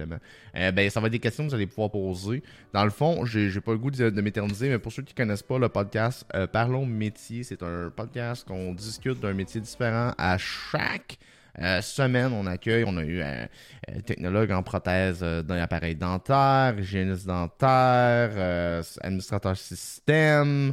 Euh, 0.00 0.72
ben, 0.72 0.88
ça 0.88 1.00
va 1.00 1.06
être 1.06 1.12
des 1.12 1.18
questions 1.18 1.44
que 1.44 1.50
vous 1.50 1.54
allez 1.54 1.66
pouvoir 1.66 1.90
poser. 1.90 2.42
Dans 2.72 2.84
le 2.84 2.90
fond, 2.90 3.26
j'ai 3.26 3.60
pas 3.60 3.72
le 3.72 3.78
goût 3.78 3.90
de, 3.90 4.20
m'éterniser, 4.22 4.70
mais 4.70 4.78
pour 4.78 4.90
ceux 4.90 5.02
qui 5.02 5.14
connaissent 5.14 5.42
pas 5.42 5.58
le 5.58 5.68
podcast 5.68 6.24
euh, 6.34 6.46
Parlons 6.46 6.86
métier, 6.86 7.42
c'est 7.42 7.62
un 7.62 7.92
podcast 7.94 8.46
qu'on 8.46 8.72
discute 8.72 9.20
d'un 9.20 9.34
métier 9.34 9.60
différent 9.60 10.12
à 10.16 10.38
chaque 10.38 11.18
euh, 11.60 11.82
semaine. 11.82 12.32
On 12.32 12.46
accueille, 12.46 12.84
on 12.86 12.96
a 12.96 13.04
eu 13.04 13.20
un, 13.20 13.46
technologue 14.06 14.50
en 14.52 14.62
prothèse 14.62 15.20
d'un 15.20 15.58
appareil 15.58 15.94
dentaire, 15.94 16.74
hygiéniste 16.78 17.26
dentaire, 17.26 18.82
administrateur 19.02 19.58
système, 19.58 20.72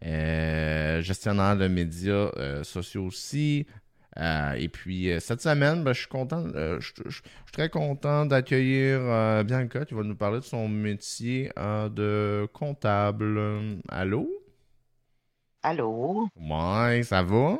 gestionnaire 0.00 1.56
de 1.56 1.66
médias 1.66 2.30
sociaux 2.62 3.06
aussi, 3.06 3.66
euh, 4.18 4.52
et 4.54 4.68
puis 4.68 5.10
euh, 5.10 5.20
cette 5.20 5.40
semaine, 5.40 5.84
ben, 5.84 5.92
je 5.92 6.00
suis 6.00 6.08
content, 6.08 6.44
euh, 6.54 6.80
je, 6.80 7.10
suis 7.10 7.22
très 7.52 7.68
content 7.68 8.26
d'accueillir 8.26 9.44
Bianca 9.44 9.84
qui 9.84 9.94
va 9.94 10.02
nous 10.02 10.16
parler 10.16 10.40
de 10.40 10.44
son 10.44 10.68
métier 10.68 11.50
de 11.56 12.48
comptable. 12.52 13.40
Allô? 13.88 14.28
Allô? 15.62 16.28
Ouais, 16.36 17.02
ça 17.04 17.22
va? 17.22 17.58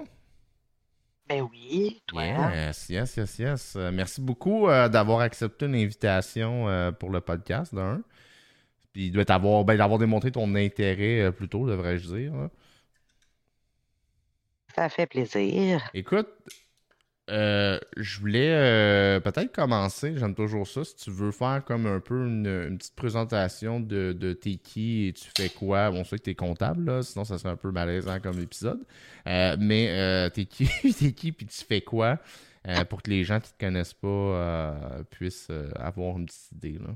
Ben 1.28 1.42
oui, 1.42 2.02
toi? 2.08 2.24
Yes, 2.24 2.88
yes, 2.88 3.16
yes, 3.16 3.38
yes. 3.38 3.76
merci 3.92 4.20
beaucoup 4.20 4.66
d'avoir 4.66 5.20
accepté 5.20 5.66
une 5.66 5.76
invitation 5.76 6.92
pour 6.98 7.10
le 7.10 7.20
podcast, 7.20 7.74
d'un. 7.74 8.02
Puis 8.92 9.12
d'avoir 9.12 9.64
ben, 9.64 9.76
d'avoir 9.76 10.00
démontré 10.00 10.32
ton 10.32 10.52
intérêt 10.56 11.30
plutôt, 11.30 11.68
devrais-je 11.68 12.12
dire. 12.12 12.32
Ça 14.74 14.88
fait 14.88 15.06
plaisir. 15.06 15.88
Écoute, 15.94 16.28
euh, 17.30 17.78
je 17.96 18.18
voulais 18.18 18.50
euh, 18.50 19.20
peut-être 19.20 19.54
commencer, 19.54 20.16
j'aime 20.16 20.34
toujours 20.34 20.66
ça, 20.66 20.82
si 20.84 20.96
tu 20.96 21.10
veux 21.10 21.30
faire 21.30 21.62
comme 21.64 21.86
un 21.86 22.00
peu 22.00 22.26
une, 22.26 22.76
petite 22.76 22.96
présentation 22.96 23.78
de, 23.78 24.12
de 24.12 24.32
t'es 24.32 24.56
qui 24.56 25.06
et 25.06 25.12
tu 25.12 25.28
fais 25.36 25.48
quoi. 25.48 25.90
Bon, 25.90 26.02
c'est 26.04 26.18
que 26.18 26.24
t'es 26.24 26.34
comptable, 26.34 26.84
là, 26.84 27.02
sinon 27.02 27.24
ça 27.24 27.38
serait 27.38 27.50
un 27.50 27.56
peu 27.56 27.70
malaisant 27.70 28.18
comme 28.20 28.40
épisode. 28.40 28.84
Euh, 29.28 29.56
mais 29.60 30.30
t'es 30.30 30.46
qui, 30.46 30.68
t'es 30.98 31.12
qui 31.12 31.32
puis 31.32 31.46
tu 31.46 31.64
fais 31.64 31.80
quoi 31.80 32.18
pour 32.90 33.00
que 33.00 33.10
les 33.10 33.24
gens 33.24 33.40
qui 33.40 33.52
te 33.52 33.58
connaissent 33.64 33.94
pas 33.94 35.02
puissent 35.10 35.50
avoir 35.76 36.18
une 36.18 36.26
petite 36.26 36.52
idée. 36.52 36.78
Là? 36.78 36.94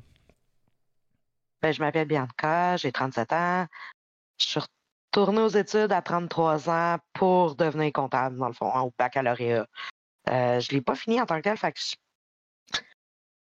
Ben, 1.62 1.72
je 1.72 1.80
m'appelle 1.80 2.06
Bianca, 2.06 2.76
j'ai 2.76 2.92
37 2.92 3.32
ans. 3.32 3.66
Je 4.38 4.46
suis 4.46 4.60
Tourner 5.14 5.42
aux 5.42 5.48
études 5.48 5.92
à 5.92 6.02
33 6.02 6.68
ans 6.68 6.98
pour 7.12 7.54
devenir 7.54 7.92
comptable, 7.92 8.36
dans 8.36 8.48
le 8.48 8.52
fond, 8.52 8.68
au 8.80 8.92
baccalauréat. 8.98 9.64
Euh, 10.28 10.58
je 10.58 10.72
ne 10.72 10.76
l'ai 10.76 10.80
pas 10.82 10.96
fini 10.96 11.20
en 11.20 11.24
tant 11.24 11.36
que 11.36 11.42
tel, 11.42 11.56
fait 11.56 11.70
que 11.70 11.78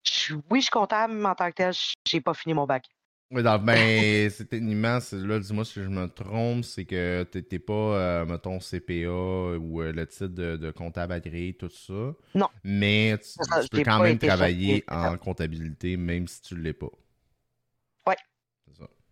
je, 0.04 0.34
oui, 0.50 0.62
je 0.62 0.64
suis 0.64 0.72
comptable, 0.72 1.14
mais 1.14 1.30
en 1.30 1.36
tant 1.36 1.48
que 1.50 1.54
tel, 1.54 1.74
je 1.74 2.16
n'ai 2.18 2.22
pas 2.22 2.34
fini 2.34 2.56
mon 2.56 2.66
bac. 2.66 2.88
Oui, 3.30 3.44
ben, 3.44 4.30
c'est 4.32 4.52
immense. 4.54 5.14
Là, 5.14 5.38
dis-moi 5.38 5.64
si 5.64 5.84
je 5.84 5.90
me 5.90 6.08
trompe, 6.08 6.64
c'est 6.64 6.86
que 6.86 7.24
tu 7.32 7.46
n'es 7.52 7.60
pas, 7.60 7.74
euh, 7.74 8.26
mettons, 8.26 8.58
CPA 8.58 9.60
ou 9.60 9.84
euh, 9.84 9.92
le 9.92 10.08
titre 10.08 10.26
de, 10.26 10.72
comptable 10.72 11.14
agréé, 11.14 11.54
tout 11.54 11.70
ça. 11.70 12.16
Non. 12.34 12.48
Mais 12.64 13.16
tu, 13.20 13.70
peux 13.70 13.84
quand 13.84 14.02
même 14.02 14.18
travailler 14.18 14.84
en 14.88 15.18
comptabilité, 15.18 15.98
même 15.98 16.28
si 16.28 16.42
tu 16.42 16.56
ne 16.56 16.62
l'es 16.62 16.74
pas. 16.74 16.90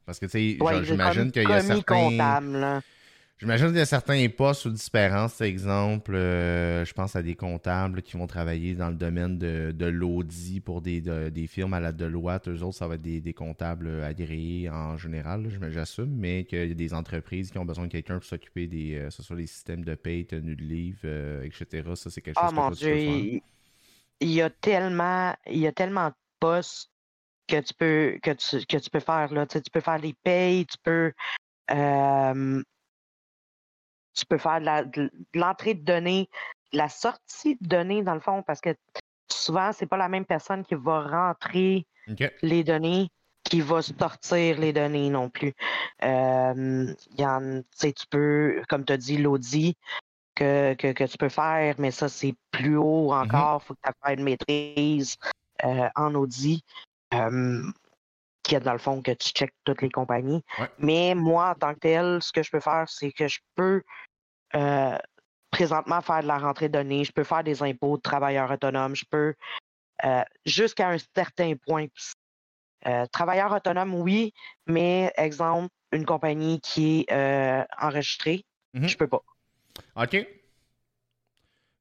Parce 0.08 0.19
que, 0.19 0.25
tu 0.25 0.58
sais, 0.58 0.86
j'imagine 0.86 1.31
qu'il 1.31 1.44
y 1.44 1.52
a 1.52 1.61
certains. 1.61 2.81
J'imagine 3.39 3.67
qu'il 3.67 3.77
y 3.77 3.81
a 3.81 3.86
certains 3.86 4.27
postes 4.30 4.66
ou 4.66 4.72
différences. 4.72 5.41
Exemple, 5.41 6.16
euh, 6.16 6.83
je 6.83 6.94
pense 6.94 7.16
à 7.16 7.22
des 7.22 7.36
comptables 7.36 8.02
qui 8.02 8.17
vont 8.17 8.25
travailler 8.25 8.73
dans 8.73 8.89
le 8.89 8.95
domaine 8.95 9.38
de, 9.38 9.72
de 9.75 9.85
l'audit 9.85 10.59
pour 10.59 10.81
des, 10.81 11.02
des 11.02 11.45
firmes 11.45 11.75
à 11.75 11.80
la 11.80 11.91
Deloitte. 11.91 12.47
Eux 12.47 12.63
autres, 12.63 12.78
ça 12.78 12.88
va 12.88 12.95
être 12.95 13.02
des, 13.03 13.33
comptables 13.33 14.02
agréés 14.02 14.72
en 14.72 14.97
général, 14.97 15.47
j'assume, 15.69 16.16
mais 16.16 16.45
qu'il 16.45 16.67
y 16.67 16.72
a 16.72 16.73
des 16.73 16.94
entreprises 16.95 17.52
qui 17.52 17.59
ont 17.59 17.66
besoin 17.66 17.85
de 17.85 17.91
quelqu'un 17.91 18.16
pour 18.16 18.23
s'occuper 18.23 18.66
des, 18.66 18.95
euh, 18.95 19.09
ce 19.11 19.22
soit 19.22 19.35
les 19.35 19.45
systèmes 19.45 19.84
de 19.84 19.94
paie, 19.94 20.25
tenue 20.28 20.56
de 20.56 20.63
livre, 20.63 20.97
euh, 21.06 21.44
etc. 21.44 21.88
Ça, 21.94 22.09
c'est 22.09 22.22
quelque 22.22 22.39
chose 22.39 22.50
oh, 22.51 22.56
mon 22.56 22.72
Dieu, 22.72 22.95
il 24.19 24.31
y 24.31 24.41
a 24.41 24.50
tellement, 24.50 25.35
il 25.45 25.59
y 25.59 25.68
a 25.68 25.72
tellement 25.72 26.07
de 26.07 26.16
postes 26.39 26.89
que 27.47 27.59
tu 27.62 27.74
peux 27.74 28.19
que 28.22 28.31
tu, 28.31 28.66
que 28.66 28.78
tu 28.78 28.90
peux 28.90 29.00
faire 29.00 29.34
là. 29.34 29.46
Tu, 29.46 29.62
peux 29.72 29.81
faire 29.81 30.00
les 30.00 30.13
payes, 30.24 30.66
tu 30.66 30.78
peux 30.84 31.13
tu 34.13 34.25
peux 34.25 34.38
faire 34.38 34.62
de 34.62 35.12
l'entrée 35.34 35.75
de, 35.75 35.84
données, 35.84 36.28
la 36.74 36.90
sortie 36.90 37.56
de 37.62 37.68
données 37.68 38.03
dans 38.03 38.16
le 38.16 38.19
fond, 38.19 38.41
parce 38.41 38.62
que 38.62 38.75
souvent 39.30 39.72
c'est 39.72 39.86
pas 39.86 39.97
la 39.97 40.09
même 40.09 40.25
personne 40.25 40.66
qui 40.66 40.75
va 40.75 41.02
rentrer 41.02 41.86
les 42.41 42.63
données 42.63 43.09
qui 43.44 43.62
va 43.62 43.81
sortir 43.81 44.59
les 44.59 44.74
données 44.74 45.09
non 45.09 45.30
plus. 45.30 45.53
Euh, 46.03 46.94
y 47.18 47.25
en, 47.25 47.62
tu 47.80 48.07
peux, 48.09 48.62
comme 48.68 48.84
tu 48.84 48.94
as 48.94 48.97
dit, 48.97 49.18
l'audit 49.18 49.78
que, 50.36 50.74
que, 50.74 51.06
tu 51.06 51.18
peux 51.18 51.30
faire, 51.30 51.75
mais 51.78 51.91
ça, 51.91 52.09
c'est 52.09 52.36
plus 52.52 52.75
haut 52.75 53.12
mm-hmm. 53.12 53.25
encore. 53.25 53.62
Il 53.63 53.68
faut 53.68 53.74
que 53.75 53.80
tu 53.84 54.12
aies 54.12 54.13
une 54.16 54.24
maîtrise 54.24 55.16
euh, 55.63 55.90
en 55.96 56.13
audit 56.16 56.63
qui 58.44 58.56
est 58.56 58.59
dans 58.62 58.73
le 58.73 58.79
fond 58.79 59.01
que 59.01 59.12
tu 59.12 59.29
checkes 59.29 59.53
toutes 59.66 59.81
les 59.81 59.90
compagnies. 59.90 60.44
Mais 60.79 61.13
moi, 61.16 61.50
en 61.50 61.56
tant 61.56 61.73
que 61.73 61.79
tel, 61.79 62.22
ce 62.22 62.31
que 62.31 62.44
je 62.44 62.50
peux 62.50 62.59
faire, 62.59 62.85
c'est 62.88 63.12
que 63.12 63.28
je 63.28 63.40
peux 63.56 63.84
euh, 64.56 64.97
présentement 65.51 66.01
faire 66.01 66.22
de 66.22 66.28
la 66.28 66.38
rentrée 66.38 66.69
de 66.69 66.73
données, 66.73 67.03
je 67.03 67.12
peux 67.12 67.23
faire 67.23 67.44
des 67.44 67.62
impôts 67.62 67.97
de 67.97 68.01
travailleurs 68.01 68.50
autonomes, 68.50 68.95
je 68.95 69.06
peux 69.09 69.34
euh, 70.06 70.23
jusqu'à 70.45 70.90
un 70.90 70.97
certain 71.16 71.53
point. 71.66 71.88
Euh, 72.85 73.06
travailleur 73.07 73.51
autonome, 73.51 73.95
oui, 73.95 74.34
mais 74.66 75.12
exemple, 75.18 75.74
une 75.91 76.06
compagnie 76.06 76.62
qui 76.62 77.06
est 77.09 77.66
enregistrée, 77.81 78.45
mmh 78.74 78.88
je 78.88 78.97
peux 78.97 79.07
pas. 79.07 79.24
OK. 79.95 80.25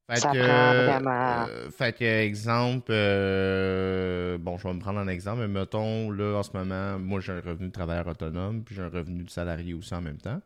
Fait 0.09 0.21
ça 0.21 0.31
que, 0.31 0.39
prend 0.39 0.73
vraiment. 0.73 1.47
Euh, 1.49 1.69
fait 1.69 1.97
que, 1.97 2.05
exemple, 2.05 2.91
euh, 2.91 4.37
bon, 4.37 4.57
je 4.57 4.65
vais 4.65 4.73
me 4.73 4.79
prendre 4.79 4.99
un 4.99 5.07
exemple, 5.09 5.41
mais 5.41 5.47
mettons, 5.49 6.11
là, 6.11 6.37
en 6.37 6.43
ce 6.43 6.51
moment, 6.55 6.97
moi, 6.97 7.19
j'ai 7.19 7.33
un 7.33 7.41
revenu 7.41 7.67
de 7.67 7.73
travailleur 7.73 8.07
autonome, 8.07 8.63
puis 8.63 8.75
j'ai 8.75 8.83
un 8.83 8.89
revenu 8.89 9.23
de 9.23 9.29
salarié 9.29 9.73
aussi 9.73 9.93
en 9.93 10.01
même 10.01 10.17
temps. 10.17 10.41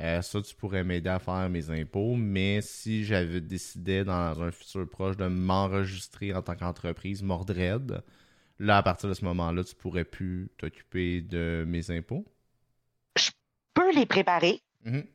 Euh, 0.00 0.20
ça, 0.20 0.42
tu 0.42 0.56
pourrais 0.56 0.82
m'aider 0.82 1.10
à 1.10 1.20
faire 1.20 1.48
mes 1.48 1.70
impôts, 1.70 2.16
mais 2.16 2.60
si 2.60 3.04
j'avais 3.04 3.40
décidé 3.40 4.02
dans 4.02 4.42
un 4.42 4.50
futur 4.50 4.88
proche 4.88 5.16
de 5.16 5.28
m'enregistrer 5.28 6.34
en 6.34 6.42
tant 6.42 6.56
qu'entreprise 6.56 7.22
Mordred, 7.22 8.02
là, 8.58 8.78
à 8.78 8.82
partir 8.82 9.08
de 9.08 9.14
ce 9.14 9.24
moment-là, 9.26 9.62
tu 9.62 9.76
pourrais 9.76 10.04
plus 10.04 10.50
t'occuper 10.58 11.20
de 11.20 11.64
mes 11.68 11.88
impôts? 11.92 12.26
Je 13.16 13.30
peux 13.74 13.94
les 13.94 14.06
préparer, 14.06 14.60
mm-hmm. 14.84 15.06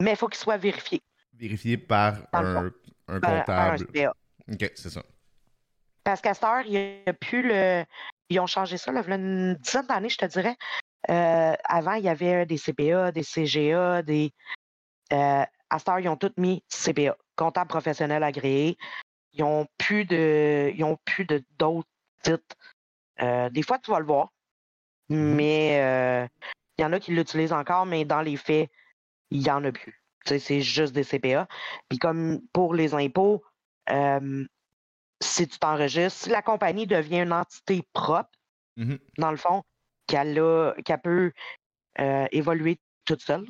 mais 0.00 0.10
il 0.10 0.16
faut 0.16 0.26
qu'ils 0.26 0.40
soient 0.40 0.56
vérifiés. 0.56 1.00
Vérifiés 1.38 1.76
par 1.76 2.18
un 2.32 2.72
un 3.12 3.20
comptable. 3.20 3.86
OK, 4.50 4.72
c'est 4.74 4.90
ça. 4.90 5.02
Parce 6.04 6.20
qu'à 6.20 6.34
cette 6.34 6.44
heure, 6.44 6.62
il 6.66 6.72
n'y 6.72 7.02
a 7.06 7.12
plus 7.12 7.42
le. 7.42 7.84
Ils 8.28 8.40
ont 8.40 8.46
changé 8.46 8.76
ça, 8.76 8.92
là, 8.92 9.02
il 9.04 9.10
y 9.10 9.12
a 9.12 9.16
une 9.16 9.54
dizaine 9.56 9.86
d'années, 9.86 10.08
je 10.08 10.16
te 10.16 10.24
dirais. 10.24 10.56
Euh, 11.10 11.54
avant, 11.64 11.94
il 11.94 12.04
y 12.04 12.08
avait 12.08 12.46
des 12.46 12.58
CPA, 12.58 13.12
des 13.12 13.22
CGA, 13.22 14.02
des. 14.02 14.32
Euh, 15.12 15.44
à 15.70 15.78
cette 15.78 15.88
heure, 15.88 16.00
ils 16.00 16.08
ont 16.08 16.16
tous 16.16 16.32
mis 16.36 16.64
CPA, 16.68 17.16
comptable 17.36 17.68
professionnel 17.68 18.22
agréé. 18.22 18.76
Ils 19.32 19.42
n'ont 19.42 19.66
plus 19.78 20.04
de. 20.04 20.72
Ils 20.74 20.84
ont 20.84 20.98
plus 21.04 21.24
de 21.24 21.44
d'autres 21.58 21.88
titres. 22.22 22.56
Euh, 23.20 23.50
des 23.50 23.62
fois, 23.62 23.78
tu 23.78 23.90
vas 23.90 24.00
le 24.00 24.06
voir. 24.06 24.32
Mm-hmm. 25.10 25.34
Mais 25.34 26.28
il 26.78 26.82
y 26.82 26.84
en 26.84 26.92
a 26.92 27.00
qui 27.00 27.12
l'utilisent 27.12 27.52
encore, 27.52 27.86
mais 27.86 28.04
dans 28.04 28.22
les 28.22 28.36
faits, 28.36 28.70
il 29.30 29.40
n'y 29.40 29.50
en 29.50 29.64
a 29.64 29.72
plus 29.72 30.01
c'est 30.24 30.60
juste 30.60 30.92
des 30.92 31.04
CPA. 31.04 31.46
Puis 31.88 31.98
comme 31.98 32.40
pour 32.52 32.74
les 32.74 32.94
impôts, 32.94 33.42
si 33.88 35.48
tu 35.48 35.58
t'enregistres, 35.58 36.24
si 36.24 36.30
la 36.30 36.42
compagnie 36.42 36.86
devient 36.86 37.20
une 37.20 37.32
entité 37.32 37.82
propre, 37.92 38.30
mmh 38.76 38.96
dans 39.18 39.30
le 39.30 39.36
fond, 39.36 39.62
qu'elle 40.06 40.34
peut 41.02 41.32
euh, 42.00 42.26
évoluer 42.32 42.78
toute 43.04 43.22
seule, 43.22 43.46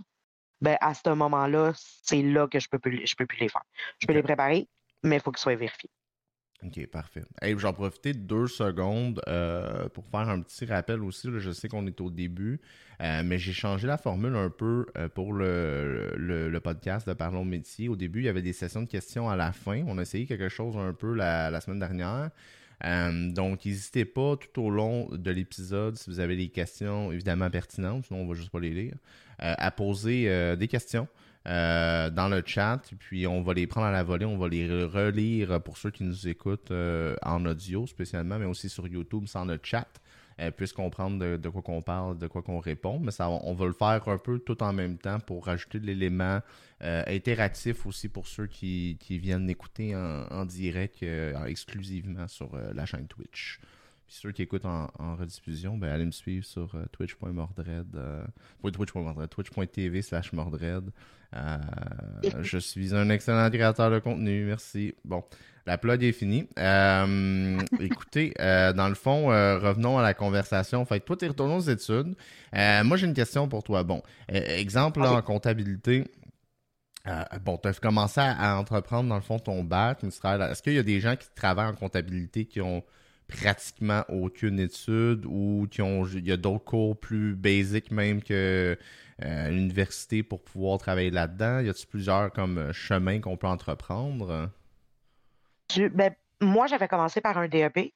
ben 0.61 0.77
à 0.81 0.95
ce 0.95 1.11
moment-là, 1.11 1.73
c'est 1.77 2.23
là 2.23 2.47
que 2.47 2.59
je 2.61 2.69
peux 2.69 2.79
plus, 2.79 3.07
je 3.07 3.15
peux 3.17 3.27
plus 3.27 3.39
les 3.39 3.49
faire. 3.49 3.63
Je 3.99 4.07
peux 4.07 4.13
les 4.13 4.23
préparer, 4.23 4.69
mais 5.03 5.17
il 5.17 5.23
faut 5.23 5.33
qu'ils 5.33 5.41
soient 5.41 5.55
vérifiés. 5.55 5.91
Ok, 6.65 6.87
parfait. 6.87 7.25
Hey, 7.41 7.59
J'en 7.59 7.73
profiter 7.73 8.13
deux 8.13 8.47
secondes 8.47 9.21
euh, 9.27 9.89
pour 9.89 10.07
faire 10.07 10.29
un 10.29 10.41
petit 10.41 10.65
rappel 10.65 11.03
aussi. 11.03 11.29
je 11.39 11.51
sais 11.51 11.69
qu'on 11.69 11.87
est 11.87 12.01
au 12.01 12.09
début, 12.09 12.61
euh, 13.01 13.23
mais 13.25 13.39
j'ai 13.39 13.53
changé 13.53 13.89
la 13.89 13.99
formule 13.99 14.37
un 14.37 14.49
peu 14.49 14.87
euh, 14.97 15.09
pour 15.09 15.33
le, 15.33 16.15
le, 16.17 16.61
podcast 16.61 17.09
de 17.09 17.15
Parlons 17.15 17.45
métier. 17.45 17.89
Au 17.89 17.97
début, 17.97 18.21
il 18.21 18.27
y 18.27 18.29
avait 18.29 18.43
des 18.43 18.53
sessions 18.53 18.83
de 18.83 18.87
questions 18.87 19.29
à 19.29 19.35
la 19.35 19.51
fin. 19.51 19.83
On 19.89 19.99
a 19.99 20.03
essayé 20.03 20.25
quelque 20.27 20.49
chose 20.49 20.77
un 20.77 20.93
peu 20.93 21.15
la, 21.15 21.51
la 21.51 21.61
semaine 21.61 21.81
dernière. 21.81 22.31
donc, 23.35 23.65
n'hésitez 23.65 24.05
pas 24.05 24.37
tout 24.37 24.63
au 24.63 24.71
long 24.71 25.09
de 25.11 25.31
l'épisode, 25.33 25.97
si 25.97 26.11
vous 26.11 26.21
avez 26.21 26.37
des 26.37 26.49
questions 26.49 27.11
évidemment 27.11 27.51
pertinentes, 27.51 28.07
sinon 28.07 28.21
on 28.21 28.27
va 28.29 28.35
juste 28.35 28.51
pas 28.51 28.61
les 28.61 28.71
lire, 28.71 28.95
à 29.39 29.71
poser 29.73 30.57
des 30.57 30.69
questions. 30.69 31.09
Dans 31.45 32.31
le 32.31 32.43
chat, 32.45 32.81
puis 32.99 33.27
on 33.27 33.43
va 33.43 33.55
les 33.55 33.67
prendre 33.67 33.87
à 33.87 33.93
la 33.93 34.03
volée, 34.03 34.25
on 34.25 34.39
va 34.39 34.49
les 34.49 34.85
relire 34.85 35.61
pour 35.63 35.77
ceux 35.77 35.91
qui 35.91 36.05
nous 36.05 36.29
écoutent 36.29 36.73
en 37.23 37.47
audio 37.47 37.87
spécialement, 37.87 38.39
mais 38.39 38.47
aussi 38.47 38.69
sur 38.69 38.87
YouTube 38.87 39.27
sans 39.27 39.45
le 39.45 39.59
chat. 39.63 39.89
puissent 40.57 40.73
comprendre 40.73 41.37
de, 41.37 41.49
quoi 41.49 41.63
qu'on 41.63 41.83
parle, 41.83 42.19
de 42.19 42.27
quoi 42.27 42.43
qu'on 42.43 42.61
répond. 42.61 43.01
Mais 43.01 43.11
ça, 43.11 43.29
on 43.29 43.55
va 43.55 43.67
le 43.67 43.73
faire 43.73 44.09
un 44.09 44.19
peu 44.19 44.39
tout 44.39 44.63
en 44.63 44.73
même 44.73 44.99
temps 44.99 45.21
pour 45.21 45.47
rajouter 45.47 45.81
de 45.81 45.87
l'élément 45.87 46.41
interactif 46.81 47.87
aussi 47.87 48.09
pour 48.09 48.27
ceux 48.27 48.47
qui, 48.47 48.97
viennent 49.09 49.51
écouter 49.51 49.97
en, 49.97 50.45
direct 50.45 51.03
exclusivement 51.47 52.29
sur 52.29 52.57
la 52.75 52.87
chaîne 52.87 53.07
Twitch 53.09 53.61
ceux 54.13 54.31
qui 54.31 54.43
écoutent 54.43 54.67
en, 54.67 54.89
rediffusion, 55.19 55.79
ben, 55.79 55.91
allez 55.91 56.05
me 56.05 56.11
suivre 56.11 56.45
sur 56.45 56.75
euh, 56.75 56.85
twitch.mordred. 56.93 57.97
Euh, 57.97 58.25
twitch.mordred, 58.63 59.29
twitch.tv 59.31 60.03
slash 60.03 60.33
mordred. 60.33 60.91
Euh, 61.35 61.59
je 62.43 62.59
suis 62.59 62.95
un 62.95 63.09
excellent 63.09 63.49
créateur 63.51 63.91
de 63.91 63.99
contenu, 64.01 64.45
merci. 64.45 64.95
Bon, 65.05 65.25
la 65.67 65.79
plug 65.79 66.03
est 66.05 66.13
finie. 66.13 66.47
écoutez, 67.81 68.35
dans 68.39 68.89
le 68.89 68.95
fond, 68.95 69.29
revenons 69.29 69.99
à 69.99 70.03
la 70.03 70.13
conversation. 70.13 70.85
Fait 70.85 71.01
toi, 71.01 71.17
tu 71.17 71.25
es 71.25 71.29
retourné 71.29 71.55
aux 71.55 71.61
études. 71.61 72.15
moi, 72.53 72.97
j'ai 72.97 73.07
une 73.07 73.15
question 73.15 73.49
pour 73.49 73.63
toi. 73.63 73.83
Bon, 73.83 74.03
exemple 74.29 75.03
en 75.03 75.23
comptabilité. 75.23 76.05
bon, 77.43 77.57
tu 77.57 77.69
as 77.69 77.73
commencé 77.75 78.21
à, 78.21 78.59
entreprendre 78.59 79.09
dans 79.09 79.17
le 79.17 79.23
fond 79.23 79.39
ton 79.39 79.65
bac. 79.65 80.05
Est-ce 80.05 80.63
qu'il 80.63 80.75
y 80.75 80.79
a 80.79 80.83
des 80.83 81.01
gens 81.01 81.17
qui 81.17 81.29
travaillent 81.35 81.71
en 81.71 81.75
comptabilité 81.75 82.45
qui 82.45 82.61
ont 82.61 82.85
pratiquement 83.33 84.05
aucune 84.09 84.59
étude 84.61 85.25
ou 85.27 85.67
qui 85.71 85.83
ont 85.83 86.05
il 86.07 86.27
y 86.27 86.33
a 86.33 86.37
d'autres 86.37 86.65
cours 86.65 86.99
plus 86.99 87.35
basiques 87.35 87.91
même 87.91 88.23
que 88.23 88.79
euh, 89.23 89.49
l'université 89.49 90.23
pour 90.23 90.43
pouvoir 90.43 90.79
travailler 90.79 91.11
là-dedans? 91.11 91.61
Y 91.61 91.69
a-t-il 91.69 91.87
plusieurs 91.87 92.33
comme 92.33 92.59
euh, 92.59 92.73
chemins 92.73 93.21
qu'on 93.21 93.37
peut 93.37 93.47
entreprendre? 93.47 94.51
Ben, 95.77 96.15
moi, 96.41 96.67
j'avais 96.67 96.89
commencé 96.89 97.21
par 97.21 97.39
un 97.39 97.49
DEP. 97.49 97.95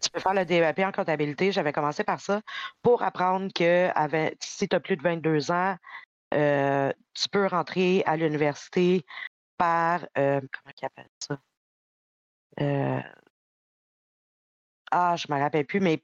Tu 0.00 0.10
peux 0.12 0.20
faire 0.20 0.34
le 0.34 0.44
DEP 0.44 0.78
en 0.80 0.92
comptabilité. 0.92 1.52
J'avais 1.52 1.72
commencé 1.72 2.04
par 2.04 2.20
ça 2.20 2.42
pour 2.82 3.02
apprendre 3.02 3.52
que 3.52 3.88
si 4.40 4.68
tu 4.68 4.76
as 4.76 4.80
plus 4.80 4.96
de 4.96 5.02
22 5.02 5.50
ans, 5.50 5.76
euh, 6.34 6.92
tu 7.14 7.28
peux 7.28 7.46
rentrer 7.46 8.02
à 8.04 8.16
l'université 8.16 9.04
par 9.56 10.06
comment 10.14 10.72
ils 10.80 10.84
appellent 10.84 11.06
ça? 11.18 11.38
Ah, 14.90 15.16
je 15.16 15.32
me 15.32 15.38
rappelle 15.38 15.66
plus, 15.66 15.80
mais 15.80 16.02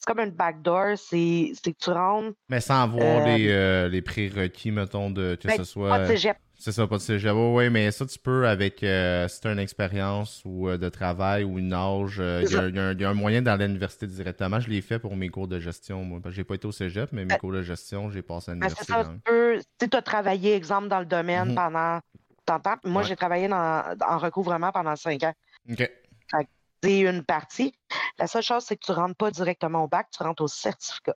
c'est 0.00 0.06
comme 0.06 0.20
une 0.20 0.30
backdoor, 0.30 0.96
c'est 0.96 1.52
que 1.62 1.70
tu 1.78 1.90
rentres. 1.90 2.34
Mais 2.48 2.60
sans 2.60 2.82
avoir 2.82 3.26
les, 3.26 3.48
euh, 3.48 3.84
euh, 3.84 3.88
les 3.88 4.00
prérequis, 4.00 4.70
mettons, 4.70 5.10
de 5.10 5.36
que 5.40 5.46
ben, 5.46 5.56
ce 5.58 5.64
soit. 5.64 5.90
Pas 5.90 6.00
de 6.00 6.06
cégep. 6.06 6.36
C'est 6.58 6.72
ça, 6.72 6.86
pas 6.86 6.96
de 6.96 7.02
cégep. 7.02 7.34
Oui, 7.34 7.70
mais 7.70 7.90
ça, 7.90 8.06
tu 8.06 8.18
peux 8.18 8.46
avec 8.46 8.82
euh, 8.82 9.28
si 9.28 9.40
tu 9.40 9.48
as 9.48 9.52
une 9.52 9.58
expérience 9.58 10.42
ou 10.44 10.70
de 10.70 10.88
travail 10.88 11.44
ou 11.44 11.58
une 11.58 11.72
âge. 11.72 12.16
Il 12.16 12.96
y, 12.98 13.04
a 13.04 13.10
un 13.10 13.14
moyen 13.14 13.42
d'aller 13.42 13.64
à 13.64 13.66
l'université 13.66 14.06
directement. 14.06 14.60
Je 14.60 14.70
l'ai 14.70 14.80
fait 14.80 14.98
pour 14.98 15.16
mes 15.16 15.28
cours 15.28 15.48
de 15.48 15.58
gestion, 15.58 16.02
moi. 16.02 16.20
J'ai 16.30 16.44
pas 16.44 16.54
été 16.54 16.66
au 16.66 16.72
cégep, 16.72 17.10
mais 17.12 17.22
mes 17.22 17.28
ben 17.28 17.38
cours 17.38 17.52
de 17.52 17.62
gestion, 17.62 18.10
j'ai 18.10 18.22
passé 18.22 18.50
à 18.50 18.54
ben, 18.54 18.60
l'université. 18.60 18.92
ça, 18.92 19.04
tu 19.04 19.20
peux. 19.24 19.58
Si 19.80 19.88
tu 19.88 19.96
as 19.96 20.02
travaillé, 20.02 20.54
exemple, 20.54 20.88
dans 20.88 21.00
le 21.00 21.06
domaine 21.06 21.50
mm-hmm. 21.50 21.54
pendant 21.54 22.00
tant 22.46 22.60
temps, 22.60 22.76
moi, 22.84 23.02
j'ai 23.02 23.16
travaillé 23.16 23.48
dans, 23.48 23.82
en 24.06 24.18
recouvrement 24.18 24.72
pendant 24.72 24.96
cinq 24.96 25.22
ans. 25.24 25.34
OK 25.70 25.90
c'est 26.30 26.46
une 26.82 27.24
partie. 27.24 27.74
La 28.18 28.26
seule 28.26 28.42
chose, 28.42 28.64
c'est 28.64 28.76
que 28.76 28.84
tu 28.84 28.92
ne 28.92 28.96
rentres 28.96 29.16
pas 29.16 29.30
directement 29.30 29.84
au 29.84 29.88
bac, 29.88 30.08
tu 30.10 30.22
rentres 30.22 30.42
au 30.42 30.48
certificat. 30.48 31.14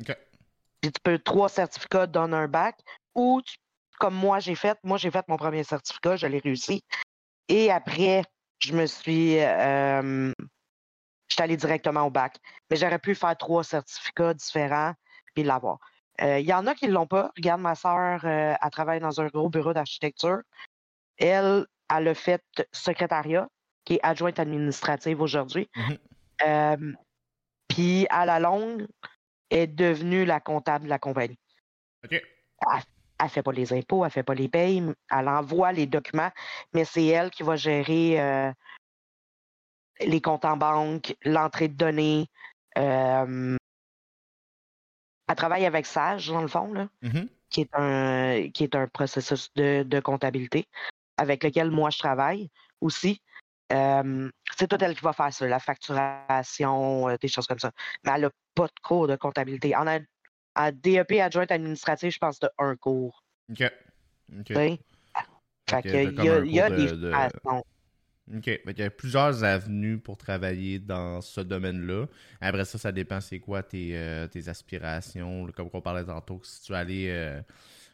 OK. 0.00 0.16
Puis 0.80 0.92
tu 0.92 1.00
peux 1.02 1.18
trois 1.18 1.48
certificats 1.48 2.06
dans 2.06 2.30
un 2.32 2.48
bac 2.48 2.78
ou 3.14 3.40
comme 3.98 4.14
moi 4.14 4.40
j'ai 4.40 4.54
fait, 4.54 4.78
moi 4.82 4.98
j'ai 4.98 5.10
fait 5.10 5.26
mon 5.28 5.36
premier 5.36 5.64
certificat, 5.64 6.16
je 6.16 6.26
l'ai 6.26 6.38
réussi. 6.38 6.84
Et 7.48 7.70
après, 7.70 8.22
je 8.58 8.74
me 8.74 8.86
suis 8.86 9.38
euh, 9.38 10.32
je 11.28 11.34
suis 11.34 11.42
allé 11.42 11.56
directement 11.56 12.02
au 12.02 12.10
bac. 12.10 12.36
Mais 12.70 12.76
j'aurais 12.76 12.98
pu 12.98 13.14
faire 13.14 13.36
trois 13.36 13.64
certificats 13.64 14.34
différents 14.34 14.94
puis 15.34 15.44
l'avoir. 15.44 15.78
Euh, 16.22 16.38
il 16.38 16.46
y 16.46 16.54
en 16.54 16.66
a 16.66 16.74
qui 16.74 16.86
ne 16.86 16.92
l'ont 16.92 17.06
pas. 17.06 17.30
Regarde, 17.36 17.60
ma 17.60 17.74
soeur, 17.74 18.24
euh, 18.24 18.54
elle 18.60 18.70
travaille 18.70 19.00
dans 19.00 19.20
un 19.20 19.26
gros 19.26 19.50
bureau 19.50 19.74
d'architecture. 19.74 20.40
Elle, 21.18 21.66
elle 21.94 22.08
a 22.08 22.14
fait 22.14 22.42
secrétariat 22.72 23.48
qui 23.86 23.94
est 23.94 24.00
adjointe 24.02 24.38
administrative 24.38 25.22
aujourd'hui. 25.22 25.70
Mhm. 25.74 25.98
Euh, 26.46 26.92
puis 27.68 28.06
à 28.10 28.26
la 28.26 28.38
longue, 28.38 28.86
est 29.50 29.66
devenue 29.66 30.24
la 30.24 30.40
comptable 30.40 30.84
de 30.84 30.90
la 30.90 30.98
compagnie. 30.98 31.38
OK. 32.04 32.12
Elle, 32.12 33.24
ne 33.24 33.28
fait 33.28 33.42
pas 33.42 33.52
les 33.52 33.72
impôts, 33.72 34.04
elle 34.04 34.10
fait 34.10 34.22
pas 34.22 34.34
les 34.34 34.48
payes, 34.48 34.82
elle 35.10 35.28
envoie 35.28 35.72
les 35.72 35.86
documents, 35.86 36.30
mais 36.74 36.84
c'est 36.84 37.06
elle 37.06 37.30
qui 37.30 37.42
va 37.42 37.56
gérer 37.56 38.20
euh, 38.20 38.52
les 40.00 40.20
comptes 40.20 40.44
en 40.44 40.56
banque, 40.56 41.14
l'entrée 41.24 41.68
de 41.68 41.76
données. 41.76 42.26
Euh, 42.76 43.56
elle 45.28 45.36
travaille 45.36 45.66
avec 45.66 45.86
Sage, 45.86 46.28
dans 46.28 46.42
le 46.42 46.48
fond, 46.48 46.72
là, 46.72 46.88
mhm. 47.02 47.28
qui, 47.50 47.62
est 47.62 47.74
un, 47.74 48.50
qui 48.50 48.64
est 48.64 48.74
un 48.74 48.86
processus 48.88 49.52
de, 49.54 49.82
de 49.82 50.00
comptabilité 50.00 50.68
avec 51.16 51.42
lequel 51.44 51.70
moi 51.70 51.90
je 51.90 51.98
travaille 51.98 52.50
aussi 52.80 53.22
c'est 53.70 54.68
tout 54.68 54.76
elle 54.80 54.94
qui 54.94 55.02
va 55.02 55.12
faire 55.12 55.32
ça, 55.32 55.46
la 55.46 55.58
facturation, 55.58 57.08
euh, 57.08 57.16
des 57.20 57.28
choses 57.28 57.46
comme 57.46 57.58
ça. 57.58 57.72
Mais 58.04 58.12
elle 58.14 58.22
n'a 58.22 58.30
pas 58.54 58.66
de 58.66 58.80
cours 58.82 59.08
de 59.08 59.16
comptabilité. 59.16 59.74
En 59.76 59.86
a, 59.86 60.72
DEP 60.72 61.20
adjointe 61.20 61.50
administrative, 61.50 62.10
je 62.10 62.18
pense 62.18 62.40
de 62.40 62.48
un 62.58 62.76
cours. 62.76 63.22
OK. 63.50 63.70
OK. 64.38 64.52
Fait 65.68 65.80
il 65.84 66.52
y 66.52 66.60
a, 66.60 66.70
des 66.70 66.92
OK. 68.34 68.46
il 68.46 68.78
y 68.78 68.82
a 68.82 68.90
plusieurs 68.90 69.44
avenues 69.44 69.98
pour 69.98 70.16
travailler 70.16 70.78
dans 70.78 71.20
ce 71.20 71.40
domaine-là. 71.40 72.06
Après 72.40 72.64
ça, 72.64 72.78
ça 72.78 72.92
dépend 72.92 73.20
c'est 73.20 73.40
quoi 73.40 73.62
tes, 73.62 73.96
euh, 73.96 74.26
tes 74.28 74.48
aspirations. 74.48 75.46
Comme 75.56 75.68
on 75.72 75.80
parlait 75.80 76.04
tantôt, 76.04 76.40
si 76.42 76.62
tu 76.62 76.74
aller 76.74 77.08
euh, 77.10 77.40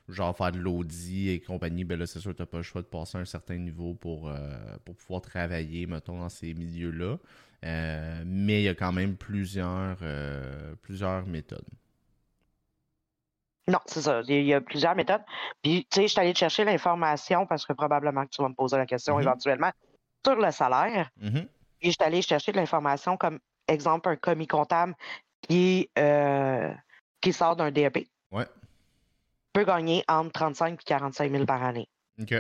genre 0.09 0.37
faire 0.37 0.53
de 0.53 0.59
l'audit 0.59 1.31
et 1.31 1.41
compagnie, 1.41 1.85
ben 1.85 1.99
là, 1.99 2.07
c'est 2.07 2.21
sûr 2.21 2.33
que 2.33 2.37
tu 2.37 2.43
n'as 2.43 2.47
pas 2.47 2.59
le 2.59 2.63
choix 2.63 2.83
de 2.83 2.87
passer 2.87 3.19
à 3.19 3.21
un 3.21 3.25
certain 3.25 3.57
niveau 3.57 3.95
pour, 3.95 4.29
euh, 4.29 4.37
pour 4.85 4.97
pouvoir 4.97 5.23
travailler, 5.23 5.87
mettons, 5.87 6.19
dans 6.19 6.29
ces 6.29 6.55
milieux-là. 6.55 7.19
Euh, 7.65 8.23
mais 8.27 8.61
il 8.61 8.65
y 8.65 8.69
a 8.69 8.75
quand 8.75 8.93
même 8.93 9.17
plusieurs, 9.17 9.99
euh, 10.03 10.75
plusieurs 10.83 11.27
méthodes. 11.27 11.69
Non, 13.69 13.79
c'est 13.87 14.03
ça. 14.03 14.23
Il 14.27 14.45
y 14.45 14.55
a 14.55 14.61
plusieurs 14.61 14.97
méthodes. 14.97 15.23
Puis, 15.63 15.87
tu 15.89 16.01
sais, 16.01 16.03
je 16.03 16.09
suis 16.09 16.21
allé 16.21 16.35
chercher 16.35 16.65
l'information 16.65 17.47
parce 17.47 17.65
que 17.65 17.73
probablement 17.73 18.25
que 18.25 18.31
tu 18.31 18.43
vas 18.43 18.49
me 18.49 18.55
poser 18.55 18.77
la 18.77 18.87
question 18.87 19.17
mm-hmm. 19.17 19.23
éventuellement 19.23 19.71
sur 20.25 20.35
le 20.35 20.51
salaire. 20.51 21.11
Mm-hmm. 21.23 21.47
Et 21.83 21.87
je 21.87 21.91
suis 21.91 22.03
allé 22.03 22.23
chercher 22.23 22.51
de 22.51 22.57
l'information 22.57 23.17
comme 23.17 23.39
exemple 23.69 24.09
un 24.09 24.17
commis 24.17 24.49
comptable 24.49 24.97
qui, 25.43 25.89
qui 27.21 27.33
sort 27.33 27.55
d'un 27.55 27.71
DEP. 27.71 28.09
Peut 29.53 29.65
gagner 29.65 30.05
entre 30.09 30.33
35 30.33 30.81
et 30.81 30.85
45 30.85 31.31
000 31.31 31.45
par 31.45 31.63
année. 31.63 31.89
OK. 32.21 32.35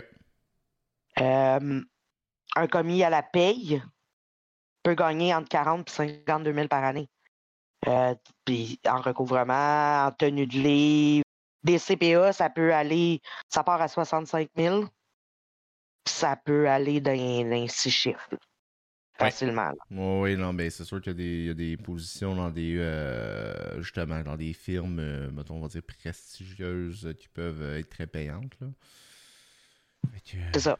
Euh, 1.21 1.81
un 2.57 2.67
commis 2.69 3.03
à 3.03 3.11
la 3.11 3.23
paye 3.23 3.83
peut 4.83 4.95
gagner 4.95 5.35
entre 5.35 5.49
40 5.49 5.89
et 5.89 6.25
52 6.27 6.55
000 6.55 6.69
par 6.69 6.85
année. 6.85 7.09
Euh, 7.87 8.15
puis 8.45 8.81
en 8.87 9.01
recouvrement, 9.01 10.07
en 10.07 10.13
tenue 10.13 10.47
de 10.47 10.55
livre, 10.55 11.25
des 11.63 11.79
CPA, 11.79 12.33
ça 12.33 12.49
peut 12.51 12.73
aller, 12.73 13.21
ça 13.49 13.63
part 13.65 13.81
à 13.81 13.89
65 13.89 14.49
000, 14.57 14.85
ça 16.07 16.37
peut 16.37 16.69
aller 16.69 17.01
dans, 17.01 17.51
dans 17.51 17.69
six 17.69 17.91
chiffres 17.91 18.31
facilement. 19.25 19.73
Oui, 19.91 20.37
non, 20.37 20.53
mais 20.53 20.71
c'est 20.71 20.85
sûr 20.85 21.01
qu'il 21.01 21.21
y, 21.21 21.51
a 21.51 21.55
des 21.55 21.77
positions 21.77 22.35
dans 22.35 22.51
des 22.51 22.77
euh, 22.79 23.81
justement 23.81 24.23
dans 24.23 24.37
des 24.37 24.53
firmes, 24.53 24.99
euh, 24.99 25.31
mettons, 25.31 25.57
on 25.57 25.61
va 25.61 25.69
dire 25.69 25.83
prestigieuses 25.83 27.15
qui 27.19 27.29
peuvent 27.29 27.63
être 27.79 27.89
très 27.89 28.07
payantes. 28.07 28.57
C'est 30.53 30.61
ça. 30.61 30.79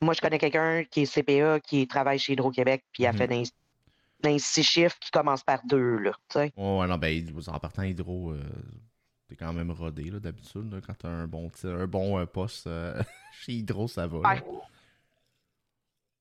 moi, 0.00 0.14
je 0.14 0.20
connais 0.20 0.38
quelqu'un 0.38 0.84
qui 0.84 1.02
est 1.02 1.06
CPA, 1.06 1.60
qui 1.60 1.86
travaille 1.86 2.18
chez 2.18 2.34
Hydro-Québec, 2.34 2.84
puis 2.92 3.04
il 3.04 3.06
a 3.06 3.12
mhm. 3.12 3.18
fait 3.18 3.28
des, 4.22 4.38
six 4.38 4.62
chiffres 4.62 4.96
qui 5.00 5.10
commencent 5.10 5.44
par 5.44 5.60
deux. 5.66 5.98
Là, 5.98 6.12
ouais, 6.34 6.52
non, 6.56 6.98
ben, 6.98 7.26
en 7.46 7.58
partant 7.58 7.82
Hydro, 7.82 8.32
euh, 8.32 8.42
t'es 9.28 9.36
quand 9.36 9.52
même 9.52 9.70
rodé 9.70 10.10
d'habitude. 10.10 10.80
Quand 10.86 10.94
t'as 10.98 11.08
un 11.08 11.26
bon, 11.26 11.50
un 11.64 11.86
bon 11.86 12.26
poste 12.26 12.68
chez 13.40 13.52
Hydro, 13.52 13.88
ça 13.88 14.06
va. 14.06 14.36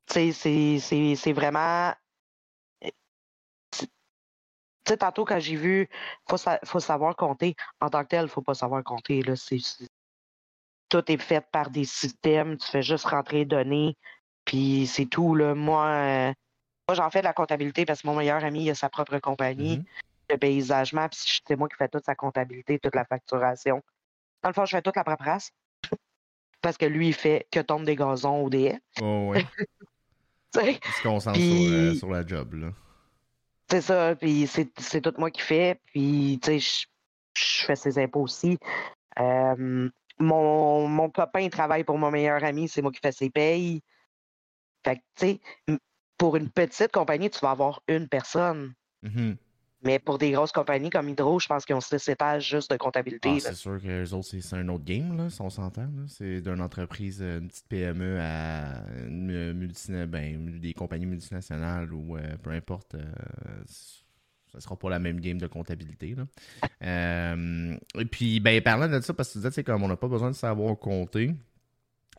C'est 0.07 1.33
vraiment. 1.33 1.93
Tu 3.71 3.87
sais, 4.87 4.97
tantôt, 4.97 5.23
quand 5.23 5.39
j'ai 5.39 5.55
vu, 5.55 5.87
il 6.29 6.59
faut, 6.65 6.79
savoir 6.79 7.15
compter. 7.15 7.55
En 7.79 7.89
tant 7.89 8.03
que 8.03 8.09
tel, 8.09 8.21
il 8.21 8.23
ne 8.23 8.27
faut 8.27 8.41
pas 8.41 8.53
savoir 8.53 8.83
compter. 8.83 9.21
Là. 9.21 9.33
tout 10.89 11.11
est 11.11 11.17
fait 11.17 11.45
par 11.51 11.69
des 11.69 11.85
systèmes. 11.85 12.57
Tu 12.57 12.67
fais 12.67 12.81
juste 12.81 13.05
rentrer 13.05 13.37
les 13.39 13.45
données, 13.45 13.97
puis 14.45 14.85
c'est 14.87 15.05
tout. 15.05 15.35
Là. 15.35 15.55
Moi, 15.55 15.85
euh, 15.85 16.33
moi 16.87 16.95
j'en 16.95 17.09
fais 17.09 17.19
de 17.19 17.25
la 17.25 17.33
comptabilité 17.33 17.85
parce 17.85 18.01
que 18.01 18.07
mon 18.07 18.15
meilleur 18.15 18.43
ami 18.43 18.65
il 18.65 18.69
a 18.71 18.75
sa 18.75 18.89
propre 18.89 19.17
compagnie 19.19 19.77
mm-hmm. 19.77 20.33
de 20.33 20.35
paysagement. 20.35 21.07
Puis 21.07 21.41
c'est 21.47 21.55
moi 21.55 21.69
qui 21.69 21.77
fais 21.77 21.87
toute 21.87 22.03
sa 22.03 22.15
comptabilité, 22.15 22.77
toute 22.77 22.95
la 22.95 23.05
facturation. 23.05 23.81
Dans 24.43 24.49
le 24.49 24.53
fond, 24.53 24.65
je 24.65 24.75
fais 24.75 24.81
toute 24.81 24.97
la 24.97 25.05
paperasse. 25.05 25.51
parce 26.61 26.77
que 26.77 26.85
lui, 26.85 27.07
il 27.07 27.13
fait 27.13 27.47
que 27.51 27.61
tombe 27.61 27.85
des 27.85 27.95
gazons 27.95 28.43
ou 28.43 28.49
des 28.49 28.63
haies. 28.63 28.81
Oh, 29.01 29.29
ouais. 29.31 29.45
il 30.55 30.93
se 30.93 31.03
concentre 31.03 31.39
sur, 31.39 31.95
sur, 31.99 32.09
la 32.11 32.25
job, 32.25 32.53
là. 32.53 32.67
C'est 33.69 33.81
ça, 33.81 34.15
puis 34.15 34.47
c'est 34.47 35.01
tout 35.01 35.13
moi 35.17 35.31
qui 35.31 35.41
fais, 35.41 35.79
puis 35.85 36.39
tu 36.43 36.59
sais, 36.59 36.85
je 37.35 37.65
fais 37.65 37.75
ses 37.75 37.97
impôts 37.97 38.21
aussi. 38.21 38.57
Euh, 39.19 39.89
mon, 40.19 40.87
mon 40.87 41.09
copain 41.09 41.47
travaille 41.49 41.83
pour 41.83 41.97
mon 41.97 42.11
meilleur 42.11 42.43
ami, 42.43 42.67
c'est 42.67 42.81
moi 42.81 42.91
qui 42.91 42.99
fais 43.01 43.11
ses 43.11 43.29
payes. 43.29 43.81
Fait 44.85 44.97
que, 44.97 45.01
tu 45.15 45.39
sais, 45.67 45.79
pour 46.17 46.35
une 46.35 46.49
petite 46.49 46.91
compagnie, 46.91 47.29
tu 47.29 47.39
vas 47.39 47.51
avoir 47.51 47.81
une 47.87 48.07
personne. 48.07 48.73
Mm-hmm. 49.03 49.37
Mais 49.83 49.99
pour 49.99 50.17
des 50.17 50.31
grosses 50.31 50.51
compagnies 50.51 50.89
comme 50.89 51.09
Hydro, 51.09 51.39
je 51.39 51.47
pense 51.47 51.65
qu'ils 51.65 51.75
ont 51.75 51.81
six 51.81 52.07
étages 52.07 52.49
juste 52.49 52.71
de 52.71 52.77
comptabilité. 52.77 53.29
Ah, 53.35 53.39
c'est 53.39 53.55
sûr 53.55 53.81
que 53.81 53.87
les 53.87 54.13
autres, 54.13 54.27
c'est 54.27 54.55
un 54.55 54.67
autre 54.69 54.85
game, 54.85 55.17
là, 55.17 55.29
si 55.29 55.41
on 55.41 55.49
s'entend. 55.49 55.89
C'est 56.07 56.41
d'une 56.41 56.61
entreprise, 56.61 57.19
euh, 57.21 57.39
une 57.39 57.49
petite 57.49 57.67
PME 57.67 58.19
à 58.21 58.83
une 59.05 60.07
ben, 60.07 60.59
des 60.59 60.73
compagnies 60.73 61.05
multinationales 61.05 61.93
ou 61.93 62.15
euh, 62.15 62.21
peu 62.41 62.51
importe. 62.51 62.95
Euh, 62.95 63.03
ça 63.65 64.59
sera 64.59 64.77
pas 64.77 64.89
la 64.89 64.99
même 64.99 65.19
game 65.19 65.37
de 65.37 65.47
comptabilité. 65.47 66.15
et 66.81 68.05
puis, 68.09 68.39
ben, 68.39 68.61
parlant 68.61 68.87
de 68.87 69.01
ça, 69.01 69.13
parce 69.13 69.29
que 69.29 69.39
tu 69.39 69.47
disais, 69.47 69.63
comme 69.63 69.83
on 69.83 69.87
n'a 69.87 69.97
pas 69.97 70.07
besoin 70.07 70.31
de 70.31 70.35
savoir 70.35 70.77
compter. 70.77 71.33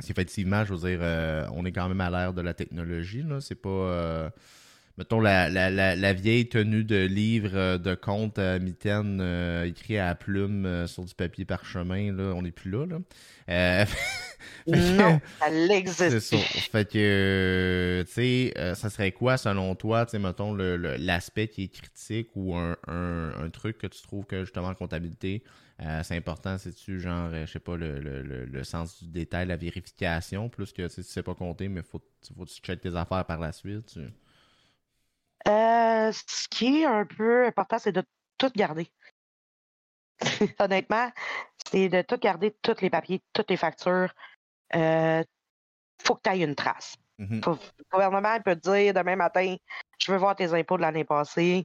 Effectivement, 0.08 0.64
je 0.64 0.74
veux 0.74 0.90
dire, 0.90 1.48
on 1.54 1.64
est 1.64 1.70
quand 1.70 1.88
même 1.88 2.00
à 2.00 2.10
l'ère 2.10 2.34
de 2.34 2.42
la 2.42 2.52
technologie. 2.52 3.24
C'est 3.40 3.54
pas 3.54 4.32
mettons, 4.96 5.20
la, 5.20 5.48
la, 5.50 5.70
la, 5.70 6.12
vieille 6.12 6.48
tenue 6.48 6.84
de 6.84 7.04
livre 7.04 7.50
euh, 7.54 7.78
de 7.78 7.94
compte 7.94 8.38
à 8.38 8.58
mitaine 8.58 9.18
euh, 9.20 9.64
écrit 9.64 9.98
à 9.98 10.14
plume 10.14 10.66
euh, 10.66 10.86
sur 10.86 11.04
du 11.04 11.14
papier 11.14 11.44
parchemin, 11.44 12.12
là, 12.12 12.32
on 12.34 12.42
n'est 12.42 12.52
plus 12.52 12.70
là. 12.70 12.86
là. 12.86 12.98
non, 14.66 15.20
elle 15.46 15.70
existe. 15.70 16.20
C'est 16.20 16.36
ça. 16.36 16.36
Fait 16.38 16.88
que, 16.88 18.04
tu 18.06 18.12
sais, 18.12 18.54
ça 18.74 18.88
serait 18.88 19.12
quoi, 19.12 19.36
selon 19.36 19.74
toi, 19.74 20.06
tu 20.06 20.12
sais, 20.12 20.18
mettons, 20.18 20.54
l'aspect 20.54 21.48
qui 21.48 21.64
est 21.64 21.68
critique 21.68 22.28
ou 22.34 22.54
un, 22.54 22.76
un, 22.86 23.32
un, 23.44 23.50
truc 23.50 23.78
que 23.78 23.86
tu 23.86 24.00
trouves 24.02 24.24
que, 24.24 24.44
justement, 24.44 24.68
en 24.68 24.74
comptabilité, 24.74 25.42
c'est 26.02 26.16
important, 26.16 26.56
c'est-tu, 26.56 27.00
genre, 27.00 27.30
je 27.30 27.50
sais 27.50 27.58
pas, 27.58 27.76
le, 27.76 27.98
le, 28.00 28.22
le, 28.22 28.64
sens 28.64 29.02
du 29.02 29.10
détail, 29.10 29.48
la 29.48 29.56
vérification, 29.56 30.48
plus 30.48 30.72
que, 30.72 30.86
tu 30.86 31.02
sais 31.02 31.22
pas 31.22 31.34
compter, 31.34 31.68
mais 31.68 31.82
faut, 31.82 32.00
faut 32.34 32.44
que 32.44 32.50
tu 32.50 32.62
checkes 32.62 32.80
tes 32.80 32.96
affaires 32.96 33.26
par 33.26 33.40
la 33.40 33.52
suite. 33.52 33.92
Tu... 33.92 34.00
Euh, 35.48 36.12
ce 36.12 36.48
qui 36.48 36.82
est 36.82 36.86
un 36.86 37.04
peu 37.04 37.46
important, 37.46 37.78
c'est 37.78 37.92
de 37.92 38.02
tout 38.38 38.50
garder. 38.54 38.90
Honnêtement, 40.58 41.10
c'est 41.70 41.88
de 41.88 42.02
tout 42.02 42.18
garder, 42.18 42.56
tous 42.62 42.80
les 42.80 42.90
papiers, 42.90 43.22
toutes 43.32 43.50
les 43.50 43.56
factures. 43.56 44.12
Il 44.72 44.80
euh, 44.80 45.22
faut 46.02 46.14
que 46.14 46.22
tu 46.24 46.30
aies 46.30 46.40
une 46.40 46.54
trace. 46.54 46.96
Mmh 47.18 47.40
le 47.46 47.84
gouvernement 47.92 48.40
peut 48.40 48.56
te 48.56 48.72
dire 48.72 48.92
demain 48.92 49.14
matin, 49.14 49.54
je 50.00 50.10
veux 50.10 50.18
voir 50.18 50.34
tes 50.34 50.52
impôts 50.52 50.76
de 50.76 50.82
l'année 50.82 51.04
passée. 51.04 51.64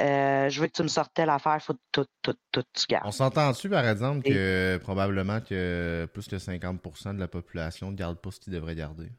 Euh, 0.00 0.48
je 0.48 0.60
veux 0.60 0.66
que 0.68 0.72
tu 0.72 0.82
me 0.82 0.88
sortes 0.88 1.18
l'affaire, 1.18 1.56
il 1.56 1.60
faut 1.60 1.74
tout, 1.92 2.06
tout, 2.22 2.34
tout, 2.52 2.62
tu 2.72 2.86
gardes. 2.88 3.06
On 3.06 3.10
s'entend-tu, 3.10 3.68
par 3.68 3.86
exemple, 3.86 4.22
que 4.22 4.78
probablement 4.82 5.40
que 5.40 6.06
plus 6.12 6.28
de 6.28 6.38
50% 6.38 7.14
de 7.14 7.20
la 7.20 7.28
population 7.28 7.90
ne 7.90 7.96
garde 7.96 8.18
pas 8.18 8.30
ce 8.30 8.40
qu'ils 8.40 8.52
devrait 8.52 8.74
garder? 8.74 9.10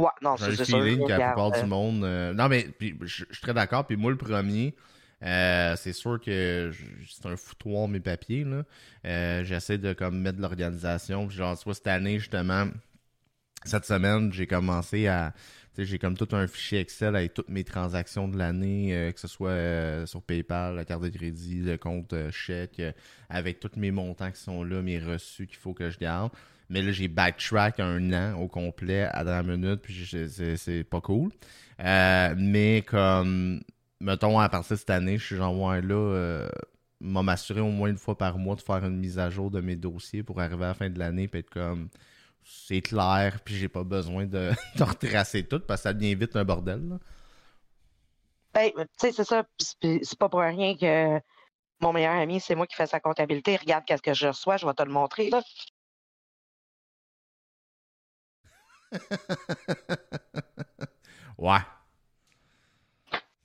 Ouais, 0.00 0.10
non, 0.22 0.36
c'est 0.38 0.64
feeling 0.64 1.06
que 1.06 1.10
la 1.10 1.32
plupart 1.32 1.50
du 1.52 1.66
monde. 1.66 2.04
Euh, 2.04 2.32
non, 2.32 2.48
mais 2.48 2.68
je 2.80 3.24
suis 3.30 3.42
très 3.42 3.52
d'accord. 3.52 3.86
Puis 3.86 3.96
moi, 3.96 4.10
le 4.10 4.16
premier, 4.16 4.74
euh, 5.22 5.76
c'est 5.76 5.92
sûr 5.92 6.18
que 6.18 6.72
c'est 7.06 7.26
un 7.26 7.36
foutoir 7.36 7.86
mes 7.86 8.00
papiers. 8.00 8.44
Là. 8.44 8.62
Euh, 9.04 9.44
j'essaie 9.44 9.76
de 9.76 9.92
comme 9.92 10.18
mettre 10.20 10.38
de 10.38 10.42
l'organisation. 10.42 11.28
Genre, 11.28 11.56
soit 11.58 11.74
cette 11.74 11.86
année, 11.88 12.18
justement, 12.18 12.68
cette 13.64 13.84
semaine, 13.84 14.32
j'ai 14.32 14.46
commencé 14.46 15.06
à. 15.06 15.34
J'ai 15.78 15.98
comme 15.98 16.16
tout 16.16 16.28
un 16.32 16.46
fichier 16.46 16.80
Excel 16.80 17.16
avec 17.16 17.32
toutes 17.32 17.48
mes 17.48 17.64
transactions 17.64 18.28
de 18.28 18.36
l'année, 18.36 19.12
que 19.14 19.20
ce 19.20 19.28
soit 19.28 20.04
sur 20.04 20.20
PayPal, 20.20 20.74
la 20.76 20.84
carte 20.84 21.02
de 21.02 21.08
crédit, 21.08 21.60
le 21.60 21.78
compte 21.78 22.14
chèque, 22.30 22.82
avec 23.30 23.60
tous 23.60 23.70
mes 23.76 23.90
montants 23.90 24.30
qui 24.30 24.40
sont 24.40 24.62
là, 24.62 24.82
mes 24.82 24.98
reçus 24.98 25.46
qu'il 25.46 25.56
faut 25.56 25.72
que 25.72 25.88
je 25.88 25.98
garde. 25.98 26.32
Mais 26.70 26.82
là, 26.82 26.92
j'ai 26.92 27.08
backtrack 27.08 27.80
un 27.80 28.12
an 28.12 28.40
au 28.40 28.46
complet 28.46 29.02
à 29.02 29.24
la 29.24 29.42
minute, 29.42 29.82
puis 29.82 30.08
c'est 30.56 30.84
pas 30.84 31.00
cool. 31.00 31.30
Euh, 31.80 32.34
mais 32.38 32.82
comme, 32.86 33.60
mettons, 34.00 34.38
à 34.38 34.48
partir 34.48 34.76
de 34.76 34.78
cette 34.78 34.90
année, 34.90 35.18
je 35.18 35.26
suis 35.26 35.36
genre, 35.36 35.58
ouais, 35.58 35.82
là, 35.82 35.94
euh, 35.94 36.48
m'a 37.00 37.22
m'assurer 37.22 37.60
au 37.60 37.70
moins 37.70 37.88
une 37.88 37.98
fois 37.98 38.16
par 38.16 38.38
mois 38.38 38.54
de 38.54 38.60
faire 38.60 38.84
une 38.84 38.98
mise 38.98 39.18
à 39.18 39.30
jour 39.30 39.50
de 39.50 39.60
mes 39.60 39.74
dossiers 39.74 40.22
pour 40.22 40.40
arriver 40.40 40.64
à 40.64 40.68
la 40.68 40.74
fin 40.74 40.88
de 40.88 40.98
l'année, 40.98 41.26
puis 41.26 41.40
être 41.40 41.50
comme, 41.50 41.88
c'est 42.44 42.82
clair, 42.82 43.40
puis 43.44 43.56
j'ai 43.56 43.68
pas 43.68 43.82
besoin 43.82 44.26
de, 44.26 44.52
retracer 44.78 45.42
tout, 45.42 45.60
parce 45.60 45.80
que 45.80 45.88
ça 45.88 45.92
devient 45.92 46.14
vite 46.14 46.36
un 46.36 46.44
bordel. 46.44 46.98
Ben, 48.54 48.70
tu 48.76 48.84
sais, 48.96 49.12
c'est 49.12 49.24
ça, 49.24 49.44
c'est 49.58 50.18
pas 50.18 50.28
pour 50.28 50.40
rien 50.40 50.76
que 50.76 51.20
mon 51.80 51.92
meilleur 51.92 52.14
ami, 52.14 52.40
c'est 52.40 52.54
moi 52.54 52.66
qui 52.66 52.76
fais 52.76 52.86
sa 52.86 53.00
comptabilité. 53.00 53.56
Regarde 53.56 53.84
qu'est-ce 53.84 54.02
que 54.02 54.14
je 54.14 54.28
reçois, 54.28 54.56
je 54.56 54.66
vais 54.66 54.74
te 54.74 54.82
le 54.82 54.92
montrer. 54.92 55.30
Là. 55.30 55.40
ouais. 61.38 61.58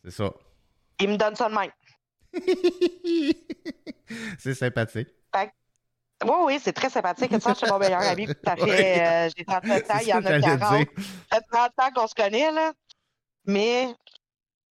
C'est 0.03 0.11
ça. 0.11 0.31
Il 0.99 1.09
me 1.09 1.17
donne 1.17 1.35
ça 1.35 1.49
de 1.49 1.55
même. 1.55 1.71
c'est 4.39 4.53
sympathique. 4.53 5.09
oui, 5.33 6.31
oui, 6.43 6.59
c'est 6.61 6.73
très 6.73 6.89
sympathique. 6.89 7.31
Ça, 7.41 7.53
je 7.53 7.57
suis 7.57 7.67
mon 7.67 7.79
meilleur 7.79 8.01
ami. 8.01 8.27
Ça 8.43 8.55
fait, 8.65 9.27
euh, 9.27 9.29
j'ai 9.35 9.45
37 9.45 9.91
ans, 9.91 9.97
il 10.01 10.07
y 10.07 10.13
en 10.13 10.25
a 10.25 10.39
40. 10.39 10.59
Ça 10.59 10.77
fait 10.77 11.41
30 11.51 11.71
ans 11.79 11.91
qu'on 11.95 12.07
se 12.07 12.15
connaît, 12.15 12.51
là. 12.51 12.73
Mais, 13.45 13.93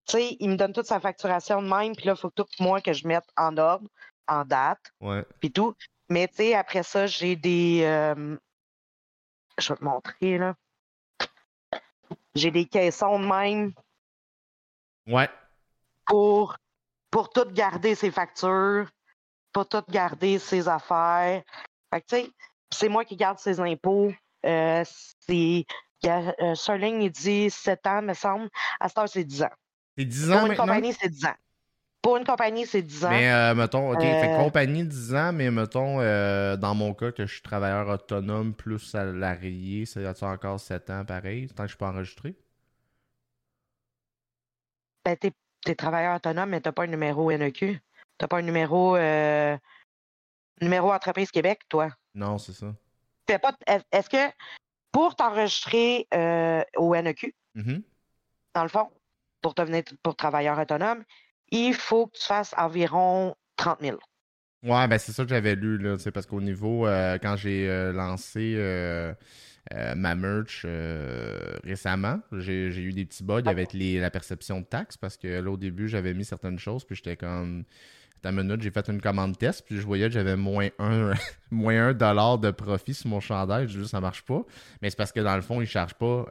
tu 0.07 0.17
sais, 0.17 0.37
il 0.39 0.49
me 0.49 0.55
donne 0.55 0.73
toute 0.73 0.85
sa 0.85 0.99
facturation 0.99 1.61
de 1.61 1.67
même, 1.67 1.95
puis 1.95 2.05
là, 2.05 2.13
il 2.17 2.19
faut 2.19 2.29
tout 2.29 2.45
moi 2.59 2.81
que 2.81 2.93
je 2.93 3.07
mette 3.07 3.27
en 3.37 3.57
ordre, 3.57 3.87
en 4.27 4.43
date, 4.43 4.91
ouais. 5.01 5.23
puis 5.39 5.51
tout. 5.51 5.73
Mais, 6.09 6.27
tu 6.27 6.35
sais, 6.35 6.55
après 6.55 6.83
ça, 6.83 7.07
j'ai 7.07 7.35
des... 7.35 7.81
Euh, 7.83 8.37
je 9.57 9.69
vais 9.69 9.77
te 9.77 9.83
montrer, 9.83 10.37
là. 10.37 10.55
J'ai 12.35 12.51
des 12.51 12.65
caissons 12.65 13.19
de 13.19 13.25
même. 13.25 13.73
Ouais. 15.07 15.29
Pour, 16.05 16.57
pour 17.09 17.29
tout 17.29 17.49
garder 17.51 17.95
ses 17.95 18.11
factures, 18.11 18.87
pour 19.53 19.67
tout 19.67 19.83
garder 19.89 20.37
ses 20.37 20.67
affaires. 20.67 21.41
Fait 21.93 22.01
que, 22.01 22.05
tu 22.07 22.15
sais, 22.15 22.31
c'est 22.71 22.89
moi 22.89 23.05
qui 23.05 23.15
garde 23.15 23.39
ses 23.39 23.59
impôts. 23.59 24.11
Euh, 24.45 24.83
c'est. 25.27 25.65
Euh, 26.05 26.53
Sterling, 26.53 27.01
il 27.01 27.11
dit 27.11 27.49
7 27.49 27.87
ans, 27.87 28.01
me 28.03 28.13
semble. 28.13 28.49
À 28.79 28.89
cette 28.89 28.97
heure, 28.97 29.09
c'est 29.09 29.23
10 29.23 29.43
ans. 29.43 29.49
C'est 29.97 30.05
10 30.05 30.31
ans 30.31 30.39
Pour 30.39 30.47
une 30.51 30.57
compagnie, 30.57 30.93
c'est 30.93 31.09
10 31.09 31.25
ans. 31.25 31.35
Pour 32.05 32.17
une 32.17 32.23
compagnie, 32.23 32.67
c'est 32.67 32.83
10 32.83 33.05
ans. 33.05 33.09
Mais, 33.09 33.31
euh, 33.31 33.55
mettons, 33.55 33.91
OK, 33.91 33.99
fait 33.99 34.35
euh, 34.35 34.37
compagnie 34.37 34.83
10 34.83 35.15
ans, 35.15 35.33
mais 35.33 35.49
mettons, 35.49 35.99
euh, 35.99 36.55
dans 36.55 36.75
mon 36.75 36.93
cas, 36.93 37.11
que 37.11 37.25
je 37.25 37.33
suis 37.33 37.41
travailleur 37.41 37.87
autonome 37.87 38.53
plus 38.53 38.77
salarié, 38.77 39.87
ça 39.87 40.01
y 40.01 40.05
a-tu 40.05 40.23
encore 40.23 40.59
7 40.59 40.91
ans 40.91 41.03
pareil, 41.03 41.47
tant 41.47 41.63
que 41.63 41.71
je 41.71 41.75
peux 41.75 41.85
enregistrer? 41.85 42.35
Ben, 45.03 45.17
t'es 45.17 45.31
es 45.65 45.73
travailleur 45.73 46.17
autonome, 46.17 46.51
mais 46.51 46.61
t'as 46.61 46.71
pas 46.71 46.83
un 46.83 46.87
numéro 46.87 47.31
NEQ. 47.31 47.81
T'as 48.19 48.27
pas 48.27 48.37
un 48.37 48.43
numéro 48.43 48.95
numéro 50.61 50.93
Entreprise 50.93 51.31
Québec, 51.31 51.61
toi? 51.69 51.89
Non, 52.13 52.37
c'est 52.37 52.53
ça. 52.53 52.67
Est-ce 53.91 54.09
que 54.11 54.31
pour 54.91 55.15
t'enregistrer 55.15 56.07
au 56.77 56.93
NEQ, 56.93 57.33
mm-hmm. 57.55 57.81
dans 58.53 58.61
le 58.61 58.69
fond, 58.69 58.91
pour 59.41 59.55
devenir 59.55 59.81
pour 60.03 60.15
travailleur 60.15 60.59
autonome, 60.59 61.03
il 61.51 61.73
faut 61.73 62.07
que 62.07 62.17
tu 62.17 62.25
fasses 62.25 62.53
environ 62.57 63.35
30 63.57 63.79
000. 63.81 63.97
Ouais, 64.65 64.87
ben 64.87 64.97
c'est 64.97 65.11
ça 65.11 65.23
que 65.23 65.29
j'avais 65.29 65.55
lu, 65.55 65.77
là. 65.77 65.97
C'est 65.99 66.11
parce 66.11 66.25
qu'au 66.25 66.41
niveau, 66.41 66.87
euh, 66.87 67.19
quand 67.21 67.35
j'ai 67.35 67.69
euh, 67.69 67.91
lancé 67.91 68.55
euh, 68.57 69.13
ma 69.95 70.15
merch 70.15 70.65
récemment, 71.63 72.19
j'ai 72.31 72.69
eu 72.69 72.91
des 72.91 73.05
petits 73.05 73.23
bugs 73.23 73.43
avec 73.45 73.73
les, 73.73 73.99
la 73.99 74.09
perception 74.09 74.61
de 74.61 74.65
taxes 74.65 74.97
parce 74.97 75.17
que 75.17 75.27
là, 75.27 75.51
au 75.51 75.57
début, 75.57 75.87
j'avais 75.87 76.15
mis 76.15 76.25
certaines 76.25 76.59
choses, 76.59 76.83
puis 76.83 76.95
j'étais 76.95 77.15
comme. 77.15 77.63
Minute, 78.27 78.59
j'ai 78.59 78.71
fait 78.71 78.89
une 78.89 79.01
commande 79.01 79.37
test, 79.37 79.63
puis 79.67 79.75
je 79.75 79.85
voyais 79.85 80.07
que 80.07 80.13
j'avais 80.13 80.35
moins 80.35 80.69
un, 80.79 81.11
moins 81.51 81.89
un 81.89 81.93
dollar 81.93 82.39
de 82.39 82.49
profit 82.49 82.95
sur 82.95 83.07
mon 83.07 83.19
chandail. 83.19 83.67
Je 83.67 83.79
dis, 83.79 83.87
ça 83.87 84.01
marche 84.01 84.23
pas. 84.23 84.41
Mais 84.81 84.89
c'est 84.89 84.95
parce 84.95 85.11
que 85.11 85.19
dans 85.19 85.35
le 85.35 85.43
fond, 85.43 85.57
ils 85.57 85.65
ne 85.65 85.69
chargent 85.69 85.93
pas 85.93 86.25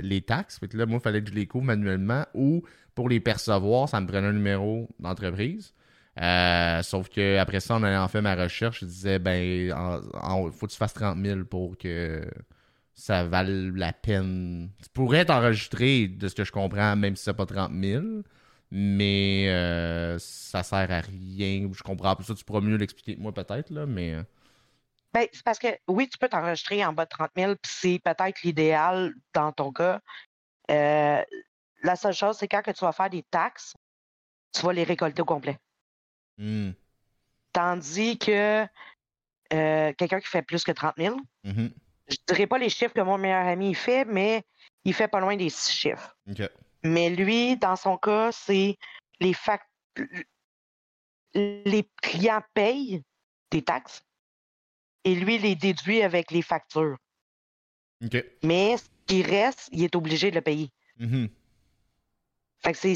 les 0.00 0.22
taxes. 0.22 0.60
Fait 0.60 0.68
que 0.68 0.76
là, 0.76 0.86
moi, 0.86 1.00
il 1.00 1.02
fallait 1.02 1.20
que 1.20 1.28
je 1.28 1.34
les 1.34 1.48
couvre 1.48 1.64
manuellement 1.64 2.24
ou 2.34 2.62
pour 3.00 3.08
les 3.08 3.18
percevoir, 3.18 3.88
ça 3.88 3.98
me 3.98 4.06
prenait 4.06 4.26
un 4.26 4.34
numéro 4.34 4.86
d'entreprise. 4.98 5.72
Euh, 6.20 6.82
sauf 6.82 7.08
que 7.08 7.38
après 7.38 7.60
ça, 7.60 7.76
en 7.76 7.82
ayant 7.82 8.06
fait 8.08 8.20
ma 8.20 8.34
recherche, 8.34 8.80
je 8.80 8.84
disais 8.84 9.18
ben 9.18 9.40
il 9.42 10.52
faut 10.52 10.66
que 10.66 10.72
tu 10.72 10.76
fasses 10.76 10.92
30 10.92 11.16
000 11.24 11.44
pour 11.46 11.78
que 11.78 12.30
ça 12.92 13.24
vale 13.24 13.72
la 13.74 13.94
peine. 13.94 14.68
Tu 14.82 14.90
pourrais 14.90 15.24
t'enregistrer 15.24 16.08
de 16.08 16.28
ce 16.28 16.34
que 16.34 16.44
je 16.44 16.52
comprends, 16.52 16.94
même 16.94 17.16
si 17.16 17.24
c'est 17.24 17.32
pas 17.32 17.46
30 17.46 17.72
000, 17.72 18.04
mais 18.70 19.46
euh, 19.48 20.18
ça 20.18 20.62
sert 20.62 20.90
à 20.90 21.00
rien. 21.00 21.70
Je 21.72 21.82
comprends 21.82 22.14
pas 22.14 22.22
ça, 22.22 22.34
tu 22.34 22.44
pourras 22.44 22.60
mieux 22.60 22.76
l'expliquer 22.76 23.16
que 23.16 23.22
moi 23.22 23.32
peut-être, 23.32 23.70
là, 23.70 23.86
mais. 23.86 24.14
Ben, 25.14 25.26
c'est 25.32 25.42
parce 25.42 25.58
que 25.58 25.68
oui, 25.88 26.06
tu 26.06 26.18
peux 26.18 26.28
t'enregistrer 26.28 26.84
en 26.84 26.92
bas 26.92 27.06
de 27.06 27.08
30 27.08 27.30
000, 27.34 27.54
puis 27.54 27.72
c'est 27.74 27.98
peut-être 28.04 28.42
l'idéal 28.42 29.14
dans 29.32 29.52
ton 29.52 29.72
cas. 29.72 30.02
Euh, 30.70 31.22
la 31.82 31.96
seule 31.96 32.14
chose, 32.14 32.36
c'est 32.38 32.48
quand 32.48 32.62
que 32.62 32.70
tu 32.70 32.84
vas 32.84 32.92
faire 32.92 33.10
des 33.10 33.22
taxes, 33.22 33.74
tu 34.52 34.62
vas 34.62 34.72
les 34.72 34.84
récolter 34.84 35.22
au 35.22 35.24
complet. 35.24 35.58
Hmm. 36.38 36.70
Tandis 37.52 38.18
que 38.18 38.66
euh, 39.52 39.92
quelqu'un 39.94 40.20
qui 40.20 40.28
fait 40.28 40.42
plus 40.42 40.62
que 40.62 40.70
30 40.70 40.94
000, 40.96 41.16
mm-hmm. 41.44 41.72
je 42.08 42.16
ne 42.16 42.34
dirais 42.34 42.46
pas 42.46 42.58
les 42.58 42.68
chiffres 42.68 42.94
que 42.94 43.00
mon 43.00 43.18
meilleur 43.18 43.46
ami 43.46 43.74
fait, 43.74 44.04
mais 44.04 44.44
il 44.84 44.94
fait 44.94 45.08
pas 45.08 45.18
loin 45.18 45.36
des 45.36 45.50
six 45.50 45.72
chiffres. 45.72 46.16
Mais 46.84 47.10
lui, 47.10 47.56
dans 47.56 47.76
son 47.76 47.96
cas, 47.96 48.30
c'est 48.32 48.78
les 49.18 49.34
fact... 49.34 49.66
les 51.34 51.88
clients 52.00 52.42
payent 52.54 53.02
des 53.50 53.62
taxes 53.62 54.02
et 55.02 55.16
lui 55.16 55.38
les 55.38 55.56
déduit 55.56 56.02
avec 56.02 56.30
les 56.30 56.42
factures. 56.42 56.96
Mais 58.44 58.76
ce 58.76 58.84
qui 59.06 59.22
reste, 59.22 59.68
il 59.72 59.82
est 59.82 59.96
obligé 59.96 60.30
de 60.30 60.36
le 60.36 60.42
payer. 60.42 60.70
Mm-hmm. 61.00 61.28
Fait 62.62 62.72
que 62.72 62.78
c'est 62.78 62.94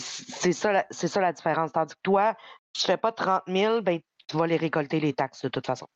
ça, 0.53 0.85
ça 0.91 1.21
la 1.21 1.33
différence. 1.33 1.73
Tandis 1.73 1.95
que 1.95 2.01
toi, 2.03 2.37
tu 2.73 2.83
fais 2.83 2.97
pas 2.97 3.13
30 3.13 3.43
000, 3.47 3.83
ben, 3.83 4.01
tu 4.27 4.37
vas 4.37 4.47
les 4.47 4.57
récolter 4.57 5.01
les 5.01 5.13
taxes 5.13 5.43
de 5.43 5.49
toute 5.49 5.67
façon. 5.67 5.87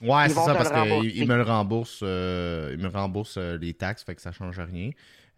Ouais, 0.00 0.28
c'est 0.28 0.34
ça, 0.34 0.54
parce 0.54 0.70
qu'il 0.70 1.28
me 1.28 1.36
le 1.36 1.42
rembourse, 1.42 2.00
euh, 2.02 2.70
il 2.72 2.78
me 2.78 2.88
rembourse 2.88 3.36
euh, 3.36 3.56
les 3.56 3.74
taxes, 3.74 4.02
fait 4.02 4.14
que 4.14 4.20
ça 4.20 4.32
change 4.32 4.58
rien. 4.58 4.90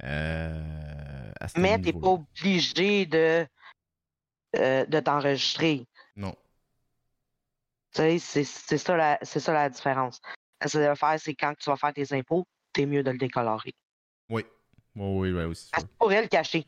Euh, 0.02 1.30
Mais 1.56 1.78
tu 1.78 1.86
n'es 1.86 1.92
pas 1.92 2.08
obligé 2.08 3.06
de, 3.06 3.46
de 4.54 5.00
t'enregistrer. 5.00 5.86
Non. 6.16 6.34
Tu 7.94 8.18
sais, 8.18 8.44
c'est 8.44 8.78
ça, 8.78 8.96
la, 8.96 9.18
ça 9.22 9.52
la 9.52 9.68
différence. 9.68 10.20
Ce 10.64 10.78
que 10.78 10.94
faire, 10.94 11.20
c'est 11.20 11.34
quand 11.34 11.54
tu 11.58 11.68
vas 11.68 11.76
faire 11.76 11.92
tes 11.92 12.12
impôts, 12.14 12.46
c'est 12.74 12.86
mieux 12.86 13.02
de 13.02 13.10
le 13.10 13.18
décolorer. 13.18 13.74
Oui. 14.30 14.44
Oui, 14.94 15.30
oui, 15.30 15.32
oui, 15.32 15.44
aussi. 15.44 15.70
Tu 15.78 15.84
pourrais 15.98 16.22
le 16.22 16.28
cacher. 16.28 16.66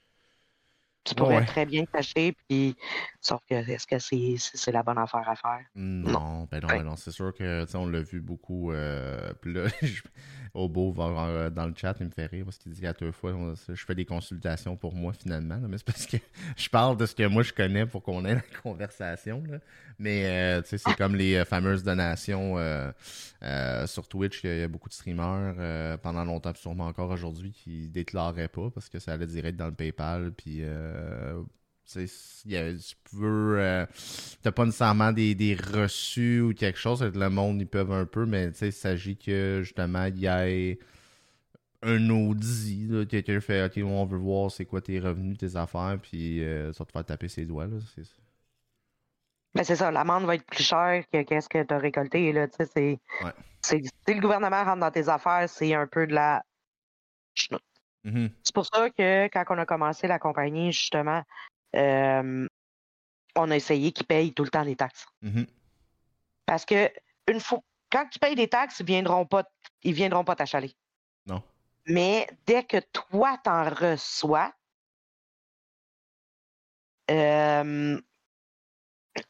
Tu 1.05 1.15
pourrais 1.15 1.45
très 1.47 1.65
bien 1.65 1.87
cacher, 1.87 2.35
puis 2.49 2.77
sauf 3.21 3.41
que 3.49 3.55
est-ce 3.55 3.87
que 3.87 3.99
c'est 4.39 4.73
la 4.73 4.83
bonne 4.83 4.99
affaire 4.99 5.29
à 5.29 5.37
faire? 5.37 5.65
Non, 5.75 6.47
ben 6.51 6.61
non, 6.61 6.69
ben 6.69 6.83
non 6.83 6.97
c'est 6.97 7.11
sûr 7.11 7.33
que 7.33 7.65
on 7.77 7.87
l'a 7.87 8.03
vu 8.03 8.21
beaucoup. 8.21 8.73
Euh, 8.73 9.33
puis 9.41 9.55
là, 9.55 9.65
Obo 10.59 10.93
va 10.93 11.05
euh, 11.05 11.51
dans 11.51 11.67
le 11.67 11.75
chat, 11.77 11.97
il 12.01 12.07
me 12.07 12.11
fait 12.11 12.27
rire 12.27 12.45
parce 12.45 12.59
qu'il 12.59 12.73
dit 12.73 12.87
à 12.87 12.93
deux 12.93 13.13
fois 13.13 13.33
je 13.69 13.85
fais 13.85 13.95
des 13.95 14.05
consultations 14.05 14.77
pour 14.77 14.95
moi 14.95 15.13
finalement. 15.13 15.59
mais 15.69 15.79
c'est 15.79 15.87
parce 15.87 16.07
que 16.07 16.17
je 16.57 16.69
parle 16.69 16.97
de 16.97 17.07
ce 17.07 17.15
que 17.15 17.27
moi 17.27 17.43
je 17.43 17.53
connais 17.53 17.87
pour 17.87 18.03
qu'on 18.03 18.25
ait 18.25 18.35
la 18.35 18.43
conversation. 18.63 19.43
Mais 19.99 20.27
euh, 20.27 20.63
c'est 20.65 20.83
comme 20.97 21.17
les 21.17 21.45
fameuses 21.45 21.83
donations 21.83 22.57
sur 23.87 24.09
Twitch. 24.09 24.45
Il 24.45 24.59
y 24.59 24.63
a 24.63 24.69
beaucoup 24.69 24.89
de 24.89 24.95
streamers 24.95 25.99
pendant 26.01 26.25
longtemps, 26.25 26.53
sûrement 26.55 26.87
encore 26.87 27.11
aujourd'hui, 27.11 27.53
qui 27.53 27.89
déclaraient 27.89 28.49
pas 28.49 28.71
parce 28.71 28.89
que 28.89 28.99
ça 28.99 29.13
allait 29.13 29.27
direct 29.27 29.57
dans 29.57 29.67
le 29.67 29.75
PayPal. 29.75 30.33
Puis 30.33 30.63
tu 31.93 32.97
peux. 33.11 33.57
Euh, 33.59 33.87
t'as 34.43 34.53
pas 34.53 34.65
nécessairement 34.65 35.13
des, 35.13 35.35
des, 35.35 35.55
reçus 35.55 36.41
ou 36.41 36.55
quelque 36.55 36.79
chose. 36.79 37.03
Le 37.03 37.31
monde, 37.31 37.61
ils 37.61 37.67
peuvent 37.67 37.93
un 37.93 38.05
peu, 38.05 38.27
mais 38.27 38.51
il 38.61 38.73
s'agit 38.73 39.17
que 39.17 39.61
justement, 39.63 40.05
il 40.05 40.19
y 40.19 40.27
ait 40.27 40.79
un 41.83 42.11
audit. 42.11 43.09
Quelqu'un 43.09 43.41
fait 43.41 43.65
Ok, 43.65 43.83
on 43.85 44.05
veut 44.05 44.19
voir 44.19 44.51
c'est 44.51 44.65
quoi 44.65 44.81
tes 44.81 44.99
revenus, 45.01 45.39
tes 45.39 45.57
affaires, 45.57 45.99
puis 46.03 46.45
euh, 46.45 46.73
ça 46.73 46.85
va 46.85 46.87
te 46.87 46.93
faire 46.93 47.05
taper 47.05 47.29
ses 47.29 47.47
doigts. 47.47 47.69
C'est 47.95 48.05
ben, 49.55 49.65
c'est 49.65 49.77
ça, 49.77 49.91
l'amende 49.91 50.25
va 50.25 50.35
être 50.35 50.45
plus 50.45 50.63
chère 50.63 51.03
que 51.13 51.23
qu'est-ce 51.23 51.49
que 51.49 51.63
tu 51.63 51.75
as 51.75 51.79
récolté. 51.79 52.33
Là, 52.33 52.47
c'est, 52.53 53.01
c'est, 53.63 53.83
si 54.07 54.15
le 54.15 54.21
gouvernement 54.21 54.63
rentre 54.63 54.81
dans 54.81 54.91
tes 54.91 55.09
affaires, 55.09 55.49
c'est 55.49 55.75
un 55.75 55.87
peu 55.87 56.07
de 56.07 56.15
la 56.15 56.45
mm-hmm. 58.05 58.31
C'est 58.43 58.55
pour 58.55 58.67
ça 58.67 58.91
que 58.91 59.27
quand 59.29 59.45
on 59.49 59.59
a 59.59 59.67
commencé 59.67 60.07
la 60.07 60.19
compagnie, 60.19 60.71
justement, 60.71 61.23
on 61.75 63.51
a 63.51 63.57
essayé 63.57 63.93
qu'ils 63.93 64.07
payent 64.07 64.33
tout 64.33 64.45
le 64.45 64.51
temps 64.51 64.63
les 64.63 64.77
taxes. 64.77 65.07
Mm-hmm. 65.23 65.47
Parce 66.47 66.65
que 66.65 66.91
une 67.29 67.41
fois, 67.41 67.61
quand 67.91 68.07
tu 68.09 68.19
payes 68.19 68.35
des 68.35 68.49
taxes, 68.49 68.81
ils 68.81 68.87
viendront 68.87 69.27
pas, 69.27 69.45
ils 69.83 69.93
viendront 69.93 70.25
pas 70.25 70.37
t'achaler. 70.37 70.75
Non. 71.27 71.43
Mais 71.87 72.29
dès 72.47 72.65
que 72.65 72.79
toi 72.93 73.39
t'en 73.43 73.69
reçois, 73.69 74.53
euh, 77.11 78.01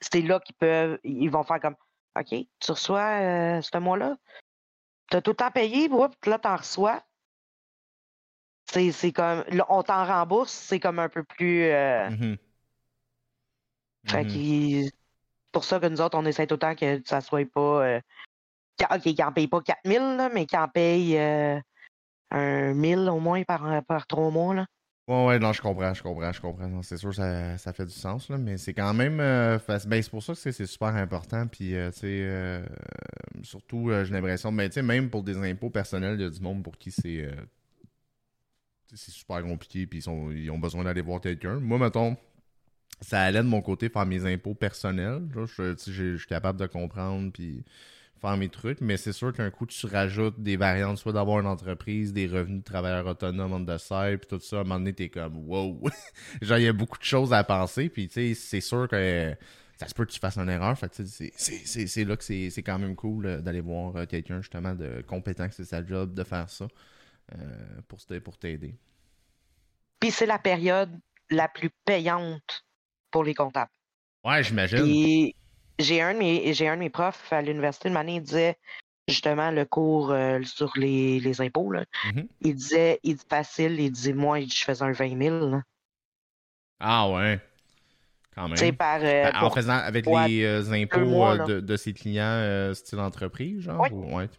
c'est 0.01 0.23
là 0.23 0.41
qu'ils 0.41 0.57
peuvent, 0.57 0.99
ils 1.05 1.29
vont 1.29 1.45
faire 1.45 1.61
comme, 1.61 1.77
OK, 2.19 2.35
tu 2.59 2.73
reçois 2.73 3.21
euh, 3.21 3.63
ce 3.63 3.79
mois-là, 3.79 4.17
tu 5.11 5.17
as 5.17 5.23
tout 5.23 5.31
le 5.31 5.37
temps 5.37 5.51
payé, 5.51 5.89
là, 6.27 6.39
t'en 6.39 6.57
reçois. 6.57 7.03
C'est 8.71 9.13
comme, 9.13 9.45
on 9.69 9.83
t'en 9.83 10.05
rembourse, 10.05 10.53
c'est 10.53 10.81
comme 10.81 10.99
un 10.99 11.09
peu 11.09 11.25
plus. 11.25 11.65
Euh... 11.65 12.09
Mm-hmm. 12.11 12.39
Fait 14.07 14.25
mm-hmm. 14.25 14.91
pour 15.53 15.65
ça 15.65 15.81
que 15.81 15.87
nous 15.87 16.01
autres, 16.01 16.19
on 16.19 16.27
essaie 16.27 16.47
temps 16.47 16.75
que 16.75 17.01
ça 17.05 17.21
soit 17.21 17.51
pas. 17.51 17.85
Euh... 17.85 18.01
OK, 18.91 19.01
qu'ils 19.01 19.17
n'en 19.19 19.33
payent 19.33 19.49
pas 19.49 19.61
4000, 19.61 20.31
mais 20.33 20.47
qu'ils 20.47 20.59
en 20.59 20.69
payent 20.69 21.19
euh, 21.19 21.59
un 22.31 22.75
1000 22.75 23.09
au 23.09 23.19
moins 23.19 23.43
par, 23.43 23.83
par 23.85 24.07
trois 24.07 24.31
mois. 24.31 24.55
Là. 24.55 24.67
Ouais, 25.09 25.25
ouais, 25.25 25.39
non, 25.39 25.55
je 25.55 25.63
comprends, 25.63 25.95
je 25.95 26.03
comprends, 26.03 26.33
je 26.33 26.41
comprends. 26.41 26.83
C'est 26.83 26.99
sûr, 26.99 27.15
ça, 27.15 27.57
ça 27.57 27.73
fait 27.73 27.87
du 27.87 27.95
sens, 27.95 28.29
là, 28.29 28.37
mais 28.37 28.59
c'est 28.59 28.75
quand 28.75 28.93
même. 28.93 29.21
Euh, 29.21 29.59
ben, 29.87 30.03
c'est 30.03 30.11
pour 30.11 30.23
ça 30.23 30.35
que 30.35 30.53
c'est 30.53 30.67
super 30.67 30.89
important. 30.89 31.47
Puis, 31.47 31.75
euh, 31.75 31.91
tu 31.91 32.01
sais, 32.01 32.21
euh, 32.25 32.63
surtout, 33.43 33.91
j'ai 34.05 34.13
l'impression, 34.13 34.53
mais 34.53 34.65
ben, 34.65 34.69
tu 34.69 34.75
sais, 34.75 34.83
même 34.83 35.09
pour 35.09 35.23
des 35.23 35.39
impôts 35.39 35.71
personnels, 35.71 36.17
il 36.21 36.23
y 36.23 36.27
a 36.27 36.31
du 36.31 36.41
monde 36.41 36.63
pour 36.63 36.77
qui 36.77 36.91
c'est 36.91 37.27
c'est 38.95 39.11
super 39.11 39.43
compliqué, 39.43 39.87
puis 39.87 40.01
ils, 40.01 40.51
ont 40.51 40.59
besoin 40.59 40.85
d'aller 40.85 41.03
voir 41.03 41.21
quelqu'un. 41.21 41.61
Moi, 41.61 41.79
mettons, 41.79 42.17
ça 43.01 43.23
allait 43.23 43.43
de 43.43 43.49
mon 43.49 43.61
côté 43.61 43.89
faire 43.89 44.07
mes 44.07 44.25
impôts 44.27 44.55
personnels. 44.55 45.29
je, 45.35 46.17
suis 46.17 46.27
capable 46.27 46.59
de 46.59 46.67
comprendre, 46.67 47.31
puis 47.33 47.65
faire 48.21 48.37
mes 48.37 48.49
trucs, 48.49 48.81
mais 48.81 48.97
c'est 48.97 49.13
sûr 49.13 49.33
qu'un 49.33 49.51
coup, 49.51 49.67
tu 49.67 49.87
rajoutes 49.87 50.41
des 50.41 50.57
variantes, 50.57 50.99
soit 50.99 51.13
d'avoir 51.13 51.41
une 51.41 51.47
entreprise, 51.47 52.13
des 52.13 52.27
revenus 52.27 52.61
de 52.61 52.65
travailleurs 52.65 53.07
autonomes 53.07 53.53
en 53.53 53.61
dessert, 53.61 54.19
puis 54.19 54.29
tout 54.29 54.41
ça, 54.41 54.57
à 54.57 54.61
un 54.61 54.63
moment 54.65 54.79
donné, 54.81 54.93
t'es 54.93 55.09
comme, 55.09 55.37
wow! 55.49 55.81
Genre, 56.43 56.59
il 56.59 56.65
y 56.65 56.69
a 56.69 56.73
beaucoup 56.73 56.99
de 56.99 57.05
choses 57.05 57.33
à 57.33 57.45
penser, 57.45 57.89
puis 57.89 58.09
tu 58.09 58.15
sais, 58.15 58.35
c'est 58.35 58.61
sûr 58.61 58.89
que 58.89 59.37
ça 59.79 59.87
se 59.87 59.95
peut 59.95 60.05
que 60.05 60.11
tu 60.11 60.19
fasses 60.19 60.37
une 60.37 60.49
erreur. 60.49 60.77
Fait 60.77 60.91
c'est 60.93 62.05
là 62.05 62.17
que 62.17 62.25
c'est 62.25 62.63
quand 62.63 62.79
même 62.79 62.97
cool 62.97 63.27
euh, 63.27 63.41
d'aller 63.41 63.61
voir 63.61 63.95
euh, 63.97 64.07
quelqu'un, 64.07 64.41
justement, 64.41 64.75
de 64.75 65.03
compétent, 65.07 65.49
que 65.49 65.55
c'est 65.55 65.65
sa 65.65 65.87
job, 65.87 66.15
de 66.15 66.25
faire 66.25 66.51
ça. 66.51 66.67
Euh, 67.37 67.81
pour, 67.89 67.99
pour 68.25 68.39
t'aider. 68.39 68.75
Puis 70.01 70.11
c'est 70.11 70.25
la 70.25 70.39
période 70.39 70.91
la 71.31 71.47
plus 71.47 71.69
payante 71.85 72.65
pour 73.11 73.23
les 73.23 73.35
comptables. 73.35 73.71
Ouais, 74.25 74.43
j'imagine. 74.43 75.33
j'ai 75.79 76.01
un, 76.01 76.15
de 76.15 76.19
mes, 76.19 76.55
j'ai 76.55 76.69
un 76.69 76.77
de 76.77 76.81
mes 76.81 76.91
profs 76.91 77.31
à 77.31 77.43
l'université 77.43 77.91
de 77.91 77.95
Mané, 77.95 78.17
il 78.17 78.23
disait 78.23 78.57
justement 79.07 79.51
le 79.51 79.67
cours 79.67 80.11
euh, 80.11 80.41
sur 80.43 80.73
les, 80.77 81.21
les 81.21 81.41
impôts. 81.43 81.71
Là. 81.71 81.85
Mm-hmm. 82.07 82.27
Il 82.41 82.55
disait, 82.55 83.01
il 83.03 83.17
dit 83.17 83.25
facile, 83.29 83.79
il 83.79 83.91
dit 83.91 84.15
moi, 84.15 84.41
je 84.41 84.65
faisais 84.65 84.85
un 84.85 84.93
20 84.93 85.23
000. 85.23 85.61
Ah 86.81 87.11
ouais. 87.11 87.41
Quand 88.35 88.49
même. 88.49 88.77
Par, 88.77 89.01
euh, 89.03 89.31
ben, 89.31 89.43
en 89.43 89.51
faisant 89.51 89.77
avec 89.77 90.07
les 90.07 90.73
impôts 90.73 91.47
de, 91.47 91.61
de, 91.61 91.77
ses 91.77 91.93
clients 91.93 92.73
style 92.73 93.01
entreprise, 93.01 93.61
genre? 93.61 93.87
ouais. 93.93 94.31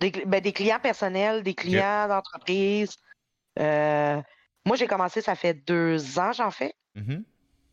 Ben, 0.00 0.40
des, 0.40 0.52
clients 0.52 0.80
personnels, 0.80 1.42
des 1.42 1.54
clients 1.54 2.08
d'entreprise. 2.08 2.96
Euh, 3.58 4.20
moi, 4.66 4.76
j'ai 4.76 4.86
commencé, 4.86 5.20
ça 5.20 5.34
fait 5.34 5.54
deux 5.54 6.18
ans, 6.18 6.32
j'en 6.32 6.50
fais. 6.50 6.74
Mm-hmm. 6.96 7.22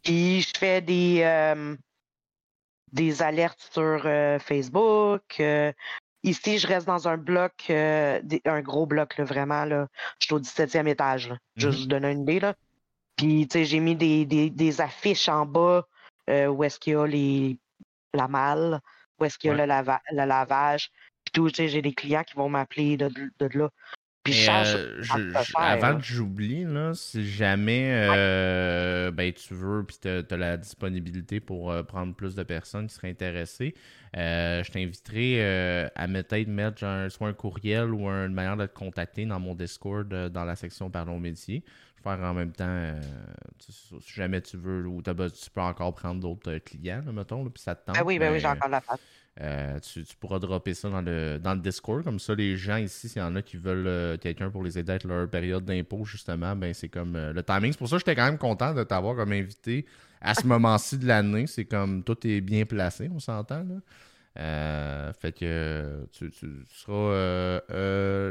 Puis 0.03 0.41
je 0.41 0.57
fais 0.57 0.81
des, 0.81 1.21
euh, 1.23 1.75
des 2.91 3.21
alertes 3.21 3.67
sur 3.71 4.03
euh, 4.05 4.39
Facebook. 4.39 5.41
ici, 6.23 6.59
je 6.59 6.67
reste 6.67 6.87
dans 6.87 7.07
un 7.07 7.17
bloc, 7.17 7.69
un 7.69 8.61
gros 8.61 8.85
bloc, 8.85 9.19
vraiment. 9.19 9.65
Là. 9.65 9.87
Je 10.19 10.25
suis 10.25 10.35
au 10.35 10.39
17e 10.39 10.87
étage. 10.87 11.29
Là. 11.29 11.37
Juste 11.55 11.79
mm-hmm. 11.79 11.81
vous 11.81 11.87
donner 11.87 12.11
une 12.11 12.21
idée. 12.21 12.39
Là. 12.39 12.55
Puis, 13.17 13.47
j'ai 13.51 13.79
mis 13.79 13.95
des, 13.95 14.25
des, 14.25 14.81
affiches 14.81 15.29
en 15.29 15.45
bas 15.45 15.85
où 16.27 16.63
est-ce 16.63 16.79
qu'il 16.79 16.93
y 16.93 16.95
a 16.95 17.05
les, 17.05 17.57
la 18.13 18.27
malle, 18.27 18.79
où 19.19 19.25
est-ce 19.25 19.37
qu'il 19.37 19.49
y 19.49 19.53
a 19.53 19.65
le, 19.65 19.65
le 19.65 20.25
lavage 20.25 20.91
j'ai 21.33 21.81
des 21.81 21.93
clients 21.93 22.23
qui 22.23 22.35
vont 22.35 22.49
m'appeler 22.49 22.97
de, 22.97 23.09
là. 23.53 23.69
Puis 24.23 24.47
euh, 24.47 25.01
avant 25.55 25.97
que 25.97 26.03
j'oublie, 26.03 26.67
si 26.93 27.27
jamais 27.27 27.89
euh, 27.91 29.09
ben, 29.09 29.33
tu 29.33 29.55
veux 29.55 29.83
puis 29.83 29.97
tu 29.99 30.09
as, 30.09 30.37
la 30.37 30.57
disponibilité 30.57 31.39
pour 31.39 31.71
euh, 31.71 31.81
prendre 31.81 32.13
plus 32.13 32.35
de 32.35 32.43
personnes 32.43 32.85
qui 32.85 32.93
seraient 32.93 33.09
intéressées, 33.09 33.73
je 34.13 34.71
t'inviterai 34.71 35.41
à 35.95 36.07
peut-être 36.07 36.47
mettre 36.49 37.07
soit 37.09 37.29
un 37.29 37.33
courriel 37.33 37.95
ou 37.95 38.07
une 38.07 38.33
manière 38.33 38.57
de 38.57 38.67
te 38.67 38.75
contacter 38.75 39.25
dans 39.25 39.39
mon 39.39 39.55
Discord 39.55 40.07
dans 40.07 40.45
la 40.45 40.55
section 40.55 40.91
Parlons 40.91 41.19
métier. 41.19 41.63
faire 42.03 42.19
en 42.19 42.35
même 42.35 42.51
temps, 42.51 42.93
si 43.57 43.95
jamais 44.05 44.41
tu 44.41 44.57
veux, 44.57 44.85
ou 44.85 45.01
tu 45.01 45.49
peux 45.51 45.61
encore 45.61 45.95
prendre 45.95 46.21
d'autres 46.21 46.59
clients, 46.59 47.01
mettons, 47.11 47.43
puis 47.49 47.63
ça 47.63 47.73
te 47.73 47.87
tente. 47.87 47.95
Ah 47.97 48.03
oui, 48.05 48.19
ben 48.19 48.31
oui, 48.31 48.39
j'ai 48.39 48.47
encore 48.47 48.69
la 48.69 48.81
face. 48.81 48.99
Euh, 49.39 49.79
tu, 49.79 50.03
pourras 50.19 50.39
dropper 50.39 50.73
ça 50.73 50.89
dans 50.89 51.01
le, 51.01 51.39
dans 51.39 51.53
le 51.53 51.61
Discord. 51.61 52.03
Comme 52.03 52.19
ça, 52.19 52.35
les 52.35 52.57
gens 52.57 52.75
ici, 52.75 53.07
s'il 53.07 53.21
y 53.21 53.25
en 53.25 53.35
a 53.35 53.41
qui 53.41 53.57
veulent 53.57 53.87
euh, 53.87 54.17
quelqu'un 54.17 54.49
pour 54.49 54.61
les 54.61 54.77
aider 54.77 54.91
à 54.91 55.07
leur 55.07 55.29
période 55.29 55.63
d'impôt, 55.63 56.03
justement, 56.03 56.55
ben 56.55 56.73
c'est 56.73 56.89
comme 56.89 57.15
euh, 57.15 57.31
le 57.31 57.41
timing. 57.41 57.71
C'est 57.71 57.77
pour 57.77 57.87
ça 57.87 57.95
que 57.95 57.99
j'étais 57.99 58.15
quand 58.15 58.25
même 58.25 58.37
content 58.37 58.73
de 58.73 58.83
t'avoir 58.83 59.15
comme 59.15 59.31
invité 59.31 59.85
à 60.19 60.35
ce 60.35 60.45
moment-ci 60.45 60.97
de 60.97 61.07
l'année. 61.07 61.47
C'est 61.47 61.65
comme 61.65 62.03
tout 62.03 62.17
est 62.27 62.41
bien 62.41 62.65
placé, 62.65 63.09
on 63.13 63.19
s'entend. 63.19 63.65
Fait 64.35 65.37
que 65.37 66.07
tu, 66.11 66.31
seras 66.67 67.61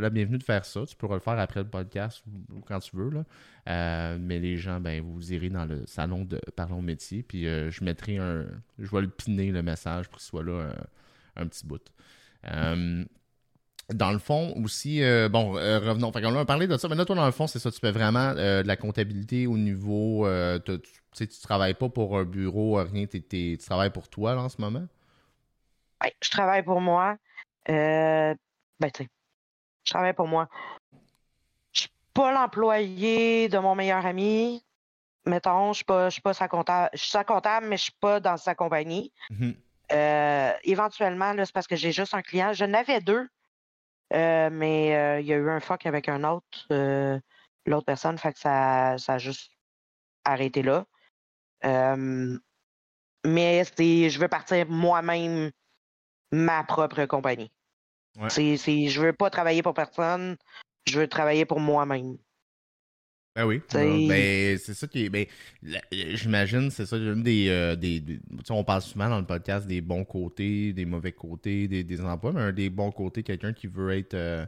la 0.01 0.11
bienvenue 0.11 0.39
de 0.39 0.43
faire 0.43 0.65
ça. 0.65 0.85
Tu 0.87 0.97
pourras 0.97 1.15
le 1.15 1.21
faire 1.21 1.39
après 1.39 1.61
le 1.61 1.69
podcast 1.69 2.23
ou, 2.53 2.61
quand 2.61 2.81
tu 2.81 2.97
veux. 2.97 3.11
mais 3.67 4.39
les 4.39 4.57
gens, 4.57 4.81
ben, 4.81 5.03
vous 5.03 5.33
irez 5.33 5.51
dans 5.51 5.67
le 5.67 5.87
salon 5.87 6.25
de 6.25 6.41
Parlons 6.57 6.83
Métier. 6.83 7.23
Puis 7.23 7.45
je 7.45 7.85
mettrai 7.85 8.19
un. 8.19 8.47
Je 8.79 8.91
vais 8.91 9.03
le 9.03 9.09
piner 9.09 9.53
le 9.53 9.63
message 9.63 10.09
pour 10.09 10.19
qu'il 10.19 10.27
soit 10.27 10.45
là 10.45 10.73
un 11.37 11.47
petit 11.47 11.67
bout. 11.67 11.83
Euh, 12.51 13.05
dans 13.93 14.13
le 14.13 14.19
fond 14.19 14.55
aussi, 14.63 15.03
euh, 15.03 15.29
bon, 15.29 15.57
euh, 15.57 15.79
revenons. 15.81 16.13
Fait 16.13 16.25
on 16.25 16.37
a 16.37 16.45
parlé 16.45 16.67
de 16.67 16.77
ça, 16.77 16.89
mais 16.89 16.95
là, 16.95 17.05
toi, 17.05 17.17
dans 17.17 17.27
le 17.27 17.33
fond, 17.33 17.47
c'est 17.47 17.59
ça, 17.59 17.71
tu 17.71 17.81
fais 17.81 17.91
vraiment 17.91 18.35
de 18.35 18.67
la 18.67 18.77
comptabilité 18.77 19.47
au 19.47 19.59
niveau. 19.59 20.27
tu 20.65 20.79
sais, 21.13 21.27
tu 21.27 21.41
travailles 21.41 21.75
pas 21.75 21.89
pour 21.89 22.17
un 22.19 22.25
bureau, 22.25 22.77
rien, 22.77 23.07
tu 23.07 23.59
travailles 23.59 23.91
pour 23.91 24.09
toi 24.09 24.35
là, 24.35 24.43
en 24.43 24.49
ce 24.49 24.61
moment? 24.61 24.87
Oui, 26.03 26.11
je 26.23 26.31
travaille 26.31 26.63
pour 26.63 26.81
moi. 26.81 27.17
ben, 27.67 28.37
tu 28.81 29.05
sais, 29.05 29.09
je 29.85 29.93
travaille 29.93 30.15
pour 30.15 30.29
moi. 30.29 30.49
Je 31.73 31.81
suis 31.83 31.91
pas 32.15 32.33
l'employé 32.33 33.49
de 33.49 33.59
mon 33.59 33.75
meilleur 33.75 34.05
ami. 34.07 34.65
Mettons, 35.27 35.73
je 35.73 35.79
suis 35.79 35.85
pas, 35.85 36.11
suis 36.11 36.23
pas 36.23 36.35
sa 36.35 36.49
comptable. 36.49 36.91
Je 36.95 36.99
suis 36.99 37.11
sa 37.11 37.25
comptable, 37.25 37.67
mais 37.67 37.77
je 37.77 37.85
suis 37.85 37.97
pas 38.01 38.21
dans 38.21 38.37
sa 38.37 38.55
compagnie. 38.55 39.13
Mm-hmm. 39.31 39.55
Euh, 39.93 40.53
éventuellement, 40.65 41.35
c'est 41.37 41.53
parce 41.53 41.67
que 41.67 41.77
j'ai 41.77 41.93
juste 41.93 42.15
un 42.15 42.23
client. 42.23 42.53
Je 42.53 42.65
n'avais 42.65 43.01
deux, 43.01 43.29
euh, 44.13 44.49
mais 44.51 44.97
euh, 44.97 45.21
il 45.21 45.27
y 45.27 45.33
a 45.33 45.37
eu 45.37 45.51
un 45.51 45.61
fuck 45.61 45.87
avec 45.87 46.09
un 46.09 46.25
autre, 46.25 46.67
l'autre 47.67 47.87
personne, 47.87 48.17
fait 48.19 48.33
que 48.33 48.39
ça, 48.39 48.97
ça 48.99 49.15
a 49.15 49.19
juste 49.19 49.51
arrêté 50.25 50.63
là. 50.63 50.87
mais 53.25 53.65
je 53.65 54.19
veux 54.19 54.29
partir 54.29 54.67
moi-même 54.69 55.51
ma 56.33 56.65
propre 56.65 57.05
compagnie. 57.07 57.51
Ouais. 58.19 58.31
C'est, 58.31 58.57
je 58.57 59.01
veux 59.01 59.13
pas 59.13 59.31
travailler 59.31 59.63
pour 59.63 59.75
personne, 59.75 60.37
je 60.87 60.99
veux 60.99 61.09
travailler 61.09 61.45
pour 61.45 61.61
moi-même. 61.61 62.17
Ben 63.37 63.47
oui. 63.47 63.63
Ben, 63.73 64.59
c'est 64.59 64.75
ça 64.75 64.89
qui 64.89 65.05
est. 65.05 65.09
Ben, 65.09 65.25
J'imagine, 65.93 66.69
c'est 66.71 66.85
ça. 66.85 66.99
Des, 66.99 67.49
euh, 67.49 67.77
des, 67.77 68.03
on 68.51 68.65
parle 68.65 68.83
souvent 68.83 69.09
dans 69.09 69.21
le 69.21 69.27
podcast 69.27 69.69
des 69.69 69.81
bons 69.81 70.05
côtés, 70.05 70.73
des 70.73 70.85
mauvais 70.85 71.13
côtés, 71.13 71.69
des, 71.69 71.85
des 71.85 72.01
emplois, 72.01 72.33
mais 72.33 72.41
un 72.41 72.53
des 72.53 72.71
bons 72.71 72.91
côtés, 72.91 73.23
quelqu'un 73.23 73.53
qui 73.53 73.69
veut 73.69 73.97
être 73.97 74.15
euh, 74.15 74.45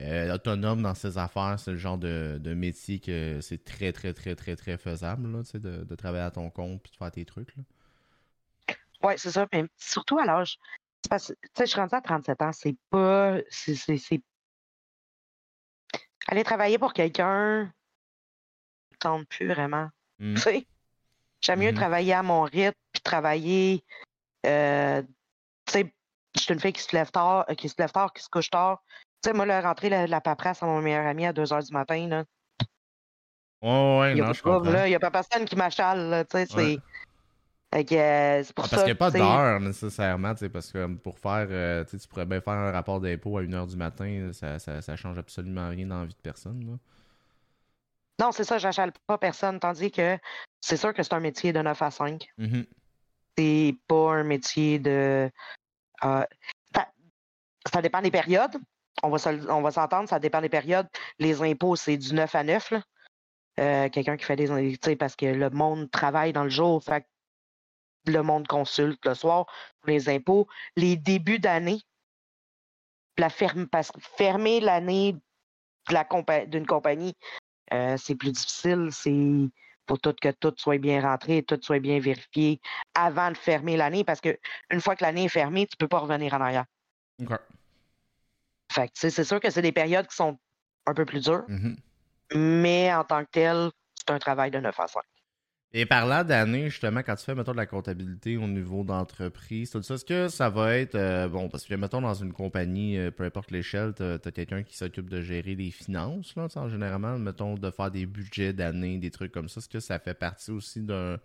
euh, 0.00 0.34
autonome 0.34 0.80
dans 0.80 0.94
ses 0.94 1.18
affaires, 1.18 1.58
c'est 1.58 1.72
le 1.72 1.76
genre 1.76 1.98
de, 1.98 2.40
de 2.42 2.54
métier 2.54 3.00
que 3.00 3.38
c'est 3.42 3.62
très, 3.62 3.92
très, 3.92 4.14
très, 4.14 4.34
très, 4.34 4.56
très 4.56 4.78
faisable 4.78 5.30
là, 5.30 5.42
de, 5.52 5.84
de 5.84 5.94
travailler 5.94 6.24
à 6.24 6.30
ton 6.30 6.48
compte 6.48 6.82
puis 6.82 6.90
de 6.90 6.96
faire 6.96 7.10
tes 7.10 7.26
trucs. 7.26 7.54
Oui, 9.02 9.12
c'est 9.16 9.32
ça. 9.32 9.46
Mais 9.52 9.64
surtout 9.76 10.18
à 10.18 10.24
l'âge. 10.24 10.58
Je 11.10 11.64
suis 11.64 11.80
rendu 11.80 11.94
à 11.94 12.00
37 12.00 12.42
ans, 12.42 12.52
c'est 12.52 12.76
pas. 12.90 13.36
C'est. 13.50 14.22
Aller 16.28 16.44
travailler 16.44 16.78
pour 16.78 16.92
quelqu'un 16.92 17.72
tente 19.00 19.26
plus 19.28 19.48
vraiment. 19.48 19.88
Mmh. 20.18 20.36
J'aime 21.40 21.58
mieux 21.58 21.72
mmh 21.72 21.74
travailler 21.74 22.14
à 22.14 22.22
mon 22.22 22.42
rythme, 22.42 22.78
puis 22.92 23.02
travailler. 23.02 23.84
Euh, 24.46 25.02
tu 25.66 25.72
sais, 25.72 25.92
je 26.36 26.40
suis 26.40 26.54
une 26.54 26.60
fille 26.60 26.72
qui 26.72 26.82
se 26.82 26.94
lève 26.94 27.10
tard, 27.10 27.46
qui 27.58 27.68
se 27.68 27.74
lève 27.78 27.90
tard, 27.90 28.12
qui 28.12 28.22
se 28.22 28.28
couche 28.28 28.50
tard. 28.50 28.82
Tu 29.22 29.28
sais, 29.28 29.32
moi, 29.32 29.46
le 29.46 29.58
rentrer 29.58 29.88
la, 29.88 30.06
la 30.06 30.20
paperasse 30.20 30.62
à 30.62 30.66
mon 30.66 30.80
meilleur 30.80 31.06
ami 31.06 31.26
à 31.26 31.32
2 31.32 31.42
h 31.42 31.66
du 31.66 31.72
matin, 31.72 32.06
là. 32.08 32.24
Oh, 33.60 33.98
ouais, 34.00 34.14
non, 34.14 34.32
je 34.32 34.42
comprends. 34.42 34.84
Il 34.84 34.88
n'y 34.88 34.94
a 34.94 35.00
pas 35.00 35.10
personne 35.10 35.44
qui 35.44 35.56
m'achale, 35.56 36.24
tu 36.30 36.38
sais, 36.38 36.46
c'est. 36.46 36.78
Pour 37.72 37.80
ah. 37.80 38.42
Parce 38.54 38.70
qu'il 38.70 38.84
n'y 38.84 38.90
a 38.90 38.94
pas 38.94 39.10
d'heure 39.10 39.58
nécessairement, 39.58 40.34
parce 40.52 40.70
que 40.70 40.94
pour 40.96 41.18
faire, 41.18 41.46
euh, 41.50 41.84
tu 41.84 41.96
pourrais 42.06 42.26
bien 42.26 42.42
faire 42.42 42.52
un 42.52 42.70
rapport 42.70 43.00
d'impôt 43.00 43.38
à 43.38 43.42
1h 43.42 43.66
du 43.66 43.76
matin, 43.76 44.30
ça, 44.34 44.58
ça, 44.58 44.82
ça, 44.82 44.94
change 44.94 45.18
absolument 45.18 45.70
rien 45.70 45.86
dans 45.86 46.00
la 46.00 46.04
vie 46.04 46.14
de 46.14 46.20
personne. 46.20 46.66
Là. 46.66 46.76
Non, 48.20 48.30
c'est 48.30 48.44
ça, 48.44 48.58
j'achale 48.58 48.92
pas 49.06 49.16
personne, 49.16 49.58
tandis 49.58 49.90
que 49.90 50.18
c'est 50.60 50.76
sûr 50.76 50.92
que 50.92 51.02
c'est 51.02 51.14
un 51.14 51.20
métier 51.20 51.54
de 51.54 51.62
9 51.62 51.80
à 51.80 51.90
5. 51.90 52.28
Mm-hmm. 52.38 52.66
C'est 53.38 53.74
pas 53.88 54.12
un 54.12 54.24
métier 54.24 54.78
de. 54.78 55.30
Euh, 56.04 56.24
ça, 57.72 57.80
dépend 57.80 58.02
des 58.02 58.10
périodes. 58.10 58.56
On 59.02 59.08
va, 59.08 59.18
s'entendre, 59.18 60.10
ça 60.10 60.18
dépend 60.18 60.42
des 60.42 60.50
périodes. 60.50 60.88
Les 61.18 61.40
impôts, 61.42 61.74
c'est 61.74 61.96
du 61.96 62.12
9 62.12 62.34
à 62.34 62.44
9. 62.44 62.74
Euh, 63.60 63.88
quelqu'un 63.88 64.18
qui 64.18 64.24
fait 64.26 64.36
des. 64.36 64.50
impôts, 64.50 64.96
parce 64.96 65.16
que 65.16 65.26
le 65.26 65.48
monde 65.48 65.90
travaille 65.90 66.34
dans 66.34 66.44
le 66.44 66.50
jour, 66.50 66.84
fait 66.84 67.06
le 68.06 68.22
monde 68.22 68.46
consulte 68.46 69.04
le 69.04 69.14
soir 69.14 69.46
pour 69.80 69.90
les 69.90 70.08
impôts. 70.08 70.46
Les 70.76 70.96
débuts 70.96 71.38
d'année, 71.38 71.80
la 73.18 73.30
ferme, 73.30 73.66
parce 73.66 73.90
que 73.90 74.00
fermer 74.00 74.60
l'année 74.60 75.16
d'une 76.46 76.66
compagnie, 76.66 77.14
euh, 77.72 77.96
c'est 77.96 78.14
plus 78.14 78.32
difficile. 78.32 78.88
C'est 78.92 79.50
pour 79.86 79.98
tout 80.00 80.14
que 80.20 80.30
tout 80.30 80.54
soit 80.56 80.78
bien 80.78 81.00
rentré, 81.02 81.42
tout 81.42 81.58
soit 81.60 81.80
bien 81.80 81.98
vérifié 81.98 82.60
avant 82.94 83.30
de 83.30 83.36
fermer 83.36 83.76
l'année, 83.76 84.04
parce 84.04 84.20
que 84.20 84.38
une 84.70 84.80
fois 84.80 84.96
que 84.96 85.04
l'année 85.04 85.24
est 85.24 85.28
fermée, 85.28 85.66
tu 85.66 85.74
ne 85.74 85.78
peux 85.78 85.88
pas 85.88 85.98
revenir 85.98 86.34
en 86.34 86.40
arrière. 86.40 86.64
Fait 88.72 88.90
c'est 88.94 89.24
sûr 89.24 89.40
que 89.40 89.50
c'est 89.50 89.62
des 89.62 89.72
périodes 89.72 90.06
qui 90.06 90.16
sont 90.16 90.38
un 90.86 90.94
peu 90.94 91.04
plus 91.04 91.24
dures, 91.24 91.44
mm-hmm. 91.48 91.76
mais 92.34 92.92
en 92.94 93.04
tant 93.04 93.24
que 93.24 93.30
tel, 93.30 93.70
c'est 93.98 94.10
un 94.10 94.18
travail 94.18 94.50
de 94.50 94.58
9 94.58 94.80
à 94.80 94.88
5. 94.88 95.02
Et 95.74 95.86
parlant 95.86 96.22
d'années, 96.22 96.68
justement, 96.68 97.02
quand 97.02 97.14
tu 97.14 97.24
fais, 97.24 97.34
mettons, 97.34 97.52
de 97.52 97.56
la 97.56 97.64
comptabilité 97.64 98.36
au 98.36 98.46
niveau 98.46 98.84
d'entreprise, 98.84 99.70
tout 99.70 99.82
ça, 99.82 99.94
est-ce 99.94 100.04
que 100.04 100.28
ça 100.28 100.50
va 100.50 100.76
être, 100.76 100.96
euh, 100.96 101.28
bon, 101.28 101.48
parce 101.48 101.64
que, 101.64 101.74
mettons, 101.74 102.02
dans 102.02 102.12
une 102.12 102.34
compagnie, 102.34 102.98
euh, 102.98 103.10
peu 103.10 103.24
importe 103.24 103.50
l'échelle, 103.50 103.94
tu 103.94 104.02
as, 104.02 104.18
quelqu'un 104.18 104.62
qui 104.64 104.76
s'occupe 104.76 105.08
de 105.08 105.22
gérer 105.22 105.54
les 105.54 105.70
finances, 105.70 106.36
là, 106.36 106.46
en 106.56 106.68
généralement, 106.68 107.18
mettons, 107.18 107.54
de 107.54 107.70
faire 107.70 107.90
des 107.90 108.04
budgets 108.04 108.52
d'année, 108.52 108.98
des 108.98 109.10
trucs 109.10 109.32
comme 109.32 109.48
ça. 109.48 109.60
Est-ce 109.60 109.68
que 109.70 109.80
ça 109.80 109.98
fait 109.98 110.12
partie 110.12 110.50
aussi 110.50 110.82
d'un, 110.82 111.18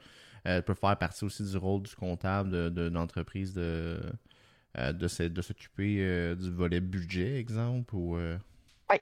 euh, 0.47 0.61
peut 0.61 0.75
faire 0.75 0.97
partie 0.97 1.25
aussi 1.25 1.43
du 1.43 1.57
rôle 1.57 1.83
du 1.83 1.93
comptable 1.93 2.71
de, 2.73 2.87
l'entreprise 2.87 3.53
de, 3.53 3.99
de, 4.77 5.27
de 5.27 5.41
s'occuper 5.41 6.35
du 6.37 6.51
volet 6.51 6.79
budget, 6.79 7.37
exemple, 7.37 7.93
ou... 7.95 8.15
Oui. 8.15 8.97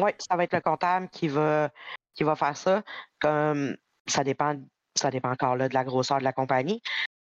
Oui, 0.00 0.10
ça 0.18 0.36
va 0.36 0.44
être 0.44 0.52
le 0.52 0.60
comptable 0.60 1.08
qui 1.08 1.28
va, 1.28 1.72
qui 2.14 2.24
va 2.24 2.36
faire 2.36 2.56
ça. 2.56 2.82
Comme 3.20 3.74
ça 4.08 4.24
dépend, 4.24 4.56
ça 4.96 5.10
dépend 5.10 5.30
encore 5.30 5.56
là 5.56 5.68
de 5.68 5.74
la 5.74 5.84
grosseur 5.84 6.18
de 6.18 6.24
la 6.24 6.32
compagnie. 6.32 6.82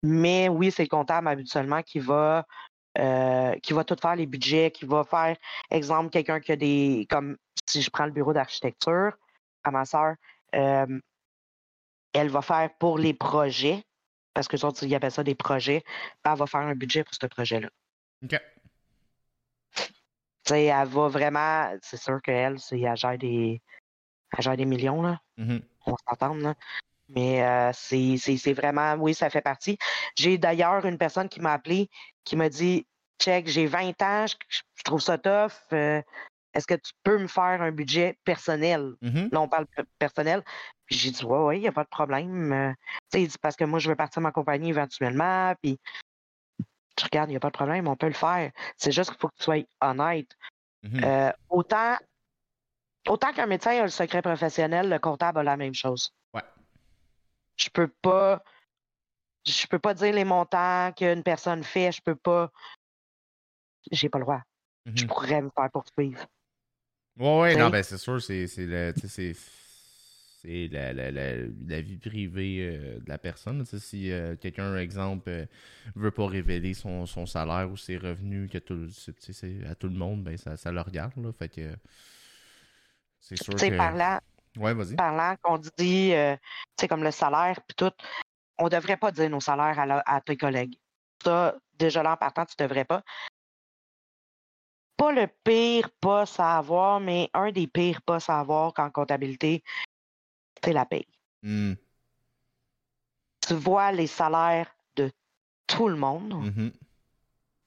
Mais 0.02 0.48
oui, 0.48 0.70
c'est 0.70 0.84
le 0.84 0.88
comptable 0.88 1.28
habituellement 1.28 1.82
qui 1.82 1.98
va 1.98 2.46
euh, 2.98 3.54
qui 3.60 3.74
va 3.74 3.84
tout 3.84 3.96
faire 4.00 4.16
les 4.16 4.26
budgets, 4.26 4.72
qui 4.72 4.84
va 4.84 5.04
faire, 5.04 5.36
exemple, 5.70 6.10
quelqu'un 6.10 6.40
qui 6.40 6.50
a 6.50 6.56
des, 6.56 7.06
comme 7.08 7.36
si 7.66 7.80
je 7.80 7.90
prends 7.90 8.06
le 8.06 8.12
bureau 8.12 8.32
d'architecture 8.32 9.12
à 9.62 9.70
ma 9.70 9.84
soeur, 9.84 10.14
euh, 10.56 10.98
elle 12.12 12.28
va 12.28 12.42
faire 12.42 12.70
pour 12.80 12.98
les 12.98 13.14
projets, 13.14 13.84
parce 14.34 14.48
que 14.48 14.56
autres, 14.64 14.82
il 14.82 14.88
y 14.88 14.96
avait 14.96 15.10
ça 15.10 15.22
des 15.22 15.36
projets, 15.36 15.84
elle 16.24 16.36
va 16.36 16.46
faire 16.46 16.60
un 16.60 16.74
budget 16.74 17.04
pour 17.04 17.14
ce 17.14 17.26
projet-là. 17.26 17.68
OK. 18.24 18.40
sais, 20.48 20.64
elle 20.64 20.88
va 20.88 21.08
vraiment, 21.08 21.72
c'est 21.82 22.00
sûr 22.00 22.20
qu'elle, 22.20 22.56
elle 22.72 22.96
gère 22.96 23.18
des, 23.18 23.62
elle 24.36 24.42
gère 24.42 24.56
des 24.56 24.64
millions, 24.64 25.02
là. 25.02 25.20
Mm-hmm 25.38 25.62
on 25.92 25.96
s'entend, 26.08 26.34
là. 26.34 26.54
Mais 27.08 27.42
euh, 27.42 27.70
c'est 27.72 28.52
vraiment, 28.52 28.94
oui, 28.94 29.14
ça 29.14 29.30
fait 29.30 29.40
partie. 29.40 29.78
J'ai 30.16 30.36
d'ailleurs 30.36 30.84
une 30.84 30.98
personne 30.98 31.28
qui 31.28 31.40
m'a 31.40 31.52
appelé 31.52 31.88
qui 32.24 32.36
m'a 32.36 32.48
dit 32.48 32.86
Check, 33.20 33.48
j'ai 33.48 33.66
20 33.66 34.00
ans, 34.02 34.26
je, 34.26 34.82
trouve 34.84 35.00
ça 35.00 35.18
tough. 35.18 35.52
Euh, 35.72 36.02
est-ce 36.54 36.66
que 36.66 36.74
tu 36.74 36.92
peux 37.02 37.18
me 37.18 37.26
faire 37.26 37.62
un 37.62 37.72
budget 37.72 38.18
personnel? 38.24 38.92
Mm-hmm. 39.02 39.32
Là, 39.32 39.40
on 39.40 39.48
parle 39.48 39.66
personnel. 39.98 40.42
Puis 40.84 40.96
j'ai 40.96 41.10
dit 41.10 41.24
Ouais, 41.24 41.38
oui, 41.38 41.56
il 41.56 41.62
n'y 41.62 41.68
a 41.68 41.72
pas 41.72 41.84
de 41.84 41.88
problème. 41.88 42.52
Euh, 42.52 42.72
tu 43.10 43.26
sais, 43.26 43.38
parce 43.40 43.56
que 43.56 43.64
moi, 43.64 43.78
je 43.78 43.88
veux 43.88 43.96
partir 43.96 44.20
de 44.20 44.24
ma 44.24 44.32
compagnie 44.32 44.68
éventuellement. 44.68 45.54
Puis 45.62 45.80
je 46.98 47.04
regarde, 47.04 47.30
il 47.30 47.32
n'y 47.32 47.36
a 47.36 47.40
pas 47.40 47.48
de 47.48 47.56
problème, 47.56 47.88
on 47.88 47.96
peut 47.96 48.08
le 48.08 48.12
faire. 48.12 48.50
C'est 48.76 48.92
juste 48.92 49.10
qu'il 49.10 49.18
faut 49.18 49.28
que 49.28 49.36
tu 49.38 49.44
sois 49.44 49.64
honnête. 49.80 50.28
Mm-hmm. 50.84 51.32
autant 51.48 51.96
Autant 53.08 53.32
qu'un 53.32 53.46
médecin 53.46 53.70
a 53.70 53.82
le 53.82 53.88
secret 53.88 54.22
professionnel, 54.22 54.88
le 54.88 54.98
comptable 54.98 55.38
a 55.38 55.42
la 55.42 55.56
même 55.56 55.74
chose. 55.74 56.12
Ouais. 56.34 56.42
Je 57.56 57.68
peux 57.70 57.88
pas. 57.88 58.42
Je 59.46 59.66
peux 59.66 59.78
pas 59.78 59.94
dire 59.94 60.12
les 60.12 60.24
montants 60.24 60.92
qu'une 60.92 61.22
personne 61.22 61.64
fait. 61.64 61.90
Je 61.90 62.02
peux 62.02 62.16
pas. 62.16 62.50
J'ai 63.90 64.08
pas 64.08 64.18
le 64.18 64.24
droit. 64.24 64.42
Je 64.86 65.02
mhm. 65.02 65.08
pourrais 65.08 65.42
me 65.42 65.50
faire 65.50 65.70
poursuivre. 65.70 66.26
Ouais, 67.16 67.40
ouais, 67.40 67.56
non, 67.56 67.70
ben 67.70 67.82
c'est 67.82 67.98
sûr, 67.98 68.22
c'est 68.22 68.46
le. 68.58 68.94
c'est 68.96 69.34
la, 70.70 70.92
la, 70.92 71.10
la, 71.10 71.80
vie 71.80 71.96
privée 71.96 72.58
euh, 72.60 73.00
de 73.00 73.08
la 73.08 73.18
personne. 73.18 73.64
si 73.64 74.12
euh, 74.12 74.36
quelqu'un, 74.36 74.76
exemple, 74.76 75.28
euh, 75.28 75.46
veut 75.96 76.12
pas 76.12 76.26
révéler 76.26 76.74
son, 76.74 77.06
son, 77.06 77.26
salaire 77.26 77.68
ou 77.70 77.76
ses 77.76 77.96
revenus 77.96 78.48
que 78.48 78.58
tout, 78.58 78.86
à 79.68 79.74
tout 79.74 79.88
le 79.88 79.94
monde, 79.94 80.22
ben 80.22 80.36
ça, 80.36 80.56
ça 80.56 80.70
le 80.70 80.80
regarde. 80.80 81.12
Là, 81.16 81.32
fait 81.32 81.48
que 81.48 81.74
c'est 83.28 83.42
sûr 83.42 83.54
que... 83.54 83.76
Parlant, 83.76 84.18
ouais, 84.56 84.74
vas-y. 84.74 84.96
Parlant 84.96 85.36
qu'on 85.42 85.58
dit, 85.58 86.12
c'est 86.78 86.88
comme 86.88 87.04
le 87.04 87.10
salaire, 87.10 87.60
puis 87.66 87.74
tout, 87.76 87.92
on 88.58 88.68
devrait 88.68 88.96
pas 88.96 89.12
dire 89.12 89.30
nos 89.30 89.40
salaires 89.40 89.78
à, 89.78 90.16
à 90.16 90.20
tes 90.20 90.36
collègues. 90.36 90.78
Ça, 91.22 91.54
déjà 91.78 92.02
là, 92.02 92.12
en 92.12 92.16
partant, 92.16 92.44
tu 92.44 92.54
devrais 92.58 92.84
pas 92.84 93.02
pas 94.98 95.12
le 95.12 95.28
pire 95.44 95.88
poste 96.00 96.40
à 96.40 96.58
avoir, 96.58 97.00
mais 97.00 97.30
un 97.32 97.52
des 97.52 97.68
pires 97.68 98.02
postes 98.02 98.28
à 98.28 98.40
avoir 98.40 98.74
qu'en 98.74 98.90
comptabilité, 98.90 99.62
c'est 100.62 100.72
la 100.72 100.84
paye. 100.84 101.06
Hmm. 101.42 101.74
Tu 103.46 103.54
vois 103.54 103.92
les 103.92 104.08
salaires 104.08 104.74
de 104.96 105.10
tout 105.68 105.88
le 105.88 105.96
monde, 105.96 106.34
mm-hmm. 106.34 106.72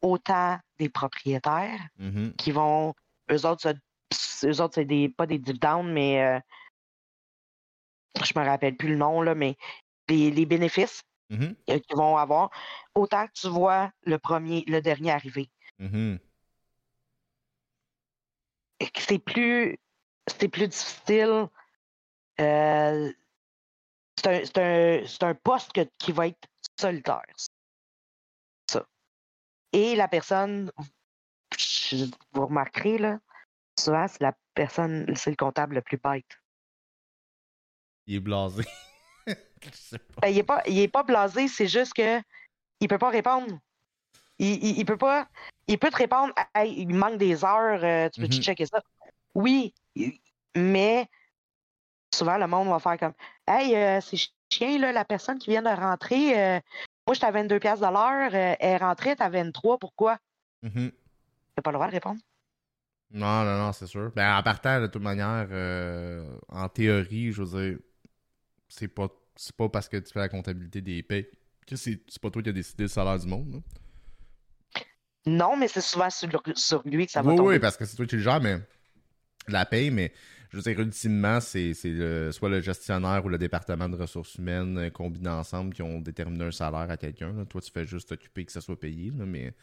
autant 0.02 0.60
des 0.78 0.89
propriétaires 0.89 1.80
mm-hmm. 2.00 2.36
qui 2.36 2.52
vont, 2.52 2.93
eux 3.32 3.45
autres, 3.45 3.74
eux 4.45 4.62
autres 4.62 4.75
c'est 4.75 4.86
des, 4.86 5.10
pas 5.10 5.25
des 5.25 5.39
dividendes, 5.39 5.91
mais 5.91 6.21
euh, 6.23 6.39
je 8.23 8.38
me 8.38 8.45
rappelle 8.45 8.75
plus 8.75 8.89
le 8.89 8.97
nom, 8.97 9.21
là, 9.21 9.36
mais 9.36 9.56
les, 10.10 10.45
bénéfices 10.45 11.04
mm-hmm. 11.30 11.82
qu'ils 11.82 11.95
vont 11.95 12.17
avoir, 12.17 12.49
autant 12.95 13.27
que 13.27 13.34
tu 13.34 13.47
vois 13.47 13.91
le 14.04 14.17
premier, 14.19 14.63
le 14.67 14.82
dernier 14.82 15.12
arriver 15.12 15.49
c'est 18.97 19.19
plus 19.19 19.77
c'est 20.27 20.47
plus 20.47 20.67
difficile. 20.67 21.47
Euh, 22.39 23.12
c'est 24.17 24.58
un, 24.58 25.27
un, 25.27 25.36
poste 25.36 25.71
qui 25.97 26.12
va 26.12 26.27
être 26.27 26.47
solitaire. 26.80 27.23
Ça. 28.69 28.86
Et 29.73 29.95
la 29.95 30.08
personne, 30.08 30.71
vous 32.34 32.45
remarquerez, 32.45 32.99
là, 32.99 33.19
souvent, 33.82 34.08
c'est 34.08 34.22
la 34.22 34.34
personne, 34.54 35.12
c'est 35.15 35.30
le 35.30 35.36
comptable 35.36 35.76
le 35.76 35.82
plus 35.82 35.98
bête. 35.98 36.26
Il 38.08 38.15
est 38.15 38.20
blasé. 38.20 38.63
Ben, 40.20 40.30
il, 40.30 40.39
est 40.39 40.44
pas, 40.44 40.63
il 40.65 40.80
est 40.80 40.88
pas 40.88 41.04
blasé, 41.04 41.48
c'est 41.48 41.67
juste 41.67 41.94
que 41.94 42.20
il 42.80 42.88
peut 42.88 42.98
pas 42.98 43.12
répondre. 43.12 43.60
Il, 44.39 44.80
il, 44.80 44.86
peut 44.86 44.98
pas. 44.98 45.28
Il 45.67 45.78
peut 45.78 45.91
te 45.91 45.98
répondre 45.98 46.34
il 46.65 46.96
manque 46.96 47.20
des 47.20 47.46
heures, 47.46 47.84
euh, 47.84 48.10
tu 48.10 48.22
peux-tu 48.22 48.39
mm-hmm. 48.39 48.44
checker 48.44 48.65
ça? 48.65 48.82
Oui, 49.36 49.76
mais 50.56 51.08
souvent 52.12 52.38
le 52.38 52.48
monde 52.48 52.70
va 52.70 52.80
faire 52.80 52.98
comme 52.98 53.13
Hey, 53.48 53.76
euh, 53.76 54.02
c'est 54.02 54.17
chien, 54.52 54.80
là, 54.80 54.91
la 54.91 55.06
personne 55.06 55.38
qui 55.38 55.52
vient 55.52 55.62
de 55.62 55.70
rentrer, 55.70 56.39
euh, 56.39 56.60
moi 57.06 57.13
j'étais 57.13 57.28
à 57.28 57.32
22$ 57.32 57.50
de 57.50 57.94
l'heure, 57.94 58.34
elle 58.34 58.58
est 58.60 58.78
rentrée, 58.78 59.15
t'as 59.15 59.30
23, 59.30 59.78
pourquoi? 59.78 60.17
Mm-hmm. 60.63 60.91
T'as 61.56 61.62
pas 61.62 61.72
le 61.72 61.76
droit 61.76 61.88
de 61.88 61.91
répondre? 61.91 62.20
Non, 63.13 63.43
non, 63.43 63.58
non, 63.58 63.74
c'est 63.74 63.88
sûr. 63.88 64.12
Ben, 64.15 64.38
en 64.38 64.43
partant, 64.43 64.82
de 64.82 64.88
toute 64.88 65.02
manière, 65.02 65.47
en 66.50 66.69
théorie, 66.69 67.32
je 67.32 67.43
veux 67.43 67.62
dire, 67.62 67.80
c'est 68.69 68.88
pas, 68.88 69.10
c'est 69.36 69.56
pas 69.56 69.69
parce 69.69 69.89
que 69.89 69.97
tu 69.97 70.12
fais 70.12 70.19
la 70.19 70.30
comptabilité 70.30 70.82
des 70.82 71.04
payes 71.04 71.28
que 71.71 71.76
c'est, 71.76 72.19
pas 72.21 72.30
toi 72.30 72.41
qui 72.41 72.50
as 72.50 72.54
décidé 72.54 72.84
le 72.84 72.89
salaire 72.89 73.17
du 73.19 73.28
monde. 73.28 73.62
Non, 75.26 75.56
mais 75.56 75.67
c'est 75.67 75.82
souvent 75.82 76.10
sur, 76.10 76.28
lui 76.86 77.06
que 77.06 77.12
ça 77.12 77.21
va 77.21 77.32
oui, 77.32 77.38
tomber. 77.38 77.50
Oui, 77.50 77.60
parce 77.60 77.78
que 77.78 77.86
c'est 77.86 77.95
toi 77.95 78.06
qui 78.06 78.15
le 78.15 78.21
gères, 78.21 78.41
mais 78.41 78.60
la 79.47 79.65
paye, 79.65 79.91
mais 79.91 80.12
je 80.50 80.58
veux 80.58 80.63
dire, 80.63 80.80
ultimement, 80.80 81.39
c'est 81.39 81.74
soit 82.32 82.50
le 82.50 82.62
gestionnaire 82.62 83.24
ou 83.24 83.30
le 83.30 83.38
département 83.38 83.88
de 83.88 83.95
ressources 83.95 84.36
humaines 84.36 84.78
euh, 84.78 84.89
combinés 84.89 85.30
ensemble 85.30 85.74
qui 85.74 85.82
ont 85.82 86.02
déterminé 86.02 86.45
un 86.45 86.52
salaire 86.52 86.89
à 86.89 86.97
quelqu'un. 86.97 87.45
Toi, 87.45 87.62
tu 87.62 87.71
fais 87.71 87.86
juste 87.86 88.10
t'occuper 88.10 88.45
que 88.45 88.52
ça 88.52 88.62
soit 88.62 88.80
payé, 88.80 89.12
mais 89.12 89.54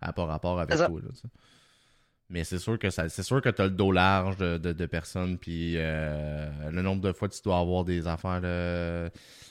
à 0.00 0.12
pas 0.12 0.24
rapport 0.24 0.60
avec 0.60 0.76
toi. 0.76 0.88
Mais 2.30 2.44
c'est 2.44 2.58
sûr 2.58 2.78
que 2.78 2.90
ça, 2.90 3.08
c'est 3.08 3.22
sûr 3.22 3.40
que 3.40 3.48
tu 3.48 3.62
as 3.62 3.66
le 3.66 3.70
dos 3.70 3.90
large 3.90 4.36
de, 4.36 4.86
personnes, 4.86 5.38
puis 5.38 5.74
euh, 5.76 6.70
le 6.70 6.82
nombre 6.82 7.00
de 7.00 7.12
fois 7.12 7.28
que 7.28 7.34
tu 7.34 7.42
dois 7.42 7.58
avoir 7.58 7.84
des 7.84 8.06
affaires. 8.06 8.40
Là, 8.40 9.08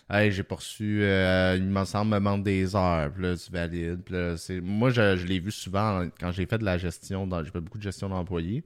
hey, 0.09 0.31
j'ai 0.31 0.43
poursu, 0.43 1.01
euh, 1.03 1.55
il 1.57 1.65
me 1.65 1.85
semble 1.85 2.11
me 2.11 2.19
manque 2.19 2.43
des 2.43 2.75
heures, 2.75 3.11
puis 3.11 3.23
là, 3.23 3.35
tu 3.35 3.51
valides. 3.51 4.01
moi, 4.63 4.89
je, 4.91 5.17
je 5.17 5.25
l'ai 5.25 5.39
vu 5.39 5.51
souvent 5.51 6.07
quand 6.19 6.31
j'ai 6.31 6.45
fait 6.45 6.59
de 6.59 6.65
la 6.65 6.77
gestion, 6.77 7.27
j'ai 7.43 7.51
fait 7.51 7.61
beaucoup 7.61 7.79
de 7.79 7.83
gestion 7.83 8.09
d'employés. 8.09 8.63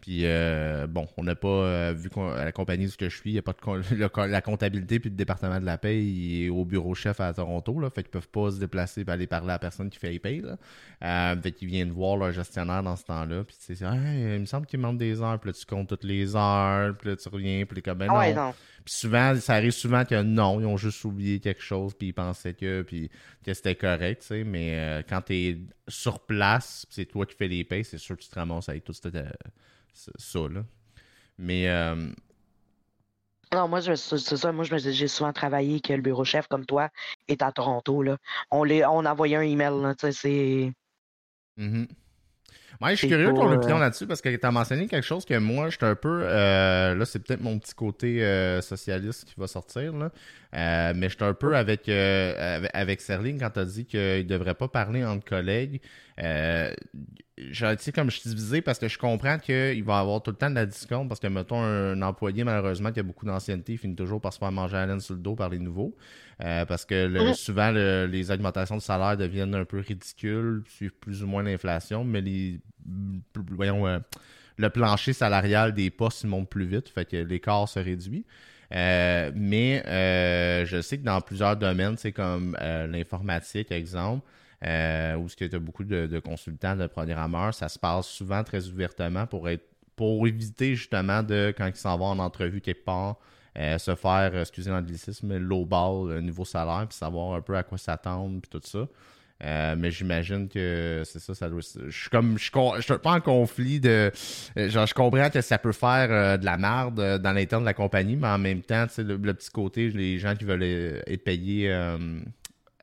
Puis 0.00 0.20
euh, 0.24 0.86
bon, 0.86 1.08
on 1.16 1.24
n'a 1.24 1.34
pas, 1.34 1.48
euh, 1.48 1.94
vu 1.96 2.10
qu'à 2.10 2.44
la 2.44 2.52
compagnie 2.52 2.86
où 2.86 2.90
je 2.98 3.08
suis, 3.08 3.30
il 3.30 3.32
n'y 3.32 3.38
a 3.38 3.42
pas 3.42 3.52
de 3.52 4.26
la 4.30 4.40
comptabilité 4.40 5.00
puis 5.00 5.10
le 5.10 5.16
département 5.16 5.58
de 5.58 5.64
la 5.64 5.78
paie 5.78 6.04
il 6.04 6.44
est 6.44 6.48
au 6.48 6.64
bureau 6.64 6.94
chef 6.94 7.18
à 7.20 7.32
Toronto, 7.32 7.80
là, 7.80 7.90
fait 7.90 8.02
qu'ils 8.02 8.10
peuvent 8.10 8.28
pas 8.28 8.50
se 8.50 8.60
déplacer 8.60 9.02
et 9.02 9.10
aller 9.10 9.26
parler 9.26 9.50
à 9.50 9.52
la 9.54 9.58
personne 9.58 9.90
qui 9.90 9.98
fait 9.98 10.10
les 10.10 10.18
payes. 10.18 10.42
Là. 10.42 10.56
Euh, 11.02 11.40
fait 11.40 11.52
qu'ils 11.52 11.68
viennent 11.68 11.92
voir 11.92 12.16
leur 12.16 12.32
gestionnaire 12.32 12.82
dans 12.82 12.96
ce 12.96 13.04
temps-là, 13.04 13.42
puis 13.44 13.56
tu 13.56 13.74
sais, 13.74 13.84
il 13.84 14.40
me 14.40 14.46
semble 14.46 14.66
qu'il 14.66 14.80
manque 14.80 14.98
des 14.98 15.20
heures, 15.22 15.38
puis 15.40 15.50
là 15.50 15.54
tu 15.54 15.66
comptes 15.66 15.88
toutes 15.88 16.04
les 16.04 16.36
heures, 16.36 16.94
puis 16.96 17.10
là 17.10 17.16
tu 17.16 17.28
reviens, 17.28 17.64
puis 17.64 17.82
comme 17.82 17.98
ben 17.98 18.08
ah 18.10 18.32
non. 18.32 18.54
Puis 18.86 18.94
souvent, 18.94 19.36
ça 19.36 19.54
arrive 19.54 19.72
souvent 19.72 20.06
que 20.06 20.22
non, 20.22 20.60
ils 20.60 20.66
ont 20.66 20.78
juste 20.78 21.04
oublié 21.04 21.40
quelque 21.40 21.62
chose, 21.62 21.92
puis 21.92 22.08
ils 22.08 22.12
pensaient 22.14 22.54
que, 22.54 22.80
puis 22.82 23.10
que 23.44 23.52
c'était 23.52 23.74
correct, 23.74 24.22
tu 24.22 24.28
sais, 24.28 24.44
mais 24.44 25.04
quand 25.08 25.20
tu 25.22 25.34
es 25.34 25.58
sur 25.88 26.20
place, 26.20 26.86
c'est 26.88 27.04
toi 27.04 27.26
qui 27.26 27.34
fais 27.34 27.48
les 27.48 27.64
payes, 27.64 27.84
c'est 27.84 27.98
sûr 27.98 28.16
que 28.16 28.22
tu 28.22 28.28
te 28.28 28.34
ramasses 28.36 28.68
avec 28.68 28.84
tout 28.84 28.94
ce 28.94 29.10
ça, 30.18 30.38
là. 30.48 30.64
Mais. 31.38 31.68
Euh, 31.68 32.10
non, 33.52 33.68
moi, 33.68 33.80
c'est 33.80 33.96
ça. 33.96 34.52
Moi, 34.52 34.64
j'ai 34.64 35.08
souvent 35.08 35.32
travaillé 35.32 35.80
que 35.80 35.92
le 35.92 36.02
bureau 36.02 36.24
chef, 36.24 36.48
comme 36.48 36.66
toi, 36.66 36.90
est 37.28 37.42
à 37.42 37.52
Toronto. 37.52 38.02
Là. 38.02 38.18
On, 38.50 38.64
les, 38.64 38.84
on 38.84 39.04
a 39.04 39.12
envoyé 39.12 39.36
un 39.36 39.42
email. 39.42 39.80
Là, 39.80 39.94
c'est. 40.10 40.72
Mm-hmm. 42.80 42.90
je 42.90 42.96
suis 42.96 43.08
curieux 43.08 43.32
de 43.32 43.32
ton 43.32 43.52
opinion 43.52 43.76
euh, 43.76 43.80
là-dessus 43.80 44.06
parce 44.06 44.20
que 44.20 44.34
tu 44.34 44.46
as 44.46 44.50
mentionné 44.50 44.86
quelque 44.86 45.04
chose 45.04 45.24
que 45.24 45.38
moi, 45.38 45.70
j'étais 45.70 45.86
un 45.86 45.94
peu. 45.94 46.22
Euh, 46.22 46.94
là, 46.94 47.04
c'est 47.04 47.18
peut-être 47.20 47.42
mon 47.42 47.58
petit 47.58 47.74
côté 47.74 48.20
socialiste 48.62 49.24
qui 49.24 49.34
va 49.36 49.46
sortir. 49.46 49.92
Là. 49.92 50.10
Mais 50.56 51.08
j'étais 51.08 51.24
un 51.24 51.34
peu 51.34 51.56
avec, 51.56 51.88
avec 51.88 53.00
Serling 53.00 53.38
quand 53.38 53.50
tu 53.50 53.60
as 53.60 53.64
dit 53.64 53.84
qu'il 53.84 54.00
ne 54.00 54.22
devrait 54.22 54.54
pas 54.54 54.68
parler 54.68 55.04
entre 55.04 55.24
collègues 55.24 55.80
sais, 57.38 57.92
comme 57.92 58.10
je 58.10 58.20
suis 58.20 58.30
divisé 58.30 58.62
parce 58.62 58.78
que 58.78 58.88
je 58.88 58.98
comprends 58.98 59.38
qu'il 59.38 59.84
va 59.84 59.98
avoir 59.98 60.22
tout 60.22 60.30
le 60.30 60.36
temps 60.36 60.48
de 60.48 60.54
la 60.54 60.66
discount 60.66 61.06
parce 61.06 61.20
que, 61.20 61.26
mettons, 61.26 61.62
un 61.62 62.00
employé, 62.02 62.44
malheureusement, 62.44 62.92
qui 62.92 63.00
a 63.00 63.02
beaucoup 63.02 63.26
d'ancienneté, 63.26 63.74
il 63.74 63.78
finit 63.78 63.94
toujours 63.94 64.20
par 64.20 64.32
se 64.32 64.38
faire 64.38 64.52
manger 64.52 64.76
à 64.76 64.86
laine 64.86 65.00
sur 65.00 65.14
le 65.14 65.20
dos 65.20 65.34
par 65.34 65.50
les 65.50 65.58
nouveaux. 65.58 65.94
Euh, 66.42 66.64
parce 66.64 66.84
que 66.84 67.08
mm-hmm. 67.08 67.34
souvent, 67.34 67.70
les 67.70 68.30
augmentations 68.30 68.76
de 68.76 68.82
salaire 68.82 69.16
deviennent 69.16 69.54
un 69.54 69.64
peu 69.64 69.80
ridicules, 69.80 70.62
suivent 70.66 70.94
plus 70.98 71.22
ou 71.22 71.26
moins 71.26 71.42
l'inflation, 71.42 72.04
mais 72.04 72.20
les, 72.20 72.60
voyons, 73.50 73.86
euh, 73.86 73.98
le 74.56 74.70
plancher 74.70 75.12
salarial 75.12 75.74
des 75.74 75.90
postes 75.90 76.24
monte 76.24 76.48
plus 76.48 76.66
vite, 76.66 76.88
fait 76.88 77.04
que 77.04 77.16
l'écart 77.16 77.68
se 77.68 77.78
réduit. 77.78 78.24
Euh, 78.74 79.30
mais 79.34 79.82
je 80.66 80.80
sais 80.80 80.98
que 80.98 81.04
dans 81.04 81.20
plusieurs 81.20 81.56
domaines, 81.56 81.96
c'est 81.96 82.12
comme 82.12 82.56
l'informatique, 82.60 83.70
exemple, 83.72 84.26
euh, 84.64 85.16
où 85.16 85.26
il 85.38 85.52
y 85.52 85.54
a 85.54 85.58
beaucoup 85.58 85.84
de, 85.84 86.18
consultants, 86.18 86.76
de 86.76 86.86
programmeurs, 86.86 87.52
ça 87.54 87.68
se 87.68 87.78
passe 87.78 88.06
souvent 88.06 88.42
très 88.42 88.68
ouvertement 88.68 89.26
pour 89.26 89.48
être 89.48 89.64
pour 89.96 90.26
éviter 90.26 90.74
justement 90.74 91.22
de, 91.22 91.54
quand 91.56 91.66
ils 91.66 91.74
s'en 91.74 91.96
vont 91.96 92.08
en 92.08 92.18
entrevue 92.18 92.60
quelque 92.60 92.84
part, 92.84 93.16
euh, 93.58 93.78
se 93.78 93.94
faire, 93.94 94.36
excusez 94.36 94.70
l'anglicisme, 94.70 95.38
low 95.38 95.64
ball, 95.64 96.20
niveau 96.20 96.44
salaire, 96.44 96.86
puis 96.86 96.98
savoir 96.98 97.34
un 97.34 97.40
peu 97.40 97.56
à 97.56 97.62
quoi 97.62 97.78
s'attendre, 97.78 98.38
puis 98.42 98.50
tout 98.50 98.60
ça. 98.62 98.86
Euh, 99.44 99.76
mais 99.76 99.90
j'imagine 99.90 100.48
que 100.48 101.02
c'est 101.04 101.18
ça, 101.18 101.34
ça 101.34 101.48
doit. 101.50 101.60
Je 101.60 101.90
suis 101.90 102.08
comme. 102.08 102.38
Je 102.38 102.80
suis 102.80 102.98
pas 102.98 103.12
en 103.12 103.20
conflit 103.20 103.80
de. 103.80 104.10
Genre, 104.56 104.86
je 104.86 104.94
comprends 104.94 105.28
que 105.28 105.42
ça 105.42 105.58
peut 105.58 105.72
faire 105.72 106.38
de 106.38 106.44
la 106.44 106.56
merde 106.56 107.18
dans 107.20 107.32
l'interne 107.32 107.62
de 107.62 107.66
la 107.66 107.74
compagnie, 107.74 108.16
mais 108.16 108.28
en 108.28 108.38
même 108.38 108.62
temps, 108.62 108.86
le, 108.96 109.16
le 109.16 109.34
petit 109.34 109.50
côté, 109.50 109.90
les 109.90 110.18
gens 110.18 110.34
qui 110.34 110.44
veulent 110.44 110.62
être 110.62 111.24
payés 111.24 111.70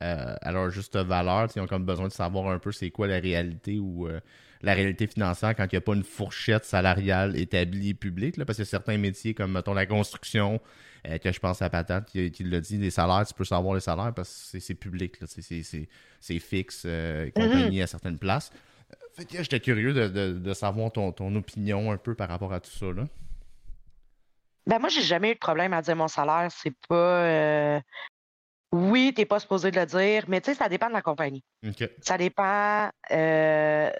euh, 0.04 0.36
à 0.42 0.52
leur 0.52 0.70
juste 0.70 0.98
valeur. 0.98 1.48
Ils 1.56 1.62
ont 1.62 1.68
comme 1.68 1.86
besoin 1.86 2.10
de 2.10 2.13
savoir 2.13 2.50
un 2.50 2.60
peu 2.60 2.74
c'est 2.74 2.89
quoi 2.89 3.08
la 3.08 3.20
réalité 3.20 3.80
ou 3.80 4.08
euh, 4.08 4.20
la 4.63 4.73
réalité 4.73 5.08
financière 5.08 5.56
quand 5.56 5.65
il 5.65 5.76
n'y 5.76 5.78
a 5.78 5.82
pas 5.82 5.93
une 5.93 6.04
fourchette 6.04 6.65
salariale 6.65 7.38
établie 7.38 7.93
publique. 7.93 8.38
Là, 8.38 8.45
parce 8.45 8.58
que 8.58 8.63
certains 8.63 8.97
métiers, 8.97 9.34
comme 9.34 9.52
mettons 9.52 9.73
la 9.73 9.86
construction, 9.86 10.60
euh, 11.08 11.17
que 11.17 11.32
je 11.32 11.39
pense 11.39 11.62
à 11.62 11.69
Patate 11.69 12.06
qui, 12.06 12.32
qui 12.32 12.43
l'a 12.43 12.60
dit, 12.60 12.78
les 12.78 12.89
salaires, 12.89 13.26
tu 13.28 13.34
peux 13.34 13.43
savoir 13.43 13.76
les 13.76 13.82
salaires 13.82 14.13
parce 14.13 14.49
que 14.52 14.60
c'est 14.60 14.76
public, 14.76 15.17
c'est 15.28 16.39
fixe, 16.39 16.86
et 16.86 17.32
compagnie 17.36 17.80
mm-hmm. 17.80 17.84
à 17.84 17.88
certaines 17.88 18.17
places. 18.17 18.52
Fait 19.15 19.26
que 19.26 19.38
j'étais 19.38 19.60
curieux 19.60 19.93
de, 19.93 20.54
savoir 20.54 20.91
ton, 20.91 21.12
ton, 21.12 21.36
opinion 21.36 21.91
un 21.91 21.97
peu 21.97 22.15
par 22.15 22.30
rapport 22.30 22.52
à 22.54 22.60
tout 22.60 22.71
ça. 22.71 22.88
Là. 22.88 23.08
Ben 24.65 24.80
moi, 24.80 24.89
j'ai 24.89 25.02
jamais 25.02 25.32
eu 25.32 25.34
de 25.36 25.39
problème 25.39 25.73
à 25.73 25.82
dire 25.82 25.95
mon 25.95 26.08
salaire. 26.08 26.49
C'est 26.52 26.73
pas 26.88 27.82
oui, 28.73 29.13
tu 29.13 29.21
n'es 29.21 29.26
pas 29.28 29.39
supposé 29.39 29.69
de 29.69 29.80
le 29.80 29.86
dire, 29.86 30.23
mais 30.28 30.41
tu 30.41 30.49
sais, 30.49 30.58
ça 30.58 30.67
dépend 30.67 30.88
de 30.88 30.93
la 30.93 31.04
compagnie. 31.04 31.43
Ça 32.02 32.17
dépend. 32.17 32.89
Euh, 33.12 33.91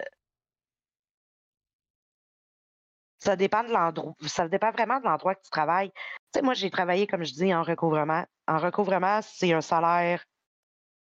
ça 3.24 3.36
dépend 3.36 3.64
de 3.64 3.70
l'endroit. 3.70 4.14
Ça 4.26 4.46
dépend 4.48 4.70
vraiment 4.70 5.00
de 5.00 5.04
l'endroit 5.04 5.34
que 5.34 5.42
tu 5.42 5.50
travailles. 5.50 5.90
sais, 6.34 6.42
moi, 6.42 6.52
j'ai 6.52 6.70
travaillé, 6.70 7.06
comme 7.06 7.24
je 7.24 7.32
dis, 7.32 7.54
en 7.54 7.62
recouvrement. 7.62 8.24
En 8.46 8.58
recouvrement, 8.58 9.20
c'est 9.22 9.52
un 9.54 9.62
salaire 9.62 10.22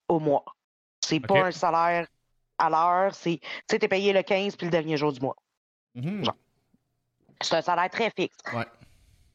au 0.09 0.19
mois. 0.19 0.43
C'est 0.99 1.21
pas 1.21 1.45
un 1.45 1.51
salaire 1.51 2.07
à 2.57 2.69
l'heure. 2.69 3.15
C'est, 3.15 3.39
tu 3.39 3.47
sais, 3.69 3.79
t'es 3.79 3.87
payé 3.87 4.11
le 4.11 4.23
15 4.23 4.57
puis 4.57 4.67
le 4.67 4.71
dernier 4.71 4.97
jour 4.97 5.13
du 5.13 5.21
mois. 5.21 5.37
Mm-hmm. 5.95 6.29
C'est 7.41 7.55
un 7.55 7.61
salaire 7.61 7.89
très 7.89 8.11
fixe. 8.11 8.37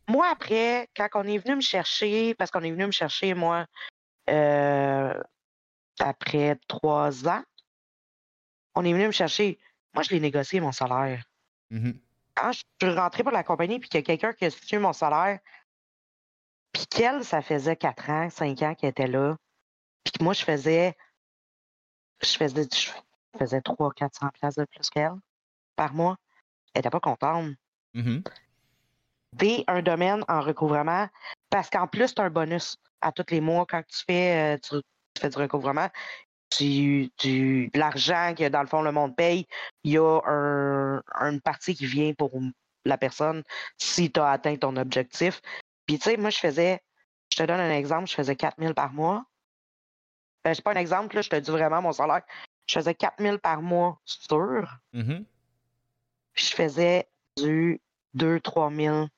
Moi, 0.08 0.26
après, 0.30 0.88
quand 0.94 1.08
on 1.14 1.24
est 1.24 1.38
venu 1.38 1.56
me 1.56 1.60
chercher, 1.62 2.34
parce 2.34 2.50
qu'on 2.50 2.62
est 2.62 2.70
venu 2.70 2.86
me 2.86 2.92
chercher, 2.92 3.32
moi, 3.34 3.66
euh, 4.28 5.14
après 5.98 6.58
trois 6.68 7.26
ans, 7.26 7.42
on 8.74 8.84
est 8.84 8.92
venu 8.92 9.06
me 9.06 9.12
chercher. 9.12 9.58
Moi, 9.94 10.02
je 10.02 10.10
l'ai 10.10 10.20
négocié, 10.20 10.60
mon 10.60 10.72
salaire. 10.72 11.24
Mm-hmm. 11.72 11.98
Quand 12.36 12.52
je 12.52 12.62
suis 12.80 12.94
rentré 12.94 13.22
pour 13.22 13.32
la 13.32 13.42
compagnie, 13.42 13.78
puis 13.80 13.88
qu'il 13.88 13.98
y 14.00 14.02
a 14.02 14.04
quelqu'un 14.04 14.32
qui 14.32 14.44
a 14.44 14.50
situé 14.50 14.78
mon 14.78 14.92
salaire, 14.92 15.40
puis 16.72 16.86
qu'elle, 16.86 17.24
ça 17.24 17.42
faisait 17.42 17.76
quatre 17.76 18.10
ans, 18.10 18.28
cinq 18.30 18.62
ans 18.62 18.74
qu'elle 18.74 18.90
était 18.90 19.06
là, 19.06 19.36
puis 20.04 20.12
que 20.12 20.22
moi, 20.22 20.34
je 20.34 20.44
faisais, 20.44 20.96
je 22.22 22.36
faisais, 22.36 22.68
je 22.72 23.38
faisais 23.38 23.60
300, 23.60 23.90
400 23.90 24.28
places 24.38 24.56
de 24.56 24.64
plus 24.64 24.90
qu'elle 24.90 25.14
par 25.74 25.94
mois. 25.94 26.16
Elle 26.74 26.80
n'était 26.80 26.90
pas 26.90 27.00
contente. 27.00 27.54
Mm 27.94 28.20
un 29.66 29.82
domaine 29.82 30.24
en 30.28 30.40
recouvrement 30.40 31.08
parce 31.50 31.70
qu'en 31.70 31.86
plus, 31.86 32.14
tu 32.14 32.20
as 32.20 32.24
un 32.24 32.30
bonus 32.30 32.76
à 33.00 33.12
tous 33.12 33.30
les 33.30 33.40
mois 33.40 33.66
quand 33.68 33.82
tu 33.86 34.04
fais, 34.06 34.56
euh, 34.56 34.58
tu, 34.58 34.80
fais 35.20 35.28
du 35.28 35.38
recouvrement. 35.38 35.88
Tu, 36.50 37.10
l'argent 37.74 38.34
que 38.36 38.48
dans 38.48 38.62
le 38.62 38.66
fond 38.66 38.80
le 38.80 38.92
monde 38.92 39.14
paye, 39.16 39.46
il 39.84 39.92
y 39.92 39.98
a 39.98 40.20
une 41.20 41.40
partie 41.40 41.74
qui 41.74 41.86
vient 41.86 42.14
pour 42.14 42.32
la 42.84 42.96
personne 42.96 43.42
si 43.78 44.10
tu 44.10 44.20
as 44.20 44.30
atteint 44.30 44.56
ton 44.56 44.76
objectif. 44.76 45.40
Puis 45.86 45.98
tu 45.98 46.10
sais, 46.10 46.16
moi 46.16 46.30
je 46.30 46.38
faisais, 46.38 46.80
je 47.32 47.38
te 47.38 47.42
donne 47.42 47.60
un 47.60 47.74
exemple, 47.74 48.08
je 48.08 48.14
faisais 48.14 48.36
4000 48.36 48.74
par 48.74 48.92
mois. 48.92 49.24
Ben, 50.44 50.54
c'est 50.54 50.62
pas 50.62 50.72
un 50.72 50.76
exemple, 50.76 51.20
je 51.20 51.28
te 51.28 51.36
dis 51.36 51.50
vraiment 51.50 51.82
mon 51.82 51.92
salaire. 51.92 52.22
Je 52.66 52.74
faisais 52.74 52.94
4000 52.94 53.38
par 53.38 53.60
mois 53.60 54.00
sûr. 54.04 54.78
Mm 54.92 55.24
je 56.36 56.54
faisais 56.54 57.08
du 57.36 57.80
2-3 58.14 58.74
000 58.74 59.08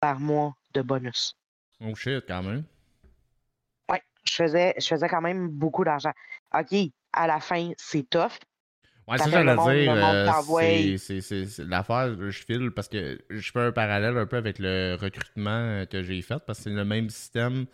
par 0.00 0.20
mois 0.20 0.54
de 0.74 0.82
bonus. 0.82 1.36
Oh 1.80 1.94
shit, 1.94 2.24
quand 2.26 2.42
même. 2.42 2.64
Oui, 3.90 3.98
je 4.24 4.32
faisais, 4.32 4.74
je 4.78 4.86
faisais 4.86 5.08
quand 5.08 5.20
même 5.20 5.48
beaucoup 5.48 5.84
d'argent. 5.84 6.12
OK, 6.58 6.90
à 7.12 7.26
la 7.26 7.40
fin, 7.40 7.70
c'est 7.76 8.08
tough. 8.08 8.38
Ouais, 9.06 9.18
c'est 9.18 9.30
ça 9.30 9.44
que 9.44 10.96
dire. 10.96 11.22
C'est 11.22 11.64
l'affaire, 11.64 12.16
je 12.30 12.44
file 12.44 12.70
parce 12.70 12.88
que 12.88 13.20
je 13.28 13.52
fais 13.52 13.60
un 13.60 13.72
parallèle 13.72 14.16
un 14.16 14.26
peu 14.26 14.36
avec 14.36 14.58
le 14.58 14.96
recrutement 14.98 15.84
que 15.90 16.02
j'ai 16.02 16.22
fait 16.22 16.38
parce 16.46 16.58
que 16.58 16.64
c'est 16.64 16.70
le 16.70 16.84
même 16.84 17.10
système. 17.10 17.66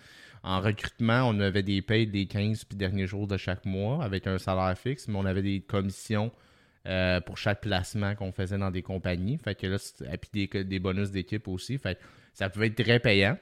En 0.42 0.60
recrutement, 0.60 1.28
on 1.28 1.38
avait 1.38 1.62
des 1.62 1.82
payes 1.82 2.06
des 2.06 2.26
15 2.26 2.64
puis 2.64 2.76
derniers 2.76 3.06
jours 3.06 3.26
de 3.26 3.36
chaque 3.36 3.64
mois 3.64 4.02
avec 4.02 4.26
un 4.26 4.38
salaire 4.38 4.76
fixe, 4.76 5.06
mais 5.06 5.18
on 5.18 5.26
avait 5.26 5.42
des 5.42 5.60
commissions 5.60 6.32
euh, 6.88 7.20
pour 7.20 7.36
chaque 7.36 7.60
placement 7.60 8.14
qu'on 8.14 8.32
faisait 8.32 8.56
dans 8.58 8.70
des 8.70 8.82
compagnies. 8.82 9.38
Fait 9.38 9.54
que 9.54 9.66
là, 9.66 9.76
et 10.10 10.16
puis 10.16 10.48
des, 10.48 10.64
des 10.64 10.78
bonus 10.78 11.10
d'équipe 11.10 11.46
aussi. 11.46 11.78
Fait 11.78 11.98
ça 12.32 12.48
pouvait 12.48 12.68
être 12.68 12.82
très 12.82 12.98
payant. 12.98 13.36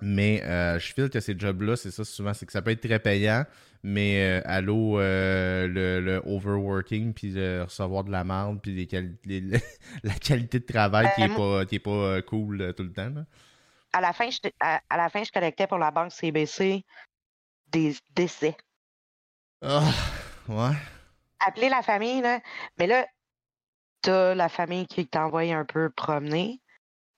Mais 0.00 0.42
euh, 0.44 0.78
je 0.78 0.92
file 0.92 1.10
que 1.10 1.20
ces 1.20 1.38
jobs-là, 1.38 1.76
c'est 1.76 1.90
ça 1.90 2.04
souvent, 2.04 2.34
c'est 2.34 2.46
que 2.46 2.52
ça 2.52 2.62
peut 2.62 2.70
être 2.70 2.80
très 2.80 2.98
payant, 2.98 3.44
mais 3.82 4.22
euh, 4.22 4.42
à 4.44 4.60
l'eau, 4.60 4.98
le, 4.98 6.20
overworking, 6.24 7.14
puis 7.14 7.32
recevoir 7.62 8.04
de 8.04 8.10
la 8.10 8.24
merde, 8.24 8.60
puis 8.60 8.88
la 10.02 10.14
qualité 10.14 10.58
de 10.58 10.66
travail 10.66 11.10
qui 11.14 11.22
n'est 11.22 11.34
pas, 11.34 11.66
qui 11.66 11.74
est 11.76 11.78
pas 11.78 12.22
cool 12.22 12.74
tout 12.76 12.82
le 12.82 12.92
temps. 12.92 13.12
À, 13.92 14.00
la 14.00 14.12
fin, 14.12 14.30
je, 14.30 14.38
à, 14.60 14.96
la 14.96 15.08
fin, 15.08 15.24
je 15.24 15.32
collectais 15.32 15.66
pour 15.66 15.78
la 15.78 15.90
banque 15.90 16.12
CBC 16.12 16.84
des 17.72 17.96
décès. 18.14 18.56
Ah, 19.62 19.90
ouais 20.48 20.76
appeler 21.40 21.68
la 21.68 21.82
famille, 21.82 22.20
là. 22.20 22.40
Mais 22.78 22.86
là, 22.86 23.06
t'as 24.02 24.34
la 24.34 24.48
famille 24.48 24.86
qui 24.86 25.06
t'envoie 25.06 25.42
un 25.42 25.64
peu 25.64 25.90
promener. 25.90 26.60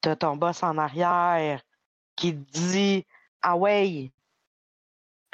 T'as 0.00 0.16
ton 0.16 0.36
boss 0.36 0.62
en 0.62 0.78
arrière 0.78 1.62
qui 2.16 2.34
te 2.34 2.50
dit 2.52 3.06
Ah 3.42 3.56
ouais, 3.56 4.12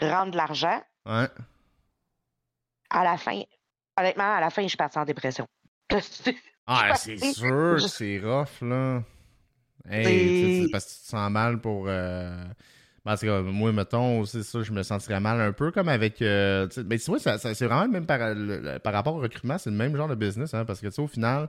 rendre 0.01 0.33
de 0.33 0.37
l'argent. 0.37 0.83
Ouais. 1.09 1.29
À 2.91 3.05
la 3.05 3.17
fin, 3.17 3.43
honnêtement, 3.99 4.35
à 4.35 4.41
la 4.41 4.51
fin, 4.51 4.63
je 4.63 4.69
suis 4.69 4.77
parti 4.77 4.99
en 4.99 5.05
dépression. 5.05 5.47
ah, 6.67 6.95
c'est 6.97 7.17
sûr, 7.19 7.81
c'est 7.89 8.21
rough, 8.21 8.61
là. 8.61 9.03
Hey, 9.91 10.33
c'est 10.59 10.71
parce 10.71 10.85
que 10.85 10.91
tu 10.91 11.05
te 11.05 11.09
sens 11.09 11.31
mal 11.31 11.59
pour. 11.61 11.87
Euh, 11.89 12.45
parce 13.05 13.23
que 13.23 13.41
moi, 13.41 13.73
mettons, 13.73 14.27
c'est 14.27 14.43
ça, 14.43 14.63
je 14.63 14.71
me 14.71 14.83
sentirais 14.83 15.21
mal 15.21 15.41
un 15.41 15.53
peu 15.53 15.71
comme 15.71 15.89
avec. 15.89 16.21
Euh, 16.21 16.69
mais 16.85 16.99
tu 16.99 17.11
vois, 17.11 17.19
ça, 17.19 17.39
c'est 17.39 17.65
vraiment 17.67 17.85
le 17.85 17.91
même 17.91 18.05
par, 18.07 18.81
par 18.83 18.93
rapport 18.93 19.15
au 19.15 19.21
recrutement, 19.21 19.57
c'est 19.57 19.71
le 19.71 19.77
même 19.77 19.97
genre 19.97 20.09
de 20.09 20.15
business, 20.15 20.53
hein, 20.53 20.67
parce 20.67 20.81
que 20.81 20.89
tu 20.89 20.93
sais, 20.93 21.03
au 21.03 21.07
final, 21.07 21.49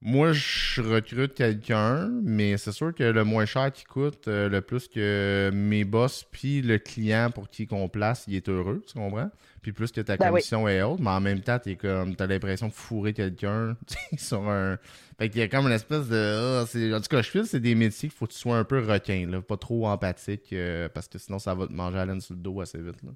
moi, 0.00 0.32
je 0.32 0.80
recrute 0.80 1.34
quelqu'un, 1.34 2.08
mais 2.22 2.56
c'est 2.56 2.70
sûr 2.70 2.94
que 2.94 3.02
le 3.02 3.24
moins 3.24 3.46
cher 3.46 3.72
qui 3.72 3.84
coûte, 3.84 4.28
euh, 4.28 4.48
le 4.48 4.60
plus 4.60 4.86
que 4.86 5.50
mes 5.52 5.84
boss 5.84 6.24
puis 6.30 6.62
le 6.62 6.78
client 6.78 7.30
pour 7.32 7.48
qui 7.48 7.66
qu'on 7.66 7.88
place, 7.88 8.24
il 8.28 8.36
est 8.36 8.48
heureux, 8.48 8.80
tu 8.86 8.96
comprends? 8.96 9.28
Puis 9.60 9.72
plus 9.72 9.90
que 9.90 10.00
ta 10.00 10.16
ben 10.16 10.28
commission 10.28 10.68
est 10.68 10.82
haute, 10.82 11.00
mais 11.00 11.10
en 11.10 11.20
même 11.20 11.40
temps, 11.40 11.58
t'es 11.58 11.74
comme 11.74 12.14
t'as 12.14 12.28
l'impression 12.28 12.68
de 12.68 12.72
fourrer 12.72 13.12
quelqu'un 13.12 13.76
sur 14.16 14.48
un. 14.48 14.78
Fait 15.18 15.30
qu'il 15.30 15.40
y 15.40 15.44
a 15.44 15.48
comme 15.48 15.66
une 15.66 15.72
espèce 15.72 16.06
de. 16.08 16.60
Ah, 16.62 16.96
en 16.96 17.00
tout 17.00 17.08
cas, 17.08 17.22
je 17.22 17.30
file, 17.30 17.46
c'est 17.46 17.58
des 17.58 17.74
métiers 17.74 18.08
qu'il 18.08 18.16
faut 18.16 18.26
que 18.26 18.32
tu 18.32 18.38
sois 18.38 18.56
un 18.56 18.64
peu 18.64 18.78
requin, 18.78 19.26
là, 19.28 19.42
pas 19.42 19.56
trop 19.56 19.88
empathique, 19.88 20.52
euh, 20.52 20.88
parce 20.88 21.08
que 21.08 21.18
sinon 21.18 21.40
ça 21.40 21.56
va 21.56 21.66
te 21.66 21.72
manger 21.72 21.98
à 21.98 22.06
laine 22.06 22.20
sur 22.20 22.34
le 22.34 22.40
dos 22.40 22.60
assez 22.60 22.78
vite. 22.78 23.02
Là. 23.02 23.10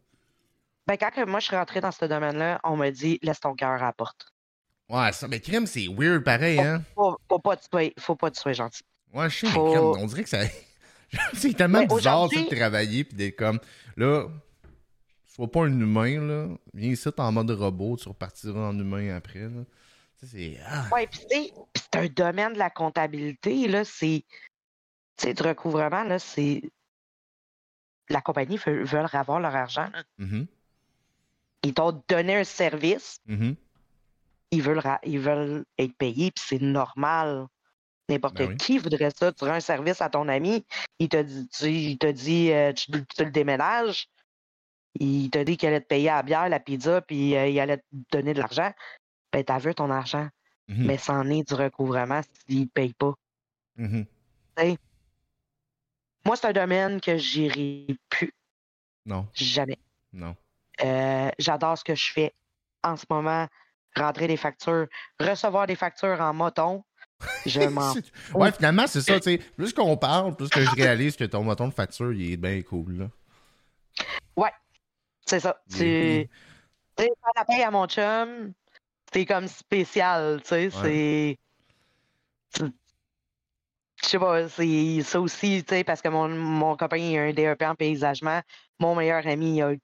Ben, 0.88 0.96
quand 0.96 1.26
moi 1.28 1.38
je 1.38 1.46
suis 1.46 1.56
rentré 1.56 1.80
dans 1.80 1.92
ce 1.92 2.04
domaine-là, 2.04 2.60
on 2.64 2.76
m'a 2.76 2.90
dit 2.90 3.20
laisse 3.22 3.38
ton 3.38 3.54
cœur 3.54 3.70
à 3.70 3.78
la 3.78 3.92
porte. 3.92 4.31
Ouais, 4.88 5.12
ça, 5.12 5.28
mais 5.28 5.40
crime, 5.40 5.66
c'est 5.66 5.88
weird 5.88 6.22
pareil, 6.22 6.60
hein? 6.60 6.82
Faut, 6.94 7.16
faut, 7.28 7.38
pas 7.38 7.56
te 7.56 7.64
sois, 7.64 7.92
faut 7.98 8.16
pas 8.16 8.30
te 8.30 8.52
gentil. 8.52 8.82
Ouais, 9.12 9.28
je 9.30 9.38
sais, 9.38 9.46
mais 9.46 9.52
crime, 9.52 9.80
on 9.80 10.06
dirait 10.06 10.22
que 10.22 10.28
ça. 10.28 10.42
c'est 11.34 11.54
tellement 11.54 11.84
bizarre 11.84 12.28
de 12.28 12.54
travailler 12.54 13.00
et 13.00 13.14
d'être 13.14 13.36
comme. 13.36 13.58
Là, 13.96 14.26
sois 15.26 15.50
pas 15.50 15.64
un 15.64 15.80
humain, 15.80 16.20
là. 16.20 16.48
Viens 16.74 16.90
ici, 16.90 17.10
t'es 17.10 17.20
en 17.20 17.32
mode 17.32 17.50
robot, 17.50 17.96
tu 17.96 18.08
repartiras 18.08 18.68
en 18.68 18.78
humain 18.78 19.16
après, 19.16 19.40
là. 19.40 19.64
C'est. 20.22 20.58
Ah. 20.66 20.88
Ouais, 20.92 21.06
puis 21.06 21.52
c'est 21.74 21.96
un 21.96 22.06
domaine 22.06 22.52
de 22.52 22.58
la 22.58 22.70
comptabilité, 22.70 23.68
là. 23.68 23.84
C'est. 23.84 24.24
Tu 25.16 25.26
sais, 25.26 25.34
du 25.34 25.42
recouvrement, 25.42 26.04
là, 26.04 26.18
c'est. 26.18 26.62
La 28.08 28.20
compagnie 28.20 28.58
veut, 28.58 28.84
veulent 28.84 29.08
avoir 29.12 29.40
leur 29.40 29.54
argent. 29.54 29.88
Mm-hmm. 30.18 30.46
Ils 31.64 31.74
t'ont 31.74 32.02
donné 32.08 32.36
un 32.36 32.44
service. 32.44 33.18
Mm-hmm 33.28 33.54
ils 34.52 34.62
veulent, 34.62 34.82
ils 35.02 35.18
veulent 35.18 35.64
être 35.78 35.96
payés, 35.96 36.30
puis 36.30 36.44
c'est 36.46 36.62
normal. 36.62 37.46
N'importe 38.08 38.36
ben 38.36 38.56
qui 38.56 38.78
voudrait 38.78 39.10
ça. 39.10 39.32
Tu 39.32 39.44
rends 39.44 39.52
un 39.52 39.60
service 39.60 40.02
à 40.02 40.10
ton 40.10 40.28
ami, 40.28 40.64
il 40.98 41.08
te 41.08 41.22
dit, 41.22 41.48
tu, 41.48 41.70
il 41.70 41.98
te 41.98 42.06
dit 42.06 42.52
euh, 42.52 42.72
tu, 42.72 42.90
le 42.90 43.30
déménages, 43.30 44.08
il 45.00 45.30
te 45.30 45.38
dit 45.38 45.56
qu'il 45.56 45.68
allait 45.68 45.80
te 45.80 45.86
payer 45.86 46.10
à 46.10 46.16
la 46.16 46.22
bière, 46.22 46.48
la 46.48 46.60
pizza, 46.60 47.00
puis 47.00 47.34
euh, 47.36 47.48
il 47.48 47.58
allait 47.58 47.78
te 47.78 47.82
donner 48.12 48.34
de 48.34 48.40
l'argent. 48.40 48.70
Ben, 49.32 49.42
t'as 49.42 49.58
vu 49.58 49.74
ton 49.74 49.90
argent. 49.90 50.28
Mm-hmm. 50.68 50.84
Mais 50.84 50.98
c'en 50.98 51.28
est 51.30 51.48
du 51.48 51.54
recouvrement 51.54 52.20
s'il 52.46 52.60
ne 52.60 52.66
paye 52.66 52.92
pas. 52.92 53.14
Mm-hmm. 53.78 54.76
Moi, 56.26 56.36
c'est 56.36 56.46
un 56.48 56.52
domaine 56.52 57.00
que 57.00 57.16
j'irai 57.16 57.86
plus. 58.10 58.34
Non. 59.06 59.26
Jamais. 59.32 59.78
Non. 60.12 60.36
Euh, 60.84 61.30
j'adore 61.38 61.78
ce 61.78 61.84
que 61.84 61.94
je 61.94 62.12
fais 62.12 62.34
en 62.82 62.96
ce 62.96 63.06
moment 63.08 63.48
rentrer 63.96 64.26
des 64.26 64.36
factures, 64.36 64.86
recevoir 65.20 65.66
des 65.66 65.76
factures 65.76 66.20
en 66.20 66.32
moton. 66.32 66.84
Je 67.46 67.60
m'en. 67.68 67.94
ouais, 68.34 68.52
finalement, 68.52 68.86
c'est 68.86 69.00
ça, 69.00 69.20
tu 69.20 69.22
sais. 69.22 69.38
Plus 69.38 69.72
qu'on 69.72 69.96
parle, 69.96 70.34
plus 70.34 70.48
que 70.48 70.60
je 70.60 70.70
réalise 70.70 71.16
que 71.16 71.24
ton 71.24 71.42
moton 71.42 71.68
de 71.68 71.74
facture, 71.74 72.12
il 72.12 72.32
est 72.32 72.36
bien 72.36 72.60
cool, 72.62 72.98
là. 72.98 73.06
Ouais, 74.36 74.52
c'est 75.26 75.40
ça. 75.40 75.60
Tu 75.70 75.76
sais, 75.76 76.28
la 77.36 77.44
paye 77.44 77.62
à 77.62 77.70
mon 77.70 77.86
chum, 77.86 78.52
c'est 79.12 79.24
comme 79.24 79.48
spécial, 79.48 80.40
tu 80.42 80.48
sais, 80.48 80.70
c'est. 80.70 81.38
Je 84.02 84.08
sais 84.08 84.18
pas, 84.18 84.48
c'est 84.48 85.02
ça 85.02 85.20
aussi, 85.20 85.62
tu 85.62 85.76
sais, 85.76 85.84
parce 85.84 86.02
que 86.02 86.08
mon, 86.08 86.28
mon 86.28 86.76
copain 86.76 86.98
a 87.16 87.22
un 87.22 87.32
DEP 87.32 87.62
en 87.62 87.76
paysagement. 87.76 88.40
Mon 88.80 88.96
meilleur 88.96 89.24
ami 89.28 89.62
a 89.62 89.74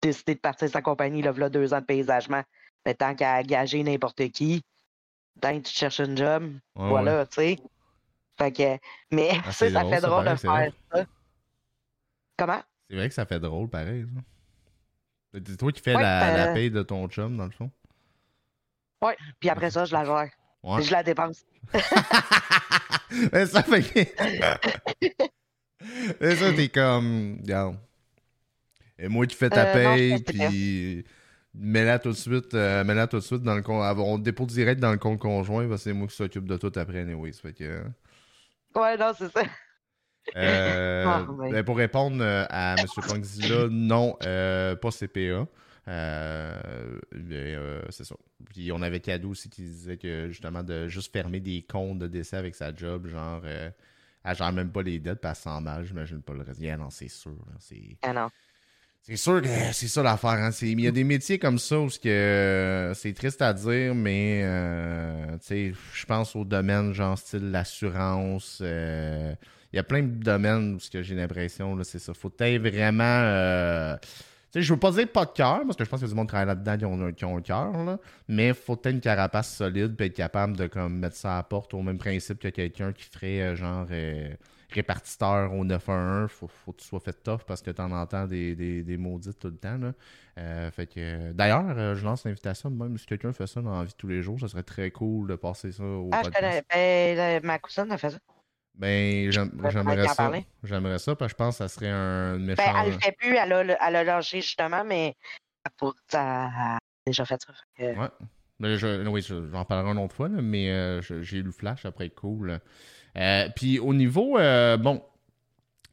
décidé 0.00 0.36
de 0.36 0.40
partir 0.40 0.68
de 0.68 0.72
sa 0.72 0.80
compagnie, 0.80 1.18
il 1.18 1.28
a 1.28 1.48
deux 1.50 1.74
ans 1.74 1.80
de 1.80 1.84
paysagement. 1.84 2.42
Mais 2.84 2.94
tant 2.94 3.14
qu'à 3.14 3.42
gager 3.42 3.82
n'importe 3.82 4.28
qui, 4.30 4.62
tant 5.40 5.58
que 5.58 5.66
tu 5.66 5.74
cherches 5.74 6.00
un 6.00 6.14
job, 6.14 6.52
voilà, 6.74 7.26
tu 7.26 7.34
sais. 7.34 7.58
Fait 8.38 8.52
que, 8.52 8.78
mais 9.10 9.30
ah, 9.44 9.52
ça, 9.52 9.70
ça 9.70 9.84
fait 9.84 10.00
drôle 10.00 10.24
de 10.24 10.36
faire 10.36 10.72
ça. 10.92 11.06
Comment? 12.36 12.62
C'est 12.88 12.96
vrai 12.96 13.08
que 13.08 13.14
ça 13.14 13.26
fait 13.26 13.38
drôle, 13.38 13.68
pareil. 13.68 14.06
C'est 15.32 15.56
toi 15.56 15.72
qui 15.72 15.80
fais 15.80 15.94
la, 15.94 16.36
la, 16.36 16.52
paye 16.52 16.70
de 16.70 16.82
ton 16.82 17.08
chum, 17.08 17.36
dans 17.36 17.46
le 17.46 17.50
fond. 17.50 17.70
Ouais, 19.02 19.16
puis 19.40 19.48
après 19.50 19.70
ça, 19.70 19.84
je 19.84 19.92
la 19.92 20.04
gère. 20.04 20.30
Ouais. 20.62 20.82
Je 20.82 20.90
la 20.90 21.02
dépense. 21.02 21.44
mais 23.32 23.46
ça 23.46 23.62
fait 23.62 23.82
que... 23.82 25.24
Et 26.20 26.36
ça, 26.36 26.52
t'es 26.52 26.68
comme. 26.68 27.38
Regarde. 27.40 27.76
Et 28.98 29.08
moi 29.08 29.26
qui 29.26 29.36
fais 29.36 29.50
ta 29.50 29.66
euh, 29.66 29.72
paye, 29.72 30.22
puis 30.22 31.04
mets-la 31.54 31.98
tout 31.98 32.10
de 32.10 32.16
suite, 32.16 32.54
euh, 32.54 32.84
mets-la 32.84 33.06
tout 33.06 33.16
de 33.16 33.22
suite 33.22 33.42
dans 33.42 33.54
le 33.54 33.62
compte. 33.62 33.82
On 33.98 34.18
dépôt 34.18 34.46
direct 34.46 34.80
dans 34.80 34.92
le 34.92 34.98
compte 34.98 35.18
conjoint, 35.18 35.68
parce 35.68 35.82
que 35.82 35.90
c'est 35.90 35.92
moi 35.92 36.06
qui 36.06 36.16
s'occupe 36.16 36.46
de 36.46 36.56
tout 36.56 36.72
après, 36.76 37.00
anyway. 37.00 37.32
Fait 37.32 37.52
que. 37.52 37.82
Ouais, 38.74 38.96
non, 38.96 39.12
c'est 39.16 39.30
ça. 39.30 39.42
Euh, 40.36 41.04
ah, 41.06 41.26
ben, 41.50 41.64
pour 41.64 41.76
répondre 41.76 42.18
euh, 42.20 42.44
à 42.48 42.76
M. 42.78 42.86
Pongzilla, 43.08 43.68
non, 43.70 44.16
euh, 44.24 44.74
pas 44.74 44.90
CPA. 44.90 45.46
c'est 47.90 48.04
ça. 48.04 48.16
Puis 48.50 48.72
on 48.72 48.82
avait 48.82 49.00
Cadeau 49.00 49.30
aussi 49.30 49.48
qui 49.48 49.62
disait 49.62 49.96
que 49.96 50.28
justement 50.28 50.62
de 50.62 50.88
juste 50.88 51.12
fermer 51.12 51.40
des 51.40 51.62
comptes 51.62 51.98
de 51.98 52.06
décès 52.06 52.36
avec 52.36 52.54
sa 52.54 52.74
job, 52.74 53.06
genre 53.06 53.42
elle 53.46 54.34
gère 54.34 54.52
même 54.52 54.72
pas 54.72 54.82
les 54.82 54.98
dettes, 54.98 55.20
parce 55.20 55.42
qu'elle 55.42 55.52
s'en 55.52 55.60
mal, 55.60 55.84
j'imagine 55.84 56.22
pas 56.22 56.32
le 56.32 56.42
reste. 56.42 56.60
non, 56.60 56.88
c'est 56.90 57.08
sûr. 57.08 57.36
Ah 58.02 58.12
non. 58.12 58.28
C'est 59.06 59.16
sûr 59.16 59.42
que 59.42 59.48
c'est 59.72 59.86
ça 59.86 60.02
l'affaire. 60.02 60.30
Hein. 60.30 60.50
Il 60.62 60.80
y 60.80 60.88
a 60.88 60.90
des 60.90 61.04
métiers 61.04 61.38
comme 61.38 61.58
ça 61.58 61.78
où 61.78 61.88
que 62.02 62.92
c'est 62.94 63.12
triste 63.12 63.42
à 63.42 63.52
dire, 63.52 63.94
mais 63.94 64.42
je 64.42 66.06
pense 66.06 66.34
au 66.34 66.44
domaine 66.44 66.92
genre 66.94 67.18
style 67.18 67.50
l'assurance, 67.50 68.62
il 69.74 69.76
y 69.76 69.80
a 69.80 69.82
plein 69.82 70.04
de 70.04 70.22
domaines 70.22 70.76
où 70.76 70.78
j'ai 71.02 71.14
l'impression, 71.16 71.76
c'est 71.82 71.98
ça. 71.98 72.14
Faut 72.14 72.32
être 72.38 72.62
vraiment. 72.62 73.02
Euh, 73.02 73.96
sais, 74.52 74.62
je 74.62 74.72
veux 74.72 74.78
pas 74.78 74.92
dire 74.92 75.08
pas 75.08 75.24
de 75.24 75.32
cœur, 75.32 75.62
parce 75.64 75.76
que 75.76 75.84
je 75.84 75.90
pense 75.90 75.98
qu'il 75.98 76.06
y 76.06 76.10
a 76.10 76.12
du 76.12 76.16
monde 76.16 76.28
qui 76.28 76.34
travaille 76.34 76.46
là-dedans 76.46 77.12
qui 77.12 77.24
ont, 77.24 77.36
un 77.36 77.42
cœur, 77.42 77.98
mais 78.28 78.54
faut 78.54 78.74
être 78.74 78.86
une 78.86 79.00
carapace 79.00 79.56
solide 79.56 80.00
et 80.00 80.04
être 80.04 80.14
capable 80.14 80.56
de 80.56 80.68
comme, 80.68 80.96
mettre 80.96 81.16
ça 81.16 81.34
à 81.34 81.36
la 81.38 81.42
porte 81.42 81.74
au 81.74 81.82
même 81.82 81.98
principe 81.98 82.38
que 82.38 82.48
quelqu'un 82.48 82.92
qui 82.92 83.02
ferait 83.02 83.40
euh, 83.40 83.56
genre 83.56 83.86
euh, 83.90 84.28
répartiteur 84.74 85.52
au 85.52 85.64
911. 85.64 86.30
Faut, 86.30 86.48
faut 86.48 86.72
que 86.72 86.80
tu 86.80 86.86
sois 86.86 87.00
fait 87.00 87.22
tough 87.22 87.40
parce 87.46 87.62
que 87.62 87.70
tu 87.70 87.80
en 87.80 87.92
entends 87.92 88.26
des, 88.26 88.54
des, 88.54 88.82
des 88.82 88.96
maudites 88.96 89.38
tout 89.38 89.48
le 89.48 89.56
temps. 89.56 89.78
Là. 89.78 90.70
fait 90.70 90.86
que 90.86 91.32
D'ailleurs, 91.32 91.94
je 91.94 92.04
lance 92.04 92.24
l'invitation, 92.24 92.70
même 92.70 92.98
si 92.98 93.06
quelqu'un 93.06 93.32
fait 93.32 93.46
ça 93.46 93.60
dans 93.62 93.78
la 93.78 93.84
vie 93.84 93.92
de 93.92 93.96
tous 93.96 94.08
les 94.08 94.22
jours, 94.22 94.38
ça 94.40 94.48
serait 94.48 94.62
très 94.62 94.90
cool 94.90 95.28
de 95.28 95.36
passer 95.36 95.72
ça 95.72 95.84
au 95.84 96.10
ah, 96.12 96.22
podcast. 96.22 96.64
Ben, 96.72 97.40
ma 97.44 97.58
cousine 97.58 97.90
a 97.90 97.98
fait 97.98 98.10
ça. 98.10 98.18
Ben, 98.74 99.30
j'aimerais 99.30 100.08
ça. 100.08 100.32
J'aimerais 100.64 100.98
ça, 100.98 101.14
parce 101.14 101.32
que 101.32 101.38
je 101.38 101.44
pense 101.44 101.58
que 101.58 101.58
ça 101.58 101.68
serait 101.68 101.90
un 101.90 102.38
méchant. 102.38 102.62
Ben, 102.62 102.82
elle 102.82 102.92
le 102.92 102.98
fait 102.98 103.12
plus, 103.12 103.36
elle 103.36 103.52
a, 103.52 103.60
elle 103.60 103.96
a 103.96 104.04
lâché 104.04 104.40
justement, 104.40 104.84
mais 104.84 105.14
elle 105.64 105.88
a 106.18 106.78
déjà 107.06 107.24
fait 107.24 107.40
ça. 107.40 107.52
Ouais. 107.78 108.08
Ben, 108.60 108.76
je, 108.76 109.06
oui, 109.08 109.22
j'en 109.22 109.64
parlerai 109.64 109.92
une 109.92 109.98
autre 109.98 110.14
fois, 110.14 110.28
mais 110.28 110.70
euh, 110.70 111.00
j'ai 111.02 111.38
eu 111.38 111.42
le 111.42 111.52
flash 111.52 111.84
après 111.86 112.10
cool. 112.10 112.60
Euh, 113.16 113.48
puis 113.54 113.78
au 113.78 113.94
niveau, 113.94 114.38
euh, 114.38 114.76
bon, 114.76 115.02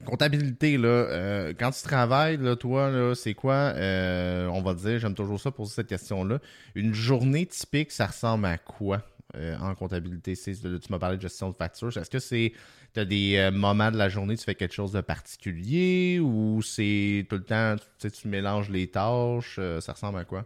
comptabilité, 0.05 0.77
là, 0.77 1.51
quand 1.59 1.71
tu 1.71 1.83
travailles, 1.83 2.37
là, 2.37 2.55
toi, 2.55 2.89
là, 2.89 3.13
c'est 3.13 3.33
quoi, 3.33 3.73
on 3.75 4.61
va 4.61 4.73
dire, 4.73 4.99
j'aime 4.99 5.15
toujours 5.15 5.39
ça 5.39 5.51
poser 5.51 5.73
cette 5.73 5.87
question-là. 5.87 6.39
Une 6.75 6.93
journée 6.93 7.45
typique, 7.45 7.91
ça 7.91 8.07
ressemble 8.07 8.45
à 8.45 8.57
quoi? 8.57 9.03
Euh, 9.37 9.57
en 9.59 9.75
comptabilité? 9.75 10.35
Tu 10.35 10.51
m'as 10.89 10.99
parlé 10.99 11.15
de 11.15 11.21
gestion 11.21 11.49
de 11.49 11.55
factures. 11.55 11.95
Est-ce 11.95 12.09
que 12.09 12.19
c'est 12.19 12.51
tu 12.93 12.99
as 12.99 13.05
des 13.05 13.37
euh, 13.37 13.51
moments 13.51 13.89
de 13.89 13.97
la 13.97 14.09
journée, 14.09 14.35
tu 14.35 14.43
fais 14.43 14.55
quelque 14.55 14.73
chose 14.73 14.91
de 14.91 14.99
particulier 14.99 16.19
ou 16.19 16.61
c'est 16.61 17.25
tout 17.29 17.37
le 17.37 17.43
temps, 17.43 17.75
tu, 17.97 18.11
tu 18.11 18.27
mélanges 18.27 18.69
les 18.69 18.87
tâches? 18.87 19.55
Euh, 19.57 19.79
ça 19.79 19.93
ressemble 19.93 20.19
à 20.19 20.25
quoi? 20.25 20.45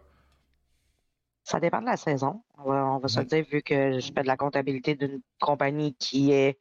Ça 1.46 1.60
dépend 1.60 1.80
de 1.80 1.86
la 1.86 1.96
saison. 1.96 2.42
On 2.58 2.98
va, 2.98 3.06
se 3.06 3.20
dire, 3.20 3.44
vu 3.48 3.62
que 3.62 4.00
je 4.00 4.12
fais 4.12 4.22
de 4.22 4.26
la 4.26 4.36
comptabilité 4.36 4.96
d'une 4.96 5.20
compagnie 5.38 5.94
qui 5.94 6.32
est 6.32 6.58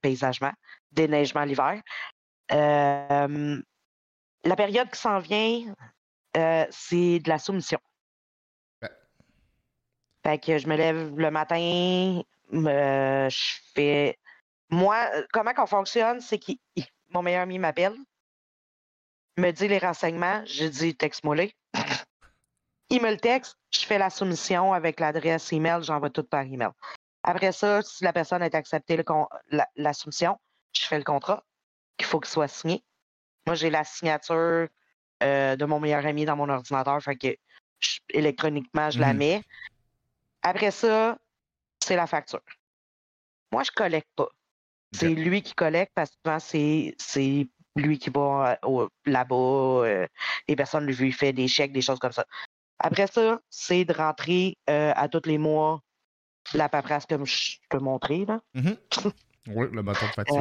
paysagement, 0.00 0.52
déneigement 0.92 1.42
l'hiver. 1.42 1.82
la 2.48 3.26
période 4.56 4.88
qui 4.92 5.00
s'en 5.00 5.18
vient, 5.18 5.74
c'est 6.70 7.18
de 7.18 7.28
la 7.28 7.40
soumission. 7.40 7.80
Fait 10.22 10.38
que 10.38 10.56
je 10.56 10.68
me 10.68 10.76
lève 10.76 11.18
le 11.18 11.30
matin, 11.32 12.22
je 12.52 13.56
fais. 13.74 14.16
Moi, 14.70 15.04
comment 15.32 15.52
qu'on 15.52 15.66
fonctionne, 15.66 16.20
c'est 16.20 16.38
que 16.38 16.52
mon 17.10 17.22
meilleur 17.22 17.42
ami 17.42 17.58
m'appelle, 17.58 17.96
me 19.36 19.50
dit 19.50 19.66
les 19.66 19.78
renseignements, 19.78 20.44
je 20.46 20.66
dis 20.66 20.94
texte-moi 20.94 21.48
Il 22.90 23.02
me 23.02 23.10
le 23.10 23.16
texte, 23.16 23.58
je 23.72 23.80
fais 23.80 23.98
la 23.98 24.10
soumission 24.10 24.72
avec 24.72 25.00
l'adresse 25.00 25.52
email, 25.52 25.82
j'envoie 25.82 26.10
tout 26.10 26.22
par 26.22 26.42
email. 26.42 26.70
Après 27.22 27.50
ça, 27.50 27.82
si 27.82 28.04
la 28.04 28.12
personne 28.12 28.42
a 28.42 28.46
accepté 28.46 29.02
la, 29.76 29.92
soumission, 29.92 30.38
je 30.72 30.86
fais 30.86 30.98
le 30.98 31.04
contrat 31.04 31.44
qu'il 31.96 32.06
faut 32.06 32.20
qu'il 32.20 32.30
soit 32.30 32.48
signé. 32.48 32.84
Moi, 33.46 33.56
j'ai 33.56 33.70
la 33.70 33.82
signature 33.82 34.68
euh, 35.22 35.56
de 35.56 35.64
mon 35.64 35.80
meilleur 35.80 36.06
ami 36.06 36.24
dans 36.24 36.36
mon 36.36 36.48
ordinateur, 36.48 37.02
fait 37.02 37.16
que 37.16 37.36
électroniquement, 38.10 38.90
je 38.90 39.00
la 39.00 39.12
mmh 39.12 39.18
mets. 39.18 39.42
Après 40.42 40.70
ça, 40.70 41.18
c'est 41.82 41.96
la 41.96 42.06
facture. 42.06 42.42
Moi, 43.52 43.64
je 43.64 43.72
collecte 43.72 44.10
pas. 44.14 44.28
C'est 44.92 45.08
lui 45.08 45.42
qui 45.42 45.54
collecte 45.54 45.92
parce 45.94 46.10
que 46.24 46.38
c'est 46.98 47.48
lui 47.74 47.98
qui 47.98 48.10
va 48.10 48.58
euh, 48.64 48.88
là-bas, 49.04 49.34
euh, 49.34 50.06
les 50.48 50.56
personnes 50.56 50.86
lui 50.86 51.12
fait 51.12 51.32
des 51.32 51.48
chèques, 51.48 51.72
des 51.72 51.82
choses 51.82 51.98
comme 51.98 52.12
ça. 52.12 52.24
Après 52.78 53.06
ça, 53.06 53.40
c'est 53.48 53.84
de 53.84 53.92
rentrer 53.92 54.56
euh, 54.68 54.92
à 54.94 55.08
tous 55.08 55.26
les 55.26 55.38
mois 55.38 55.80
la 56.54 56.68
paperasse 56.68 57.06
comme 57.06 57.26
je 57.26 57.56
peux 57.68 57.78
montrer. 57.78 58.24
Là. 58.24 58.40
Mm-hmm. 58.54 58.76
oui, 59.48 59.66
le 59.72 59.82
moteur 59.82 60.08
de 60.08 60.14
facture. 60.14 60.36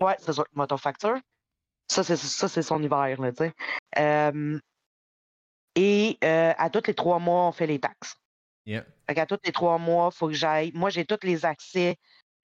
oui, 0.00 0.12
c'est 0.18 0.32
ça, 0.32 0.42
le 0.42 0.58
moteur 0.58 0.78
de 0.78 0.82
facture. 0.82 1.18
Ça, 1.88 2.02
c'est 2.04 2.62
son 2.62 2.82
hiver, 2.82 3.20
là, 3.20 3.32
tu 3.32 3.44
sais. 3.44 4.52
et 5.74 6.18
à 6.22 6.70
tous 6.70 6.86
les 6.86 6.94
trois 6.94 7.18
mois, 7.18 7.48
on 7.48 7.52
fait 7.52 7.66
les 7.66 7.78
taxes. 7.78 8.16
Yeah. 8.64 8.84
à 9.08 9.26
tous 9.26 9.38
les 9.44 9.52
trois 9.52 9.78
mois, 9.78 10.10
il 10.12 10.16
faut 10.16 10.28
que 10.28 10.34
j'aille. 10.34 10.70
Moi, 10.74 10.90
j'ai 10.90 11.04
tous 11.04 11.18
les 11.24 11.44
accès 11.44 11.98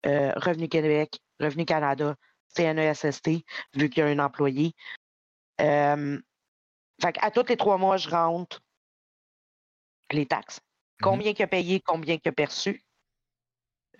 euh, 0.05 0.33
Revenu 0.35 0.67
Québec, 0.67 1.19
Revenu 1.39 1.65
Canada, 1.65 2.15
CNESST, 2.55 3.29
vu 3.73 3.89
qu'il 3.89 4.03
y 4.03 4.07
a 4.07 4.09
un 4.09 4.19
employé. 4.19 4.73
Euh, 5.61 6.19
fait 7.01 7.17
à 7.21 7.31
tous 7.31 7.47
les 7.47 7.57
trois 7.57 7.77
mois, 7.77 7.97
je 7.97 8.09
rentre 8.09 8.61
les 10.15 10.25
taxes. 10.25 10.57
Mm-hmm. 10.57 11.03
Combien 11.03 11.33
qu'il 11.33 11.43
a 11.43 11.47
payé, 11.47 11.79
combien 11.79 12.17
qu'il 12.17 12.29
a 12.29 12.33
perçu. 12.33 12.83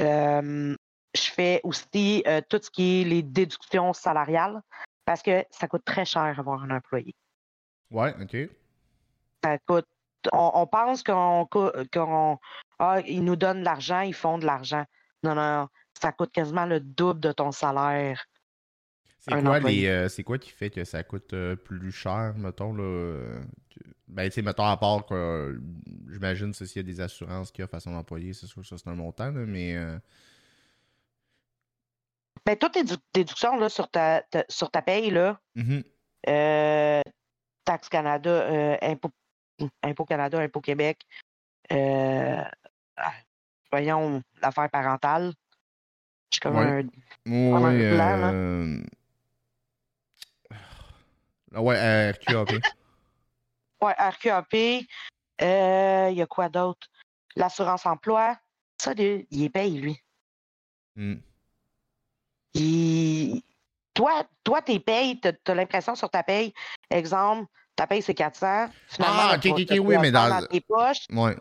Euh, 0.01 0.75
je 1.15 1.21
fais 1.21 1.61
aussi 1.63 2.23
euh, 2.25 2.41
tout 2.49 2.59
ce 2.61 2.71
qui 2.71 3.01
est 3.01 3.03
les 3.03 3.21
déductions 3.21 3.93
salariales 3.93 4.61
parce 5.05 5.21
que 5.21 5.45
ça 5.51 5.67
coûte 5.67 5.85
très 5.85 6.05
cher 6.05 6.39
avoir 6.39 6.63
un 6.63 6.71
employé. 6.71 7.13
Ouais, 7.91 8.13
OK. 8.19 8.35
Ça 9.43 9.57
coûte 9.59 9.87
on, 10.31 10.67
pense 10.67 11.03
qu'on, 11.03 12.39
ah, 12.79 12.99
ils 13.05 13.23
nous 13.23 13.35
donnent 13.35 13.59
de 13.59 13.65
l'argent, 13.65 14.01
ils 14.01 14.13
font 14.13 14.37
de 14.37 14.45
l'argent. 14.45 14.85
Non, 15.23 15.35
non, 15.35 15.67
ça 15.99 16.11
coûte 16.11 16.31
quasiment 16.31 16.65
le 16.65 16.79
double 16.79 17.19
de 17.19 17.31
ton 17.31 17.51
salaire. 17.51 18.25
C'est 19.19 19.41
quoi, 19.41 19.59
euh, 19.63 20.09
c'est 20.09 20.23
quoi 20.23 20.37
qui 20.37 20.49
fait 20.49 20.69
que 20.69 20.83
ça 20.83 21.03
coûte 21.03 21.33
euh, 21.33 21.55
plus 21.55 21.91
cher, 21.91 22.33
mettons, 22.37 22.73
là? 22.73 23.39
Euh, 24.13 24.15
ben, 24.15 24.29
tu 24.29 24.35
sais, 24.35 24.41
mettons, 24.41 24.65
à 24.65 24.77
part 24.77 25.05
que 25.05 25.59
j'imagine 26.09 26.53
s'il 26.53 26.67
y 26.75 26.79
a 26.79 26.83
des 26.83 27.01
assurances 27.01 27.51
qu'il 27.51 27.61
y 27.61 27.65
a 27.65 27.67
façon 27.67 27.91
d'employer, 27.91 28.33
c'est 28.33 28.47
sûr 28.47 28.61
que 28.61 28.67
ça, 28.67 28.77
c'est 28.77 28.89
un 28.89 28.95
montant, 28.95 29.31
mais. 29.31 29.75
Ben, 32.45 32.57
toutes 32.57 32.73
tes 32.73 32.83
déductions 33.13 33.57
là, 33.57 33.69
sur, 33.69 33.89
ta, 33.89 34.23
sur 34.49 34.69
ta 34.69 34.81
paye, 34.81 35.11
là, 35.11 35.39
mm-hmm. 35.55 37.03
Taxe 37.65 37.89
Canada, 37.89 38.77
impôt 38.81 39.11
Impôt 39.83 40.05
Canada, 40.05 40.39
Impôt 40.39 40.61
Québec, 40.61 41.05
euh, 41.71 42.43
ah, 42.97 43.13
voyons, 43.71 44.21
l'affaire 44.41 44.69
parentale. 44.69 45.33
Je 46.31 46.35
suis 46.35 46.41
comme 46.41 46.57
un, 46.57 46.81
oui, 46.81 46.89
euh... 47.25 48.81
Ouais, 51.55 52.11
RQAP. 52.11 52.49
Ouais, 53.83 53.95
RQAP. 53.97 54.85
Euh, 55.41 56.07
il 56.11 56.17
y 56.17 56.21
a 56.21 56.27
quoi 56.27 56.49
d'autre? 56.49 56.87
L'assurance 57.35 57.85
emploi. 57.85 58.37
Ça, 58.81 58.93
il 58.97 59.43
est 59.43 59.49
paye, 59.49 59.79
lui. 59.79 59.99
Hmm. 60.95 61.15
Toi, 63.93 64.23
toi, 64.43 64.61
tes 64.61 64.79
payes, 64.79 65.19
tu 65.19 65.29
as 65.51 65.55
l'impression 65.55 65.95
sur 65.95 66.09
ta 66.09 66.23
paye, 66.23 66.53
exemple, 66.89 67.47
ta 67.75 67.87
paye, 67.87 68.01
c'est 68.01 68.13
400. 68.13 68.67
Finalement, 68.87 69.17
ah, 69.19 69.35
ok, 69.37 69.45
ok, 69.45 69.77
oui, 69.81 69.97
mais 69.99 70.11
dans... 70.11 70.45
tes 70.47 70.61
poches. 70.61 71.05
Ouais. 71.11 71.35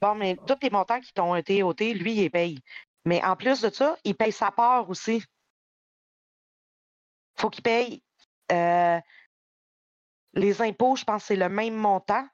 Bon, 0.00 0.14
mais 0.14 0.36
tous 0.46 0.58
les 0.62 0.70
montants 0.70 1.00
qui 1.00 1.12
t'ont 1.12 1.34
été 1.34 1.62
ôtés, 1.62 1.94
lui, 1.94 2.12
il 2.12 2.20
les 2.22 2.30
paye. 2.30 2.58
Mais 3.04 3.22
en 3.24 3.36
plus 3.36 3.60
de 3.60 3.70
ça, 3.70 3.96
il 4.04 4.14
paye 4.14 4.32
sa 4.32 4.50
part 4.50 4.88
aussi. 4.90 5.22
faut 7.36 7.50
qu'il 7.50 7.62
paye 7.62 8.02
euh, 8.52 9.00
les 10.36 10.62
impôts, 10.62 10.96
je 10.96 11.04
pense 11.04 11.22
que 11.22 11.26
c'est 11.28 11.36
le 11.36 11.48
même 11.48 11.74
montant. 11.74 12.26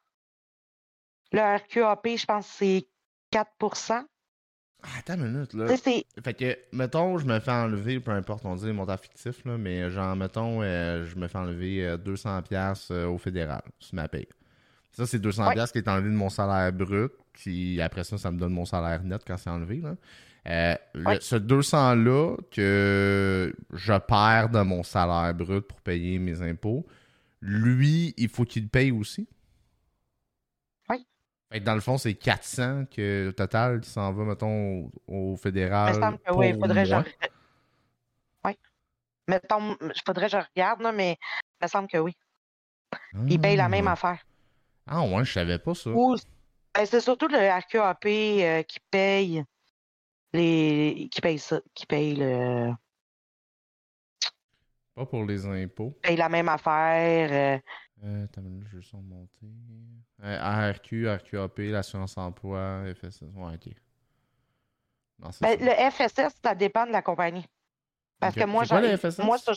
Le 1.32 1.40
RQAP, 1.40 2.08
je 2.18 2.26
pense 2.26 2.46
que 2.46 2.52
c'est 2.52 2.88
4 3.30 3.50
Ah, 4.82 4.88
attends 4.98 5.14
une 5.14 5.32
minute, 5.32 5.54
là. 5.54 5.74
Fait 5.76 6.34
que, 6.34 6.58
mettons, 6.72 7.16
je 7.16 7.24
me 7.24 7.40
fais 7.40 7.52
enlever, 7.52 8.00
peu 8.00 8.10
importe, 8.10 8.44
on 8.44 8.56
dit 8.56 8.66
les 8.66 8.72
montants 8.72 8.98
fictifs, 8.98 9.44
là, 9.46 9.56
mais 9.56 9.90
genre, 9.90 10.14
mettons, 10.14 10.60
euh, 10.62 11.06
je 11.06 11.16
me 11.16 11.28
fais 11.28 11.38
enlever 11.38 11.96
200$ 11.96 12.88
euh, 12.90 13.06
au 13.06 13.16
fédéral 13.16 13.62
sur 13.78 13.94
ma 13.94 14.08
paye. 14.08 14.28
Ça, 14.90 15.06
c'est 15.06 15.18
200$ 15.18 15.72
qui 15.72 15.78
est 15.78 15.88
enlevé 15.88 16.10
de 16.10 16.14
mon 16.14 16.28
salaire 16.28 16.70
brut, 16.72 17.12
puis 17.32 17.80
après 17.80 18.04
ça, 18.04 18.18
ça 18.18 18.30
me 18.30 18.38
donne 18.38 18.52
mon 18.52 18.66
salaire 18.66 19.02
net 19.02 19.22
quand 19.26 19.38
c'est 19.38 19.48
enlevé, 19.48 19.80
là. 19.80 19.96
ce 21.20 21.36
200-là 21.36 22.36
que 22.50 23.54
je 23.72 23.98
perds 24.00 24.50
de 24.50 24.60
mon 24.60 24.82
salaire 24.82 25.32
brut 25.32 25.66
pour 25.66 25.80
payer 25.80 26.18
mes 26.18 26.42
impôts, 26.42 26.84
lui, 27.42 28.14
il 28.16 28.28
faut 28.28 28.44
qu'il 28.44 28.68
paye 28.68 28.92
aussi? 28.92 29.28
dans 31.60 31.74
le 31.74 31.80
fond, 31.80 31.98
c'est 31.98 32.14
400 32.14 32.86
que 32.86 33.30
total 33.32 33.80
qui 33.80 33.90
s'en 33.90 34.10
va, 34.12 34.24
mettons, 34.24 34.90
au, 35.06 35.36
fédéral. 35.36 36.18
que 36.24 36.32
oui, 36.32 36.48
il 36.48 36.58
faudrait 36.58 36.84
que 36.84 36.88
je... 36.88 36.96
Oui. 38.44 38.58
Mettons, 39.28 39.76
il 39.82 40.02
faudrait 40.04 40.26
que 40.26 40.32
je 40.32 40.36
regarde, 40.38 40.80
là, 40.80 40.92
mais 40.92 41.18
il 41.60 41.64
me 41.64 41.68
semble 41.68 41.88
que 41.88 41.98
oui. 41.98 42.16
Il 43.28 43.40
paye 43.40 43.56
la 43.56 43.68
même 43.68 43.88
ah. 43.88 43.92
affaire. 43.92 44.24
Ah 44.86 45.02
ouais, 45.02 45.24
je 45.24 45.32
savais 45.32 45.58
pas 45.58 45.74
ça. 45.74 45.90
Ben, 45.90 46.86
c'est 46.86 47.00
surtout 47.00 47.28
le 47.28 47.36
RQAP 47.36 48.06
euh, 48.06 48.62
qui 48.62 48.80
paye 48.90 49.44
les. 50.32 51.08
qui 51.10 51.20
paye 51.20 51.38
ça. 51.38 51.60
Qui 51.74 51.86
paye 51.86 52.16
le. 52.16 52.72
Pas 54.94 55.06
pour 55.06 55.24
les 55.24 55.46
impôts. 55.46 55.98
Paye 56.02 56.16
la 56.16 56.28
même 56.28 56.48
affaire. 56.48 57.30
Euh, 57.32 57.58
euh, 58.04 58.26
t'as 58.32 58.42
je 58.70 58.76
vais 58.76 59.02
monter. 59.02 59.46
Euh, 60.22 60.38
ARQ, 60.40 61.08
RQAP, 61.08 61.58
l'assurance 61.58 62.16
emploi, 62.18 62.84
FSS. 62.94 63.22
Ouais, 63.34 63.54
ok. 63.54 63.74
ben, 65.40 65.58
le 65.60 65.90
FSS, 65.90 66.34
ça 66.42 66.54
dépend 66.54 66.86
de 66.86 66.92
la 66.92 67.00
compagnie. 67.00 67.46
Parce 68.18 68.34
que 68.34 68.44
moi, 68.44 68.64
j'ai. 68.64 68.96
Moi, 69.22 69.38
ça, 69.38 69.52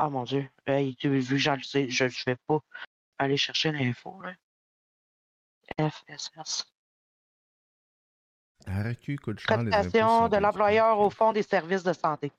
Oh 0.00 0.10
mon 0.10 0.24
Dieu. 0.24 0.48
Euh, 0.68 0.92
vu 1.02 1.24
que 1.24 1.36
j'en 1.36 1.60
sais, 1.62 1.88
je 1.88 2.04
ne 2.04 2.10
vais 2.26 2.36
pas 2.46 2.58
aller 3.18 3.36
chercher 3.36 3.72
l'info. 3.72 4.20
FSS. 5.78 6.64
RQ 8.66 9.16
coûte 9.16 9.40
cher 9.40 9.62
les 9.62 9.70
de 9.70 10.36
l'employeur 10.36 10.98
au 10.98 11.10
fond 11.10 11.32
des 11.32 11.42
services 11.42 11.82
de 11.82 11.92
santé. 11.92 12.32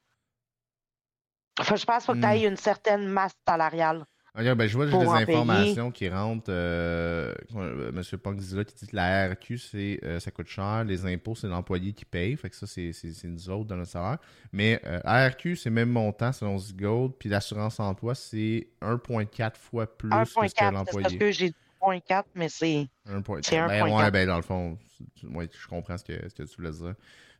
Enfin, 1.59 1.75
je 1.75 1.85
pense 1.85 1.97
qu'il 1.97 2.05
faut 2.05 2.13
que 2.13 2.25
tu 2.25 2.27
aies 2.27 2.47
hmm. 2.47 2.51
une 2.51 2.57
certaine 2.57 3.07
masse 3.07 3.33
salariale. 3.47 4.05
ben, 4.35 4.67
je 4.67 4.75
vois 4.75 4.85
des 4.85 4.93
informations 4.93 5.91
qui 5.91 6.09
rentrent. 6.09 6.49
Euh, 6.49 7.33
euh 7.55 7.91
M. 7.95 8.17
Pong 8.17 8.35
dit 8.35 8.55
là, 8.55 8.65
qui 8.65 8.75
dit 8.75 8.87
que 8.87 8.95
la 8.95 9.29
RQ, 9.29 9.57
c'est, 9.57 9.99
euh, 10.03 10.19
ça 10.19 10.31
coûte 10.31 10.47
cher. 10.47 10.83
Les 10.83 11.05
impôts, 11.05 11.35
c'est 11.35 11.47
l'employé 11.47 11.93
qui 11.93 12.03
paye. 12.03 12.35
Fait 12.35 12.49
que 12.49 12.55
ça, 12.55 12.67
c'est, 12.67 12.91
nous 13.23 13.49
autres 13.49 13.65
dans 13.65 13.77
notre 13.77 13.91
salaire. 13.91 14.17
Mais 14.51 14.81
euh, 14.85 14.99
ARQ, 15.05 15.55
c'est 15.55 15.69
même 15.69 15.89
montant 15.89 16.33
selon 16.33 16.57
Zigold. 16.57 17.13
Puis 17.17 17.29
l'assurance 17.29 17.79
emploi, 17.79 18.13
c'est 18.13 18.67
1,4 18.81 19.55
fois 19.55 19.87
plus 19.87 20.09
que 20.09 20.25
ce 20.25 20.53
que 20.53 20.73
l'employé. 20.73 21.03
Parce 21.03 21.15
que 21.15 21.31
j'ai 21.31 21.49
dit 21.49 21.55
1,4, 21.81 22.23
mais 22.35 22.49
c'est. 22.49 22.87
1,4. 23.07 23.67
Ben, 23.67 23.95
ouais, 23.95 24.11
ben, 24.11 24.27
dans 24.27 24.37
le 24.37 24.41
fond, 24.41 24.77
je 25.21 25.67
comprends 25.69 25.97
ce 25.97 26.03
que, 26.03 26.13
ce 26.27 26.33
que 26.33 26.43
tu 26.43 26.55
voulais 26.57 26.71
dire. 26.71 26.95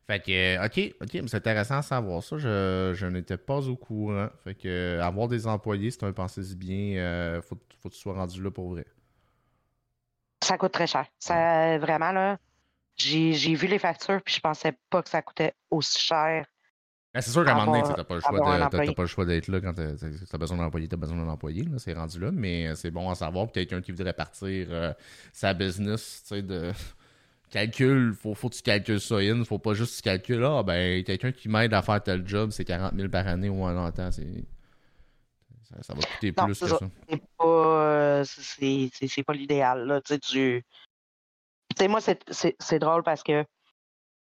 Fait 0.06 0.20
que, 0.20 0.30
euh, 0.30 0.64
OK, 0.64 0.94
OK, 1.00 1.28
c'est 1.28 1.36
intéressant 1.36 1.78
à 1.78 1.82
savoir 1.82 2.22
ça. 2.22 2.38
Je, 2.38 3.06
n'étais 3.06 3.36
pas 3.36 3.58
au 3.58 3.76
courant. 3.76 4.28
Fait 4.44 4.54
que, 4.54 4.68
euh, 4.68 5.02
avoir 5.02 5.26
des 5.26 5.48
employés, 5.48 5.90
c'est 5.90 6.04
un 6.04 6.12
pensée 6.12 6.42
bien. 6.54 6.98
Euh, 6.98 7.42
faut, 7.42 7.58
faut 7.82 7.88
que 7.88 7.94
tu 7.94 8.00
sois 8.00 8.14
rendu 8.14 8.40
là 8.40 8.50
pour 8.52 8.70
vrai. 8.70 8.86
Ça 10.44 10.58
coûte 10.58 10.72
très 10.72 10.86
cher. 10.86 11.06
Ça, 11.18 11.78
vraiment, 11.78 12.12
là, 12.12 12.38
j'ai, 12.94 13.32
vu 13.32 13.66
les 13.66 13.80
factures, 13.80 14.22
puis 14.22 14.34
je 14.34 14.40
pensais 14.40 14.78
pas 14.90 15.02
que 15.02 15.08
ça 15.08 15.22
coûtait 15.22 15.54
aussi 15.70 15.98
cher. 15.98 16.46
Ben, 17.12 17.20
c'est 17.20 17.32
sûr 17.32 17.44
qu'à 17.44 17.52
un 17.52 17.64
moment 17.64 17.72
donné, 17.72 17.82
tu 17.82 17.98
n'as 17.98 18.04
pas, 18.04 18.14
le 19.02 19.06
choix 19.06 19.24
d'être 19.24 19.48
là 19.48 19.60
quand 19.60 19.72
tu 19.72 19.80
as, 19.80 20.38
besoin 20.38 20.58
d'un 20.58 20.64
employé, 20.64 20.86
tu 20.86 20.94
as 20.94 20.98
besoin 20.98 21.16
d'un 21.16 21.28
employé. 21.28 21.66
C'est 21.78 21.94
rendu 21.94 22.20
là, 22.20 22.30
mais 22.30 22.76
c'est 22.76 22.92
bon 22.92 23.10
à 23.10 23.16
savoir. 23.16 23.50
quelqu'un 23.50 23.80
qui 23.80 23.90
voudrait 23.90 24.12
partir 24.12 24.94
sa 25.32 25.52
business, 25.52 26.22
tu 26.22 26.36
sais, 26.36 26.42
de 26.42 26.70
calcul, 27.56 28.12
faut, 28.14 28.34
faut 28.34 28.50
que 28.50 28.54
tu 28.54 28.62
calcules 28.62 29.00
ça 29.00 29.16
in, 29.16 29.42
faut 29.44 29.58
pas 29.58 29.72
juste 29.72 29.92
que 29.92 29.96
tu 29.96 30.02
calcules, 30.02 30.44
ah 30.44 30.62
ben, 30.62 31.02
quelqu'un 31.04 31.32
qui 31.32 31.48
m'aide 31.48 31.72
à 31.72 31.80
faire 31.80 32.02
tel 32.02 32.26
job, 32.28 32.50
c'est 32.50 32.66
40 32.66 32.94
000 32.94 33.08
par 33.08 33.26
année 33.26 33.48
ou 33.48 33.64
un 33.64 33.76
an 33.76 33.90
temps, 33.92 34.12
c'est. 34.12 34.44
Ça, 35.82 35.94
va 35.94 36.00
coûter 36.00 36.32
plus 36.32 36.60
que 36.60 36.68
ça. 36.68 36.78
C'est 37.08 37.22
pas, 37.36 38.22
c'est, 38.24 39.22
pas 39.26 39.32
l'idéal, 39.32 39.86
là, 39.86 40.00
tu 40.00 40.14
sais, 40.14 40.18
tu. 40.18 40.64
sais, 41.76 41.88
moi, 41.88 42.00
c'est, 42.00 42.78
drôle 42.78 43.02
parce 43.02 43.22
que 43.22 43.44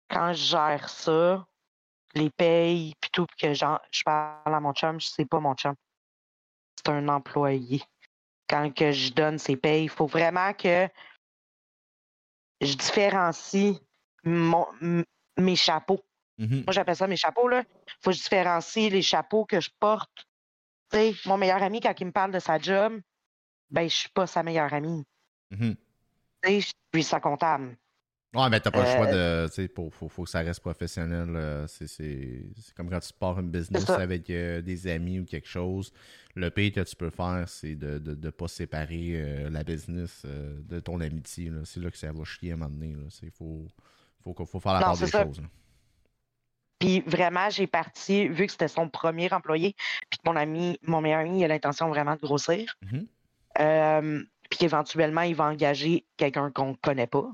quand 0.10 0.34
je 0.34 0.44
gère 0.44 0.90
ça, 0.90 1.48
les 2.16 2.30
payes, 2.30 2.94
puis 3.00 3.10
tout, 3.12 3.26
puis 3.26 3.48
que 3.48 3.54
je 3.54 4.04
parle 4.04 4.54
à 4.54 4.60
mon 4.60 4.74
chum, 4.74 5.00
c'est 5.00 5.26
pas 5.26 5.40
mon 5.40 5.56
chum. 5.56 5.74
C'est 6.76 6.92
un 6.92 7.08
employé. 7.08 7.82
Quand 8.50 8.70
que 8.72 8.92
je 8.92 9.14
donne 9.14 9.40
ses 9.40 9.56
payes, 9.56 9.86
il 9.86 9.90
faut 9.90 10.06
vraiment 10.06 10.54
que 10.54 10.88
je 12.66 12.78
différencie 12.78 13.76
mes 14.24 15.56
chapeaux. 15.56 16.02
Mm-hmm. 16.40 16.64
Moi, 16.66 16.74
j'appelle 16.74 16.96
ça 16.96 17.08
mes 17.08 17.18
chapeaux. 17.18 17.50
Il 17.52 17.64
faut 18.02 18.12
que 18.12 18.16
je 18.16 18.22
différencie 18.22 18.92
les 18.92 19.02
chapeaux 19.02 19.46
que 19.46 19.60
je 19.60 19.70
porte. 19.80 20.28
mon 21.26 21.38
meilleur 21.38 21.62
ami, 21.62 21.80
quand 21.80 21.94
il 22.00 22.08
me 22.08 22.12
parle 22.12 22.32
de 22.32 22.40
sa 22.40 22.60
job, 22.60 23.00
ben, 23.70 23.90
je 23.90 23.96
suis 23.96 24.10
pas 24.10 24.28
sa 24.28 24.44
meilleure 24.44 24.74
amie. 24.74 25.04
Mm-hmm. 25.52 25.76
Je 26.46 26.72
suis 26.94 27.04
sa 27.04 27.20
comptable. 27.20 27.78
Ouais, 28.34 28.50
mais 28.50 28.60
t'as 28.60 28.72
pas 28.72 28.82
le 28.82 28.96
choix 28.96 29.08
euh, 29.14 29.48
de. 29.48 29.62
Il 29.62 29.70
faut, 29.70 29.92
faut, 29.92 30.24
que 30.24 30.30
ça 30.30 30.40
reste 30.40 30.62
professionnel. 30.62 31.68
C'est 31.68 32.74
comme 32.76 32.90
quand 32.90 33.00
tu 33.00 33.14
pars 33.14 33.40
une 33.40 33.50
business 33.50 33.90
avec 33.90 34.30
euh, 34.30 34.62
des 34.62 34.88
amis 34.88 35.20
ou 35.20 35.26
quelque 35.26 35.48
chose. 35.48 35.94
Le 36.36 36.50
pire 36.50 36.74
que 36.74 36.80
tu 36.82 36.96
peux 36.96 37.12
faire, 37.12 37.44
c'est 37.48 37.76
de 37.76 38.00
ne 38.00 38.16
de, 38.16 38.30
pas 38.32 38.48
séparer 38.48 39.12
euh, 39.14 39.50
la 39.52 39.64
business 39.64 40.26
de 40.26 40.80
ton 40.80 41.00
amitié. 41.00 41.52
C'est 41.66 41.80
là 41.80 41.92
que 41.92 41.98
ça 41.98 42.12
va 42.12 42.24
chier 42.24 42.52
à 42.52 42.54
un 42.56 42.58
moment 42.58 42.72
donné. 42.72 42.96
Il 43.22 43.30
faut, 43.30 43.68
faut, 44.24 44.46
faut, 44.46 44.60
faire 44.60 44.74
la 44.74 44.80
part 44.80 44.98
des 44.98 45.08
choses. 45.08 45.42
Puis 46.80 47.02
vraiment, 47.02 47.50
j'ai 47.52 47.68
parti, 47.68 48.28
vu 48.28 48.48
que 48.48 48.52
c'était 48.52 48.68
son 48.68 48.90
premier 48.90 49.32
employé, 49.32 49.76
puis 50.10 50.20
mon 50.26 50.36
ami, 50.36 50.80
mon 50.82 51.02
meilleur 51.02 51.20
ami, 51.20 51.46
a 51.46 51.48
l'intention 51.48 51.88
vraiment 51.88 52.16
de 52.16 52.22
grossir. 52.22 52.76
Mm-hmm. 52.84 54.26
puis 54.50 54.58
qu'éventuellement, 54.58 55.22
il 55.22 55.36
va 55.36 55.46
engager 55.46 56.04
quelqu'un 56.18 56.50
qu'on 56.50 56.72
ne 56.72 56.76
connaît 56.76 57.08
pas. 57.08 57.32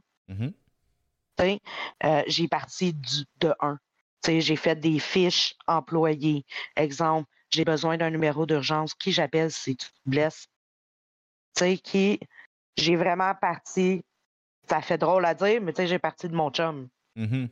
Euh, 1.40 2.24
j'ai 2.28 2.48
parti 2.48 2.94
du, 2.94 3.26
de 3.40 3.54
1. 3.60 3.80
J'ai 4.28 4.56
fait 4.56 4.76
des 4.76 5.00
fiches 5.00 5.56
employés. 5.68 6.46
Exemple, 6.76 7.30
j'ai 7.50 7.66
besoin 7.66 7.98
d'un 7.98 8.10
numéro 8.10 8.46
d'urgence. 8.46 8.94
Qui 8.94 9.12
j'appelle 9.12 9.52
si 9.52 9.76
tu 9.76 9.88
te 9.88 9.94
blesses? 10.06 10.48
qui 11.84 12.20
j'ai 12.78 12.96
vraiment 12.96 13.36
parti. 13.36 14.04
Ça 14.70 14.82
fait 14.82 14.98
drôle 14.98 15.26
à 15.26 15.34
dire, 15.34 15.60
mais 15.62 15.74
j'ai 15.78 16.00
parti 16.00 16.30
de 16.30 16.36
mon 16.36 16.52
chum. 16.52 16.88
Mm-hmm. 17.18 17.50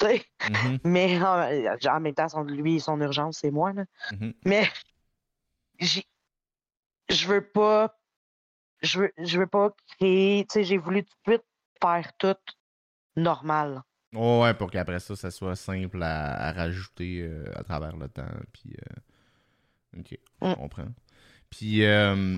Mm-hmm. 0.00 0.80
Mais 0.84 1.18
en, 1.22 2.00
même 2.00 2.14
temps, 2.14 2.28
son, 2.28 2.42
lui, 2.42 2.80
son 2.80 3.00
urgence, 3.00 3.38
c'est 3.40 3.50
moi. 3.50 3.72
Là. 3.72 3.84
Mm-hmm. 4.12 4.34
Mais 4.44 4.68
je 5.80 7.26
veux 7.26 7.40
pas. 7.40 7.98
Je 8.82 9.00
veux, 9.00 9.12
je 9.18 9.38
veux 9.38 9.46
pas 9.46 9.74
créer. 9.96 10.46
J'ai 10.54 10.76
voulu 10.76 11.04
tout 11.04 11.16
de 11.26 11.32
suite 11.32 11.44
faire 11.80 12.12
tout 12.18 12.36
normal. 13.16 13.82
ouais, 14.12 14.54
pour 14.54 14.70
qu'après 14.70 15.00
ça, 15.00 15.16
ça 15.16 15.30
soit 15.30 15.56
simple 15.56 16.02
à, 16.02 16.52
rajouter 16.52 17.22
euh, 17.22 17.44
à 17.54 17.62
travers 17.62 17.96
le 17.96 18.08
temps. 18.08 18.22
Puis, 18.52 18.74
euh, 18.74 20.00
ok, 20.00 20.18
on 20.40 20.50
mm. 20.50 20.54
comprend. 20.56 20.88
Puis, 21.50 21.84
euh, 21.84 22.36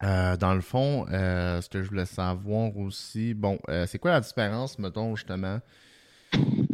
dans 0.00 0.54
le 0.54 0.60
fond, 0.60 1.06
ce 1.08 1.68
que 1.68 1.82
je 1.82 1.88
voulais 1.88 2.06
savoir 2.06 2.76
aussi, 2.76 3.34
bon, 3.34 3.58
c'est 3.86 3.98
quoi 3.98 4.12
la 4.12 4.20
différence, 4.20 4.78
mettons, 4.78 5.16
justement, 5.16 5.60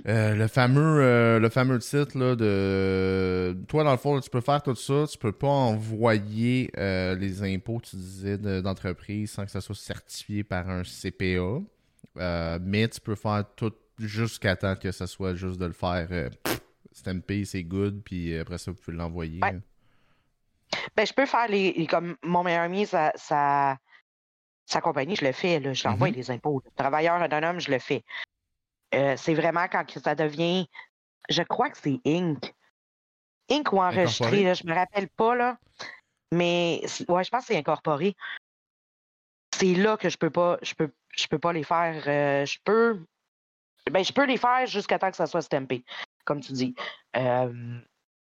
le 0.05 0.47
fameux 0.47 1.39
le 1.39 1.49
fameux 1.49 1.79
titre 1.81 2.17
là, 2.17 2.37
de 2.37 3.57
toi 3.67 3.85
dans 3.85 3.91
le 3.91 3.99
fond 3.99 4.19
tu 4.21 4.31
peux 4.31 4.41
faire 4.41 4.63
tout 4.63 4.75
ça 4.77 5.05
tu 5.11 5.19
peux 5.19 5.33
pas 5.33 5.49
envoyer 5.49 6.71
les 6.77 7.43
impôts 7.43 7.81
tu 7.83 7.97
disais 7.97 8.39
d'entreprise 8.39 9.33
sans 9.33 9.45
que 9.45 9.51
ça 9.51 9.61
soit 9.61 9.75
certifié 9.75 10.45
par 10.45 10.71
un 10.71 10.83
CPA 10.85 11.61
euh, 12.19 12.59
mais 12.61 12.89
tu 12.89 13.01
peux 13.01 13.15
faire 13.15 13.45
tout 13.57 13.73
jusqu'à 13.99 14.57
temps 14.57 14.77
que 14.77 14.93
ce 14.93 15.07
soit 15.07 15.35
juste 15.35 15.59
de 15.59 15.67
le 15.67 15.73
faire 15.73 16.09
euh, 16.11 16.31
stamper, 16.93 17.45
c'est 17.45 17.65
good, 17.65 18.03
puis 18.05 18.37
après 18.39 18.59
ça, 18.59 18.71
vous 18.71 18.77
pouvez 18.77 18.97
l'envoyer. 18.97 19.41
Ben, 20.97 21.07
je 21.07 21.13
peux 21.13 21.27
faire 21.27 21.49
les. 21.49 21.87
Comme 21.87 22.17
mon 22.23 22.43
meilleur 22.43 22.63
ami, 22.63 22.87
sa, 22.87 23.13
sa, 23.17 24.81
compagnie, 24.81 25.17
je 25.17 25.25
le 25.25 25.33
fais. 25.33 25.61
Là, 25.61 25.73
je 25.73 25.87
l'envoie 25.87 26.09
mm-hmm. 26.09 26.15
les 26.15 26.31
impôts. 26.31 26.63
Travailleur 26.77 27.23
autonome, 27.23 27.61
je 27.61 27.71
le 27.71 27.79
fais. 27.79 28.05
Euh, 28.95 29.15
c'est 29.17 29.35
vraiment 29.35 29.67
quand 29.69 29.85
ça 29.99 30.15
devient. 30.15 30.67
Je 31.29 31.43
crois 31.43 31.71
que 31.71 31.79
c'est 31.79 32.01
Inc. 32.07 32.55
Inc. 33.51 33.73
ou 33.73 33.81
enregistré, 33.81 34.45
là, 34.45 34.55
je 34.55 34.67
me 34.67 34.75
rappelle 34.75 35.09
pas, 35.09 35.35
là. 35.35 35.59
Mais 36.33 36.83
ouais, 37.09 37.25
je 37.25 37.31
pense 37.31 37.47
que 37.47 37.47
c'est 37.47 37.57
incorporé 37.57 38.15
c'est 39.59 39.75
là 39.75 39.97
que 39.97 40.09
je 40.09 40.17
peux 40.17 40.31
pas, 40.31 40.59
je 40.63 40.75
peux, 40.75 40.91
je 41.17 41.27
peux 41.27 41.39
pas 41.39 41.53
les 41.53 41.65
faire. 41.65 42.03
Euh, 42.07 42.47
je 42.47 42.59
peux, 42.65 43.01
ben, 43.91 44.05
je 44.05 44.13
peux 44.13 44.27
les 44.27 44.37
faire 44.37 44.67
jusqu'à 44.67 44.99
temps 44.99 45.11
que 45.11 45.17
ça 45.17 45.27
soit 45.27 45.43
stampé, 45.43 45.85
comme 46.25 46.41
tu 46.41 46.53
dis. 46.53 46.75
Euh, 47.17 47.79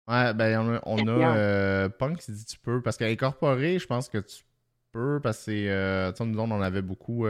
ouais, 0.09 0.35
ben, 0.35 0.81
on 0.85 1.07
a, 1.07 1.37
euh, 1.37 1.89
Punk 1.89 2.19
qui 2.19 2.33
dit 2.33 2.45
tu 2.45 2.59
peux, 2.59 2.81
parce 2.81 2.97
qu'incorporer, 2.97 3.79
je 3.79 3.87
pense 3.87 4.09
que 4.09 4.19
tu 4.19 4.43
peux, 4.93 5.21
parce 5.23 5.45
que, 5.45 6.13
tu 6.17 6.23
nous, 6.23 6.39
on 6.39 6.51
en 6.51 6.63
avait 6.63 6.83
beaucoup 6.83 7.27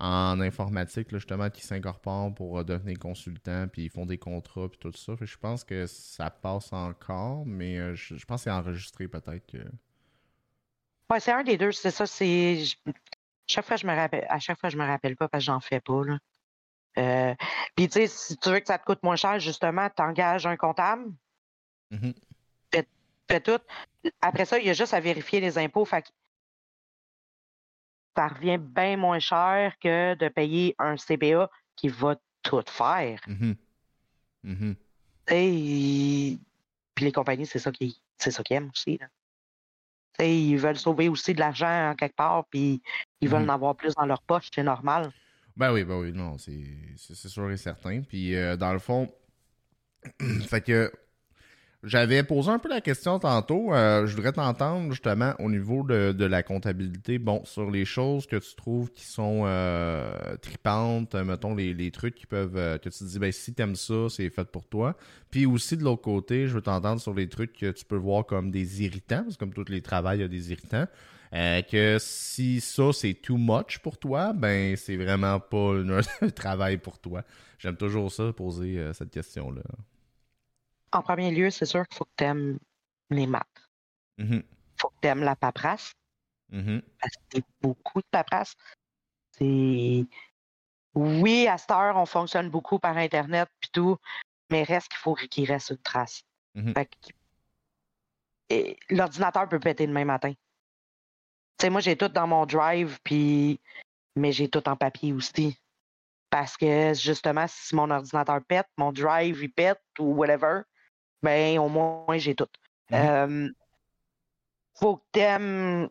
en 0.00 0.40
informatique, 0.40 1.08
justement, 1.10 1.50
qui 1.50 1.62
s'incorporent 1.62 2.32
pour 2.32 2.64
devenir 2.64 3.00
consultants, 3.00 3.66
puis 3.66 3.86
ils 3.86 3.90
font 3.90 4.06
des 4.06 4.18
contrats, 4.18 4.68
puis 4.68 4.78
tout 4.78 4.92
ça. 4.92 5.14
je 5.20 5.36
pense 5.38 5.64
que 5.64 5.86
ça 5.86 6.30
passe 6.30 6.72
encore, 6.72 7.44
mais 7.46 7.96
je, 7.96 8.24
pense 8.26 8.42
que 8.42 8.44
c'est 8.44 8.50
enregistré 8.50 9.08
peut-être 9.08 9.44
que. 9.46 9.58
Ouais, 11.10 11.20
c'est 11.20 11.32
un 11.32 11.42
des 11.42 11.56
deux, 11.56 11.72
c'est 11.72 11.90
ça. 11.90 12.06
C'est 12.06 12.64
chaque 13.46 13.66
fois 13.66 13.76
je 13.76 13.86
me 13.86 13.94
rappelle, 13.94 14.26
à 14.28 14.38
chaque 14.38 14.60
fois 14.60 14.68
je 14.68 14.76
me 14.76 14.86
rappelle 14.86 15.16
pas 15.16 15.28
parce 15.28 15.42
que 15.42 15.46
j'en 15.46 15.60
fais 15.60 15.80
pas 15.80 16.04
là. 16.04 16.18
Euh, 16.98 17.34
puis 17.76 17.88
tu 17.88 17.92
sais, 17.92 18.06
si 18.06 18.36
tu 18.36 18.50
veux 18.50 18.60
que 18.60 18.66
ça 18.66 18.78
te 18.78 18.84
coûte 18.84 19.02
moins 19.02 19.16
cher, 19.16 19.38
justement, 19.38 19.88
tu 19.94 20.02
engages 20.02 20.46
un 20.46 20.56
comptable. 20.56 21.10
Mm 21.90 22.10
fais, 23.30 23.40
tout. 23.40 23.60
Après 24.22 24.46
ça, 24.46 24.58
il 24.58 24.66
y 24.66 24.70
a 24.70 24.72
juste 24.72 24.94
à 24.94 25.00
vérifier 25.00 25.38
les 25.38 25.58
impôts. 25.58 25.84
Fait 25.84 26.02
ça 28.16 28.28
revient 28.28 28.56
bien 28.56 28.96
moins 28.96 29.18
cher 29.18 29.78
que 29.80 30.14
de 30.14 30.28
payer 30.28 30.74
un 30.78 30.96
CBA 30.96 31.50
qui 31.76 31.88
va 31.88 32.16
tout 32.42 32.64
faire. 32.66 33.20
Mm 33.26 34.72
Et 35.30 36.38
puis 36.94 37.04
les 37.04 37.12
compagnies, 37.12 37.44
c'est 37.44 37.58
ça 37.58 37.70
qui 37.70 38.00
c'est 38.16 38.30
ça 38.30 38.42
qu'ils 38.42 38.56
aiment 38.56 38.70
aussi. 38.70 38.96
Là 38.96 39.08
ils 40.20 40.56
veulent 40.56 40.78
sauver 40.78 41.08
aussi 41.08 41.34
de 41.34 41.40
l'argent 41.40 41.94
quelque 41.96 42.16
part, 42.16 42.44
puis 42.50 42.82
ils 43.20 43.28
veulent 43.28 43.42
mhm. 43.42 43.50
en 43.50 43.54
avoir 43.54 43.76
plus 43.76 43.94
dans 43.94 44.06
leur 44.06 44.22
poche, 44.22 44.48
c'est 44.54 44.62
normal. 44.62 45.12
Ben 45.56 45.72
oui, 45.72 45.84
ben 45.84 45.96
oui, 45.98 46.12
non, 46.12 46.36
c'est 46.38 47.28
sûr 47.28 47.50
et 47.50 47.56
certain. 47.56 48.02
Puis 48.02 48.36
euh, 48.36 48.56
dans 48.56 48.72
le 48.72 48.78
fond, 48.78 49.12
fait 50.46 50.60
que 50.60 50.92
j'avais 51.84 52.24
posé 52.24 52.50
un 52.50 52.58
peu 52.58 52.68
la 52.68 52.80
question 52.80 53.20
tantôt. 53.20 53.72
Euh, 53.72 54.06
je 54.06 54.16
voudrais 54.16 54.32
t'entendre 54.32 54.90
justement 54.90 55.34
au 55.38 55.48
niveau 55.48 55.84
de, 55.84 56.24
la 56.24 56.42
comptabilité, 56.42 57.18
bon, 57.18 57.44
sur 57.44 57.70
les 57.70 57.84
choses 57.84 58.26
que 58.26 58.36
tu 58.36 58.54
trouves 58.56 58.90
qui 58.90 59.04
sont 59.04 59.42
euh, 59.46 60.36
tripantes, 60.42 61.14
mettons 61.14 61.54
les, 61.54 61.90
trucs 61.92 62.16
qui 62.16 62.26
peuvent 62.26 62.56
euh, 62.56 62.78
que 62.78 62.88
tu 62.88 62.98
te 62.98 63.04
dis 63.04 63.18
ben 63.18 63.30
si 63.30 63.54
t'aimes 63.54 63.76
ça, 63.76 64.08
c'est 64.08 64.28
fait 64.28 64.50
pour 64.50 64.66
toi. 64.66 64.96
Puis 65.30 65.46
aussi 65.46 65.76
de 65.76 65.84
l'autre 65.84 66.02
côté, 66.02 66.48
je 66.48 66.54
veux 66.54 66.62
t'entendre 66.62 67.00
sur 67.00 67.14
les 67.14 67.28
trucs 67.28 67.52
que 67.52 67.70
tu 67.70 67.84
peux 67.84 67.96
voir 67.96 68.26
comme 68.26 68.50
des 68.50 68.82
irritants, 68.82 69.22
parce 69.22 69.36
que 69.36 69.40
comme 69.40 69.54
tous 69.54 69.70
les 69.70 69.80
travails, 69.80 70.18
il 70.18 70.22
y 70.22 70.24
a 70.24 70.28
des 70.28 70.50
irritants. 70.50 70.86
que 71.32 71.96
si 72.00 72.60
ça 72.60 72.92
c'est 72.92 73.14
too 73.14 73.36
much 73.36 73.78
pour 73.78 73.98
toi, 73.98 74.32
ben 74.32 74.76
c'est 74.76 74.96
vraiment 74.96 75.38
pas 75.38 75.74
un 76.22 76.30
travail 76.30 76.78
pour 76.78 76.98
toi. 76.98 77.22
J'aime 77.60 77.76
toujours 77.76 78.10
ça, 78.10 78.32
poser 78.32 78.84
cette 78.94 79.10
question-là. 79.10 79.62
En 80.92 81.02
premier 81.02 81.30
lieu, 81.30 81.50
c'est 81.50 81.66
sûr 81.66 81.86
qu'il 81.86 81.96
faut 81.96 82.04
que 82.04 82.14
tu 82.16 82.24
aimes 82.24 82.58
les 83.10 83.26
maths. 83.26 83.46
Il 84.18 84.24
mm-hmm. 84.24 84.42
faut 84.80 84.88
que 84.88 84.96
tu 85.02 85.08
aimes 85.08 85.22
la 85.22 85.36
paperasse. 85.36 85.92
Mm-hmm. 86.52 86.82
Parce 87.00 87.14
que 87.14 87.22
c'est 87.32 87.44
beaucoup 87.60 88.00
de 88.00 88.06
paperasse. 88.10 88.54
C'est. 89.32 90.06
Oui, 90.94 91.46
à 91.46 91.58
cette 91.58 91.70
heure, 91.70 91.96
on 91.96 92.06
fonctionne 92.06 92.50
beaucoup 92.50 92.78
par 92.78 92.96
Internet 92.96 93.48
puis 93.60 93.70
tout, 93.72 93.96
mais 94.50 94.62
reste 94.62 94.88
qu'il 94.88 94.98
faut 94.98 95.14
qu'il 95.14 95.46
reste 95.50 95.70
une 95.70 95.78
trace. 95.78 96.22
Mm-hmm. 96.56 97.16
L'ordinateur 98.90 99.48
peut 99.48 99.60
péter 99.60 99.86
demain 99.86 100.06
matin. 100.06 100.32
Tu 100.32 100.38
sais, 101.60 101.70
moi, 101.70 101.80
j'ai 101.80 101.96
tout 101.96 102.08
dans 102.08 102.26
mon 102.26 102.46
drive, 102.46 102.98
puis 103.04 103.60
mais 104.18 104.32
j'ai 104.32 104.48
tout 104.48 104.68
en 104.68 104.76
papier 104.76 105.12
aussi. 105.12 105.56
Parce 106.30 106.56
que 106.56 106.92
justement, 106.94 107.46
si 107.48 107.74
mon 107.74 107.90
ordinateur 107.90 108.40
pète, 108.46 108.68
mon 108.76 108.92
drive 108.92 109.42
il 109.42 109.50
pète 109.50 109.80
ou 109.98 110.14
whatever, 110.14 110.62
ben 111.22 111.58
au 111.58 111.68
moins 111.68 112.18
j'ai 112.18 112.34
tout. 112.34 112.48
Euh, 112.92 113.50
faut 114.74 114.96
que 114.96 115.04
tu 115.12 115.20
aimes 115.20 115.88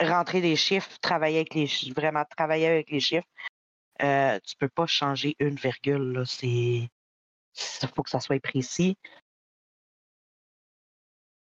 rentrer 0.00 0.40
des 0.40 0.56
chiffres, 0.56 0.98
travailler 1.00 1.38
avec 1.38 1.54
les 1.54 1.66
chiffres, 1.66 1.98
vraiment 2.00 2.24
travailler 2.24 2.66
avec 2.66 2.90
les 2.90 3.00
chiffres. 3.00 3.26
Euh, 4.02 4.38
tu 4.44 4.56
peux 4.56 4.68
pas 4.68 4.86
changer 4.86 5.36
une 5.38 5.56
virgule. 5.56 6.22
C'est. 6.26 6.88
Il 7.82 7.88
faut 7.94 8.02
que 8.02 8.10
ça 8.10 8.20
soit 8.20 8.40
précis. 8.40 8.96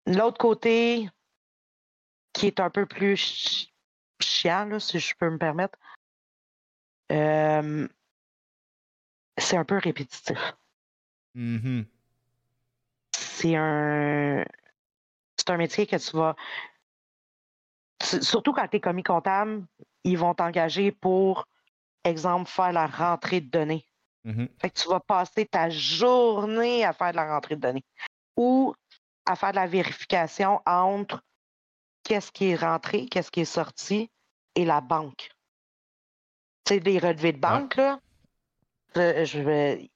L'autre 0.06 0.38
côté, 0.38 1.08
qui 2.32 2.46
est 2.46 2.60
un 2.60 2.70
peu 2.70 2.86
plus 2.86 3.68
chiant, 4.20 4.78
si 4.78 4.98
je 4.98 5.14
peux 5.16 5.28
me 5.28 5.38
permettre, 5.38 5.78
euh, 7.12 7.86
c'est 9.36 9.56
un 9.56 9.64
peu 9.64 9.78
répétitif. 9.78 10.38
Mm-hmm 11.34 11.84
c'est 13.40 13.56
un 13.56 14.44
c'est 15.36 15.50
un 15.50 15.56
métier 15.56 15.86
que 15.86 15.96
tu 15.96 16.16
vas 16.16 16.36
surtout 18.02 18.52
quand 18.52 18.66
tu 18.68 18.76
es 18.76 18.80
commis 18.80 19.02
comptable, 19.02 19.64
ils 20.04 20.18
vont 20.18 20.34
t'engager 20.34 20.92
pour 20.92 21.46
exemple 22.04 22.48
faire 22.48 22.72
la 22.72 22.86
rentrée 22.86 23.40
de 23.40 23.50
données. 23.50 23.86
Mm-hmm. 24.24 24.48
Fait 24.60 24.70
que 24.70 24.80
tu 24.80 24.88
vas 24.88 25.00
passer 25.00 25.46
ta 25.46 25.70
journée 25.70 26.84
à 26.84 26.92
faire 26.92 27.12
de 27.12 27.16
la 27.16 27.34
rentrée 27.34 27.56
de 27.56 27.60
données 27.60 27.84
ou 28.36 28.74
à 29.26 29.36
faire 29.36 29.50
de 29.50 29.56
la 29.56 29.66
vérification 29.66 30.60
entre 30.66 31.22
qu'est-ce 32.04 32.32
qui 32.32 32.50
est 32.50 32.56
rentré, 32.56 33.06
qu'est-ce 33.06 33.30
qui 33.30 33.40
est 33.40 33.44
sorti 33.44 34.10
et 34.54 34.64
la 34.64 34.80
banque. 34.80 35.30
Tu 36.64 36.74
sais, 36.74 36.80
des 36.80 36.98
relevés 36.98 37.32
de 37.32 37.38
banque, 37.38 37.76
là, 37.76 38.00
je 38.94 39.40
vais, 39.40 39.90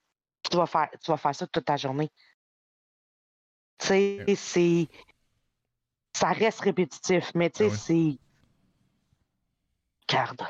tu, 0.49 0.57
vas 0.57 0.65
faire, 0.65 0.89
tu 1.03 1.11
vas 1.11 1.17
faire 1.17 1.35
ça 1.35 1.47
toute 1.47 1.65
ta 1.65 1.77
journée. 1.77 2.09
Tu 3.77 3.87
sais, 3.87 4.35
c'est. 4.35 4.87
Ça 6.13 6.31
reste 6.31 6.61
répétitif, 6.61 7.31
mais 7.35 7.49
tu 7.49 7.57
sais, 7.57 7.69
ah 7.71 7.77
c'est. 7.77 8.17
Garde. 10.07 10.41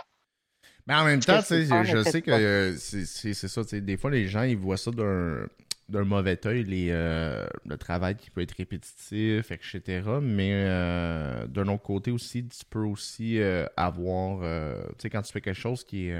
Mais 0.87 0.93
en 0.93 1.05
même 1.05 1.19
temps, 1.19 1.41
sais, 1.41 1.65
je, 1.65 2.03
sais 2.03 2.21
que 2.21 2.75
c'est 2.77 3.33
ça. 3.33 3.61
Des 3.63 3.97
fois, 3.97 4.11
les 4.11 4.27
gens, 4.27 4.43
ils 4.43 4.57
voient 4.57 4.77
ça 4.77 4.91
d'un 4.91 5.47
d'un 5.87 6.03
mauvais 6.03 6.39
œil 6.47 6.65
euh, 6.89 7.45
le 7.65 7.77
travail 7.77 8.15
qui 8.15 8.31
peut 8.31 8.41
être 8.41 8.53
répétitif, 8.53 9.51
etc. 9.51 10.01
Mais 10.21 10.51
euh, 10.53 11.45
d'un 11.47 11.67
autre 11.67 11.83
côté 11.83 12.11
aussi, 12.11 12.47
tu 12.47 12.65
peux 12.67 12.79
aussi 12.79 13.39
euh, 13.39 13.67
avoir, 13.77 14.39
tu 14.39 14.93
sais, 14.97 15.09
quand 15.09 15.21
tu 15.21 15.31
fais 15.31 15.41
quelque 15.41 15.59
chose 15.59 15.83
qui 15.83 16.07
est, 16.07 16.19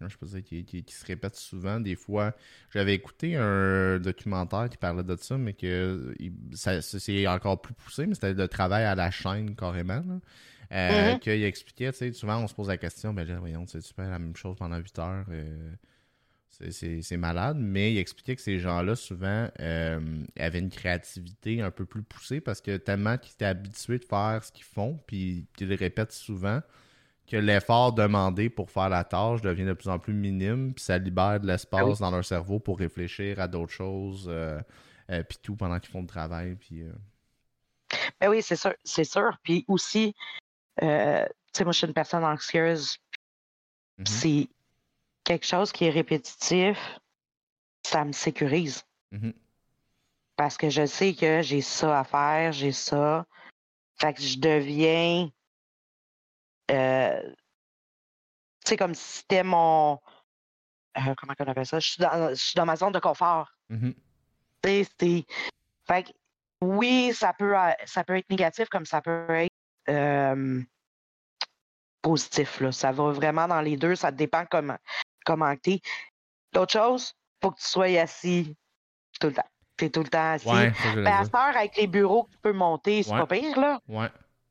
je 0.00 0.16
peux 0.16 0.26
dire, 0.26 0.42
qui, 0.42 0.84
se 0.88 1.06
répète 1.06 1.36
souvent, 1.36 1.78
des 1.78 1.94
fois, 1.94 2.34
j'avais 2.70 2.94
écouté 2.94 3.36
un 3.36 3.98
documentaire 4.00 4.68
qui 4.68 4.76
parlait 4.76 5.04
de 5.04 5.16
ça, 5.16 5.38
mais 5.38 5.52
que 5.52 6.14
c'est 6.52 7.26
encore 7.28 7.60
plus 7.60 7.74
poussé, 7.74 8.06
mais 8.06 8.14
c'était 8.14 8.34
le 8.34 8.48
travail 8.48 8.84
à 8.84 8.94
la 8.96 9.10
chaîne 9.10 9.54
carrément. 9.54 10.02
Mm-hmm. 10.72 11.20
Qu'il 11.20 11.44
expliquait, 11.44 11.92
tu 11.92 11.98
sais, 11.98 12.12
souvent 12.12 12.42
on 12.42 12.48
se 12.48 12.54
pose 12.54 12.66
la 12.66 12.76
question, 12.76 13.14
ben 13.14 13.24
là, 13.24 13.38
voyons, 13.38 13.64
tu 13.66 13.78
fais 13.80 14.10
la 14.10 14.18
même 14.18 14.34
chose 14.34 14.56
pendant 14.56 14.76
8 14.76 14.98
heures. 14.98 15.26
C'est 16.70 17.16
malade, 17.16 17.58
mais 17.60 17.92
il 17.92 17.98
expliquait 17.98 18.34
que 18.36 18.42
ces 18.42 18.58
gens-là, 18.58 18.96
souvent, 18.96 19.48
euh, 19.60 20.24
avaient 20.38 20.58
une 20.58 20.70
créativité 20.70 21.60
un 21.60 21.70
peu 21.70 21.84
plus 21.84 22.02
poussée 22.02 22.40
parce 22.40 22.60
que 22.60 22.76
tellement 22.76 23.18
qu'ils 23.18 23.34
étaient 23.34 23.44
habitués 23.44 23.98
de 23.98 24.04
faire 24.04 24.42
ce 24.42 24.52
qu'ils 24.52 24.64
font, 24.64 24.98
puis 25.06 25.46
qu'ils 25.56 25.68
le 25.68 25.74
répètent 25.74 26.12
souvent, 26.12 26.60
que 27.26 27.36
l'effort 27.36 27.92
demandé 27.92 28.48
pour 28.48 28.70
faire 28.70 28.88
la 28.88 29.04
tâche 29.04 29.42
devient 29.42 29.64
de 29.64 29.74
plus 29.74 29.88
en 29.88 29.98
plus 29.98 30.14
minime, 30.14 30.72
puis 30.72 30.84
ça 30.84 30.96
libère 30.96 31.40
de 31.40 31.46
l'espace 31.46 31.98
dans 31.98 32.10
leur 32.10 32.24
cerveau 32.24 32.58
pour 32.58 32.78
réfléchir 32.78 33.40
à 33.40 33.48
d'autres 33.48 33.72
choses, 33.72 34.26
euh, 34.28 34.58
euh, 35.10 35.22
puis 35.24 35.38
tout 35.42 35.56
pendant 35.56 35.78
qu'ils 35.78 35.90
font 35.90 36.02
le 36.02 36.06
travail. 36.06 36.54
Puis, 36.54 36.84
ben 38.20 38.30
oui, 38.30 38.42
c'est 38.42 38.56
sûr, 38.56 38.74
c'est 38.84 39.04
sûr. 39.04 39.36
Puis 39.42 39.64
aussi, 39.68 40.14
tu 40.78 40.86
sais, 40.86 41.64
moi, 41.64 41.72
je 41.72 41.78
suis 41.78 41.86
une 41.86 41.94
personne 41.94 42.24
anxieuse. 42.24 42.96
C'est 44.04 44.48
quelque 45.26 45.44
chose 45.44 45.72
qui 45.72 45.84
est 45.84 45.90
répétitif, 45.90 46.78
ça 47.84 48.04
me 48.04 48.12
sécurise. 48.12 48.84
Mm-hmm. 49.12 49.34
Parce 50.36 50.56
que 50.56 50.70
je 50.70 50.86
sais 50.86 51.14
que 51.14 51.42
j'ai 51.42 51.60
ça 51.60 52.00
à 52.00 52.04
faire, 52.04 52.52
j'ai 52.52 52.72
ça. 52.72 53.26
Fait 54.00 54.14
que 54.14 54.22
je 54.22 54.38
deviens. 54.38 55.28
Euh, 56.70 57.20
tu 58.64 58.70
sais, 58.70 58.76
comme 58.76 58.94
si 58.94 59.18
c'était 59.18 59.42
mon. 59.42 59.98
Euh, 60.96 61.14
comment 61.18 61.34
on 61.38 61.44
appelle 61.44 61.66
ça? 61.66 61.80
Je 61.80 61.88
suis, 61.88 62.54
dans, 62.54 62.66
ma 62.66 62.76
zone 62.76 62.92
de 62.92 62.98
confort. 62.98 63.50
Mm-hmm. 63.70 63.94
Tu 64.62 65.24
Fait 65.86 66.02
que 66.04 66.10
oui, 66.60 67.12
ça 67.14 67.32
peut, 67.32 67.54
ça 67.84 68.04
peut 68.04 68.16
être 68.16 68.30
négatif 68.30 68.68
comme 68.68 68.86
ça 68.86 69.00
peut 69.02 69.26
être. 69.30 69.52
Euh, 69.88 70.62
positif. 72.02 72.60
Là. 72.60 72.70
Ça 72.70 72.92
va 72.92 73.10
vraiment 73.10 73.48
dans 73.48 73.60
les 73.60 73.76
deux. 73.76 73.96
Ça 73.96 74.12
dépend 74.12 74.44
comment, 74.48 74.78
commenter. 75.26 75.82
L'autre 76.54 76.72
chose, 76.72 77.12
il 77.14 77.44
faut 77.44 77.50
que 77.50 77.60
tu 77.60 77.66
sois 77.66 78.00
assis 78.00 78.56
tout 79.20 79.26
le 79.26 79.34
temps. 79.34 79.50
Tu 79.76 79.84
es 79.84 79.90
tout 79.90 80.02
le 80.02 80.08
temps 80.08 80.32
assis. 80.32 80.48
Ouais, 80.48 80.72
ben, 80.94 81.06
à 81.06 81.38
avec 81.48 81.76
les 81.76 81.86
bureaux 81.86 82.24
que 82.24 82.32
tu 82.32 82.38
peux 82.38 82.52
monter, 82.52 83.02
c'est 83.02 83.10
pas 83.10 83.26
pire, 83.26 83.58
là. 83.60 83.80
Ouais. 83.88 84.08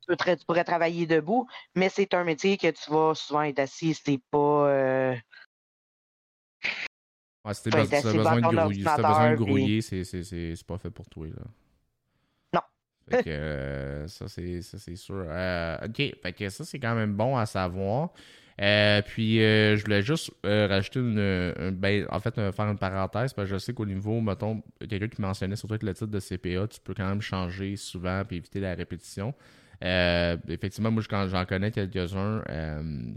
tu, 0.07 0.45
pourrais 0.45 0.63
travailler 0.63 1.07
debout, 1.07 1.47
mais 1.73 1.89
c'est 1.89 2.13
un 2.13 2.23
métier 2.23 2.57
que 2.57 2.69
tu 2.69 2.91
vas 2.91 3.15
souvent 3.15 3.41
être 3.41 3.59
assis. 3.59 3.95
C'est 3.95 4.21
pas. 4.29 4.37
Euh... 4.37 5.15
Ouais, 7.43 7.53
si 7.53 7.69
t'as 7.69 7.83
besoin, 7.83 8.35
de 8.35 8.55
grouiller, 8.55 8.83
si 8.83 8.83
besoin 8.83 9.31
de 9.31 9.35
grouiller, 9.35 9.81
c'est 9.81 10.65
pas 10.67 10.77
fait 10.77 10.91
pour 10.91 11.07
toi. 11.09 11.27
Là. 11.27 11.43
Non. 12.53 12.61
Fait 13.09 13.23
que, 13.23 13.29
euh, 13.29 14.07
ça, 14.07 14.27
c'est 14.27 14.95
sûr. 14.95 15.25
Euh, 15.27 15.77
ok, 15.85 15.97
fait 16.23 16.33
que 16.33 16.49
ça, 16.49 16.65
c'est 16.65 16.79
quand 16.79 16.95
même 16.95 17.13
bon 17.13 17.37
à 17.37 17.45
savoir. 17.45 18.09
Euh, 18.61 19.01
puis, 19.01 19.41
euh, 19.41 19.75
je 19.75 19.83
voulais 19.83 20.01
juste 20.01 20.31
euh, 20.45 20.67
rajouter 20.67 20.99
une. 20.99 21.71
ben, 21.71 22.05
en 22.09 22.19
fait, 22.19 22.35
faire 22.35 22.67
une 22.69 22.77
parenthèse, 22.77 23.33
parce 23.33 23.49
que 23.49 23.55
je 23.55 23.59
sais 23.59 23.73
qu'au 23.73 23.85
niveau, 23.85 24.21
mettons, 24.21 24.61
quelqu'un 24.79 25.07
qui 25.07 25.21
mentionnait 25.21 25.55
surtout 25.55 25.73
avec 25.73 25.83
le 25.83 25.93
titre 25.93 26.07
de 26.07 26.19
CPA, 26.19 26.67
tu 26.67 26.79
peux 26.81 26.93
quand 26.93 27.07
même 27.07 27.21
changer 27.21 27.75
souvent 27.75 28.23
et 28.29 28.35
éviter 28.35 28.59
la 28.59 28.73
répétition. 28.75 29.33
effectivement, 29.81 30.91
moi, 30.91 31.03
j'en 31.09 31.45
connais 31.45 31.71
quelques-uns 31.71 32.43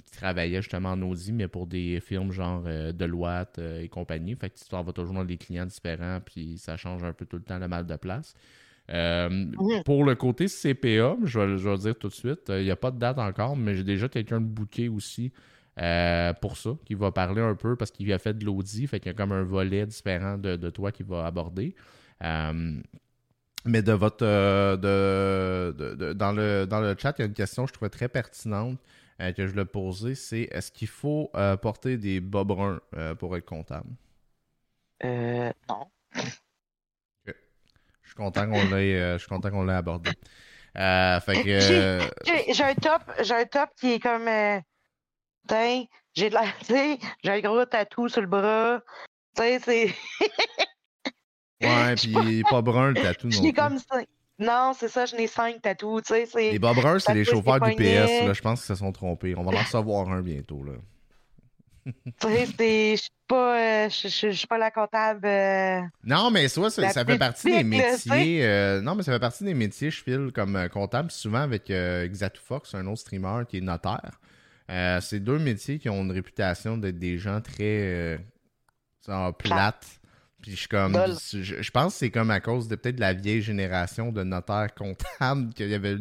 qui 0.04 0.10
travaillaient 0.18 0.62
justement 0.62 0.90
en 0.92 1.02
Audi, 1.02 1.32
mais 1.32 1.46
pour 1.46 1.66
des 1.66 2.00
films 2.00 2.32
genre 2.32 2.62
Deloitte 2.92 3.58
et 3.58 3.88
compagnie. 3.88 4.34
Fait 4.34 4.50
que 4.50 4.56
tu 4.58 4.64
vas 4.70 4.92
toujours 4.92 5.14
dans 5.14 5.24
des 5.24 5.36
clients 5.36 5.66
différents, 5.66 6.20
puis 6.24 6.58
ça 6.58 6.76
change 6.76 7.04
un 7.04 7.12
peu 7.12 7.26
tout 7.26 7.36
le 7.36 7.42
temps 7.42 7.58
le 7.58 7.68
mal 7.68 7.86
de 7.86 7.96
place. 7.96 8.34
Pour 8.88 10.04
le 10.04 10.14
côté 10.14 10.46
CPA, 10.46 11.16
je 11.24 11.38
vais, 11.38 11.46
le 11.46 11.78
dire 11.78 11.98
tout 11.98 12.08
de 12.08 12.12
suite, 12.12 12.48
il 12.48 12.64
n'y 12.64 12.70
a 12.70 12.76
pas 12.76 12.90
de 12.90 12.98
date 12.98 13.18
encore, 13.18 13.56
mais 13.56 13.74
j'ai 13.74 13.84
déjà 13.84 14.08
quelqu'un 14.08 14.40
de 14.40 14.46
booké 14.46 14.88
aussi 14.88 15.32
euh, 15.80 16.32
pour 16.34 16.56
ça, 16.56 16.70
qui 16.84 16.94
va 16.94 17.12
parler 17.12 17.40
un 17.40 17.54
peu 17.54 17.76
parce 17.76 17.90
qu'il 17.90 18.12
a 18.12 18.18
fait 18.18 18.34
de 18.34 18.44
l'audit, 18.44 18.86
fait 18.88 18.98
qu'il 18.98 19.12
y 19.12 19.14
a 19.14 19.16
comme 19.16 19.32
un 19.32 19.44
volet 19.44 19.86
différent 19.86 20.36
de, 20.38 20.70
toi 20.70 20.90
qui 20.90 21.02
va 21.02 21.26
aborder. 21.26 21.74
mais 22.20 23.82
de 23.82 23.92
votre 23.92 24.24
de, 24.76 26.12
dans, 26.14 26.32
le, 26.32 26.64
dans 26.64 26.80
le 26.80 26.96
chat, 26.98 27.14
il 27.18 27.22
y 27.22 27.24
a 27.24 27.26
une 27.26 27.34
question 27.34 27.64
que 27.64 27.68
je 27.68 27.74
trouvais 27.74 27.90
très 27.90 28.08
pertinente 28.08 28.78
euh, 29.20 29.32
que 29.32 29.46
je 29.46 29.52
voulais 29.52 29.64
poser, 29.64 30.14
c'est 30.14 30.48
est-ce 30.50 30.72
qu'il 30.72 30.88
faut 30.88 31.30
euh, 31.34 31.56
porter 31.56 31.96
des 31.96 32.20
bas 32.20 32.44
bruns 32.44 32.80
pour 33.18 33.36
être 33.36 33.46
comptable? 33.46 33.90
non 35.04 35.77
content 38.18 38.46
qu'on 38.46 38.64
l'ait, 38.64 38.94
euh, 38.94 39.12
je 39.14 39.18
suis 39.18 39.28
content 39.28 39.50
qu'on 39.50 39.64
l'ait 39.64 39.72
abordé. 39.72 40.10
Euh, 40.76 41.20
fait 41.20 41.42
que, 41.42 41.48
euh, 41.48 42.06
j'ai, 42.26 42.62
un 42.62 42.74
top, 42.74 43.02
j'ai 43.22 43.34
un 43.34 43.44
top 43.46 43.70
qui 43.80 43.94
est 43.94 44.00
comme, 44.00 44.28
j'ai 46.14 46.28
de 46.28 46.34
la, 46.34 46.44
j'ai 47.24 47.30
un 47.30 47.40
gros 47.40 47.64
tatou 47.64 48.08
sur 48.08 48.20
le 48.20 48.26
bras, 48.26 48.80
tu 49.36 49.42
sais, 49.42 49.58
c'est. 49.64 49.94
ouais, 51.66 51.94
puis 51.94 52.14
il 52.22 52.40
est 52.40 52.48
pas 52.48 52.60
brun 52.60 52.88
le 52.88 52.94
tatou 52.94 53.28
non. 53.28 53.52
Comme 53.52 53.78
ça. 53.78 54.02
Non, 54.40 54.72
c'est 54.78 54.88
ça, 54.88 55.04
je 55.04 55.16
n'ai 55.16 55.26
cinq 55.26 55.60
tatous, 55.62 56.02
tu 56.04 56.26
sais. 56.26 56.52
Les 56.52 56.60
bas 56.60 56.72
bruns, 56.72 57.00
c'est 57.00 57.14
les 57.14 57.24
chauffeurs 57.24 57.60
du 57.60 57.74
PS, 57.74 58.24
là, 58.24 58.32
je 58.32 58.40
pense 58.40 58.60
qu'ils 58.60 58.76
se 58.76 58.78
sont 58.78 58.92
trompés. 58.92 59.34
On 59.36 59.42
va 59.42 59.50
en 59.56 59.62
recevoir 59.62 60.08
un 60.10 60.22
bientôt, 60.22 60.62
là. 60.62 60.74
Je 62.22 62.96
suis 62.96 63.10
pas, 63.26 63.86
euh, 63.86 63.88
je, 63.88 64.30
suis 64.30 64.46
pas 64.46 64.58
la 64.58 64.70
comptable. 64.70 65.26
Euh, 65.26 65.80
non, 66.04 66.30
mais 66.30 66.48
soit 66.48 66.70
ça, 66.70 67.04
fait 67.04 67.18
partie 67.18 67.50
des 67.50 67.64
métiers. 67.64 68.44
Euh, 68.44 68.80
non, 68.80 68.94
mais 68.94 69.02
ça 69.02 69.12
fait 69.12 69.20
partie 69.20 69.44
des 69.44 69.54
métiers, 69.54 69.90
je 69.90 70.02
file 70.02 70.30
comme 70.34 70.68
comptable, 70.70 71.10
souvent 71.10 71.40
avec 71.40 71.72
Fox, 72.42 72.74
un 72.74 72.86
autre 72.86 73.00
streamer 73.00 73.44
qui 73.48 73.58
est 73.58 73.60
notaire. 73.60 74.20
c'est 75.00 75.20
deux 75.20 75.38
métiers 75.38 75.78
qui 75.78 75.88
ont 75.88 76.02
une 76.02 76.12
réputation 76.12 76.76
d'être 76.76 76.98
des 76.98 77.18
gens 77.18 77.40
très 77.40 78.18
plates. 79.38 79.86
Puis 80.40 80.54
je 80.54 80.68
comme. 80.68 80.94
Je, 80.94 81.70
pense 81.72 81.94
que 81.94 81.98
c'est 81.98 82.10
comme 82.10 82.30
à 82.30 82.38
cause 82.38 82.68
de 82.68 82.76
peut-être 82.76 82.94
de 82.94 83.00
la 83.00 83.12
vieille 83.12 83.42
génération 83.42 84.12
de 84.12 84.22
notaires 84.22 84.72
comptables 84.72 85.52
qu'il 85.54 85.68
y 85.68 85.74
avait 85.74 85.96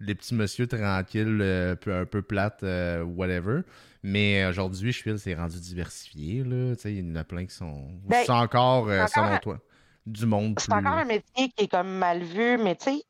les, 0.00 0.14
petits 0.16 0.34
monsieur 0.34 0.66
tranquilles, 0.66 1.40
un 1.86 2.04
peu 2.04 2.22
plates, 2.22 2.64
whatever. 3.04 3.60
Mais 4.08 4.46
aujourd'hui, 4.46 4.92
je 4.92 5.02
file, 5.02 5.18
c'est 5.18 5.34
rendu 5.34 5.58
diversifié. 5.58 6.44
Là. 6.44 6.74
Il 6.84 7.08
y 7.08 7.12
en 7.12 7.16
a 7.16 7.24
plein 7.24 7.44
qui 7.44 7.52
sont. 7.52 7.88
Ben, 8.04 8.22
c'est 8.24 8.30
encore, 8.30 8.88
euh, 8.88 9.04
selon 9.08 9.36
toi, 9.38 9.58
du 10.06 10.26
monde. 10.26 10.56
C'est 10.60 10.72
encore 10.72 10.92
un 10.92 11.04
métier 11.04 11.48
qui 11.48 11.64
est 11.64 11.68
comme 11.68 11.90
mal 11.90 12.22
vu, 12.22 12.56
mais 12.56 12.76
tu 12.76 13.02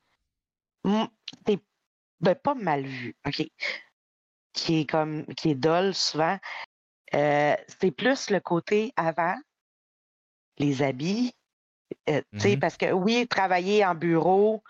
sais, 0.85 1.59
ben, 2.21 2.35
pas 2.43 2.55
mal 2.55 2.87
vu, 2.87 3.15
OK? 3.27 3.47
Qui 4.55 4.81
est 4.81 4.87
comme 4.87 5.27
qui 5.35 5.51
est 5.51 5.55
dole 5.55 5.95
souvent. 5.95 6.39
Euh, 7.13 7.55
c'est 7.79 7.91
plus 7.91 8.31
le 8.31 8.41
côté 8.41 8.95
avant, 8.97 9.37
les 10.57 10.83
habits. 10.83 11.35
Euh, 12.09 12.23
tu 12.33 12.41
sais, 12.41 12.55
mm-hmm. 12.55 12.59
parce 12.59 12.79
que 12.79 12.91
oui, 12.93 13.29
travailler 13.29 13.85
en 13.85 13.95
bureau, 13.95 14.63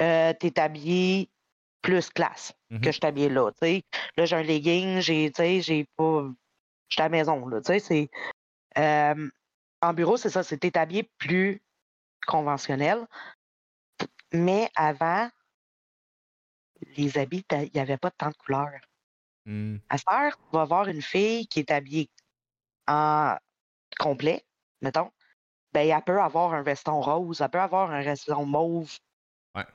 euh, 0.00 0.32
t'es 0.40 0.58
habillé 0.58 1.28
plus 1.82 2.10
classe 2.10 2.52
que 2.70 2.76
mm-hmm. 2.76 2.92
je 2.92 3.00
t'habille 3.00 3.28
là. 3.28 3.50
Là, 4.16 4.24
j'ai 4.26 4.36
un 4.36 4.42
legging, 4.42 5.00
j'ai, 5.00 5.32
j'ai 5.62 5.86
pas. 5.96 6.28
Je 6.88 6.94
suis 6.94 7.02
à 7.02 7.04
la 7.04 7.08
maison, 7.08 7.46
là. 7.46 7.60
C'est. 7.62 8.10
Euh, 8.78 9.28
en 9.82 9.94
bureau, 9.94 10.16
c'est 10.16 10.30
ça, 10.30 10.42
c'est 10.42 10.76
habillé 10.76 11.10
plus 11.18 11.62
conventionnel. 12.26 13.06
Mais 14.32 14.70
avant, 14.76 15.28
les 16.96 17.18
habits, 17.18 17.44
il 17.50 17.70
n'y 17.74 17.80
avait 17.80 17.96
pas 17.96 18.10
tant 18.10 18.28
de 18.28 18.36
couleurs. 18.36 18.80
Mmh. 19.46 19.76
À 19.88 19.98
ce 19.98 20.04
heure, 20.10 20.36
tu 20.36 20.56
vas 20.56 20.64
voir 20.64 20.88
une 20.88 21.02
fille 21.02 21.46
qui 21.48 21.60
est 21.60 21.70
habillée 21.70 22.10
en 22.86 23.36
complet, 23.98 24.44
mettons. 24.80 25.10
Ben, 25.72 25.88
elle 25.88 26.02
peut 26.02 26.20
avoir 26.20 26.52
un 26.52 26.62
veston 26.62 27.00
rose, 27.00 27.40
elle 27.40 27.48
peut 27.48 27.60
avoir 27.60 27.90
un 27.90 28.02
veston 28.02 28.44
mauve. 28.44 28.92
Ouais. 29.54 29.66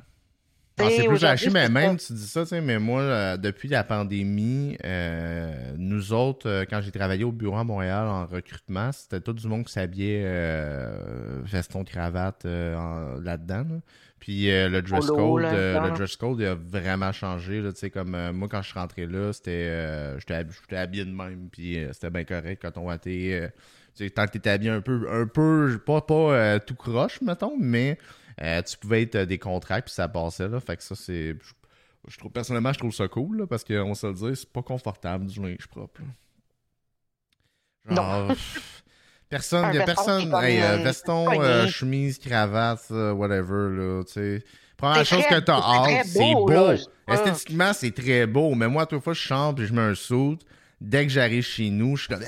Ah, 0.78 0.90
c'est 0.90 1.08
plus 1.08 1.22
gâché, 1.22 1.50
mais 1.50 1.70
même, 1.70 1.98
tu 1.98 2.12
dis 2.12 2.28
ça, 2.28 2.44
mais 2.62 2.80
moi, 2.80 3.02
euh, 3.02 3.38
depuis 3.38 3.70
la 3.70 3.84
pandémie, 3.86 4.78
euh, 4.84 5.74
nous 5.78 6.12
autres, 6.12 6.50
euh, 6.50 6.66
quand 6.70 6.82
j'ai 6.82 6.92
travaillé 6.92 7.24
au 7.24 7.32
bureau 7.32 7.56
à 7.56 7.64
Montréal 7.64 8.08
en 8.08 8.26
recrutement, 8.26 8.92
c'était 8.92 9.22
tout 9.22 9.32
du 9.32 9.48
monde 9.48 9.64
qui 9.66 9.72
s'habillait 9.72 10.26
veston, 11.44 11.84
cravate 11.84 12.46
là-dedans. 12.46 13.82
Puis 14.20 14.48
le 14.48 14.82
dress 14.82 15.08
code, 15.08 15.44
le 15.44 15.94
dress 15.96 16.18
code 16.18 16.42
a 16.42 16.56
vraiment 16.56 17.12
changé. 17.12 17.62
Là, 17.62 17.72
comme 17.94 18.32
moi, 18.32 18.50
quand 18.50 18.62
je 18.62 18.70
suis 18.70 18.80
rentré 18.80 19.06
là, 19.06 19.32
c'était 19.32 20.18
j'étais 20.20 20.76
habillé 20.76 21.06
de 21.06 21.12
même, 21.12 21.48
puis 21.52 21.86
c'était 21.94 22.10
bien 22.10 22.26
correct 22.26 22.62
quand 22.62 22.78
on 22.82 22.92
était. 22.92 23.54
tant 24.14 24.26
que 24.26 24.32
t'étais 24.32 24.50
habillé 24.50 24.72
un 24.72 24.82
peu, 24.82 25.08
un 25.10 25.28
peu, 25.28 25.80
pas, 25.86 26.02
pas 26.02 26.60
tout 26.60 26.76
croche, 26.76 27.22
mettons, 27.22 27.56
mais 27.58 27.98
euh, 28.42 28.62
tu 28.62 28.78
pouvais 28.78 29.04
être 29.04 29.16
euh, 29.16 29.26
des 29.26 29.40
contrats 29.40 29.82
puis 29.82 29.94
ça 29.94 30.08
passait. 30.08 30.48
Là, 30.48 30.60
fait 30.60 30.78
que 30.78 30.84
ça, 30.84 30.96
c'est. 30.96 31.36
Je, 32.08 32.18
trouve, 32.18 32.32
personnellement, 32.32 32.74
je 32.74 32.80
trouve 32.80 32.94
ça 32.94 33.08
cool 33.08 33.48
parce 33.48 33.64
qu'on 33.64 33.96
se 33.96 34.08
le 34.08 34.14
dit, 34.14 34.36
c'est 34.36 34.52
pas 34.52 34.62
confortable 34.62 35.26
du 35.26 35.42
linge 35.42 35.68
propre. 35.68 36.02
Genre. 37.90 38.32
Personne, 39.28 39.70
il 39.74 39.78
y 39.78 39.82
a 39.82 39.86
personne. 39.86 40.32
Hey, 40.36 40.62
euh, 40.62 40.78
veston, 40.78 41.68
chemise, 41.68 42.20
cravate, 42.20 42.92
whatever, 42.92 43.76
là, 43.76 44.04
tu 44.04 44.14
sais. 44.14 44.44
Première 44.78 45.04
chose 45.04 45.24
que 45.28 45.40
t'as 45.40 45.58
hâte, 45.58 46.06
c'est 46.06 46.34
beau. 46.34 46.72
Esthétiquement, 47.08 47.74
c'est 47.74 47.92
très 47.92 48.28
beau. 48.28 48.54
Mais 48.54 48.68
moi, 48.68 48.86
toute 48.86 49.04
fois, 49.04 49.14
je 49.14 49.20
chante 49.20 49.60
et 49.60 49.66
je 49.66 49.74
mets 49.74 49.82
un 49.82 49.96
saut. 49.96 50.38
Dès 50.80 51.08
que 51.08 51.12
j'arrive 51.12 51.44
chez 51.44 51.72
nous, 51.72 51.98
je 51.98 52.04
suis 52.04 52.14
comme. 52.14 52.24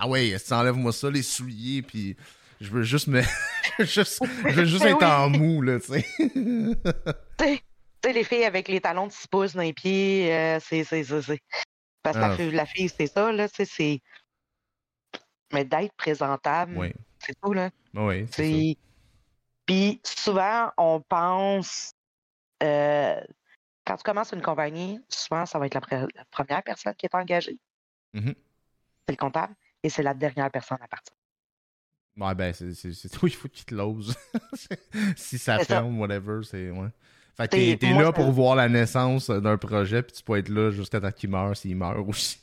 Ah 0.00 0.06
ouais, 0.06 0.36
enlève-moi 0.50 0.92
ça, 0.92 1.10
les 1.10 1.22
souliers, 1.22 1.82
puis 1.82 2.16
je 2.60 2.70
veux 2.70 2.82
juste 2.82 3.08
me. 3.08 3.22
juste, 3.84 4.22
je 4.46 4.54
veux 4.54 4.64
juste 4.64 4.84
ben 4.84 4.96
être 4.96 5.02
en 5.02 5.30
mou, 5.30 5.62
là, 5.62 5.80
tu 5.80 5.86
sais. 5.86 6.04
tu 6.18 7.60
sais, 8.04 8.12
les 8.12 8.24
filles 8.24 8.44
avec 8.44 8.68
les 8.68 8.80
talons 8.80 9.06
de 9.06 9.12
6 9.12 9.28
pouces 9.28 9.54
dans 9.54 9.62
les 9.62 9.72
pieds, 9.72 10.32
euh, 10.32 10.58
c'est 10.60 10.84
c'est 10.84 11.04
ça, 11.04 11.22
c'est. 11.22 11.40
Parce 12.02 12.16
que 12.36 12.42
la, 12.50 12.62
ah. 12.62 12.66
fille, 12.66 12.88
c'est 12.88 13.06
ça, 13.06 13.32
là, 13.32 13.48
tu 13.48 13.56
sais, 13.56 13.64
c'est. 13.64 14.00
Mais 15.52 15.64
d'être 15.64 15.94
présentable, 15.96 16.92
c'est 17.18 17.34
tout, 17.40 17.52
là. 17.52 17.70
Oui, 17.94 18.26
c'est 18.30 18.76
Puis 19.66 20.00
souvent, 20.04 20.70
on 20.76 21.00
pense. 21.00 21.92
Euh, 22.62 23.20
quand 23.86 23.96
tu 23.96 24.02
commences 24.02 24.32
une 24.32 24.42
compagnie, 24.42 25.00
souvent, 25.08 25.46
ça 25.46 25.58
va 25.58 25.66
être 25.66 25.74
la, 25.74 26.24
première 26.30 26.62
personne 26.62 26.94
qui 26.94 27.06
est 27.06 27.14
engagée. 27.14 27.58
Mm-hmm. 28.14 28.34
C'est 29.06 29.12
le 29.12 29.16
comptable 29.16 29.54
et 29.82 29.90
c'est 29.90 30.02
la 30.02 30.14
dernière 30.14 30.50
personne 30.50 30.78
à 30.80 30.88
partir. 30.88 31.14
Ouais, 32.16 32.34
ben, 32.34 32.52
c'est 32.52 33.08
tout, 33.10 33.26
il 33.26 33.34
faut 33.34 33.48
qu'il 33.48 33.64
te 33.64 33.74
l'ose. 33.74 34.14
si 35.16 35.38
ça 35.38 35.58
ferme, 35.60 35.98
whatever, 35.98 36.40
c'est. 36.42 36.70
Ouais. 36.70 36.88
Fait 37.36 37.48
que 37.48 37.74
t'es 37.74 37.92
là 37.92 38.12
pour 38.12 38.30
voir 38.30 38.54
la 38.54 38.68
naissance 38.68 39.28
d'un 39.28 39.56
projet, 39.56 40.02
puis 40.02 40.12
tu 40.12 40.22
peux 40.22 40.38
être 40.38 40.48
là 40.48 40.70
jusqu'à 40.70 41.00
temps 41.00 41.10
qu'il 41.10 41.30
meurt, 41.30 41.56
s'il 41.56 41.76
meurt 41.76 41.98
aussi. 42.08 42.40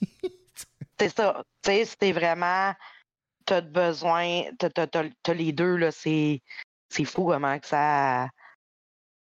c'est 0.99 1.15
ça. 1.15 1.43
Tu 1.61 1.71
sais, 1.71 1.85
si 1.85 1.97
t'es 1.97 2.11
vraiment. 2.11 2.73
T'as 3.45 3.61
besoin. 3.61 4.43
T'as 4.59 5.33
les 5.33 5.51
deux, 5.53 5.77
là. 5.77 5.91
C'est 5.91 6.41
fou 7.05 7.27
comment 7.27 7.57
que 7.57 7.67
ça. 7.67 8.27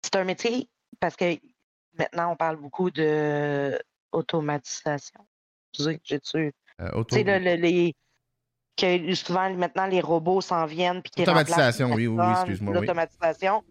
C'est 0.02 0.16
un 0.16 0.24
métier 0.24 0.68
parce 1.00 1.16
que 1.16 1.38
maintenant, 1.98 2.32
on 2.32 2.36
parle 2.36 2.56
beaucoup 2.56 2.90
de 2.90 3.80
automatisation. 4.12 5.26
J'ai-tu. 5.72 6.52
Euh, 6.80 7.04
tu 7.04 7.16
sais, 7.16 7.56
les 7.56 7.94
que 8.76 9.14
souvent 9.14 9.52
maintenant 9.54 9.86
les 9.86 10.00
robots 10.00 10.40
s'en 10.40 10.66
viennent 10.66 11.02
puis 11.02 11.12
L'automatisation, 11.18 11.92
oui, 11.92 12.06
oui, 12.06 12.24
excuse-moi. 12.32 12.74
L'automatisation. 12.74 13.62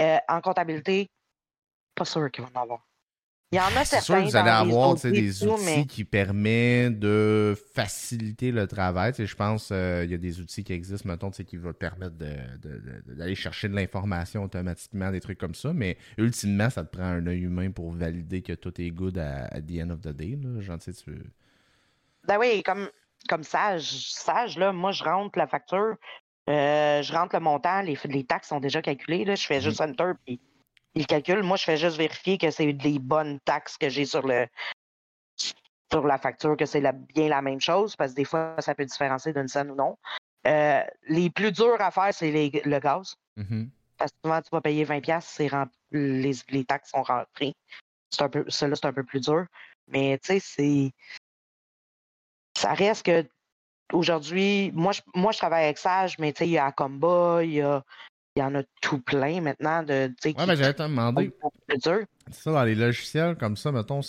Euh, 0.00 0.18
en 0.28 0.40
comptabilité, 0.40 1.10
pas 1.94 2.04
sûr 2.04 2.30
qu'ils 2.30 2.44
vont 2.44 2.50
en 2.54 2.62
avoir. 2.62 2.88
Il 3.50 3.56
y 3.56 3.60
en 3.60 3.80
a 3.80 3.84
C'est 3.84 4.02
sûr 4.02 4.16
que 4.16 4.24
vous 4.24 4.36
allez 4.36 4.50
avoir 4.50 4.94
des 4.94 5.42
outils 5.42 5.86
qui 5.86 6.04
permettent 6.04 6.98
de 6.98 7.56
faciliter 7.74 8.52
le 8.52 8.66
travail. 8.66 9.14
je 9.16 9.34
pense 9.34 9.68
qu'il 9.68 9.76
euh, 9.76 10.04
y 10.04 10.12
a 10.12 10.18
des 10.18 10.38
outils 10.38 10.62
qui 10.62 10.74
existent, 10.74 11.08
mettons, 11.08 11.30
qui 11.30 11.56
vont 11.56 11.72
te 11.72 11.78
permettre 11.78 12.14
d'aller 12.16 13.34
chercher 13.34 13.68
de 13.68 13.74
l'information 13.74 14.44
automatiquement, 14.44 15.10
des 15.10 15.20
trucs 15.20 15.38
comme 15.38 15.54
ça. 15.54 15.72
Mais 15.72 15.96
ultimement, 16.18 16.68
ça 16.68 16.84
te 16.84 16.94
prend 16.94 17.06
un 17.06 17.26
œil 17.26 17.40
humain 17.40 17.70
pour 17.70 17.90
valider 17.90 18.42
que 18.42 18.52
tout 18.52 18.78
est 18.82 18.90
good 18.90 19.16
à, 19.16 19.48
the 19.62 19.80
end 19.82 19.90
of 19.90 20.02
the 20.02 20.08
day. 20.08 20.38
Là. 20.42 20.76
tu... 20.78 20.92
Ben 22.26 22.36
oui, 22.38 22.62
comme, 22.62 22.86
comme 23.28 23.44
sage, 23.44 24.10
sage, 24.12 24.58
là, 24.58 24.72
moi, 24.72 24.92
je 24.92 25.04
rentre 25.04 25.38
la 25.38 25.46
facture, 25.46 25.94
euh, 26.48 27.02
je 27.02 27.12
rentre 27.12 27.36
le 27.36 27.40
montant, 27.40 27.82
les, 27.82 27.98
les 28.04 28.24
taxes 28.24 28.48
sont 28.48 28.60
déjà 28.60 28.82
calculées. 28.82 29.24
Là, 29.24 29.34
je 29.34 29.46
fais 29.46 29.58
mm-hmm. 29.58 29.62
juste 29.62 29.80
enter, 29.80 30.12
puis 30.24 30.40
il 30.94 31.06
calcule. 31.06 31.42
Moi, 31.42 31.56
je 31.56 31.64
fais 31.64 31.76
juste 31.76 31.96
vérifier 31.96 32.38
que 32.38 32.50
c'est 32.50 32.72
des 32.72 32.98
bonnes 32.98 33.38
taxes 33.40 33.76
que 33.76 33.88
j'ai 33.88 34.04
sur 34.04 34.26
le 34.26 34.46
sur 35.90 36.06
la 36.06 36.18
facture, 36.18 36.56
que 36.56 36.66
c'est 36.66 36.82
bien 37.14 37.28
la 37.28 37.40
même 37.40 37.60
chose, 37.60 37.96
parce 37.96 38.12
que 38.12 38.16
des 38.16 38.24
fois, 38.24 38.56
ça 38.58 38.74
peut 38.74 38.84
différencier 38.84 39.32
d'une 39.32 39.48
scène 39.48 39.70
ou 39.70 39.74
non. 39.74 39.96
Euh, 40.46 40.82
les 41.08 41.30
plus 41.30 41.50
durs 41.50 41.80
à 41.80 41.90
faire, 41.90 42.12
c'est 42.12 42.30
le 42.30 42.78
gaz. 42.78 43.14
Mm-hmm. 43.38 43.68
Parce 43.96 44.12
que 44.12 44.18
souvent, 44.22 44.42
tu 44.42 44.48
vas 44.52 44.60
payer 44.60 44.84
20$, 44.84 45.20
c'est 45.22 45.50
les, 45.92 46.32
les, 46.50 46.64
taxes 46.64 46.90
sont 46.90 47.02
rentrées. 47.02 47.54
C'est 48.10 48.22
un 48.22 48.28
peu, 48.28 48.44
c'est 48.48 48.84
un 48.84 48.92
peu 48.92 49.02
plus 49.02 49.20
dur. 49.20 49.46
Mais 49.88 50.18
tu 50.18 50.38
sais, 50.38 50.40
c'est. 50.40 50.92
Ça 52.58 52.74
reste 52.74 53.06
que 53.06 53.24
aujourd'hui, 53.92 54.70
moi 54.74 54.92
je, 54.92 55.00
moi, 55.14 55.32
je 55.32 55.38
travaille 55.38 55.64
avec 55.64 55.78
Sage, 55.78 56.18
mais 56.18 56.32
tu 56.32 56.38
sais, 56.38 56.48
il 56.48 56.52
y 56.52 56.58
a 56.58 56.66
Acomba, 56.66 57.40
il 57.42 57.52
y 57.52 57.60
a 57.62 57.82
il 58.38 58.40
y 58.40 58.44
en 58.44 58.54
a 58.54 58.62
tout 58.80 59.00
plein 59.00 59.40
maintenant 59.40 59.82
de. 59.82 60.12
Ouais, 60.24 60.34
mais 60.46 60.56
j'allais 60.56 60.74
te 60.74 60.82
demander. 60.82 61.32
C'est 62.30 62.42
ça, 62.42 62.52
dans 62.52 62.62
les 62.62 62.76
logiciels 62.76 63.36
comme 63.36 63.56
ça, 63.56 63.72
mettons, 63.72 64.00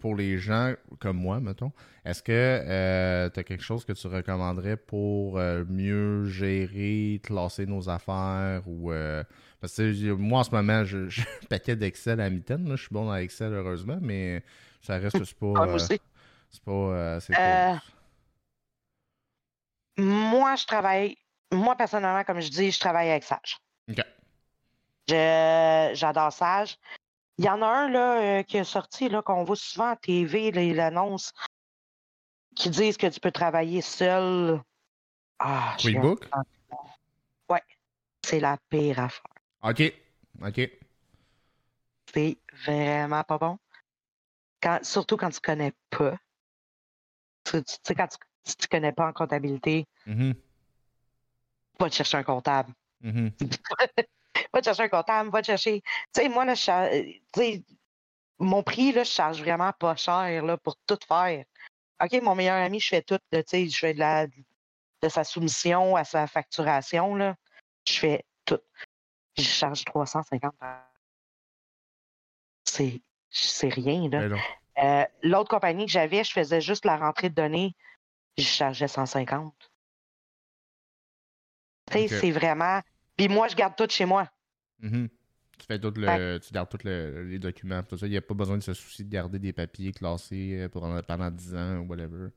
pour 0.00 0.14
les 0.14 0.38
gens 0.38 0.72
comme 0.98 1.18
moi, 1.18 1.38
mettons, 1.40 1.72
est-ce 2.06 2.22
que 2.22 2.32
euh, 2.32 3.28
tu 3.28 3.40
as 3.40 3.44
quelque 3.44 3.62
chose 3.62 3.84
que 3.84 3.92
tu 3.92 4.06
recommanderais 4.06 4.78
pour 4.78 5.38
euh, 5.38 5.64
mieux 5.68 6.24
gérer, 6.24 7.20
classer 7.22 7.66
nos 7.66 7.90
affaires 7.90 8.62
ou. 8.66 8.92
Euh, 8.92 9.22
parce 9.60 9.76
que 9.76 10.12
moi, 10.12 10.40
en 10.40 10.44
ce 10.44 10.50
moment, 10.52 10.84
j'ai 10.84 11.22
un 11.42 11.46
paquet 11.50 11.76
d'Excel 11.76 12.18
à 12.20 12.30
mitaine. 12.30 12.66
Je 12.70 12.82
suis 12.82 12.92
bon 12.92 13.06
dans 13.06 13.16
Excel, 13.16 13.52
heureusement, 13.52 13.98
mais 14.00 14.42
ça 14.80 14.96
reste 14.96 15.18
c'est 15.24 15.34
pas. 15.34 15.76
C'est 16.50 16.64
pas. 16.64 17.80
moi, 19.96 20.56
je 20.56 20.66
travaille 20.66 21.16
moi, 21.52 21.76
personnellement, 21.76 22.24
comme 22.24 22.40
je 22.40 22.50
dis, 22.50 22.70
je 22.70 22.80
travaille 22.80 23.10
avec 23.10 23.24
Sage. 23.24 23.58
OK. 23.88 24.02
J'adore 25.08 26.32
Sage. 26.32 26.78
Il 27.38 27.44
y 27.44 27.48
en 27.48 27.62
a 27.62 27.66
un 27.66 27.88
là, 27.88 28.20
euh, 28.20 28.42
qui 28.42 28.56
est 28.56 28.64
sorti, 28.64 29.08
là, 29.08 29.22
qu'on 29.22 29.44
voit 29.44 29.56
souvent 29.56 29.90
à 29.90 29.96
TV, 29.96 30.50
l'annonce, 30.50 31.32
qui 32.54 32.70
disent 32.70 32.96
que 32.96 33.06
tu 33.06 33.20
peux 33.20 33.30
travailler 33.30 33.82
seul. 33.82 34.60
Ah, 35.38 35.76
QuickBook? 35.78 36.26
Ouais. 37.50 37.62
C'est 38.24 38.40
la 38.40 38.56
pire 38.70 39.00
affaire. 39.00 39.22
OK. 39.62 39.82
OK. 40.42 40.70
C'est 42.12 42.38
vraiment 42.64 43.22
pas 43.22 43.38
bon. 43.38 43.58
Quand, 44.62 44.80
surtout 44.82 45.18
quand 45.18 45.30
tu 45.30 45.40
connais 45.40 45.74
pas. 45.90 46.16
Tu 47.60 47.74
sais, 47.82 47.94
quand 47.94 48.08
tu, 48.08 48.56
tu 48.56 48.68
connais 48.68 48.92
pas 48.92 49.06
en 49.08 49.12
comptabilité, 49.12 49.86
mm-hmm 50.06 50.34
va 51.78 51.90
te 51.90 51.94
chercher 51.94 52.18
un 52.18 52.22
comptable. 52.22 52.72
Mm-hmm. 53.02 53.30
va 54.52 54.60
te 54.60 54.64
chercher 54.64 54.82
un 54.84 54.88
comptable, 54.88 55.30
va 55.30 55.40
te 55.40 55.46
chercher. 55.46 55.82
Tu 56.12 56.22
sais, 56.22 56.28
moi, 56.28 56.44
là, 56.44 56.54
je, 56.54 57.60
mon 58.38 58.62
prix, 58.62 58.92
là, 58.92 59.04
je 59.04 59.10
charge 59.10 59.40
vraiment 59.40 59.72
pas 59.72 59.96
cher 59.96 60.44
là, 60.44 60.56
pour 60.56 60.76
tout 60.86 60.98
faire. 61.06 61.44
OK, 62.02 62.22
mon 62.22 62.34
meilleur 62.34 62.62
ami, 62.62 62.80
je 62.80 62.88
fais 62.88 63.02
tout. 63.02 63.18
je 63.32 63.78
fais 63.78 63.94
de, 63.94 63.98
la, 63.98 64.26
de 64.26 65.08
sa 65.08 65.24
soumission 65.24 65.96
à 65.96 66.04
sa 66.04 66.26
facturation. 66.26 67.14
Là, 67.14 67.36
je 67.86 67.94
fais 67.94 68.24
tout. 68.44 68.60
Je 69.38 69.42
charge 69.42 69.84
350 69.84 70.54
C'est, 72.64 73.00
c'est 73.30 73.68
rien. 73.68 74.08
Là. 74.10 74.36
Euh, 74.82 75.04
l'autre 75.22 75.48
compagnie 75.48 75.86
que 75.86 75.92
j'avais, 75.92 76.24
je 76.24 76.32
faisais 76.32 76.60
juste 76.60 76.84
la 76.84 76.96
rentrée 76.96 77.30
de 77.30 77.34
données. 77.34 77.74
Je 78.36 78.44
chargeais 78.44 78.88
150 78.88 79.54
c'est 81.90 82.30
vraiment. 82.30 82.80
Puis 83.16 83.28
moi, 83.28 83.48
je 83.48 83.56
garde 83.56 83.74
tout 83.76 83.86
chez 83.88 84.04
moi. 84.04 84.28
Mm-hmm. 84.82 85.08
Tu 85.58 85.66
fais 85.66 85.78
tout 85.78 85.92
le, 85.96 86.38
tu 86.38 86.52
gardes 86.52 86.68
tous 86.68 86.84
les 86.84 87.38
documents, 87.38 87.82
tout 87.82 87.96
ça. 87.96 88.06
Il 88.06 88.10
n'y 88.10 88.16
a 88.16 88.22
pas 88.22 88.34
besoin 88.34 88.58
de 88.58 88.62
se 88.62 88.74
soucier 88.74 89.04
de 89.04 89.10
garder 89.10 89.38
des 89.38 89.52
papiers 89.52 89.92
classés 89.92 90.58
euh, 90.60 90.68
pendant, 90.68 91.00
pendant 91.02 91.30
10 91.30 91.54
ans 91.54 91.76
ou 91.78 91.88
whatever. 91.88 92.28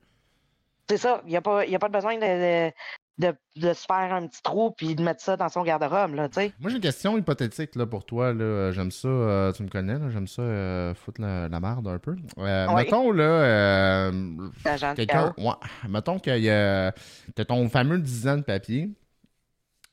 C'est 0.90 0.98
ça. 0.98 1.22
Il 1.26 1.30
n'y 1.30 1.36
a, 1.36 1.42
pas, 1.42 1.62
a 1.62 1.80
pas 1.80 1.90
besoin 1.90 2.16
de, 2.16 2.22
de, 2.22 2.74
de, 3.20 3.34
se 3.74 3.86
faire 3.86 4.14
un 4.14 4.28
petit 4.28 4.42
trou 4.42 4.72
puis 4.72 4.96
de 4.96 5.04
mettre 5.04 5.22
ça 5.22 5.38
dans 5.38 5.50
son 5.50 5.64
garde-robe. 5.64 6.16
Là, 6.16 6.30
Moi, 6.60 6.70
j'ai 6.70 6.76
une 6.76 6.82
question 6.82 7.18
hypothétique 7.18 7.76
là, 7.76 7.86
pour 7.86 8.06
toi. 8.06 8.34
Là. 8.34 8.72
J'aime 8.72 8.92
ça, 8.92 9.08
euh, 9.08 9.52
tu 9.52 9.64
me 9.64 9.70
connais, 9.70 9.98
j'aime 10.10 10.28
ça 10.28 10.42
euh, 10.42 10.94
foutre 10.96 11.22
la, 11.22 11.50
la 11.50 11.60
merde 11.60 11.88
un 11.88 12.00
peu. 12.00 12.16
Mettons, 12.38 13.12
là, 13.12 14.12
quelqu'un, 14.96 15.34
ouais, 15.38 15.54
mettons 15.88 16.20
y 16.26 16.50
a, 16.50 16.94
ton 17.48 17.70
fameux 17.70 18.00
10 18.00 18.28
ans 18.28 18.38
de 18.38 18.44
papier 18.44 18.90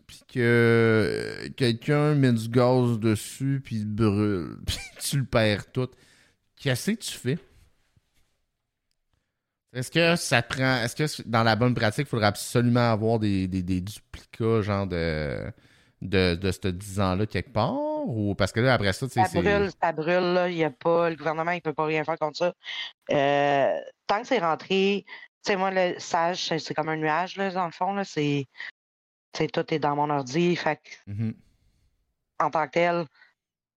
puis 0.07 0.23
que 0.33 0.39
euh, 0.39 1.49
quelqu'un 1.57 2.15
met 2.15 2.33
du 2.33 2.49
gaz 2.49 2.99
dessus, 2.99 3.61
puis 3.65 3.77
il 3.77 3.87
brûle, 3.87 4.59
puis 4.67 4.79
tu 5.01 5.19
le 5.19 5.25
perds 5.25 5.71
tout, 5.73 5.89
qu'est-ce 6.57 6.93
que 6.93 6.97
tu 6.97 7.13
fais? 7.13 7.39
Est-ce 9.73 9.91
que 9.91 10.17
ça 10.17 10.43
prend. 10.43 10.83
Est-ce 10.83 10.97
que 10.97 11.29
dans 11.29 11.43
la 11.43 11.57
bonne 11.57 11.75
pratique, 11.75 12.07
il 12.07 12.09
faudrait 12.09 12.27
absolument 12.27 12.93
avoir 12.93 13.19
des, 13.19 13.47
des, 13.47 13.81
duplicats, 13.81 14.63
genre 14.63 14.87
de, 14.87 15.53
de, 16.03 16.35
de 16.35 16.51
ce 16.51 16.69
10 16.69 17.01
ans-là 17.01 17.27
quelque 17.27 17.53
part? 17.53 17.75
Ou 18.07 18.35
parce 18.35 18.53
que 18.53 18.61
là, 18.61 18.75
après 18.75 18.93
ça, 18.93 19.09
ça 19.09 19.25
brûle, 19.25 19.71
ça 19.83 19.93
brûle, 19.93 20.33
là. 20.35 20.49
Il 20.49 20.57
y 20.57 20.65
a 20.65 20.71
pas. 20.71 21.11
Le 21.11 21.17
gouvernement, 21.17 21.51
il 21.51 21.61
peut 21.61 21.75
pas 21.75 21.85
rien 21.85 22.05
faire 22.05 22.19
contre 22.19 22.39
ça. 22.39 22.55
Euh, 23.11 23.81
tant 24.07 24.23
que 24.23 24.29
c'est 24.29 24.39
rentré, 24.39 25.05
tu 25.45 25.53
sais, 25.53 25.57
moi, 25.57 25.71
le 25.73 25.99
sage, 25.99 26.57
c'est 26.59 26.75
comme 26.75 26.89
un 26.89 26.97
nuage, 26.97 27.37
là, 27.37 27.51
dans 27.51 27.67
le 27.67 27.73
fond, 27.73 27.95
là. 27.95 28.05
C'est 28.05 28.47
tout 29.53 29.75
est 29.75 29.79
dans 29.79 29.97
mon 29.97 30.09
ordi. 30.09 30.57
Fait 30.57 30.81
mm-hmm. 31.09 31.35
en 32.39 32.51
tant 32.51 32.67
que 32.67 32.73
tel, 32.73 33.07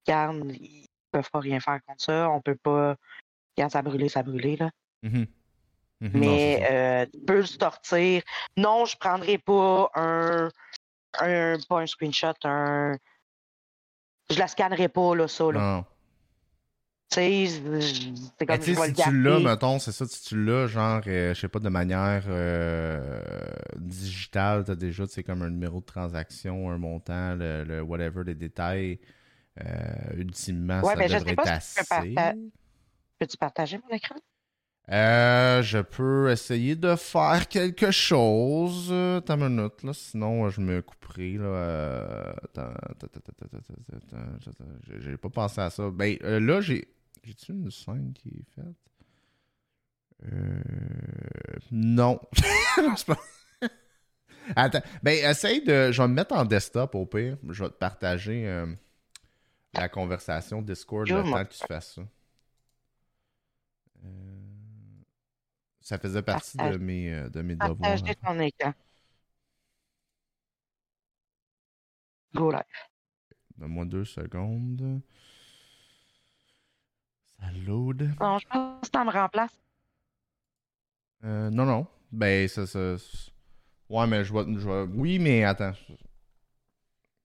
regarde, 0.08 0.54
ils 0.54 0.88
peuvent 1.12 1.30
pas 1.32 1.40
rien 1.40 1.60
faire 1.60 1.80
contre 1.86 2.02
ça. 2.02 2.30
On 2.30 2.40
peut 2.40 2.56
pas. 2.56 2.96
Regarde, 3.58 3.72
ça 3.72 3.80
a 3.80 3.82
brûlé, 3.82 4.08
ça 4.08 4.22
a 4.22 4.24
brûlé, 4.24 4.56
là. 4.56 4.70
Mm-hmm. 5.04 5.28
Mm-hmm. 6.02 6.12
Mais 6.14 6.68
euh, 6.72 7.06
tu 7.12 7.20
peux 7.26 7.38
le 7.38 7.46
sortir. 7.46 8.22
Non, 8.56 8.86
je 8.86 8.96
prendrai 8.98 9.38
pas 9.38 9.92
un, 9.96 10.50
un. 11.20 11.58
Pas 11.68 11.82
un 11.82 11.86
screenshot, 11.86 12.34
un. 12.44 12.98
Je 14.30 14.38
la 14.38 14.48
scannerai 14.48 14.90
pas, 14.90 15.16
là, 15.16 15.28
ça, 15.28 15.52
là. 15.52 15.86
Tu 17.12 17.16
sais, 17.16 17.48
c'est 18.38 18.46
comme 18.46 18.62
si 18.62 18.76
tu 18.94 19.22
l'as, 19.24 19.40
mettons, 19.40 19.80
c'est 19.80 19.92
ça, 19.92 20.06
si 20.06 20.26
tu 20.26 20.46
l'as, 20.46 20.68
genre, 20.68 21.02
euh, 21.08 21.34
je 21.34 21.40
sais 21.40 21.48
pas, 21.48 21.58
de 21.58 21.70
manière 21.70 22.26
euh, 22.28 23.20
digitale, 23.78 24.64
t'as 24.64 24.76
déjà, 24.76 25.08
c'est 25.08 25.24
comme 25.24 25.42
un 25.42 25.50
numéro 25.50 25.80
de 25.80 25.86
transaction, 25.86 26.70
un 26.70 26.78
montant, 26.78 27.34
le, 27.36 27.82
whatever, 27.82 28.24
les 28.24 28.36
détails, 28.36 29.00
euh, 29.60 29.66
ultimement, 30.18 30.84
ça 30.84 30.96
ben, 30.96 31.10
devrait 31.10 31.32
être 31.32 31.48
assez. 31.48 32.16
Peux-tu 33.18 33.38
partager 33.38 33.80
mon 33.80 33.96
écran? 33.96 34.16
Euh, 34.92 35.62
je 35.62 35.78
peux 35.78 36.32
essayer 36.32 36.76
de 36.76 36.96
faire 36.96 37.48
quelque 37.48 37.92
chose. 37.92 38.88
T'as 39.26 39.36
une 39.36 39.56
minute, 39.56 39.84
là. 39.84 39.94
Sinon, 39.94 40.50
je 40.50 40.62
me 40.62 40.82
couperai, 40.82 41.34
là. 41.34 42.36
J'ai 45.00 45.18
pas 45.18 45.30
pensé 45.30 45.62
à 45.62 45.70
ça. 45.70 45.90
Ben, 45.92 46.18
là, 46.22 46.62
j'ai 46.62 46.88
j'ai-tu 47.24 47.52
une 47.52 47.70
scène 47.70 48.14
qui 48.14 48.30
est 48.30 48.56
faite? 48.56 48.76
Euh... 50.32 50.62
Non. 51.72 52.20
Attends. 54.56 54.82
Ben, 55.04 55.30
essaye 55.30 55.64
de. 55.64 55.92
Je 55.92 56.02
vais 56.02 56.08
me 56.08 56.14
mettre 56.14 56.36
en 56.36 56.46
desktop 56.46 56.96
au 56.96 57.06
pire. 57.06 57.38
Je 57.48 57.64
vais 57.64 57.70
te 57.70 57.76
partager 57.76 58.48
euh, 58.48 58.66
la 59.74 59.90
conversation 59.90 60.62
Discord 60.62 61.08
le 61.08 61.24
temps 61.24 61.46
que 61.46 61.54
tu 61.54 61.66
fasses 61.68 61.96
ça. 61.96 62.02
Euh... 64.04 64.39
Ça 65.90 65.98
faisait 65.98 66.22
partie 66.22 66.56
de 66.56 66.78
mes, 66.78 67.12
euh, 67.12 67.30
de 67.30 67.42
mes 67.42 67.56
devoirs. 67.56 67.76
Partager 67.76 68.14
ton 68.14 68.40
écran. 68.40 68.76
Go 72.36 72.52
live. 72.52 72.62
Donne-moi 73.58 73.86
deux 73.86 74.06
secondes. 74.06 75.02
Ça 77.40 77.52
load. 77.66 78.04
Non, 78.20 78.38
je 78.38 78.48
pense 78.48 78.82
que 78.82 78.88
ça 78.94 79.04
me 79.04 79.10
remplace. 79.10 79.60
Euh, 81.24 81.50
non, 81.50 81.66
non. 81.66 81.88
Ben, 82.12 82.48
ça, 82.48 82.68
ça. 82.68 82.96
Ouais, 83.90 84.06
mais 84.06 84.24
je 84.24 84.32
vais. 84.32 84.60
Je 84.60 84.86
Oui, 84.94 85.18
mais 85.18 85.44
attends. 85.44 85.74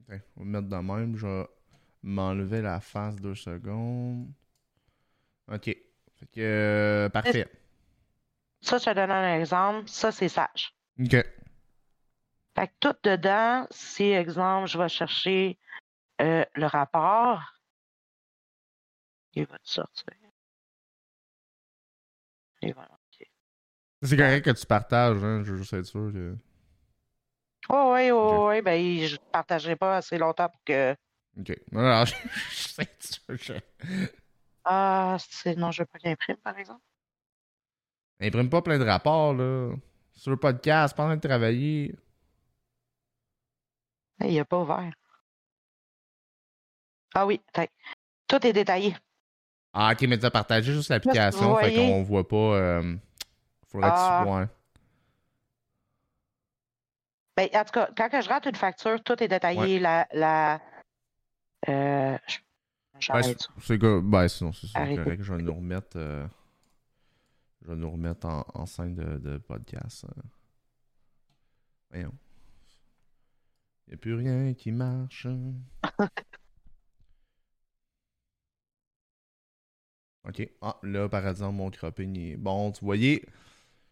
on 0.09 0.15
va 0.39 0.45
mettre 0.47 0.69
de 0.69 0.77
même. 0.77 1.17
Je 1.19 1.27
vais 1.27 1.47
m'enlever 2.03 2.63
la 2.63 2.81
face 2.81 3.17
deux 3.17 3.35
secondes. 3.35 4.33
OK. 5.53 5.65
Fait 5.65 6.27
que, 6.33 6.41
euh, 6.41 7.09
parfait. 7.11 7.47
Ça, 8.65 8.79
je 8.79 8.85
te 8.85 8.95
donne 8.95 9.11
un 9.11 9.39
exemple. 9.39 9.89
Ça, 9.89 10.11
c'est 10.11 10.31
sage. 10.31 10.75
OK. 10.99 11.11
Fait 12.57 12.69
que 12.69 12.73
tout 12.81 12.97
dedans, 13.03 13.67
si, 13.71 14.05
exemple, 14.05 14.69
je 14.69 14.79
vais 14.79 14.89
chercher 14.89 15.59
euh, 16.23 16.45
le 16.55 16.67
rapport, 16.67 17.43
il 19.35 19.45
va 19.45 19.59
te 19.59 19.69
sortir. 19.69 20.15
C'est 24.03 24.17
correct 24.17 24.45
que 24.45 24.51
tu 24.51 24.67
partages, 24.67 25.23
hein? 25.23 25.43
Je 25.45 25.53
veux 25.53 25.59
juste 25.59 25.75
être 25.75 25.85
sûr 25.85 26.11
que. 26.11 26.37
Oh, 27.69 27.93
oui, 27.95 28.11
oui, 28.11 28.37
oui, 28.49 28.63
ben, 28.63 29.07
je 29.07 29.15
ne 29.15 29.31
partagerai 29.31 29.77
pas 29.77 29.99
assez 29.99 30.17
longtemps 30.17 30.49
pour 30.49 30.63
que. 30.65 30.97
Ok. 31.39 31.55
Non, 31.73 32.05
je, 32.07 32.15
sais 32.51 32.89
je... 33.29 33.53
Ah, 34.65 35.17
c'est... 35.19 35.57
non, 35.57 35.71
je 35.71 35.83
veux 35.83 35.87
pas 35.87 35.99
qu'il 35.99 36.11
imprime, 36.11 36.37
par 36.37 36.57
exemple. 36.59 36.83
Imprime 38.25 38.49
pas 38.49 38.63
plein 38.63 38.79
de 38.79 38.85
rapports, 38.85 39.35
là. 39.35 39.75
Sur 40.15 40.31
le 40.31 40.39
podcast, 40.39 40.97
pendant 40.97 41.15
de 41.15 41.21
travailler. 41.21 41.95
Il 44.21 44.35
n'a 44.35 44.45
pas 44.45 44.61
ouvert. 44.61 44.93
Ah 47.15 47.27
oui, 47.27 47.41
tout 48.27 48.47
est 48.47 48.53
détaillé. 48.53 48.97
Ah, 49.75 49.93
ok, 49.93 50.03
mais 50.09 50.19
tu 50.19 50.25
as 50.25 50.31
partagé 50.31 50.73
juste 50.73 50.89
l'application, 50.89 51.57
fait 51.57 51.75
qu'on 51.75 52.03
voit 52.03 52.27
pas. 52.27 52.37
Euh... 52.37 52.97
Faudrait 53.69 53.91
que 53.91 53.95
tu 53.95 54.01
ah. 54.01 54.23
vois. 54.25 54.49
Ben, 57.37 57.49
en 57.53 57.65
tout 57.65 57.73
cas, 57.73 57.89
quand 57.97 58.21
je 58.21 58.29
rate 58.29 58.47
une 58.47 58.55
facture, 58.55 59.03
tout 59.03 59.23
est 59.23 59.29
détaillé. 59.29 59.81
La. 59.81 60.07
la 60.13 60.61
euh, 61.69 62.17
ben, 63.09 63.23
c'est 63.61 63.79
ben, 63.79 64.29
sinon, 64.29 64.53
c'est 64.53 64.73
correct. 64.73 65.23
Je 65.23 65.35
vais 65.35 65.43
nous 65.43 65.55
remettre. 65.55 65.97
Euh, 65.97 66.27
je 67.65 67.71
vais 67.71 67.77
nous 67.77 67.91
remettre 67.91 68.27
en, 68.27 68.45
en 68.55 68.67
scène 68.67 68.95
de, 68.95 69.19
de 69.19 69.39
podcast. 69.39 70.05
Euh. 70.05 70.23
Voyons. 71.91 72.13
Il 73.87 73.91
n'y 73.91 73.95
a 73.95 73.97
plus 73.99 74.15
rien 74.15 74.55
qui 74.55 74.71
marche. 74.73 75.27
ok. 80.29 80.49
Ah, 80.61 80.79
là, 80.83 81.09
par 81.09 81.27
exemple, 81.27 81.57
mon 81.57 81.71
cropping 81.71 82.19
est. 82.19 82.37
Bon, 82.37 82.71
tu 82.73 82.85
voyez. 82.85 83.25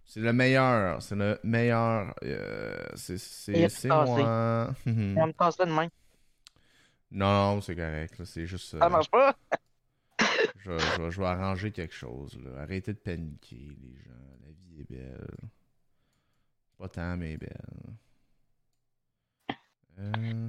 C'est 0.05 0.21
le 0.21 0.33
meilleur. 0.33 1.01
C'est 1.01 1.15
le 1.15 1.39
meilleur. 1.43 2.15
Euh, 2.23 2.87
c'est 2.97 3.89
moi. 3.89 4.75
On 4.87 4.91
me 5.27 5.33
casse 5.33 5.57
de 5.57 5.65
main. 5.65 5.89
Non, 7.15 7.61
c'est 7.61 7.77
correct. 7.77 8.25
C'est 8.25 8.47
juste. 8.47 8.79
Ça 8.79 8.89
marche 8.89 9.11
pas? 9.11 9.37
Je, 10.65 10.79
je, 10.79 11.11
je, 11.11 11.21
vais 11.21 11.27
arranger 11.27 11.73
quelque 11.73 11.95
chose. 11.95 12.39
Là. 12.43 12.63
Arrêtez 12.63 12.93
de 12.93 12.99
paniquer, 12.99 13.77
les 13.81 13.97
gens. 13.97 14.11
La 14.45 14.53
vie 14.53 14.81
est 14.81 14.91
belle. 14.91 15.37
Pas 16.79 16.89
tant, 16.89 17.17
mais 17.17 17.37
belle. 17.37 17.57
Euh... 19.99 20.49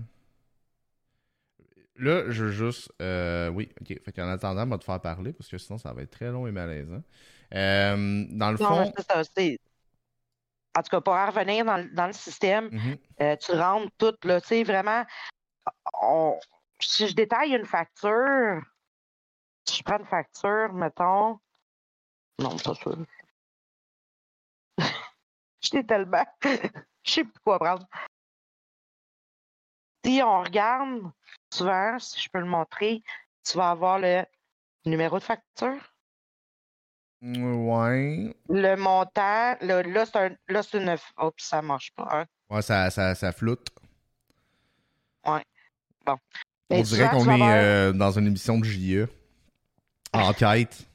Là, 1.97 2.23
je 2.29 2.45
veux 2.45 2.51
juste. 2.51 2.91
Euh, 3.01 3.49
oui, 3.49 3.69
ok. 3.81 4.01
Fait 4.03 4.11
qu'en 4.11 4.27
attendant, 4.27 4.63
on 4.63 4.69
va 4.69 4.77
te 4.77 4.83
faire 4.83 4.99
parler 4.99 5.33
parce 5.33 5.49
que 5.49 5.57
sinon, 5.57 5.77
ça 5.77 5.93
va 5.93 6.01
être 6.01 6.11
très 6.11 6.31
long 6.31 6.47
et 6.47 6.51
malaisant. 6.51 7.03
Euh, 7.53 8.25
dans 8.29 8.51
le 8.51 8.57
fond. 8.57 8.65
en 8.65 8.91
tout 8.91 10.89
cas, 10.89 11.01
pour 11.01 11.13
revenir 11.13 11.65
dans, 11.65 12.07
le 12.07 12.13
système, 12.13 12.69
mhm. 12.71 12.97
euh, 13.21 13.35
tu 13.35 13.51
rentres 13.51 13.91
tout, 13.97 14.15
là, 14.23 14.41
tu 14.41 14.47
sais, 14.47 14.63
vraiment. 14.63 15.05
si 16.79 17.07
je 17.07 17.13
détaille 17.13 17.53
une 17.53 17.65
facture, 17.65 18.61
si 19.65 19.77
je 19.77 19.83
prends 19.83 19.99
une 19.99 20.05
facture, 20.05 20.73
mettons. 20.73 21.39
Non, 22.39 22.57
pas 22.57 22.73
sûr. 22.75 22.97
J'étais 25.61 25.83
tellement. 25.83 26.25
Je 27.05 27.11
sais 27.11 27.23
plus 27.23 27.39
quoi 27.43 27.59
prendre. 27.59 27.85
Si 30.05 30.21
on 30.23 30.41
regarde, 30.41 31.11
souvent, 31.53 31.99
si 31.99 32.19
je 32.19 32.29
peux 32.29 32.39
le 32.39 32.45
montrer, 32.45 33.01
tu 33.45 33.57
vas 33.57 33.71
avoir 33.71 33.99
le 33.99 34.23
numéro 34.85 35.19
de 35.19 35.23
facture. 35.23 35.93
Ouais. 37.21 38.35
Le 38.49 38.75
montant, 38.75 39.55
là, 39.61 40.05
c'est 40.05 40.15
un, 40.17 40.35
là, 40.49 40.63
c'est 40.63 40.77
une. 40.77 40.95
Oh, 41.17 41.31
ça 41.37 41.61
marche 41.61 41.93
pas. 41.95 42.07
Hein. 42.11 42.25
Ouais, 42.49 42.61
ça, 42.61 42.89
ça, 42.89 43.15
ça 43.15 43.31
floute. 43.31 43.69
Ouais. 45.25 45.43
Bon. 46.05 46.17
On 46.69 46.81
dirait 46.81 47.09
qu'on 47.09 47.29
est 47.29 47.41
euh, 47.41 47.93
dans 47.93 48.11
une 48.11 48.27
émission 48.27 48.59
de 48.59 48.65
JE. 48.65 49.07
Enquête. 50.13 50.87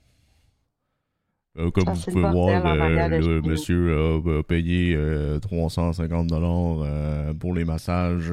Euh, 1.58 1.70
comme 1.72 1.92
vous 1.92 2.10
pouvez 2.12 2.30
voir, 2.30 2.66
euh, 2.66 3.08
le 3.08 3.42
monsieur 3.42 4.18
a, 4.18 4.42
payé 4.42 4.96
350 5.42 6.28
dollars 6.28 7.34
pour 7.36 7.54
les 7.54 7.64
massages 7.64 8.32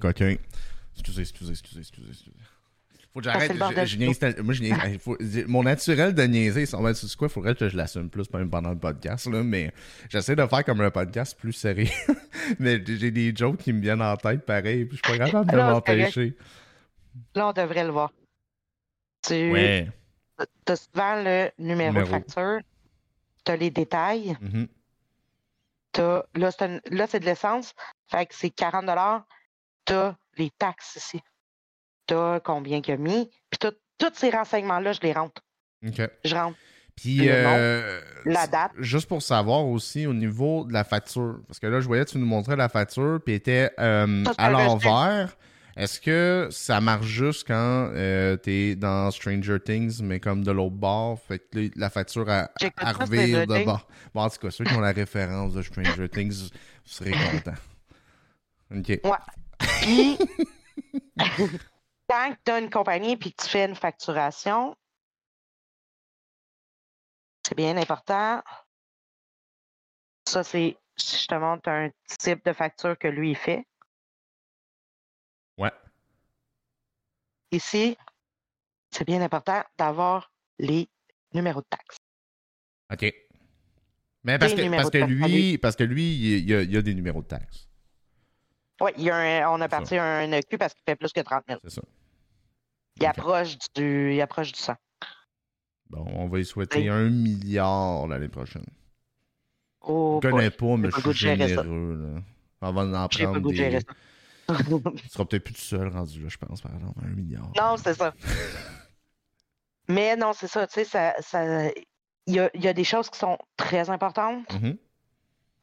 coquins. 0.00 0.36
Excusez, 0.94 1.22
excusez, 1.22 1.50
excusez, 1.52 1.80
excusez. 1.80 2.08
excusez. 2.08 2.32
Faut 3.16 3.20
que 3.20 3.24
j'arrête. 3.24 3.50
Je, 3.86 4.42
moi, 4.42 4.52
je 4.52 5.46
mon 5.46 5.62
naturel 5.62 6.12
de 6.14 6.22
niaiser, 6.24 6.66
ça 6.66 6.76
va 6.76 6.90
être 6.90 7.16
quoi? 7.16 7.30
Faudrait 7.30 7.54
que 7.54 7.66
je 7.66 7.74
l'assume 7.74 8.10
plus 8.10 8.30
même 8.34 8.50
pendant 8.50 8.68
le 8.68 8.78
podcast, 8.78 9.26
là, 9.26 9.42
mais 9.42 9.72
j'essaie 10.10 10.36
de 10.36 10.44
faire 10.46 10.62
comme 10.66 10.82
un 10.82 10.90
podcast 10.90 11.34
plus 11.38 11.54
sérieux. 11.54 11.88
mais 12.58 12.78
j'ai 12.84 13.10
des 13.10 13.34
jokes 13.34 13.56
qui 13.56 13.72
me 13.72 13.80
viennent 13.80 14.02
en 14.02 14.16
tête 14.18 14.44
pareil, 14.44 14.84
puis 14.84 14.98
je 15.02 15.08
suis 15.08 15.18
pas 15.18 15.24
capable 15.24 15.50
de 15.50 15.56
m'empêcher. 15.56 16.36
Là, 17.34 17.48
on 17.48 17.52
devrait 17.54 17.84
le 17.84 17.90
voir. 17.90 18.12
Tu 19.26 19.32
ouais. 19.32 19.88
As 20.38 20.76
souvent 20.76 21.22
le 21.22 21.50
numéro, 21.58 22.00
de 22.00 22.04
facture, 22.04 22.60
tu 23.44 23.52
as 23.52 23.56
les 23.56 23.70
détails. 23.70 24.36
Mm-hmm. 24.42 24.68
là, 26.34 27.06
c'est 27.06 27.20
de 27.20 27.24
l'essence, 27.24 27.74
fait 28.08 28.26
que 28.26 28.34
c'est 28.34 28.50
40 28.50 29.24
Tu 29.86 29.92
as 29.92 30.16
les 30.36 30.50
taxes 30.50 30.96
ici. 30.96 31.20
Tu 32.06 32.14
as 32.14 32.40
combien 32.44 32.80
qu'il 32.80 32.94
a 32.94 32.96
mis. 32.96 33.30
Puis 33.50 33.58
tous 33.98 34.12
ces 34.14 34.30
renseignements-là, 34.30 34.92
je 34.92 35.00
les 35.00 35.12
rentre. 35.12 35.42
OK. 35.86 36.00
Je 36.24 36.34
rentre. 36.34 36.56
Puis, 36.96 37.28
euh, 37.28 38.00
la 38.24 38.46
date. 38.46 38.72
Juste 38.78 39.06
pour 39.06 39.22
savoir 39.22 39.66
aussi 39.66 40.06
au 40.06 40.14
niveau 40.14 40.64
de 40.64 40.72
la 40.72 40.82
facture, 40.82 41.40
parce 41.46 41.60
que 41.60 41.66
là, 41.66 41.80
je 41.80 41.86
voyais, 41.86 42.06
tu 42.06 42.16
nous 42.16 42.26
montrais 42.26 42.56
la 42.56 42.70
facture, 42.70 43.20
puis 43.22 43.34
était 43.34 43.70
euh, 43.78 44.24
à 44.38 44.50
l'envers. 44.50 45.36
Est-ce 45.76 46.00
que 46.00 46.48
ça 46.50 46.80
marche 46.80 47.06
juste 47.06 47.46
quand 47.46 47.90
euh, 47.92 48.36
t'es 48.38 48.76
dans 48.76 49.10
Stranger 49.10 49.60
Things, 49.60 50.00
mais 50.02 50.20
comme 50.20 50.42
de 50.42 50.50
l'autre 50.50 50.74
bord, 50.74 51.20
fait 51.20 51.38
que 51.38 51.70
la 51.78 51.90
facture 51.90 52.28
à, 52.30 52.50
à 52.78 52.92
revire 52.92 53.46
de 53.46 53.64
bord? 53.64 53.86
Bon, 54.14 54.22
en 54.22 54.30
tout 54.30 54.38
cas, 54.38 54.50
ceux 54.50 54.64
qui 54.64 54.72
ont 54.72 54.80
la 54.80 54.92
référence 54.92 55.52
de 55.52 55.60
Stranger 55.60 56.08
Things, 56.08 56.50
vous 56.50 56.58
serez 56.84 57.12
contents. 57.12 57.60
OK. 58.74 58.88
Ouais. 58.88 59.18
Puis, 59.82 60.18
quand 62.08 62.34
tu 62.42 62.52
as 62.52 62.58
une 62.58 62.70
compagnie 62.70 63.12
et 63.12 63.18
que 63.18 63.28
tu 63.28 63.48
fais 63.48 63.66
une 63.66 63.76
facturation, 63.76 64.74
c'est 67.46 67.54
bien 67.54 67.76
important. 67.76 68.42
Ça, 70.26 70.42
c'est, 70.42 70.76
je 70.96 71.26
te 71.26 71.34
montre 71.34 71.68
un 71.68 71.90
type 72.18 72.44
de 72.44 72.52
facture 72.54 72.98
que 72.98 73.08
lui, 73.08 73.30
il 73.32 73.36
fait. 73.36 73.66
Ouais. 75.58 75.70
Ici, 77.52 77.96
c'est 78.90 79.06
bien 79.06 79.20
important 79.22 79.62
d'avoir 79.78 80.32
les 80.58 80.88
numéros 81.32 81.60
de 81.60 81.66
taxes. 81.68 81.98
OK. 82.92 83.14
Mais 84.24 84.38
parce, 84.38 84.54
que, 84.54 84.70
parce 84.70 84.90
que, 84.90 84.98
lui, 84.98 85.58
parce 85.58 85.76
que 85.76 85.84
lui, 85.84 86.14
il 86.14 86.48
y, 86.48 86.76
a, 86.76 86.82
des 86.82 86.94
numéros 86.94 87.22
de 87.22 87.28
taxes. 87.28 87.68
Oui, 88.80 88.90
on 88.98 89.60
a 89.60 89.68
parti 89.68 89.96
un 89.96 90.32
EQ 90.32 90.58
parce 90.58 90.74
qu'il 90.74 90.82
fait 90.84 90.96
plus 90.96 91.12
que 91.12 91.20
30 91.20 91.44
000. 91.48 91.60
C'est 91.62 91.70
ça. 91.70 91.82
Il, 92.96 93.06
approche 93.06 93.56
du, 93.74 94.14
il 94.14 94.20
approche 94.20 94.52
du 94.52 94.58
100. 94.58 94.74
Bon, 95.90 96.04
on 96.14 96.26
va 96.26 96.40
y 96.40 96.44
souhaiter 96.44 96.88
un 96.88 97.08
milliard 97.08 98.08
l'année 98.08 98.28
prochaine. 98.28 98.66
Oh, 99.82 100.18
je 100.20 100.26
ne 100.26 100.32
connais 100.32 100.50
pas, 100.50 100.76
mais 100.76 100.90
je 100.90 101.00
suis 101.00 101.12
généreux. 101.12 101.94
Là. 101.94 102.22
Avant 102.68 102.86
d'en 102.86 103.06
prendre 103.06 103.52
des... 103.52 103.78
tu 104.48 104.54
seras 105.08 105.24
peut-être 105.24 105.44
plus 105.44 105.54
tout 105.54 105.60
seul 105.60 105.88
rendu 105.88 106.22
là, 106.22 106.28
je 106.28 106.36
pense, 106.36 106.60
par 106.60 106.74
exemple, 106.74 106.98
un 107.04 107.08
milliard. 107.08 107.50
Non, 107.56 107.76
c'est 107.76 107.94
ça. 107.94 108.14
Mais 109.88 110.16
non, 110.16 110.32
c'est 110.32 110.48
ça, 110.48 110.66
tu 110.66 110.74
sais, 110.74 110.84
ça, 110.84 111.14
ça... 111.20 111.68
Il, 112.28 112.34
y 112.34 112.40
a, 112.40 112.50
il 112.54 112.64
y 112.64 112.68
a 112.68 112.72
des 112.72 112.84
choses 112.84 113.08
qui 113.08 113.18
sont 113.18 113.38
très 113.56 113.88
importantes. 113.88 114.48
Mm-hmm. 114.50 114.76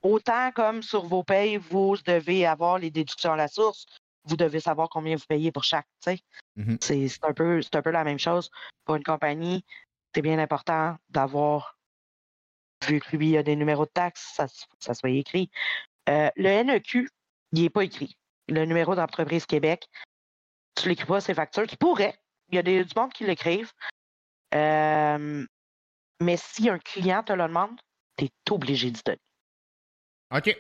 Autant 0.04 0.52
comme 0.54 0.82
sur 0.82 1.06
vos 1.06 1.24
payes, 1.24 1.58
vous 1.58 1.98
devez 2.06 2.46
avoir 2.46 2.80
les 2.80 2.90
déductions 2.90 3.34
à 3.34 3.36
la 3.36 3.50
source, 3.50 3.86
vous 4.26 4.38
devez 4.38 4.62
savoir 4.62 4.88
combien 4.90 5.16
vous 5.18 5.26
payez 5.28 5.52
pour 5.52 5.66
chaque, 5.66 5.88
tu 6.02 6.12
sais. 6.12 6.20
Mm-hmm. 6.58 7.10
C'est 7.10 7.26
un, 7.26 7.34
peu, 7.34 7.60
un 7.74 7.82
peu 7.82 7.92
la 7.92 8.04
même 8.06 8.20
chose. 8.20 8.50
Pour 8.86 8.96
une 8.96 9.04
compagnie, 9.04 9.66
c'est 10.16 10.22
bien 10.22 10.40
important 10.40 10.96
d'avoir, 11.10 11.78
vu 12.88 13.02
que 13.02 13.18
lui 13.18 13.36
a 13.38 13.44
des 13.44 13.58
numéros 13.58 13.86
de 13.86 13.92
taxes, 13.94 14.32
ça, 14.36 14.48
ça 14.80 14.94
soit 14.94 15.10
écrit. 15.10 15.50
Euh, 16.10 16.30
le 16.36 16.64
NEQ, 16.64 17.10
il 17.52 17.62
n'est 17.62 17.70
pas 17.70 17.84
écrit 17.84 18.18
le 18.50 18.66
numéro 18.66 18.96
d'entreprise 18.96 19.46
Québec. 19.46 19.88
Tu 20.76 20.90
l'écris 20.90 21.06
pas, 21.06 21.22
ces 21.22 21.34
factures 21.34 21.68
qui 21.68 21.78
pourraient. 21.78 22.16
Il 22.50 22.56
y 22.56 22.60
a 22.60 22.64
des, 22.64 22.84
du 22.84 22.94
monde 22.96 23.14
qui 23.14 23.26
l'écrivent. 23.26 23.72
Euh, 24.54 25.46
mais 26.22 26.38
si 26.38 26.70
un 26.70 26.80
client 26.80 27.24
te 27.24 27.34
le 27.34 27.44
demande, 27.44 27.72
tu 28.18 28.26
es 28.26 28.30
obligé 28.52 28.92
d'y 28.92 29.02
donner. 29.04 29.20
OK. 30.36 30.58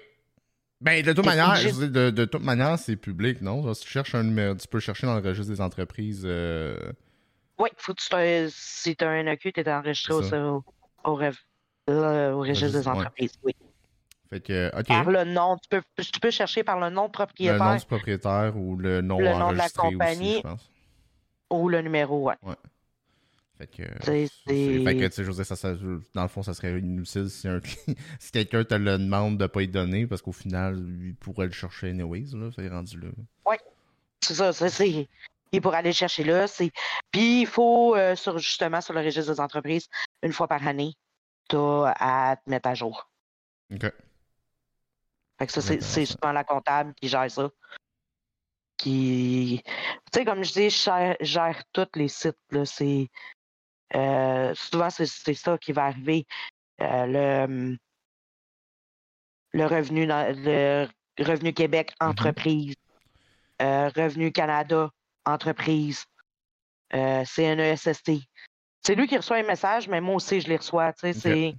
Ben, 0.81 1.01
de 1.01 1.13
toute 1.13 1.25
manière, 1.25 1.53
de, 1.53 2.25
toute 2.25 2.43
manière, 2.43 2.77
c'est 2.77 2.97
public, 2.97 3.41
non? 3.41 3.73
Si 3.73 3.85
tu 3.85 3.89
cherches 3.89 4.15
un 4.15 4.23
numéro, 4.23 4.55
tu 4.55 4.67
peux 4.67 4.81
chercher 4.81 5.07
dans 5.07 5.17
le 5.17 5.25
registre 5.25 5.51
des 5.51 5.61
entreprises. 5.61 6.23
Euh, 6.25 6.77
oui, 7.57 7.69
faut 7.77 7.93
que 7.93 8.01
tu 8.01 8.51
si 8.53 8.95
tu 8.95 9.05
as 9.05 9.09
un 9.09 9.25
EQ, 9.27 9.53
tu 9.53 9.61
es 9.61 9.71
enregistré 9.71 10.13
au, 10.13 10.63
au, 11.05 11.15
registre 11.15 12.79
des 12.79 12.87
entreprises, 12.87 13.33
oui. 13.43 13.55
Fait 14.33 14.39
que, 14.39 14.83
Par 14.87 15.11
le 15.11 15.25
nom, 15.25 15.57
tu 15.57 15.69
peux, 15.69 15.83
tu 15.97 16.19
peux 16.19 16.31
chercher 16.31 16.63
par 16.63 16.79
le 16.79 16.89
nom 16.89 17.05
de 17.05 17.11
propriétaire. 17.11 17.63
Le 17.63 17.71
nom 17.71 17.75
du 17.75 17.85
propriétaire 17.85 18.57
ou 18.57 18.75
le 18.75 19.01
nom, 19.01 19.19
le 19.19 19.31
nom 19.31 19.51
de 19.51 19.57
la 19.57 19.69
compagnie. 19.69 20.41
Ou 21.51 21.69
le 21.69 21.81
numéro, 21.81 22.23
ouais. 22.23 22.35
ouais. 22.41 22.55
Fait 23.59 23.67
que, 23.67 23.83
fait 24.03 24.27
que, 24.47 25.05
tu 25.05 25.11
sais, 25.11 25.23
je 25.23 25.29
veux 25.29 25.33
dire, 25.33 25.45
ça, 25.45 25.73
dans 26.15 26.23
le 26.23 26.27
fond, 26.27 26.41
ça 26.41 26.55
serait 26.55 26.79
inutile 26.79 27.29
si, 27.29 27.47
si 28.19 28.31
quelqu'un 28.31 28.63
te 28.63 28.73
le 28.73 28.97
demande 28.97 29.37
de 29.37 29.45
pas 29.45 29.61
y 29.61 29.67
donner, 29.67 30.07
parce 30.07 30.23
qu'au 30.23 30.31
final, 30.31 30.83
il 31.03 31.13
pourrait 31.13 31.45
le 31.45 31.51
chercher 31.51 31.91
anyways, 31.91 32.33
là, 32.33 32.49
ça 32.55 32.63
est 32.63 32.69
rendu 32.69 32.99
là. 32.99 33.09
Oui, 33.45 33.55
c'est 34.21 34.33
ça, 34.33 34.51
c'est, 34.51 35.07
il 35.51 35.61
pourrait 35.61 35.77
aller 35.77 35.89
le 35.89 35.95
chercher 35.95 36.23
là, 36.23 36.47
c'est, 36.47 36.71
puis 37.11 37.41
il 37.41 37.47
faut, 37.47 37.95
euh, 37.95 38.15
sur, 38.15 38.39
justement, 38.39 38.81
sur 38.81 38.95
le 38.95 39.01
registre 39.01 39.31
des 39.31 39.39
entreprises, 39.39 39.87
une 40.23 40.33
fois 40.33 40.47
par 40.47 40.67
année, 40.67 40.95
tu 41.47 41.55
as 41.55 41.93
à 41.99 42.35
te 42.35 42.49
mettre 42.49 42.67
à 42.67 42.73
jour. 42.73 43.11
OK. 43.71 43.85
Fait 45.43 45.47
que 45.47 45.51
ça, 45.53 45.61
c'est, 45.61 45.81
c'est 45.81 46.05
souvent 46.05 46.31
la 46.31 46.45
comptable 46.45 46.93
qui 46.93 47.09
gère 47.09 47.29
ça 47.29 47.49
qui. 48.77 49.61
Tu 49.65 50.19
sais, 50.19 50.25
comme 50.25 50.43
je 50.43 50.53
dis, 50.53 50.69
je 50.69 51.15
gère, 51.21 51.63
tous 51.73 51.87
les 51.95 52.07
sites. 52.07 52.37
Là. 52.51 52.65
C'est, 52.65 53.09
euh, 53.93 54.53
souvent, 54.55 54.89
c'est 54.89 55.33
ça 55.33 55.57
qui 55.57 55.73
va 55.73 55.85
arriver. 55.85 56.25
Euh, 56.81 57.05
le, 57.05 57.43
hum, 57.43 57.77
le, 59.51 59.65
revenu, 59.65 60.05
le 60.07 60.87
Revenu 61.19 61.53
Québec 61.53 61.91
mm-hmm. 61.91 62.09
entreprise, 62.09 62.75
euh, 63.61 63.89
Revenu 63.95 64.31
Canada 64.31 64.89
entreprise, 65.25 66.05
CNESST. 66.91 68.11
C'est 68.81 68.95
lui 68.95 69.07
qui 69.07 69.17
reçoit 69.17 69.37
un 69.37 69.43
message, 69.43 69.89
mais 69.89 69.99
moi 69.99 70.15
aussi, 70.15 70.39
je 70.39 70.47
les 70.47 70.57
reçois. 70.57 70.93
Tu 70.93 70.99
sais, 70.99 71.13
c'est. 71.13 71.55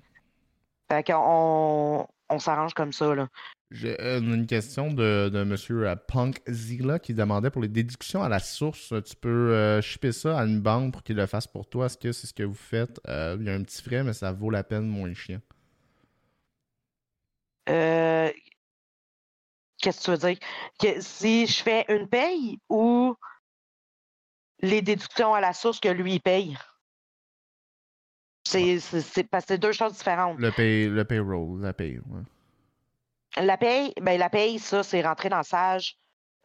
Fait 0.89 1.03
qu'on 1.03 2.07
on 2.31 2.39
s'arrange 2.39 2.75
comme 2.75 2.93
ça. 2.93 3.15
Là. 3.15 3.29
J'ai 3.71 4.01
une 4.01 4.47
question 4.47 4.93
de, 4.93 5.29
de 5.29 5.39
M. 5.41 5.97
Punk 6.07 6.41
Zila 6.49 6.99
qui 6.99 7.15
demandait 7.15 7.51
pour 7.51 7.63
les 7.63 7.69
déductions 7.69 8.23
à 8.23 8.29
la 8.29 8.39
source, 8.39 8.93
tu 9.05 9.17
peux 9.17 9.53
euh, 9.53 9.83
shipper 9.83 10.13
ça 10.13 10.39
à 10.39 10.45
une 10.45 10.61
banque 10.61 10.93
pour 10.93 11.03
qu'il 11.03 11.17
le 11.17 11.27
fasse 11.27 11.47
pour 11.47 11.69
toi? 11.69 11.87
Est-ce 11.87 11.99
que 11.99 12.13
c'est 12.13 12.27
ce 12.27 12.35
que 12.35 12.45
vous 12.45 12.55
faites? 12.55 13.01
Euh, 13.09 13.37
il 13.41 13.47
y 13.47 13.51
a 13.51 13.55
un 13.55 13.63
petit 13.63 13.83
frais, 13.83 14.05
mais 14.05 14.13
ça 14.13 14.33
vaut 14.33 14.51
la 14.51 14.63
peine 14.63 14.87
moins 14.87 15.13
chien. 15.15 15.41
Euh, 17.69 18.31
qu'est-ce 19.79 19.99
que 20.01 20.05
tu 20.05 20.11
veux 20.11 20.19
dire? 20.19 20.39
Que 20.79 21.01
si 21.01 21.47
je 21.47 21.63
fais 21.63 21.85
une 21.89 22.09
paye 22.09 22.61
ou 22.69 23.17
les 24.61 24.83
déductions 24.83 25.35
à 25.35 25.41
la 25.41 25.53
source 25.53 25.81
que 25.81 25.89
lui 25.89 26.21
paye? 26.21 26.57
C'est 28.55 29.25
parce 29.25 29.45
que 29.45 29.55
c'est 29.55 29.59
deux 29.59 29.73
choses 29.73 29.95
différentes. 29.95 30.39
Le, 30.39 30.51
pay, 30.51 30.89
le 30.89 31.05
payroll, 31.05 31.61
la 31.61 31.73
paye, 31.73 31.99
ouais. 31.99 32.23
La 33.37 33.57
paye, 33.57 33.93
ben 34.01 34.19
la 34.19 34.31
paye, 34.31 34.59
ça, 34.59 34.83
c'est 34.83 35.03
rentrer 35.03 35.29
dans 35.29 35.43
Sage. 35.43 35.97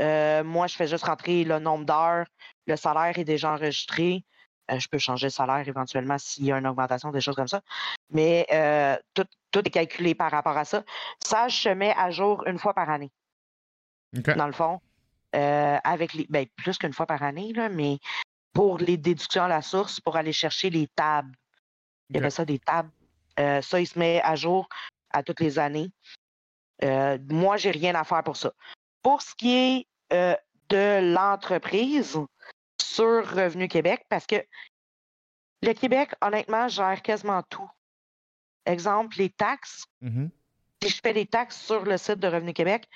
Euh, 0.01 0.43
moi, 0.43 0.67
je 0.67 0.75
fais 0.75 0.87
juste 0.87 1.03
rentrer 1.03 1.43
le 1.43 1.59
nombre 1.59 1.85
d'heures. 1.85 2.25
Le 2.65 2.75
salaire 2.75 3.17
est 3.17 3.25
déjà 3.25 3.53
enregistré. 3.53 4.23
Euh, 4.71 4.79
je 4.79 4.87
peux 4.87 4.97
changer 4.97 5.27
le 5.27 5.31
salaire 5.31 5.67
éventuellement 5.67 6.17
s'il 6.17 6.45
y 6.45 6.51
a 6.51 6.57
une 6.57 6.67
augmentation, 6.67 7.11
des 7.11 7.21
choses 7.21 7.35
comme 7.35 7.47
ça. 7.47 7.61
Mais 8.09 8.45
euh, 8.51 8.95
tout, 9.13 9.27
est 9.59 9.69
calculé 9.69 10.15
par 10.15 10.31
rapport 10.31 10.57
à 10.57 10.65
ça. 10.65 10.83
Sage 11.23 11.63
se 11.63 11.69
met 11.69 11.93
à 11.97 12.11
jour 12.11 12.43
une 12.47 12.57
fois 12.57 12.73
par 12.73 12.89
année. 12.89 13.11
Dans 14.13 14.47
le 14.47 14.53
fond. 14.53 14.79
avec 15.33 16.13
les. 16.13 16.25
Ben, 16.29 16.47
plus 16.55 16.77
qu'une 16.79 16.93
fois 16.93 17.05
par 17.05 17.21
année, 17.21 17.53
là, 17.53 17.69
mais 17.69 17.99
pour 18.53 18.79
les 18.79 18.97
déductions 18.97 19.43
à 19.43 19.47
la 19.47 19.61
source, 19.61 19.99
pour 19.99 20.15
aller 20.15 20.33
chercher 20.33 20.71
les 20.71 20.87
tables. 20.95 21.35
Il 22.09 22.15
y 22.15 22.19
avait 22.19 22.29
ça 22.29 22.45
des 22.45 22.59
tables. 22.59 22.89
ça, 23.37 23.79
il 23.79 23.87
se 23.87 23.97
met 23.97 24.21
à 24.23 24.35
jour 24.35 24.67
à 25.11 25.23
toutes 25.23 25.39
les 25.39 25.59
années. 25.59 25.91
Euh, 26.83 27.17
moi, 27.29 27.57
j'ai 27.57 27.71
rien 27.71 27.95
à 27.95 28.03
faire 28.03 28.23
pour 28.23 28.37
ça. 28.37 28.53
Pour 29.01 29.21
ce 29.21 29.35
qui 29.35 29.55
est 29.55 29.87
euh, 30.13 30.35
de 30.69 31.13
l'entreprise 31.13 32.17
sur 32.81 33.29
Revenu 33.29 33.67
Québec, 33.67 34.05
parce 34.09 34.25
que 34.25 34.43
le 35.61 35.73
Québec, 35.73 36.11
honnêtement, 36.21 36.67
gère 36.67 37.01
quasiment 37.01 37.43
tout. 37.43 37.69
Exemple, 38.65 39.17
les 39.17 39.29
taxes. 39.29 39.83
Mm-hmm. 40.01 40.29
Si 40.81 40.89
je 40.89 40.99
fais 41.03 41.13
les 41.13 41.25
taxes 41.25 41.59
sur 41.59 41.83
le 41.83 41.97
site 41.97 42.19
de 42.19 42.27
Revenu 42.27 42.53
Québec, 42.53 42.87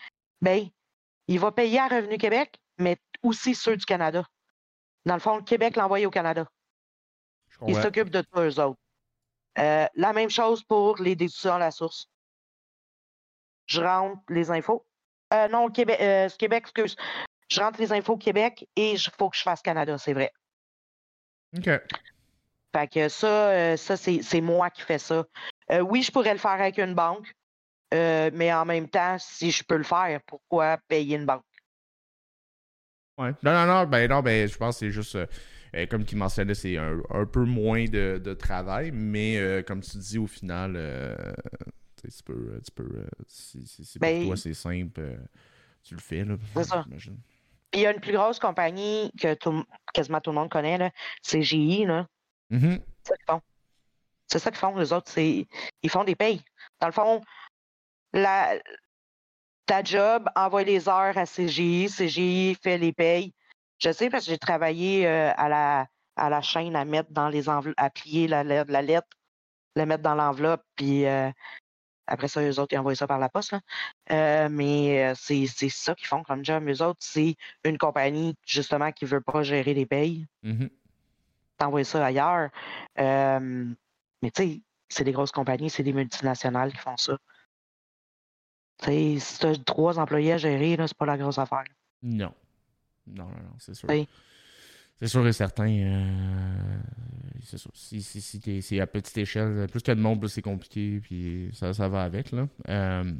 ben, 0.41 0.69
il 1.27 1.39
va 1.39 1.51
payer 1.51 1.79
à 1.79 1.87
Revenu 1.87 2.17
Québec, 2.17 2.57
mais 2.77 2.97
aussi 3.21 3.55
ceux 3.55 3.75
du 3.75 3.85
Canada. 3.85 4.25
Dans 5.05 5.15
le 5.15 5.19
fond, 5.19 5.37
le 5.37 5.43
Québec 5.43 5.75
l'envoie 5.75 6.05
au 6.05 6.09
Canada. 6.09 6.47
Il 7.67 7.75
s'occupe 7.75 8.09
de 8.09 8.21
tous 8.21 8.39
eux 8.39 8.59
autres. 8.59 8.79
Euh, 9.59 9.85
la 9.95 10.13
même 10.13 10.29
chose 10.29 10.63
pour 10.63 10.97
les 11.01 11.15
décisions 11.15 11.53
à 11.53 11.59
la 11.59 11.71
source 11.71 12.09
je 13.65 13.81
rentre 13.81 14.21
les 14.29 14.51
infos. 14.51 14.85
Euh, 15.33 15.47
non, 15.47 15.69
Québec, 15.69 15.97
euh, 16.01 16.29
Québec, 16.37 16.63
excuse. 16.63 16.95
Je 17.49 17.59
rentre 17.59 17.79
les 17.79 17.91
infos 17.91 18.17
Québec 18.17 18.67
et 18.75 18.93
il 18.93 18.99
faut 19.17 19.29
que 19.29 19.37
je 19.37 19.41
fasse 19.41 19.61
Canada, 19.61 19.97
c'est 19.97 20.13
vrai. 20.13 20.31
OK. 21.57 21.69
Fait 22.75 22.87
que 22.87 23.09
ça, 23.09 23.51
euh, 23.51 23.77
ça 23.77 23.95
c'est 23.97 24.41
moi 24.41 24.69
qui 24.69 24.81
fais 24.81 24.97
ça. 24.97 25.25
oui, 25.81 26.01
je 26.01 26.11
pourrais 26.11 26.33
le 26.33 26.39
faire 26.39 26.51
avec 26.51 26.77
une 26.77 26.95
banque, 26.95 27.31
mais 27.91 28.51
en 28.53 28.65
même 28.65 28.89
temps, 28.89 29.17
si 29.19 29.51
je 29.51 29.63
peux 29.63 29.77
le 29.77 29.83
faire, 29.83 30.19
pourquoi 30.25 30.77
payer 30.87 31.17
une 31.17 31.25
banque? 31.25 31.43
Ouais. 33.19 33.31
Non, 33.43 33.53
non, 33.53 33.65
non, 33.67 33.85
ben 33.85 34.09
non, 34.09 34.21
ben 34.21 34.47
je 34.47 34.57
pense 34.57 34.75
que 34.75 34.79
c'est 34.79 34.91
juste 34.91 35.17
comme 35.89 36.05
tu 36.05 36.15
mentionnait, 36.15 36.53
c'est 36.53 36.77
un, 36.77 37.25
peu 37.31 37.45
moins 37.45 37.85
de, 37.85 38.21
de 38.23 38.33
travail, 38.33 38.91
mais 38.91 39.63
comme 39.65 39.81
tu 39.81 39.97
dis, 39.97 40.17
au 40.17 40.27
final, 40.27 40.77
tu 42.09 42.23
peux, 42.23 42.33
euh, 42.33 42.61
tu 42.63 42.71
peux 42.71 42.83
euh, 42.83 43.07
si, 43.27 43.65
si, 43.65 43.99
pour 43.99 44.07
ben, 44.07 44.25
toi 44.25 44.37
c'est 44.37 44.53
simple, 44.53 44.99
euh, 44.99 45.17
tu 45.83 45.95
le 45.95 46.01
fais. 46.01 46.23
Là, 46.25 46.35
c'est 46.53 46.63
ça. 46.63 46.85
Il 47.73 47.79
y 47.79 47.85
a 47.87 47.91
une 47.91 47.99
plus 47.99 48.13
grosse 48.13 48.39
compagnie 48.39 49.11
que 49.19 49.35
quasiment 49.93 50.21
tout 50.21 50.31
le 50.31 50.35
monde 50.35 50.49
connaît, 50.49 50.91
c'est 51.21 51.41
GI. 51.41 51.85
Là. 51.85 52.07
Mm-hmm. 52.51 52.81
C'est 53.03 53.09
ça 53.09 53.15
qu'ils 53.15 53.25
font. 53.25 53.41
C'est 54.27 54.39
ça 54.39 54.51
qu'ils 54.51 54.59
font, 54.59 54.75
les 54.77 54.93
autres. 54.93 55.09
C'est... 55.09 55.47
Ils 55.81 55.89
font 55.89 56.03
des 56.03 56.15
payes. 56.15 56.41
Dans 56.79 56.87
le 56.87 56.93
fond, 56.93 57.21
la... 58.13 58.59
ta 59.65 59.83
job 59.83 60.29
envoie 60.35 60.63
les 60.63 60.87
heures 60.87 61.17
à 61.17 61.25
CGI, 61.25 61.87
CGI 61.87 62.55
fait 62.61 62.77
les 62.77 62.93
payes. 62.93 63.33
Je 63.83 63.91
sais 63.91 64.09
parce 64.09 64.25
que 64.25 64.31
j'ai 64.31 64.37
travaillé 64.37 65.07
à, 65.07 65.49
la, 65.49 65.87
à 66.15 66.29
la 66.29 66.41
chaîne 66.41 66.75
à 66.75 66.85
mettre 66.85 67.11
dans 67.11 67.29
les 67.29 67.49
enveloppes, 67.49 67.75
à 67.77 67.89
plier 67.89 68.27
la, 68.27 68.43
la 68.43 68.81
lettre, 68.81 69.07
la 69.75 69.85
mettre 69.85 70.03
dans 70.03 70.15
l'enveloppe, 70.15 70.63
puis 70.75 71.05
après 72.07 72.27
ça, 72.27 72.41
eux 72.41 72.59
autres, 72.59 72.73
ils 72.73 72.77
envoient 72.77 72.95
ça 72.95 73.07
par 73.07 73.19
la 73.19 73.29
poste. 73.29 73.55
Euh, 74.11 74.49
mais 74.49 75.11
euh, 75.11 75.13
c'est 75.15 75.47
ça 75.47 75.95
qu'ils 75.95 76.07
font 76.07 76.23
comme 76.23 76.43
job. 76.43 76.67
Eux 76.67 76.81
autres, 76.83 76.99
c'est 77.01 77.35
une 77.63 77.77
compagnie, 77.77 78.35
justement, 78.45 78.91
qui 78.91 79.05
ne 79.05 79.09
veut 79.09 79.21
pas 79.21 79.43
gérer 79.43 79.73
les 79.73 79.85
payes. 79.85 80.27
Mm 80.43 80.67
T'envoies 81.55 81.83
ça 81.83 82.03
ailleurs. 82.03 82.49
Euh, 82.97 83.39
mais 84.21 84.31
tu 84.31 84.43
sais, 84.43 84.61
c'est 84.89 85.03
des 85.03 85.11
grosses 85.11 85.31
compagnies, 85.31 85.69
c'est 85.69 85.83
des 85.83 85.93
multinationales 85.93 86.73
qui 86.73 86.79
font 86.79 86.97
ça. 86.97 87.17
Tu 88.79 88.85
sais, 88.85 89.19
si 89.19 89.39
tu 89.39 89.45
as 89.45 89.63
trois 89.63 89.99
employés 89.99 90.33
à 90.33 90.37
gérer, 90.37 90.75
c'est 90.79 90.97
pas 90.97 91.05
la 91.05 91.15
grosse 91.15 91.37
affaire. 91.37 91.63
Non. 92.01 92.33
Non, 93.07 93.25
non, 93.25 93.29
non, 93.29 93.55
c'est 93.59 93.73
sûr. 93.73 93.89
C'est 95.03 95.09
sûr 95.09 95.27
et 95.27 95.33
certain. 95.33 95.67
Euh, 95.67 96.77
c'est 97.43 97.57
sûr. 97.57 97.71
Si, 97.73 98.01
si, 98.01 98.61
c'est 98.61 98.79
à 98.79 98.87
petite 98.87 99.17
échelle, 99.17 99.67
plus 99.69 99.81
qu'il 99.81 99.89
y 99.89 99.91
a 99.91 99.95
de 99.95 99.99
monde, 99.99 100.19
plus 100.19 100.29
c'est 100.29 100.41
compliqué, 100.41 101.01
puis 101.01 101.49
ça, 101.53 101.73
ça 101.73 101.89
va 101.89 102.03
avec. 102.03 102.31
Là. 102.31 102.47
Euh, 102.69 103.11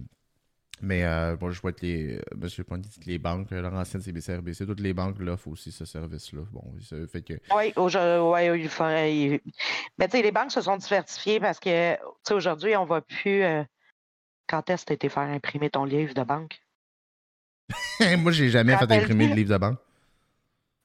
mais 0.81 1.03
euh, 1.03 1.35
bon, 1.35 1.51
je 1.51 1.61
vois 1.61 1.73
que 1.73 1.85
les, 1.85 2.21
Monsieur 2.35 2.63
Ponty 2.63 2.87
dit 2.87 2.99
que 2.99 3.09
les 3.09 3.19
banques, 3.19 3.51
leur 3.51 3.73
ancienne 3.73 4.01
CBC, 4.01 4.37
RBC, 4.37 4.65
toutes 4.65 4.79
les 4.79 4.93
banques 4.93 5.19
l'offrent 5.19 5.49
aussi 5.49 5.73
ce 5.73 5.83
service-là. 5.83 6.43
Bon, 6.51 6.63
ça 6.81 6.95
fait 7.07 7.21
que. 7.21 7.33
Oui, 7.53 7.73
ouais, 7.75 9.41
mais 9.97 10.07
tu 10.07 10.11
sais, 10.11 10.21
les 10.21 10.31
banques 10.31 10.51
se 10.51 10.61
sont 10.61 10.77
diversifiées 10.77 11.41
parce 11.41 11.59
que, 11.59 11.95
tu 11.95 12.01
sais, 12.23 12.33
aujourd'hui, 12.33 12.77
on 12.77 12.83
ne 12.83 12.89
va 12.89 13.01
plus. 13.01 13.43
quand 14.47 14.69
est-ce 14.69 14.85
que 14.85 14.87
tu 14.87 14.93
été 14.93 15.09
faire 15.09 15.23
imprimer 15.23 15.69
ton 15.69 15.83
livre 15.83 16.13
de 16.13 16.23
banque? 16.23 16.62
Moi, 18.19 18.31
j'ai 18.31 18.49
jamais 18.49 18.75
fait 18.77 18.91
imprimer 18.91 19.29
de 19.29 19.35
livre 19.35 19.53
de 19.53 19.57
banque. 19.57 19.79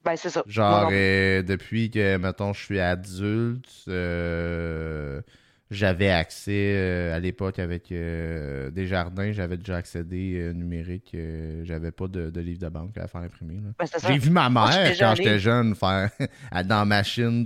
Ben, 0.03 0.15
c'est 0.15 0.29
ça. 0.29 0.43
Genre, 0.47 0.89
euh, 0.91 1.43
depuis 1.43 1.91
que, 1.91 2.17
mettons, 2.17 2.53
je 2.53 2.63
suis 2.63 2.79
adulte, 2.79 3.69
euh, 3.89 5.21
j'avais 5.69 6.09
accès 6.09 6.73
euh, 6.75 7.15
à 7.15 7.19
l'époque 7.19 7.59
avec 7.59 7.89
des 7.89 8.87
jardins, 8.87 9.31
j'avais 9.33 9.57
déjà 9.57 9.77
accédé 9.77 10.51
numérique. 10.55 11.15
j'avais 11.63 11.91
pas 11.91 12.07
de, 12.07 12.39
livre 12.39 12.59
de 12.59 12.69
banque 12.69 12.97
à 12.97 13.07
faire 13.07 13.21
imprimer. 13.21 13.59
Ben, 13.77 13.85
J'ai 14.07 14.17
vu 14.17 14.29
ma 14.29 14.49
mère 14.49 14.93
quand 14.97 15.15
j'étais 15.15 15.39
jeune 15.39 15.75
faire 15.75 16.09
dans 16.65 16.79
la 16.79 16.85
machine 16.85 17.45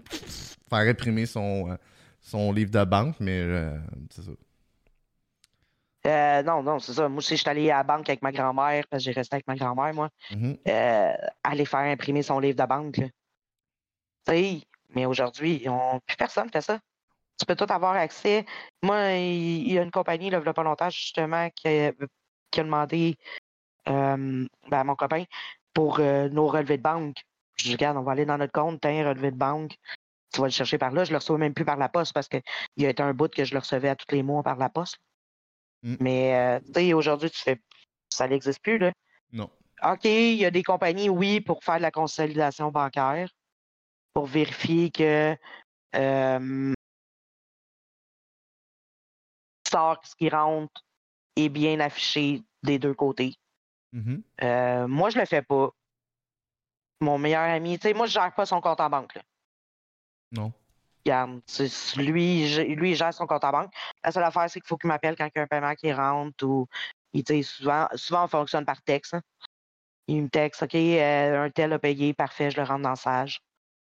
faire 0.70 0.88
imprimer 0.88 1.26
son, 1.26 1.76
son 2.22 2.52
livre 2.52 2.72
de 2.72 2.84
banque, 2.84 3.16
mais 3.20 3.44
c'est 4.12 4.22
ça. 4.22 4.32
Non, 6.06 6.64
non, 6.64 6.80
c'est 6.80 6.94
ça. 6.94 7.08
Moi 7.08 7.20
aussi, 7.20 7.36
je 7.36 7.42
suis 7.42 7.50
allé 7.50 7.72
à 7.72 7.78
la 7.78 7.84
banque 7.84 8.10
avec 8.10 8.22
ma 8.22 8.32
grand-mère, 8.32 8.86
parce 8.90 9.04
que 9.04 9.12
j'ai 9.12 9.16
resté 9.16 9.36
avec 9.36 9.48
ma 9.48 9.56
grand-mère, 9.56 9.94
moi. 9.94 10.10
Mm-hmm. 10.32 11.18
aller 11.44 11.66
faire 11.66 11.80
imprimer 11.80 12.24
son 12.24 12.40
livre 12.40 12.62
de 12.62 12.68
banque. 12.68 13.00
Tu 14.26 14.62
mais 14.96 15.06
aujourd'hui, 15.06 15.66
plus 16.06 16.18
personne 16.18 16.50
fait 16.50 16.62
ça. 16.62 16.80
Tu 17.40 17.46
peux 17.46 17.56
tout 17.56 17.72
avoir 17.72 17.96
accès. 17.96 18.46
Moi, 18.84 19.14
il 19.14 19.72
y 19.72 19.80
a 19.80 19.82
une 19.82 19.92
compagnie, 19.92 20.30
là, 20.30 20.38
il 20.38 20.44
n'y 20.44 20.48
a 20.48 20.54
pas 20.54 20.64
longtemps, 20.64 20.90
justement, 20.90 21.50
qui 21.50 21.68
a, 21.68 21.92
demandé 22.56 23.18
euh, 23.90 24.48
ben, 24.70 24.80
à 24.80 24.84
mon 24.84 24.96
copain 24.96 25.24
pour 25.74 26.00
euh, 26.00 26.30
nos 26.30 26.48
relevés 26.48 26.78
de 26.78 26.84
banque. 26.84 27.18
Je 27.56 27.66
dis, 27.66 27.72
regarde, 27.74 27.98
on 27.98 28.04
va 28.04 28.12
aller 28.12 28.26
dans 28.26 28.38
notre 28.38 28.54
compte, 28.54 28.82
t'as 28.82 28.92
un 28.92 29.10
relevé 29.10 29.32
de 29.32 29.38
banque. 29.38 29.76
Tu 30.32 30.42
vas 30.42 30.48
le 30.48 30.52
chercher 30.52 30.78
par 30.78 30.92
là. 30.92 31.04
Je 31.04 31.12
le 31.12 31.18
reçois 31.18 31.38
même 31.38 31.54
plus 31.54 31.66
par 31.66 31.78
la 31.78 31.90
poste 31.90 32.14
parce 32.14 32.28
qu'il 32.28 32.42
y 32.78 32.86
a 32.86 32.90
été 32.90 33.02
un 33.04 33.14
bout 33.14 33.34
que 33.34 33.44
je 33.44 33.54
le 33.54 33.60
recevais 33.60 33.90
à 33.90 33.96
tous 33.96 34.14
les 34.14 34.24
mois 34.24 34.44
par 34.44 34.58
la 34.58 34.70
poste. 34.70 34.98
Mm. 35.84 35.96
Mais 36.00 36.36
euh, 36.36 36.60
tu 36.66 36.74
sais, 36.74 36.94
aujourd'hui, 36.94 37.30
tu 37.30 37.40
fais 37.40 37.62
ça 38.10 38.28
n'existe 38.28 38.62
plus, 38.62 38.78
là. 38.78 38.92
Non. 39.32 39.50
OK, 39.84 40.06
il 40.06 40.36
y 40.36 40.46
a 40.46 40.52
des 40.52 40.64
compagnies, 40.64 41.10
oui, 41.10 41.42
pour 41.42 41.64
faire 41.64 41.78
de 41.78 41.82
la 41.82 41.92
consolidation 41.92 42.72
bancaire, 42.72 43.30
pour 44.14 44.28
vérifier 44.28 44.92
que 44.92 45.36
ce 50.04 50.16
qui 50.18 50.30
rentre 50.30 50.84
est 51.36 51.50
bien 51.50 51.80
affiché 51.80 52.44
des 52.62 52.78
deux 52.80 52.94
côtés. 52.94 53.36
Mm-hmm. 53.94 54.22
Euh, 54.44 54.88
moi, 54.88 55.10
je 55.10 55.20
le 55.20 55.26
fais 55.26 55.42
pas. 55.42 55.70
Mon 57.02 57.18
meilleur 57.18 57.42
ami, 57.42 57.78
tu 57.80 57.88
sais, 57.88 57.94
moi, 57.94 58.06
je 58.06 58.14
gère 58.14 58.34
pas 58.34 58.46
son 58.46 58.62
compte 58.62 58.80
en 58.80 58.90
banque. 58.90 59.20
Non. 60.32 60.54
Lui, 61.06 62.76
lui, 62.76 62.92
il 62.92 62.96
gère 62.96 63.14
son 63.14 63.26
compte 63.28 63.44
en 63.44 63.52
banque. 63.52 63.72
La 64.04 64.12
seule 64.12 64.24
affaire, 64.24 64.50
c'est 64.50 64.60
qu'il 64.60 64.68
faut 64.68 64.78
qu'il 64.78 64.88
m'appelle 64.88 65.16
quand 65.18 65.26
il 65.26 65.38
y 65.38 65.40
a 65.40 65.44
un 65.44 65.48
paiement 65.48 65.76
qui 65.76 65.92
rentre 65.92 66.46
ou 66.46 66.68
souvent, 67.44 67.88
souvent, 67.96 68.26
on 68.26 68.28
fonctionne 68.28 68.66
par 68.66 68.82
texte. 68.82 69.14
Hein. 69.14 69.22
Il 70.08 70.24
me 70.24 70.30
texte, 70.30 70.64
OK, 70.64 70.76
euh, 70.76 71.46
un 71.46 71.50
tel 71.50 71.72
a 71.74 71.80
payé, 71.80 72.14
parfait, 72.14 72.52
je 72.52 72.58
le 72.58 72.64
rentre 72.64 72.82
dans 72.84 72.96
Sage 72.96 73.42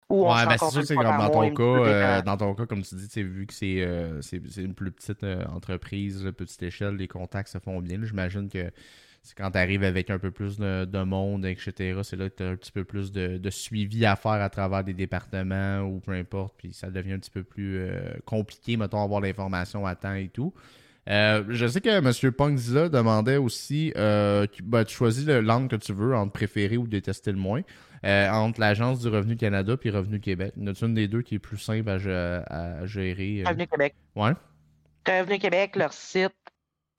ouais, 0.09 0.47
ben 0.47 0.57
c'est 0.59 0.71
sûr, 0.71 0.85
c'est 0.85 0.95
comme 0.95 1.05
dans 1.05 1.31
ton 1.31 1.55
cas, 1.55 1.63
euh, 1.63 2.23
dans 2.23 2.37
ton 2.37 2.55
cas, 2.55 2.67
comme 2.67 2.83
tu 2.83 2.95
dis, 2.95 3.23
vu 3.23 3.47
que 3.47 3.55
c'est 3.55 3.81
euh, 3.81 4.21
une 4.57 4.75
plus 4.75 4.93
petite 4.93 5.25
euh, 5.25 5.45
entreprise, 5.47 6.31
petite 6.37 6.63
échelle, 6.63 6.97
les 6.97 7.09
contacts 7.09 7.49
se 7.49 7.59
font 7.59 7.81
bien. 7.81 7.99
J'imagine 8.03 8.49
que 8.49 8.71
c'est 9.25 9.37
quand 9.37 9.51
tu 9.51 9.59
arrives 9.59 9.83
avec 9.83 10.11
un 10.11 10.19
peu 10.19 10.31
plus 10.31 10.59
de, 10.59 11.03
monde, 11.03 11.45
etc., 11.45 11.99
c'est 12.05 12.17
là 12.17 12.31
que 12.31 12.37
tu 12.37 12.43
as 12.45 12.51
un 12.51 12.57
petit 12.57 12.71
peu 12.71 12.85
plus 12.85 13.11
de, 13.11 13.51
suivi 13.51 14.07
à 14.07 14.15
faire 14.15 14.33
à 14.33 14.49
travers 14.49 14.85
des 14.85 14.95
départements 14.95 15.81
ou 15.81 15.99
peu 15.99 16.13
importe, 16.13 16.55
puis 16.59 16.73
ça 16.73 16.91
devient 16.91 17.15
un 17.15 17.19
petit 17.19 17.31
peu 17.31 17.43
plus 17.43 17.89
compliqué, 18.25 18.77
mettons, 18.77 19.03
avoir 19.03 19.21
l'information 19.21 19.85
à 19.87 19.97
temps 19.97 20.15
et 20.15 20.29
tout. 20.29 20.55
je 21.07 21.67
sais 21.67 21.81
que 21.81 21.89
M. 21.89 22.33
Pongzilla 22.33 22.89
demandait 22.89 23.39
aussi, 23.39 23.93
ben, 23.97 24.85
tu 24.87 24.95
choisis 24.95 25.27
le 25.27 25.41
langue 25.41 25.69
que 25.69 25.77
tu 25.77 25.93
veux, 25.93 26.15
entre 26.15 26.33
préférer 26.33 26.77
ou 26.77 26.87
détester 26.87 27.33
le 27.33 27.39
moins. 27.39 27.63
Euh, 28.05 28.29
entre 28.29 28.61
l'Agence 28.61 29.01
du 29.01 29.09
Revenu 29.09 29.35
Canada 29.35 29.77
et 29.83 29.91
Revenu 29.91 30.21
Québec. 30.21 30.53
Y 30.59 30.69
a 30.69 30.73
une 30.83 30.95
des 30.95 31.09
deux 31.09 31.23
qui 31.23 31.37
est 31.37 31.39
plus 31.39 31.57
simple 31.57 31.89
à, 31.89 32.85
gérer? 32.85 33.43
Euh? 33.43 33.49
Revenu 33.49 33.67
Québec. 33.67 33.95
Ouais. 34.15 34.33
Revenu 35.07 35.39
Québec, 35.39 35.77
leur 35.77 35.93
site, 35.95 36.35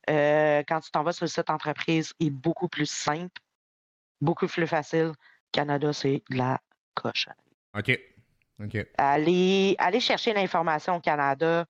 euh, 0.10 0.64
quand 0.68 0.80
tu 0.80 0.92
t'en 0.92 1.04
vas 1.04 1.14
sur 1.14 1.26
le 1.26 1.30
site 1.30 1.50
entreprise, 1.50 2.14
est 2.20 2.30
beaucoup 2.30 2.68
plus 2.68 2.90
simple, 2.90 3.42
beaucoup 4.22 4.48
plus 4.48 4.68
facile. 4.68 5.14
Canada, 5.52 5.94
c'est 5.94 6.24
la 6.30 6.60
coche. 6.94 7.28
OK. 7.78 8.00
OK. 8.64 8.78
Aller, 8.98 9.76
aller 9.80 10.00
chercher 10.00 10.34
l'information 10.34 10.96
au 10.96 11.02
Canada. 11.02 11.66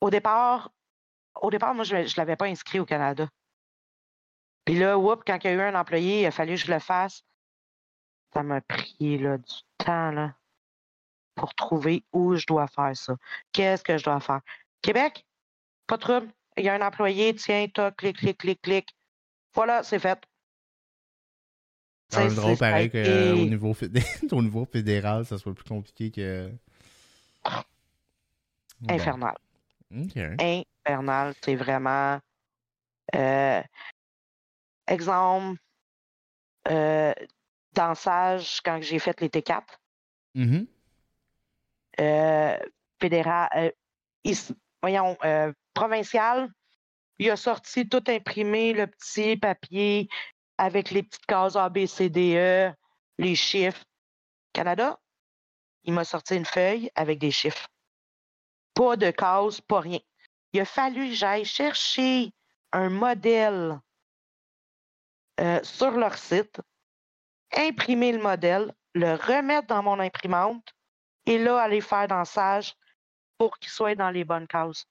au 0.00 0.10
départ, 0.10 0.70
au 1.40 1.50
départ, 1.50 1.74
moi, 1.74 1.84
je 1.84 1.96
ne 1.96 2.16
l'avais 2.16 2.36
pas 2.36 2.46
inscrit 2.46 2.80
au 2.80 2.84
Canada. 2.84 3.28
Puis 4.64 4.78
là, 4.78 4.98
whoop, 4.98 5.22
quand 5.26 5.38
il 5.44 5.46
y 5.46 5.50
a 5.50 5.52
eu 5.52 5.60
un 5.60 5.74
employé, 5.78 6.22
il 6.22 6.26
a 6.26 6.30
fallu 6.30 6.54
que 6.54 6.60
je 6.60 6.72
le 6.72 6.78
fasse. 6.78 7.24
Ça 8.32 8.42
m'a 8.42 8.60
pris 8.60 9.18
là, 9.18 9.38
du 9.38 9.54
temps 9.78 10.10
là, 10.10 10.34
pour 11.34 11.54
trouver 11.54 12.04
où 12.12 12.34
je 12.34 12.46
dois 12.46 12.66
faire 12.66 12.96
ça. 12.96 13.16
Qu'est-ce 13.52 13.84
que 13.84 13.96
je 13.96 14.04
dois 14.04 14.20
faire? 14.20 14.40
Québec, 14.82 15.24
pas 15.86 15.96
de 15.96 16.02
trouble. 16.02 16.28
Il 16.56 16.64
y 16.64 16.68
a 16.68 16.74
un 16.74 16.80
employé, 16.80 17.34
tiens, 17.34 17.66
toi, 17.68 17.90
clic, 17.90 18.16
clic, 18.16 18.38
clic, 18.38 18.60
clic. 18.62 18.88
Voilà, 19.54 19.82
c'est 19.82 19.98
fait. 19.98 20.18
C'est 22.08 22.34
drôle, 22.34 22.56
pareil 22.56 22.90
qu'au 22.90 23.46
niveau, 23.46 23.74
au 24.32 24.42
niveau 24.42 24.64
fédéral, 24.64 25.26
ça 25.26 25.38
soit 25.38 25.54
plus 25.54 25.64
compliqué 25.64 26.10
que. 26.10 26.50
Infernal. 28.88 29.36
Infernal, 29.92 31.34
c'est 31.42 31.56
vraiment. 31.56 32.20
Euh, 33.14 33.62
Exemple, 34.88 35.58
euh, 36.68 37.12
dansage 37.72 38.60
quand 38.64 38.80
j'ai 38.80 38.98
fait 38.98 39.20
les 39.20 39.28
T4. 39.28 39.62
Mm-hmm. 40.36 40.66
Euh, 41.98 42.58
fédéral, 43.00 43.48
euh, 43.56 44.32
voyons, 44.80 45.16
provincial, 45.76 46.50
il 47.18 47.30
a 47.30 47.36
sorti 47.36 47.88
tout 47.88 48.02
imprimé, 48.08 48.72
le 48.72 48.86
petit 48.86 49.36
papier 49.36 50.08
avec 50.58 50.90
les 50.90 51.02
petites 51.02 51.26
cases 51.26 51.54
A, 51.54 51.68
B, 51.68 51.86
C, 51.86 52.08
D, 52.08 52.34
E, 52.36 52.72
les 53.18 53.36
chiffres. 53.36 53.84
Canada, 54.52 54.98
il 55.84 55.92
m'a 55.92 56.04
sorti 56.04 56.34
une 56.34 56.46
feuille 56.46 56.90
avec 56.94 57.18
des 57.18 57.30
chiffres. 57.30 57.68
Pas 58.74 58.96
de 58.96 59.10
cases, 59.10 59.60
pas 59.60 59.80
rien. 59.80 60.00
Il 60.52 60.60
a 60.60 60.64
fallu 60.64 61.08
que 61.08 61.14
j'aille 61.14 61.44
chercher 61.44 62.32
un 62.72 62.88
modèle 62.88 63.78
euh, 65.40 65.60
sur 65.62 65.90
leur 65.90 66.16
site, 66.16 66.60
imprimer 67.54 68.12
le 68.12 68.22
modèle, 68.22 68.72
le 68.94 69.14
remettre 69.14 69.66
dans 69.68 69.82
mon 69.82 70.00
imprimante 70.00 70.74
et 71.26 71.38
là, 71.38 71.60
aller 71.60 71.82
faire 71.82 72.08
dans 72.08 72.24
Sage 72.24 72.74
pour 73.36 73.58
qu'il 73.58 73.70
soit 73.70 73.94
dans 73.94 74.10
les 74.10 74.24
bonnes 74.24 74.46
cases. 74.46 74.86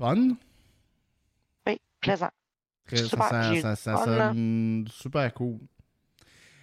Fun? 0.00 0.30
Oui, 1.66 1.78
plaisant. 2.00 2.30
super, 2.90 3.76
ça, 3.76 4.32
super 4.88 5.34
cool. 5.34 5.58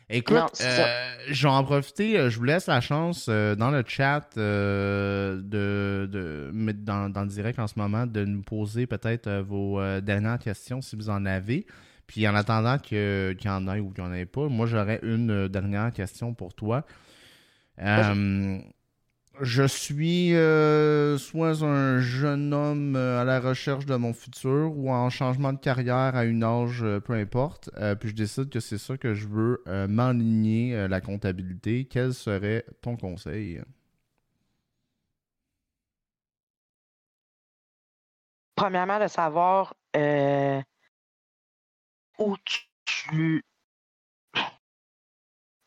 Écoute, 0.10 0.60
euh, 0.62 1.16
je 1.28 1.44
vais 1.44 1.54
en 1.54 1.64
profiter. 1.64 2.18
Euh, 2.18 2.30
je 2.32 2.38
vous 2.40 2.46
laisse 2.46 2.66
la 2.66 2.82
chance 2.82 3.30
dans 3.30 3.70
le 3.70 3.84
chat 3.86 4.28
de, 4.36 5.40
de 5.46 6.50
mettre 6.52 6.80
dans, 6.80 7.10
dans, 7.10 7.22
le 7.22 7.28
direct 7.28 7.60
en 7.60 7.68
ce 7.68 7.78
moment 7.78 8.08
de 8.08 8.26
nous 8.26 8.42
poser 8.42 8.88
peut-être 8.88 9.30
vos 9.42 9.80
dernières 10.02 10.40
questions 10.40 10.82
si 10.82 10.96
vous 10.96 11.12
en 11.12 11.24
avez. 11.28 11.68
Puis 12.08 12.28
en 12.28 12.34
attendant 12.34 12.80
qu'il 12.80 13.38
y 13.44 13.50
en 13.50 13.68
ait 13.68 13.80
ou 13.80 13.92
qu'il 13.92 14.04
n'y 14.04 14.10
en 14.10 14.14
ait 14.14 14.26
pas, 14.26 14.48
moi 14.48 14.66
j'aurais 14.66 15.00
une 15.04 15.48
dernière 15.48 15.94
question 15.94 16.34
pour 16.34 16.56
toi. 16.56 16.86
Je 19.42 19.68
suis 19.68 20.34
euh, 20.36 21.18
soit 21.20 21.62
un 21.64 22.00
jeune 22.00 22.54
homme 22.56 22.96
euh, 22.96 23.22
à 23.22 23.24
la 23.24 23.40
recherche 23.40 23.86
de 23.86 23.96
mon 23.96 24.12
futur 24.14 24.76
ou 24.76 24.90
en 24.90 25.12
changement 25.12 25.54
de 25.54 25.60
carrière 25.60 26.16
à 26.16 26.26
une 26.26 26.44
âge, 26.44 26.82
euh, 26.84 27.00
peu 27.00 27.14
importe, 27.14 27.70
puis 28.00 28.10
je 28.10 28.16
décide 28.16 28.50
que 28.50 28.60
c'est 28.60 28.80
ça 28.80 28.98
que 28.98 29.14
je 29.14 29.28
veux 29.28 29.64
m'enligner 29.88 30.88
la 30.88 31.02
comptabilité. 31.02 31.86
Quel 31.86 32.14
serait 32.14 32.66
ton 32.82 32.98
conseil? 32.98 33.62
Premièrement, 38.56 39.00
de 39.00 39.08
savoir 39.08 39.76
où 42.20 42.36
tu. 42.86 43.44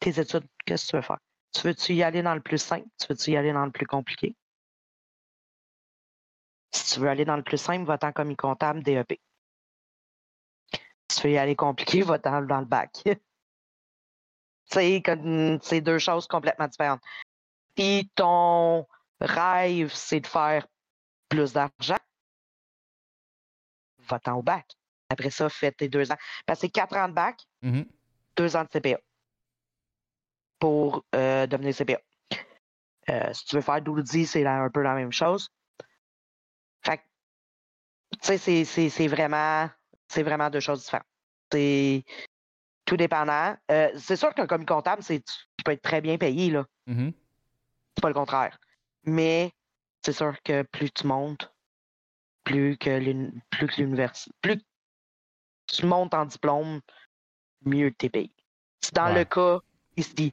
Tes 0.01 0.19
études, 0.21 0.47
qu'est-ce 0.67 0.87
que 0.87 0.91
tu 0.91 0.97
veux 0.97 1.03
faire? 1.03 1.19
Tu 1.52 1.62
veux-tu 1.66 1.94
y 1.94 2.02
aller 2.02 2.22
dans 2.22 2.35
le 2.35 2.40
plus 2.40 2.59
simple? 2.59 2.86
Tu 2.98 3.06
veux-tu 3.09 3.32
y 3.32 3.36
aller 3.36 3.52
dans 3.52 3.64
le 3.64 3.72
plus 3.72 3.86
compliqué? 3.86 4.36
Si 6.72 6.94
tu 6.94 7.01
veux 7.01 7.09
aller 7.09 7.24
dans 7.24 7.36
le 7.36 7.43
plus 7.43 7.59
simple, 7.59 7.85
va-t'en 7.85 8.12
comme 8.12 8.36
comptable 8.36 8.82
DEP. 8.82 9.20
Si 11.09 11.20
tu 11.20 11.27
veux 11.27 11.32
y 11.35 11.39
aller 11.39 11.56
compliqué, 11.56 12.02
va-t'en 12.02 12.43
dans 12.43 12.60
le 12.60 12.66
bac. 12.66 13.02
c'est 14.66 15.81
deux 15.81 15.98
choses 15.98 16.28
complètement 16.28 16.68
différentes. 16.68 17.02
Si 17.77 18.10
ton 18.14 18.86
rêve, 19.20 19.93
c'est 19.93 20.20
de 20.20 20.27
faire 20.27 20.66
plus 21.28 21.52
d'argent, 21.52 21.98
va-t'en 23.98 24.36
au 24.36 24.43
bac. 24.43 24.66
Après 25.09 25.31
ça, 25.31 25.48
fais 25.48 25.72
tes 25.72 25.89
deux 25.89 26.12
ans. 26.12 26.18
Parce 26.47 26.60
que 26.60 26.66
c'est 26.66 26.70
quatre 26.70 26.97
ans 26.97 27.09
de 27.09 27.14
bac, 27.14 27.40
mm-hmm. 27.64 27.86
deux 28.36 28.56
ans 28.56 28.62
de 28.62 28.68
CPA 28.68 29.01
pour 30.61 31.05
euh, 31.15 31.47
devenir 31.47 31.74
CPA. 31.74 32.01
Euh, 33.09 33.32
si 33.32 33.47
tu 33.47 33.57
veux 33.57 33.62
faire 33.62 33.82
12 33.82 34.27
c'est 34.27 34.47
un 34.47 34.70
peu 34.70 34.82
la 34.82 34.95
même 34.95 35.11
chose. 35.11 35.51
Fait 36.85 37.03
tu 38.23 38.39
sais, 38.39 38.65
c'est 38.65 39.09
vraiment, 39.09 39.69
vraiment 40.15 40.51
deux 40.51 40.61
choses 40.61 40.85
différentes. 40.85 41.07
C'est 41.51 42.05
tout 42.85 42.97
dépendant. 42.97 43.57
Euh, 43.70 43.91
c'est 43.97 44.16
sûr 44.16 44.32
qu'un 44.35 44.47
commis 44.47 44.66
comptable, 44.66 45.03
tu 45.03 45.20
peux 45.65 45.73
être 45.73 45.82
très 45.82 46.01
bien 46.01 46.19
payé, 46.19 46.51
là. 46.51 46.66
Mm-hmm. 46.87 47.12
C'est 47.97 48.03
pas 48.03 48.09
le 48.09 48.15
contraire. 48.15 48.59
Mais 49.05 49.53
c'est 50.05 50.12
sûr 50.12 50.35
que 50.43 50.62
plus 50.62 50.91
tu 50.91 51.07
montes, 51.07 51.53
plus 52.45 52.77
que 52.77 52.91
l'université, 53.77 54.31
plus 54.41 54.62
tu 55.66 55.87
montes 55.87 56.15
en 56.15 56.27
diplôme, 56.27 56.81
mieux 57.65 57.93
tu 57.99 58.07
es 58.07 58.09
payé. 58.09 58.32
C'est 58.81 58.95
dans 58.95 59.12
le 59.15 59.24
cas 59.24 59.61
ici. 59.97 60.33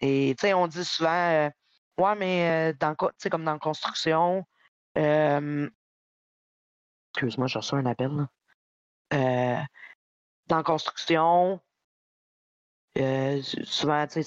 Et 0.00 0.34
tu 0.38 0.46
sais, 0.46 0.54
on 0.54 0.66
dit 0.66 0.84
souvent, 0.84 1.10
euh, 1.10 1.50
ouais, 1.98 2.14
mais 2.16 2.72
euh, 2.72 2.76
dans, 2.78 2.94
comme 2.94 3.44
dans 3.44 3.52
la 3.52 3.58
construction, 3.58 4.44
euh, 4.98 5.68
excuse-moi, 7.12 7.46
j'ai 7.46 7.58
reçu 7.58 7.74
un 7.74 7.86
appel. 7.86 8.28
Là. 9.10 9.66
dans 10.48 10.56
la 10.58 10.62
construction, 10.62 11.60
souvent, 13.64 14.06
tu 14.06 14.18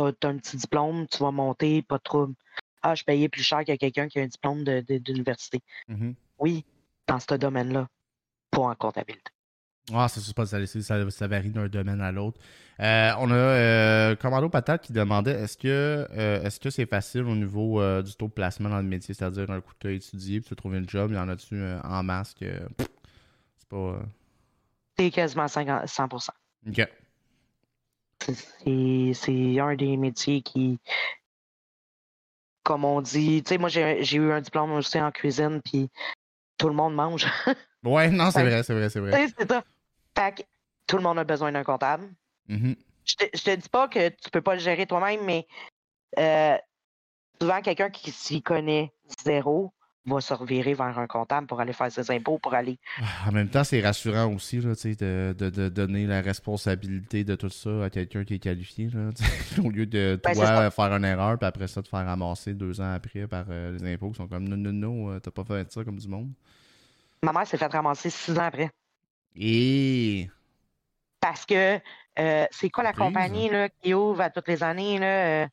as, 0.00 0.06
un 0.06 0.38
petit 0.38 0.56
diplôme, 0.56 1.06
tu 1.08 1.18
vas 1.18 1.30
monter, 1.30 1.82
pas 1.82 1.98
trop. 1.98 2.28
Ah, 2.82 2.94
je 2.94 3.04
payais 3.04 3.28
plus 3.28 3.42
cher 3.42 3.64
que 3.64 3.76
quelqu'un 3.76 4.08
qui 4.08 4.20
a 4.20 4.22
un 4.22 4.26
diplôme 4.26 4.64
d'université. 4.64 5.60
Mm-hmm. 5.88 6.14
Oui, 6.38 6.64
dans 7.06 7.18
ce 7.18 7.34
domaine-là, 7.34 7.88
pas 8.50 8.62
en 8.62 8.74
comptabilité. 8.74 9.30
Ah, 9.92 10.06
pas 10.36 10.46
ça, 10.46 10.66
ça, 10.66 11.10
ça, 11.10 11.26
varie 11.26 11.50
d'un 11.50 11.68
domaine 11.68 12.00
à 12.00 12.12
l'autre. 12.12 12.38
Euh, 12.80 13.12
on 13.18 13.30
a 13.30 13.34
euh, 13.34 14.16
Commando 14.16 14.48
Patate 14.48 14.82
qui 14.82 14.92
demandait 14.92 15.32
est-ce 15.32 15.58
que 15.58 15.68
euh, 15.68 16.42
est-ce 16.42 16.58
que 16.58 16.70
c'est 16.70 16.86
facile 16.86 17.22
au 17.22 17.36
niveau 17.36 17.80
du 18.02 18.14
taux 18.14 18.28
de 18.28 18.32
placement 18.32 18.70
dans 18.70 18.78
le 18.78 18.84
métier, 18.84 19.12
c'est-à-dire 19.14 19.50
un 19.50 19.60
coup 19.60 19.72
tu 19.78 19.88
as 19.88 19.90
étudié 19.92 20.40
puis 20.40 20.48
tu 20.48 20.54
as 20.54 20.56
trouvé 20.56 20.78
un 20.78 20.86
job, 20.86 21.10
il 21.10 21.16
y 21.16 21.18
en 21.18 21.28
a-tu 21.28 21.62
en 21.84 22.02
masse 22.02 22.34
que 22.34 22.46
c'est 23.58 23.68
pas. 23.68 24.00
C'est 24.96 25.10
quasiment 25.10 25.48
50, 25.48 25.84
100%. 25.86 26.28
OK. 26.68 26.88
C'est 29.14 29.60
un 29.60 29.74
des 29.74 29.96
métiers 29.96 30.42
qui, 30.42 30.78
comme 32.62 32.84
on 32.84 33.00
dit, 33.00 33.42
tu 33.42 33.48
sais, 33.50 33.58
moi 33.58 33.68
j'ai 33.68 34.16
eu 34.16 34.32
un 34.32 34.40
diplôme 34.40 34.72
aussi 34.72 35.00
en 35.00 35.10
cuisine, 35.10 35.60
puis 35.62 35.90
tout 36.56 36.68
le 36.68 36.74
monde 36.74 36.94
mange. 36.94 37.26
ouais, 37.84 38.10
non, 38.10 38.30
c'est 38.30 38.42
vrai, 38.42 38.62
c'est 38.62 38.74
vrai, 38.74 38.88
c'est 38.90 39.00
vrai. 39.00 39.28
C'est 39.38 39.48
ça. 39.48 39.64
Fait 40.16 40.36
que 40.36 40.42
tout 40.86 40.96
le 40.96 41.02
monde 41.02 41.18
a 41.18 41.24
besoin 41.24 41.52
d'un 41.52 41.64
comptable. 41.64 42.08
Mm-hmm. 42.48 42.76
je, 43.04 43.14
te, 43.14 43.24
te 43.24 43.56
dis 43.56 43.68
pas 43.68 43.88
que 43.88 44.08
tu 44.08 44.30
peux 44.30 44.42
pas 44.42 44.54
le 44.54 44.60
gérer 44.60 44.86
toi-même, 44.86 45.24
mais 45.24 45.46
euh, 46.18 46.56
souvent 47.40 47.60
quelqu'un 47.60 47.90
qui 47.90 48.10
s'y 48.10 48.42
connaît 48.42 48.92
zéro 49.24 49.72
va 50.06 50.20
se 50.20 50.32
revirer 50.32 50.74
vers 50.74 50.98
un 50.98 51.06
comptable 51.06 51.46
pour 51.46 51.60
aller 51.60 51.72
faire 51.72 51.92
ses 51.92 52.10
impôts, 52.10 52.38
pour 52.38 52.54
aller. 52.54 52.78
Ah, 53.00 53.28
en 53.28 53.32
même 53.32 53.48
temps, 53.48 53.64
c'est 53.64 53.80
rassurant 53.80 54.32
aussi 54.34 54.60
là, 54.60 54.72
de, 54.72 55.34
de, 55.36 55.50
de, 55.50 55.68
donner 55.68 56.06
la 56.06 56.22
responsabilité 56.22 57.22
de 57.22 57.34
tout 57.34 57.50
ça 57.50 57.84
à 57.84 57.90
quelqu'un 57.90 58.24
qui 58.24 58.34
est 58.34 58.38
qualifié. 58.38 58.88
Là, 58.88 59.10
au 59.64 59.70
lieu 59.70 59.86
de 59.86 60.18
ben, 60.22 60.32
toi 60.32 60.70
faire 60.70 60.92
une 60.92 61.04
erreur, 61.04 61.38
puis 61.38 61.46
après 61.46 61.68
ça, 61.68 61.82
te 61.82 61.88
faire 61.88 62.06
ramasser 62.06 62.54
deux 62.54 62.80
ans 62.80 62.92
après 62.94 63.26
par 63.26 63.44
euh, 63.50 63.76
les 63.78 63.92
impôts 63.92 64.10
qui 64.10 64.16
sont 64.16 64.28
comme 64.28 64.48
non, 64.48 64.56
non, 64.56 64.72
non, 64.72 65.10
euh, 65.12 65.20
t'as 65.20 65.30
pas 65.30 65.44
fait 65.44 65.70
ça 65.70 65.84
comme 65.84 65.98
du 65.98 66.08
monde. 66.08 66.30
Ma 67.22 67.32
mère 67.32 67.46
s'est 67.46 67.58
fait 67.58 67.70
ramasser 67.70 68.08
six 68.08 68.32
ans 68.38 68.44
après. 68.44 68.70
Et. 69.36 70.28
Parce 71.20 71.44
que 71.46 71.80
euh, 72.18 72.46
c'est 72.50 72.70
quoi 72.70 72.82
la 72.82 72.92
compagnie 72.92 73.48
là, 73.48 73.68
qui 73.68 73.94
ouvre 73.94 74.20
à 74.20 74.30
toutes 74.30 74.48
les 74.48 74.62
années, 74.62 74.98
là, 74.98 75.48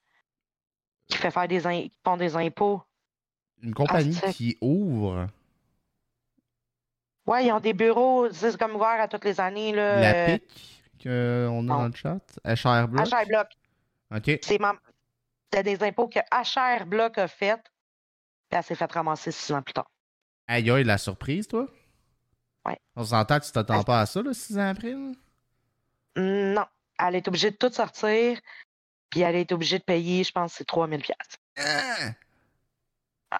qui 1.08 1.18
fait 1.18 1.32
faire 1.32 1.48
des, 1.48 1.62
qui 1.62 2.00
font 2.04 2.18
des 2.18 2.36
impôts? 2.36 2.82
Une 3.62 3.74
compagnie 3.74 4.18
ah, 4.24 4.32
qui 4.32 4.58
ouvre? 4.62 5.28
Ouais, 7.26 7.46
ils 7.46 7.52
ont 7.52 7.60
des 7.60 7.74
bureaux, 7.74 8.32
c'est 8.32 8.58
comme 8.58 8.76
ouvert 8.76 9.02
à 9.02 9.08
toutes 9.08 9.26
les 9.26 9.40
années. 9.42 9.74
Là, 9.74 10.00
La 10.00 10.14
euh, 10.14 10.38
PIC 10.38 10.44
qu'on 11.04 11.70
a 11.70 11.74
dans 11.74 11.88
le 11.88 11.94
chat? 11.94 12.20
HR 12.46 12.88
Block. 12.88 13.08
HR 13.08 13.28
Block. 13.28 13.48
OK. 14.16 14.40
C'est 15.52 15.64
des 15.64 15.84
impôts 15.84 16.08
que 16.08 16.20
HR 16.20 16.86
Block 16.86 17.18
a 17.18 17.28
fait, 17.28 17.62
puis 18.50 18.58
elle 18.58 18.64
s'est 18.64 18.76
fait 18.76 18.92
ramasser 18.92 19.32
six 19.32 19.54
ans 19.54 19.62
plus 19.62 19.74
tard. 19.74 19.90
Aïe, 20.48 20.70
aïe, 20.70 20.84
la 20.84 20.98
surprise, 20.98 21.48
toi? 21.48 21.68
Ouais. 22.68 22.80
On 22.96 23.04
s'entend 23.04 23.40
que 23.40 23.46
tu 23.46 23.52
t'attends 23.52 23.84
pas 23.84 24.02
à 24.02 24.06
ça, 24.06 24.22
là, 24.22 24.34
six 24.34 24.58
ans 24.58 24.70
après? 24.70 24.94
Non. 26.16 26.66
Elle 27.00 27.16
est 27.16 27.28
obligée 27.28 27.52
de 27.52 27.56
tout 27.56 27.72
sortir, 27.72 28.40
puis 29.10 29.22
elle 29.22 29.36
est 29.36 29.52
obligée 29.52 29.80
de 29.80 29.84
payer, 29.84 30.24
je 30.24 30.32
pense, 30.32 30.54
c'est 30.54 30.66
3000 30.66 31.02
pièces. 31.02 31.38
Ah! 31.58 33.40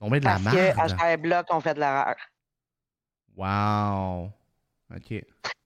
On 0.00 0.10
met 0.10 0.20
de 0.20 0.24
Parce 0.24 0.44
la 0.44 0.74
Parce 0.74 0.92
que 0.92 1.14
HR 1.14 1.18
Block 1.18 1.46
ont 1.50 1.60
fait 1.60 1.74
de 1.74 1.80
l'erreur. 1.80 2.16
Wow. 3.36 4.30
OK. 4.94 5.24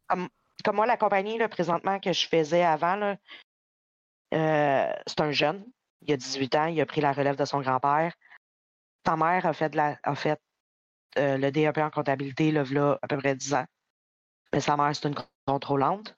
Comme, 0.08 0.76
moi, 0.76 0.86
la 0.86 0.96
compagnie, 0.96 1.38
là, 1.38 1.48
présentement, 1.48 1.98
que 1.98 2.12
je 2.12 2.26
faisais 2.28 2.62
avant, 2.62 2.96
là, 2.96 3.16
euh, 4.34 4.92
c'est 5.06 5.20
un 5.20 5.32
jeune. 5.32 5.64
Il 6.02 6.12
a 6.12 6.16
18 6.16 6.54
ans, 6.54 6.66
il 6.66 6.80
a 6.80 6.86
pris 6.86 7.00
la 7.00 7.12
relève 7.12 7.36
de 7.36 7.44
son 7.44 7.60
grand-père. 7.60 8.12
Sa 9.06 9.16
mère 9.16 9.46
a 9.46 9.52
fait, 9.52 9.70
de 9.70 9.76
la, 9.76 9.98
a 10.02 10.14
fait 10.14 10.40
euh, 11.18 11.36
le 11.36 11.50
DEP 11.50 11.78
en 11.78 11.90
comptabilité, 11.90 12.52
là, 12.52 12.64
là, 12.70 12.98
à 13.02 13.08
peu 13.08 13.16
près 13.16 13.34
10 13.34 13.54
ans. 13.54 13.66
Mais 14.52 14.60
sa 14.60 14.76
mère, 14.76 14.94
c'est 14.94 15.08
une 15.08 15.16
contrôlante. 15.46 16.16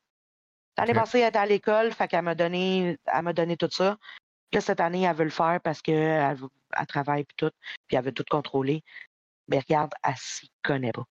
Elle 0.77 0.91
est 0.91 0.95
passée 0.95 1.23
à 1.23 1.47
l'école, 1.47 1.93
fait 1.93 2.09
qu'elle 2.09 2.23
m'a 2.23 2.35
donné, 2.35 2.99
elle 3.07 3.23
m'a 3.23 3.33
donné 3.33 3.57
tout 3.57 3.69
ça. 3.71 3.99
Là, 4.53 4.61
cette 4.61 4.81
année, 4.81 5.03
elle 5.03 5.17
veut 5.17 5.25
le 5.25 5.31
faire 5.31 5.61
parce 5.63 5.83
qu'elle 5.83 6.39
elle 6.79 6.87
travaille 6.87 7.25
puis 7.25 7.37
tout, 7.37 7.51
puis 7.87 7.97
elle 7.97 8.05
veut 8.05 8.13
tout 8.13 8.25
contrôler. 8.29 8.83
Mais 9.49 9.59
regarde, 9.59 9.93
elle 10.03 10.17
s'y 10.17 10.51
connaît 10.63 10.93
pas. 10.93 11.05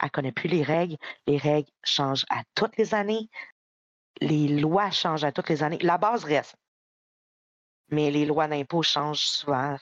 Elle 0.00 0.10
connaît 0.10 0.32
plus 0.32 0.48
les 0.48 0.62
règles. 0.62 0.96
Les 1.26 1.38
règles 1.38 1.70
changent 1.84 2.26
à 2.30 2.42
toutes 2.54 2.76
les 2.76 2.94
années. 2.94 3.28
Les 4.20 4.48
lois 4.48 4.90
changent 4.90 5.24
à 5.24 5.32
toutes 5.32 5.48
les 5.48 5.62
années. 5.62 5.78
La 5.78 5.98
base 5.98 6.24
reste. 6.24 6.56
Mais 7.88 8.10
les 8.10 8.26
lois 8.26 8.48
d'impôt 8.48 8.82
changent 8.82 9.24
souvent. 9.24 9.76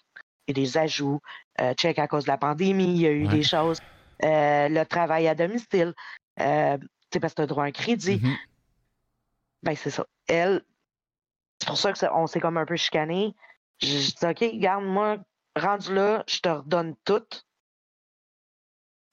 Y 0.48 0.50
a 0.50 0.54
des 0.54 0.78
ajouts. 0.78 1.20
Euh, 1.60 1.74
check 1.74 1.98
à 1.98 2.08
cause 2.08 2.24
de 2.24 2.28
la 2.28 2.38
pandémie, 2.38 2.94
il 2.94 3.00
y 3.00 3.06
a 3.06 3.12
eu 3.12 3.26
des 3.28 3.42
choses. 3.42 3.80
Euh, 4.22 4.68
le 4.68 4.84
travail 4.84 5.28
à 5.28 5.34
domicile. 5.34 5.94
Euh, 6.40 6.78
c'est 7.12 7.20
parce 7.20 7.34
que 7.34 7.36
tu 7.36 7.42
as 7.42 7.46
droit 7.46 7.64
à 7.64 7.66
un 7.68 7.72
crédit. 7.72 8.16
Mm-hmm. 8.16 8.36
Ben, 9.62 9.76
c'est 9.76 9.90
ça. 9.90 10.06
Elle, 10.28 10.62
c'est 11.58 11.68
pour 11.68 11.78
ça 11.78 11.92
qu'on 11.92 12.26
s'est 12.26 12.40
comme 12.40 12.56
un 12.56 12.66
peu 12.66 12.76
chicané. 12.76 13.34
Je 13.80 13.86
dis, 13.86 14.14
OK, 14.22 14.58
garde, 14.58 14.84
moi, 14.84 15.18
rendu 15.56 15.94
là, 15.94 16.24
je 16.26 16.40
te 16.40 16.48
redonne 16.48 16.94
tout, 17.04 17.24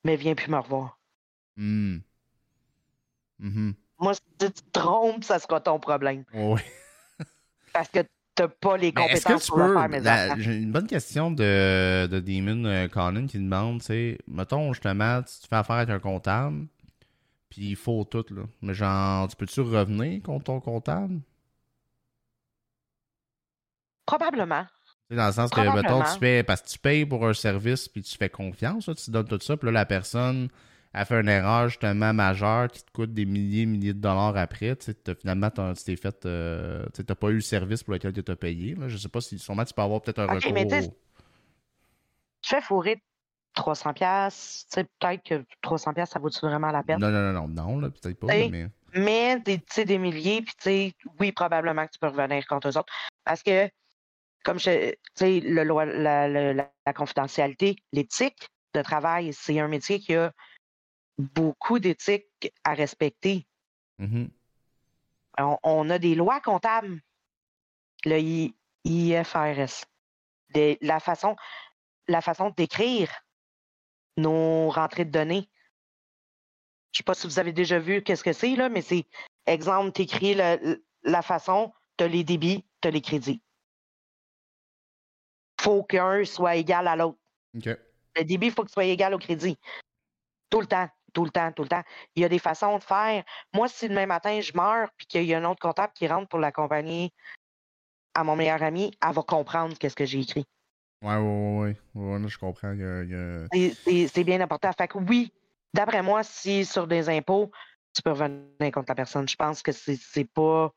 mais 0.04 0.16
viens 0.16 0.36
plus 0.36 0.50
me 0.50 0.58
revoir. 0.58 0.98
Hmm. 1.58 2.00
Mm-hmm. 3.42 3.74
Moi, 4.00 4.14
si 4.16 4.22
tu 4.40 4.52
te 4.52 4.70
trompes, 4.72 5.24
ça 5.24 5.40
sera 5.40 5.62
ton 5.62 5.80
problème. 5.80 6.26
Oui. 6.34 6.62
Parce 7.74 7.90
que 7.90 8.00
t'as 8.42 8.48
pas 8.48 8.78
les 8.78 8.92
compétences 8.92 9.48
pour 9.48 9.58
faire 9.58 9.90
mes 9.90 10.06
affaires. 10.06 10.36
J'ai 10.40 10.58
une 10.58 10.72
bonne 10.72 10.88
question 10.88 11.32
de, 11.32 12.08
de 12.08 12.20
Demon 12.20 12.66
euh, 12.66 12.88
Conan 12.88 13.28
qui 13.28 13.38
demande, 13.38 13.80
tu 13.80 13.86
sais, 13.88 14.18
mettons 14.28 14.74
justement, 14.74 15.22
si 15.26 15.42
tu 15.42 15.48
fais 15.48 15.58
affaire 15.58 15.78
avec 15.78 15.90
un 15.90 16.00
comptable, 16.00 16.66
puis 17.50 17.70
il 17.72 17.76
faut 17.76 18.04
tout, 18.04 18.26
là. 18.32 18.44
Mais 18.62 18.74
genre, 18.74 19.28
tu 19.28 19.36
peux-tu 19.36 19.62
revenir 19.62 20.22
contre 20.24 20.46
ton 20.46 20.60
comptable? 20.60 21.20
Probablement. 24.06 24.66
Dans 25.10 25.28
le 25.28 25.34
sens 25.34 25.50
que, 25.50 25.76
mettons, 25.76 26.02
tu 26.02 26.20
fais, 26.20 26.44
parce 26.44 26.62
que 26.62 26.70
tu 26.70 26.80
payes 26.80 27.06
pour 27.06 27.28
un 27.28 27.34
service 27.34 27.90
puis 27.90 28.02
tu 28.02 28.18
fais 28.18 28.30
confiance, 28.30 28.90
tu 29.04 29.12
donnes 29.12 29.28
tout 29.28 29.40
ça, 29.42 29.58
puis 29.58 29.66
là, 29.68 29.72
la 29.72 29.86
personne 29.86 30.50
a 30.94 31.06
fait 31.06 31.22
une 31.22 31.30
erreur 31.30 31.70
justement 31.70 32.14
majeure 32.14 32.68
qui 32.68 32.84
te 32.84 32.92
coûte 32.92 33.14
des 33.14 33.26
milliers 33.26 33.66
milliers 33.66 33.94
de 33.94 34.00
dollars 34.00 34.36
après. 34.36 34.76
Tu 34.76 34.92
sais, 34.92 35.16
finalement, 35.20 35.50
tu 35.50 35.84
t'es 35.84 35.96
fait. 35.96 36.26
Euh, 36.26 36.86
tu 36.94 37.04
n'as 37.08 37.16
pas 37.16 37.30
eu 37.30 37.36
le 37.36 37.42
service 37.42 37.84
pour 37.84 37.94
lequel 37.94 38.14
tu 38.14 38.24
t'as 38.24 38.36
payé. 38.36 38.76
Là. 38.76 38.88
Je 38.88 38.98
sais 38.98 39.10
pas 39.10 39.22
si 39.22 39.40
sûrement 39.40 39.64
tu 39.64 39.74
peux 39.74 39.82
avoir 39.82 40.02
peut-être 40.02 40.20
un 40.20 40.28
recours. 40.28 40.54
Mais 40.54 40.68
tu 40.68 42.50
fais 42.50 42.62
fourrer 42.62 43.02
300 43.54 43.94
pièces, 43.94 44.66
peut-être 44.74 45.24
que 45.24 45.46
300 45.62 45.94
pièces 45.94 46.10
ça 46.10 46.20
vaut-tu 46.20 46.40
vraiment 46.40 46.72
la 46.72 46.84
peine? 46.84 47.00
Non 47.00 47.12
non 47.12 47.34
non 47.34 47.48
non 47.48 47.78
non, 47.78 47.92
peut-être 47.92 48.20
pas 48.20 48.28
mais 48.28 48.68
mais 48.94 49.40
des, 49.40 49.86
des 49.86 49.98
milliers 49.98 50.42
puis 50.42 50.54
tu 50.58 50.64
sais 50.64 50.94
oui 51.20 51.32
probablement 51.32 51.86
que 51.86 51.92
tu 51.92 52.00
peux 52.00 52.08
revenir 52.08 52.46
contre 52.48 52.70
eux 52.70 52.78
autres 52.78 52.92
parce 53.24 53.44
que 53.44 53.70
comme 54.44 54.60
je, 54.60 54.90
tu 54.90 54.98
sais, 55.16 55.40
le, 55.40 55.64
la, 55.64 56.28
la, 56.28 56.54
la, 56.54 56.94
confidentialité, 56.94 57.76
l'éthique 57.92 58.50
de 58.74 58.82
travail, 58.82 59.34
c'est 59.34 59.60
un 59.60 59.68
métier 59.68 60.00
qui 60.00 60.16
a 60.16 60.32
beaucoup 61.22 61.80
d'éthique 61.80 62.54
à 62.64 62.74
respecter. 62.74 63.48
Mm-hmm. 64.00 64.30
on, 65.64 65.90
a 65.90 66.00
des 66.00 66.16
lois 66.16 66.42
comptables, 66.42 67.02
le 68.06 68.50
IFRS, 68.84 69.86
la 70.82 71.00
façon, 71.00 71.36
la 72.08 72.22
façon 72.22 72.50
d'écrire 72.50 73.12
nos 74.18 74.70
rentrées 74.70 75.06
de 75.06 75.12
données. 75.12 75.50
Je 76.92 76.96
ne 76.96 76.98
sais 76.98 77.04
pas 77.04 77.14
si 77.14 77.28
vous 77.28 77.40
avez 77.40 77.54
déjà 77.54 77.80
vu 77.80 78.02
qu'est-ce 78.02 78.24
que 78.24 78.34
c'est, 78.34 78.56
là, 78.56 78.70
mais 78.70 78.82
c'est 78.82 79.06
exemple, 79.46 79.92
tu 79.94 80.02
écris 80.02 80.34
la, 80.34 80.58
la 81.04 81.22
façon, 81.22 81.72
tu 81.98 82.04
as 82.04 82.08
les 82.08 82.24
débits, 82.24 82.66
tu 82.82 82.88
as 82.88 82.92
les 82.92 83.02
crédits 83.02 83.42
faut 85.62 85.84
qu'un 85.84 86.26
soit 86.26 86.56
égal 86.56 86.88
à 86.88 86.96
l'autre. 86.96 87.20
Le 87.54 88.24
débit, 88.24 88.48
il 88.48 88.52
faut 88.52 88.64
qu'il 88.64 88.72
soit 88.72 88.86
égal 88.86 89.14
au 89.14 89.20
crédit. 89.20 89.58
Tout 90.50 90.62
le 90.62 90.68
temps. 90.68 90.90
Tout 91.14 91.24
le 91.26 91.32
temps, 91.32 91.52
tout 91.52 91.64
le 91.64 91.70
temps. 91.70 91.84
Il 92.16 92.22
y 92.22 92.26
a 92.26 92.30
des 92.30 92.40
façons 92.40 92.78
de 92.78 92.84
faire. 92.84 93.24
Moi, 93.54 93.68
si 93.68 93.90
demain 93.90 94.06
matin, 94.06 94.40
je 94.42 94.52
meurs 94.56 94.90
puis 94.98 95.08
qu'il 95.08 95.24
y 95.24 95.34
a 95.34 95.40
un 95.40 95.46
autre 95.46 95.60
comptable 95.60 95.94
qui 95.94 96.08
rentre 96.08 96.28
pour 96.28 96.40
l'accompagner 96.40 97.12
à 98.14 98.24
mon 98.24 98.36
meilleur 98.36 98.62
ami, 98.62 98.92
elle 99.02 99.14
va 99.14 99.24
comprendre 99.24 99.78
qu'est-ce 99.78 99.96
que 99.96 100.06
j'ai 100.06 100.20
écrit. 100.20 100.46
Ouais, 101.02 101.16
ouais, 101.16 101.76
ouais, 101.96 102.18
ouais. 102.20 102.28
je 102.28 102.38
comprends. 102.38 102.76
C'est 103.52 104.24
bien 104.24 104.42
important. 104.42 104.72
Fait 104.78 104.88
que 104.88 104.98
oui, 104.98 105.34
d'après 105.74 106.04
moi, 106.04 106.24
si 106.24 106.66
sur 106.66 106.88
des 106.88 107.10
impôts, 107.10 107.52
tu 107.94 108.02
peux 108.02 108.12
revenir 108.12 108.72
contre 108.72 108.90
la 108.90 108.96
personne. 108.96 109.28
Je 109.28 109.36
pense 109.36 109.62
que 109.62 109.72
c'est 109.72 110.26
pas. 110.26 110.74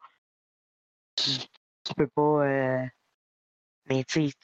Tu, 1.16 1.94
peux 1.94 2.08
pas. 2.08 2.46
Euh, 2.46 2.86
mais 3.88 4.04
tu 4.04 4.30
sais, 4.30 4.36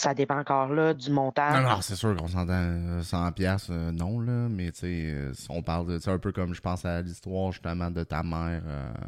ça 0.00 0.14
dépend 0.14 0.38
encore 0.38 0.68
là 0.68 0.94
du 0.94 1.10
montant. 1.10 1.50
Non, 1.52 1.68
non, 1.68 1.80
c'est 1.80 1.96
sûr 1.96 2.16
qu'on 2.16 2.28
s'entend 2.28 3.02
100 3.02 3.26
euh, 3.26 3.30
pièces 3.32 3.68
euh, 3.70 3.92
non, 3.92 4.20
là, 4.20 4.48
mais 4.48 4.72
tu 4.72 4.80
sais, 4.80 5.34
si 5.34 5.46
on 5.50 5.62
parle 5.62 5.86
de, 5.86 5.98
c'est 5.98 6.10
un 6.10 6.18
peu 6.18 6.32
comme 6.32 6.54
je 6.54 6.60
pense 6.60 6.84
à 6.84 7.02
l'histoire 7.02 7.52
justement 7.52 7.90
de 7.90 8.04
ta 8.04 8.22
mère 8.22 8.62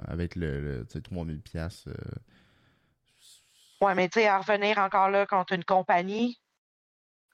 avec 0.07 0.37
le, 0.37 0.85
le 0.85 1.01
3000 1.01 1.41
pièces 1.41 1.87
Ouais, 3.83 3.97
mais 3.97 4.09
tu 4.09 4.21
sais, 4.21 4.29
à 4.29 4.39
revenir 4.39 4.79
encore 4.79 5.11
là 5.11 5.27
contre 5.27 5.55
une 5.55 5.65
compagnie, 5.65 6.41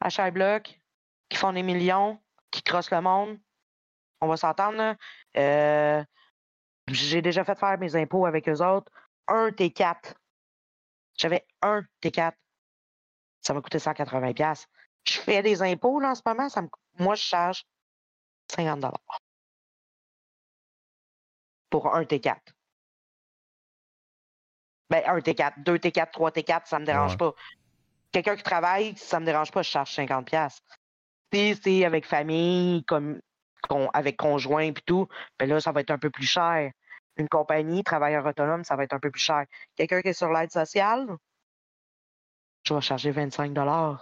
achat 0.01 0.31
bloc, 0.31 0.81
qui 1.29 1.37
font 1.37 1.53
des 1.53 1.63
millions, 1.63 2.19
qui 2.51 2.63
crossent 2.63 2.91
le 2.91 3.03
monde, 3.03 3.39
on 4.23 4.29
va 4.29 4.39
s'entendre. 4.39 4.97
Euh, 5.37 6.03
j'ai 6.89 7.21
déjà 7.21 7.45
fait 7.45 7.59
faire 7.59 7.79
mes 7.79 7.95
impôts 7.97 8.25
avec 8.25 8.49
eux 8.49 8.63
autres. 8.63 8.91
Un 9.27 9.51
T4. 9.51 10.15
J'avais 11.19 11.47
un 11.61 11.83
T4. 12.03 12.33
Ça 13.41 13.55
m'a 13.55 13.61
coûté 13.61 13.79
180$. 13.79 14.67
Je 15.05 15.19
fais 15.19 15.43
des 15.43 15.63
impôts 15.63 16.01
là, 16.01 16.11
en 16.11 16.15
ce 16.15 16.23
moment. 16.27 16.49
Ça 16.49 16.63
me... 16.63 16.69
Moi, 16.99 17.15
je 17.15 17.23
charge 17.23 17.65
50$ 18.51 18.93
pour 21.71 21.95
un 21.95 22.03
T4. 22.03 22.37
Ben, 24.91 25.03
un 25.07 25.19
T4, 25.19 25.63
deux 25.63 25.77
T4, 25.77 26.11
trois 26.13 26.31
T4, 26.31 26.63
ça 26.65 26.79
me 26.79 26.87
dérange 26.87 27.19
pas. 27.19 27.35
Quelqu'un 28.11 28.37
qui 28.37 28.43
travaille, 28.43 28.97
ça 28.97 29.21
me 29.21 29.27
dérange 29.27 29.53
pas, 29.53 29.63
je 29.63 29.71
charge 29.71 29.95
50$. 29.95 30.61
Si 31.31 31.61
c'est 31.63 31.85
avec 31.85 32.07
famille, 32.07 32.85
comme 32.85 33.21
avec 33.93 34.17
conjoint 34.17 34.63
et 34.63 34.73
tout, 34.73 35.07
ben 35.39 35.49
là, 35.49 35.61
ça 35.61 35.73
va 35.73 35.81
être 35.81 35.91
un 35.91 35.99
peu 35.99 36.09
plus 36.09 36.27
cher. 36.27 36.71
Une 37.17 37.29
compagnie, 37.29 37.85
travailleur 37.85 38.25
autonome, 38.25 38.65
ça 38.65 38.77
va 38.77 38.85
être 38.85 38.95
un 38.95 39.01
peu 39.01 39.11
plus 39.11 39.21
cher. 39.21 39.45
Quelqu'un 39.77 40.01
qui 40.01 40.09
est 40.09 40.13
sur 40.15 40.33
l'aide 40.33 40.53
sociale, 40.53 41.07
je 42.69 42.75
vais 42.75 42.81
charger 42.81 43.11
25 43.11 43.55
Je 43.55 43.61
ne 43.61 43.97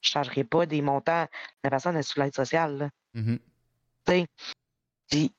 chargerai 0.00 0.44
pas 0.44 0.66
des 0.66 0.82
montants. 0.82 1.26
La 1.62 1.70
personne 1.70 1.96
est 1.96 2.02
sur 2.02 2.22
l'aide 2.22 2.34
sociale. 2.34 2.90
Mm-hmm. 3.14 3.38
Tu 4.06 4.26
sais, 5.10 5.30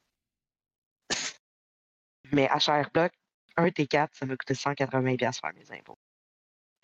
mais 2.31 2.49
à 2.49 2.59
cher 2.59 2.89
bloc, 2.93 3.11
un 3.57 3.67
T4, 3.67 4.09
ça 4.13 4.25
m'a 4.25 4.35
coûté 4.35 4.53
180$ 4.53 5.39
faire 5.39 5.51
mes 5.55 5.77
impôts. 5.77 5.97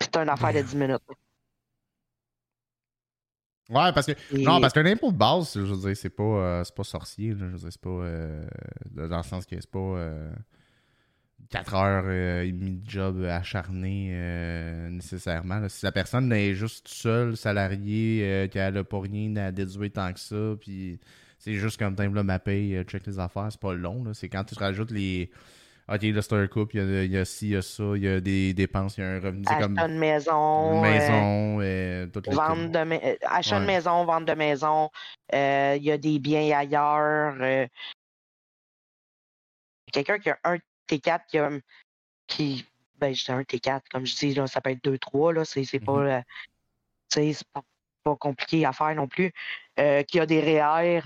c'est 0.00 0.16
une 0.16 0.28
affaire 0.28 0.54
de 0.54 0.62
10 0.62 0.76
minutes. 0.76 1.02
Ouais, 3.68 3.92
parce 3.92 4.06
que. 4.06 4.12
Non, 4.36 4.60
parce 4.60 4.72
qu'un 4.72 4.86
impôt 4.86 5.12
de 5.12 5.16
base, 5.16 5.54
je 5.54 5.60
veux 5.60 5.76
dire, 5.76 5.96
c'est 5.96 6.10
pas, 6.10 6.22
euh, 6.22 6.64
pas 6.74 6.84
sorcier. 6.84 7.30
je 7.30 7.44
veux 7.44 7.58
dire, 7.58 7.68
c'est 7.70 7.80
pas. 7.80 7.90
Euh, 7.90 8.46
dans 8.90 9.16
le 9.16 9.22
sens 9.22 9.46
que 9.46 9.56
c'est 9.58 9.70
pas. 9.70 9.78
4 11.50 11.74
euh, 11.74 11.78
heures 11.78 12.42
et 12.42 12.52
demie 12.52 12.76
de 12.76 12.88
job 12.88 13.24
acharné 13.24 14.10
nécessairement. 14.90 15.68
Si 15.68 15.84
la 15.84 15.92
personne 15.92 16.32
est 16.32 16.54
juste 16.54 16.88
seule, 16.88 17.36
salariée, 17.36 18.48
qu'elle 18.52 18.76
a 18.76 18.84
pas 18.84 19.00
rien 19.00 19.36
à 19.36 19.52
déduire 19.52 19.92
tant 19.92 20.12
que 20.12 20.20
ça, 20.20 20.54
puis 20.60 20.98
c'est 21.38 21.54
juste 21.54 21.78
comme 21.78 21.94
temps 21.94 22.08
là, 22.10 22.22
ma 22.22 22.38
paye, 22.38 22.82
check 22.84 23.06
les 23.06 23.18
affaires, 23.18 23.48
c'est 23.50 23.60
pas 23.60 23.74
long. 23.74 24.04
C'est 24.14 24.28
quand 24.28 24.44
tu 24.44 24.54
rajoutes 24.54 24.90
les 24.90 25.30
OK, 25.88 26.02
là, 26.02 26.22
c'est 26.22 26.32
un 26.34 26.46
couple, 26.46 26.76
il 26.76 26.78
y 26.78 26.96
a, 26.96 27.04
il 27.04 27.10
y 27.10 27.18
a 27.18 27.24
ci, 27.24 27.48
il 27.48 27.52
y 27.52 27.56
a 27.56 27.62
ça, 27.62 27.82
il 27.96 28.02
y 28.02 28.08
a 28.08 28.20
des 28.20 28.54
dépenses, 28.54 28.96
il 28.96 29.00
y 29.00 29.04
a 29.04 29.10
un 29.10 29.20
revenu. 29.20 29.42
Acheter 29.46 29.62
comme 29.62 29.78
une 29.78 29.98
maison. 29.98 30.74
Une 30.76 30.80
maison, 30.80 31.58
euh, 31.60 32.06
toutes 32.06 32.28
les 32.28 32.34
vente 32.34 32.70
de 32.70 32.78
euh, 32.78 33.16
Acheter 33.22 33.56
une 33.56 33.64
maison, 33.64 34.04
vente 34.04 34.24
de 34.24 34.32
maison, 34.32 34.90
euh, 35.34 35.74
il 35.76 35.82
y 35.82 35.90
a 35.90 35.98
des 35.98 36.20
biens 36.20 36.56
ailleurs. 36.56 37.34
Euh... 37.40 37.66
Quelqu'un 39.92 40.18
qui 40.20 40.30
a 40.30 40.38
un 40.44 40.58
T4 40.88 41.26
qui 41.28 41.38
a, 41.38 41.50
qui, 42.26 42.66
ben, 42.96 43.14
je 43.14 43.24
dis 43.24 43.32
un 43.32 43.42
T4, 43.42 43.82
comme 43.90 44.06
je 44.06 44.16
dis, 44.16 44.34
là, 44.34 44.46
ça 44.46 44.60
peut 44.60 44.70
être 44.70 44.84
2-3, 44.84 45.34
là, 45.34 45.44
c'est, 45.44 45.62
pas, 45.80 45.92
mm-hmm. 45.92 46.24
c'est 47.08 47.44
pas, 47.52 47.62
pas, 48.04 48.16
compliqué 48.16 48.64
à 48.64 48.72
faire 48.72 48.94
non 48.94 49.08
plus. 49.08 49.32
qui 49.76 50.20
a 50.20 50.26
des 50.26 50.40
REER, 50.40 51.02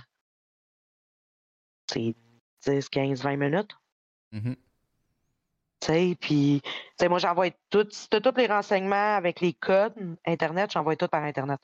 c'est 1.90 2.14
10, 2.66 2.88
15, 2.88 3.22
20 3.22 3.36
minutes. 3.36 3.76
Mm-hmm 4.32 4.56
puis, 6.20 6.62
moi, 7.08 7.18
j'envoie 7.18 7.50
tout. 7.70 7.86
Si 7.90 8.08
tu 8.08 8.20
tous 8.20 8.36
les 8.36 8.46
renseignements 8.46 9.16
avec 9.16 9.40
les 9.40 9.52
codes 9.52 9.94
Internet, 10.26 10.72
j'envoie 10.72 10.96
tout 10.96 11.08
par 11.08 11.22
Internet. 11.22 11.60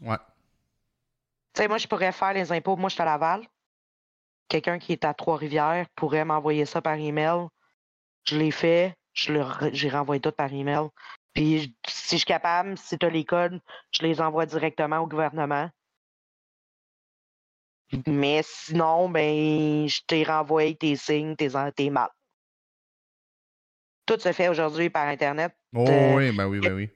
Ouais. 0.00 0.16
Tu 1.54 1.62
sais, 1.62 1.68
moi, 1.68 1.78
je 1.78 1.86
pourrais 1.86 2.12
faire 2.12 2.32
les 2.32 2.50
impôts. 2.52 2.76
Moi, 2.76 2.88
je 2.88 2.94
suis 2.94 3.02
à 3.02 3.06
Laval. 3.06 3.46
Quelqu'un 4.48 4.78
qui 4.78 4.92
est 4.92 5.04
à 5.04 5.14
Trois-Rivières 5.14 5.86
pourrait 5.94 6.24
m'envoyer 6.24 6.64
ça 6.66 6.82
par 6.82 6.94
email. 6.94 7.46
Je 8.24 8.38
l'ai 8.38 8.50
fait. 8.50 8.94
Je 9.12 9.32
j'ai 9.72 9.90
renvoyé 9.90 10.20
tout 10.20 10.32
par 10.32 10.52
email. 10.52 10.88
Puis, 11.34 11.74
si 11.86 12.16
je 12.16 12.18
suis 12.18 12.26
capable, 12.26 12.76
si 12.76 12.98
tu 12.98 13.06
as 13.06 13.10
les 13.10 13.24
codes, 13.24 13.60
je 13.90 14.02
les 14.02 14.20
envoie 14.20 14.46
directement 14.46 14.98
au 14.98 15.06
gouvernement. 15.06 15.70
Mais 18.06 18.40
sinon, 18.42 19.08
ben, 19.08 19.86
je 19.86 20.00
t'ai 20.06 20.24
renvoyé 20.24 20.74
tes 20.76 20.96
signes, 20.96 21.36
tes, 21.36 21.50
tes 21.74 21.90
maths 21.90 22.12
tout 24.06 24.20
se 24.20 24.32
fait 24.32 24.48
aujourd'hui 24.48 24.90
par 24.90 25.06
Internet. 25.06 25.54
Oh 25.74 26.14
oui, 26.16 26.32
ben 26.32 26.46
oui, 26.46 26.60
ben 26.60 26.74
oui. 26.74 26.90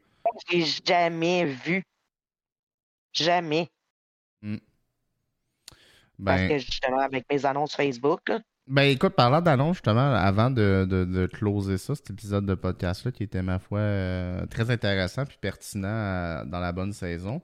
J'ai 0.49 0.65
jamais 0.85 1.45
vu. 1.45 1.83
Jamais. 3.13 3.69
Hmm. 6.19 6.25
Parce 6.25 6.41
ben 6.43 6.49
que 6.49 6.59
justement, 6.59 7.01
avec 7.01 7.25
mes 7.31 7.45
annonces 7.47 7.75
Facebook, 7.75 8.33
Ben 8.69 8.83
écoute, 8.83 9.15
parlant 9.15 9.41
d'annonces, 9.41 9.77
justement, 9.77 10.13
avant 10.15 10.51
de, 10.51 10.87
de, 10.89 11.27
closer 11.27 11.79
ça, 11.79 11.95
cet 11.95 12.11
épisode 12.11 12.47
de 12.47 12.55
podcast-là, 12.55 13.13
qui 13.13 13.23
était, 13.23 13.43
ma 13.43 13.59
foi, 13.59 13.79
euh, 13.79 14.47
très 14.47 14.71
intéressant 14.71 15.25
puis 15.25 15.39
pertinent 15.41 15.87
euh, 15.89 16.45
dans 16.45 16.59
la 16.59 16.73
bonne 16.73 16.93
saison. 16.93 17.43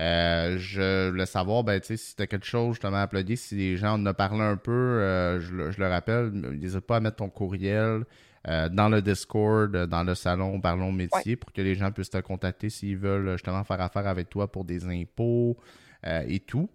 Euh, 0.00 0.56
je 0.58 1.10
voulais 1.10 1.26
savoir, 1.26 1.62
ben, 1.62 1.78
tu 1.80 1.86
sais, 1.86 1.96
si 1.96 2.16
tu 2.16 2.26
quelque 2.26 2.44
chose 2.44 2.74
justement 2.74 2.96
à 2.96 3.06
plugger, 3.06 3.36
si 3.36 3.54
les 3.54 3.76
gens 3.76 3.94
en 3.94 4.04
ont 4.04 4.14
parlé 4.14 4.40
un 4.40 4.56
peu, 4.56 5.38
je, 5.38 5.70
je, 5.70 5.78
le 5.78 5.86
rappelle, 5.86 6.30
n'hésite 6.32 6.80
pas 6.80 6.96
à 6.96 7.00
mettre 7.00 7.16
ton 7.16 7.28
courriel, 7.28 8.04
euh, 8.48 8.68
dans 8.68 8.88
le 8.88 9.00
Discord, 9.00 9.86
dans 9.86 10.02
le 10.02 10.14
salon 10.14 10.60
Parlons 10.60 10.92
Métier, 10.92 11.36
pour 11.36 11.52
que 11.52 11.62
les 11.62 11.76
gens 11.76 11.92
puissent 11.92 12.10
te 12.10 12.18
contacter 12.18 12.68
s'ils 12.68 12.98
veulent 12.98 13.32
justement 13.32 13.64
faire 13.64 13.80
affaire 13.80 14.06
avec 14.06 14.28
toi 14.28 14.50
pour 14.50 14.64
des 14.64 14.86
impôts 14.86 15.56
et 16.04 16.40
tout. 16.40 16.68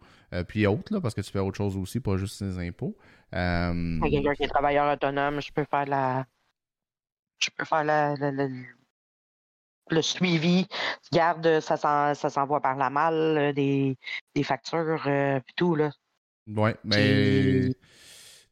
Puis 0.48 0.68
autres, 0.68 0.94
là, 0.94 1.02
parce 1.02 1.14
que 1.14 1.22
tu 1.22 1.32
fais 1.32 1.40
autre 1.40 1.58
chose 1.58 1.78
aussi, 1.78 2.00
pas 2.00 2.18
juste 2.18 2.42
les 2.42 2.60
impôts. 2.60 2.96
Quelqu'un 3.32 4.34
qui 4.34 4.44
est 4.44 4.48
travailleur 4.48 4.94
autonome, 4.94 5.42
je 5.42 5.52
peux 5.52 5.66
faire 5.66 5.86
la. 5.86 6.26
Je 7.40 7.50
peux 7.56 7.66
faire 7.66 7.84
la, 7.84 8.16
le 8.16 10.02
suivi. 10.02 10.68
Garde, 11.12 11.60
ça 11.60 11.78
s'envoie 12.16 12.62
par 12.62 12.76
la 12.76 12.90
malle, 12.90 13.54
des, 13.54 13.98
des 14.36 14.44
factures, 14.44 15.02
puis 15.46 15.54
tout, 15.56 15.76
là. 15.76 15.92
Ouais, 16.48 16.76
mais. 16.84 17.70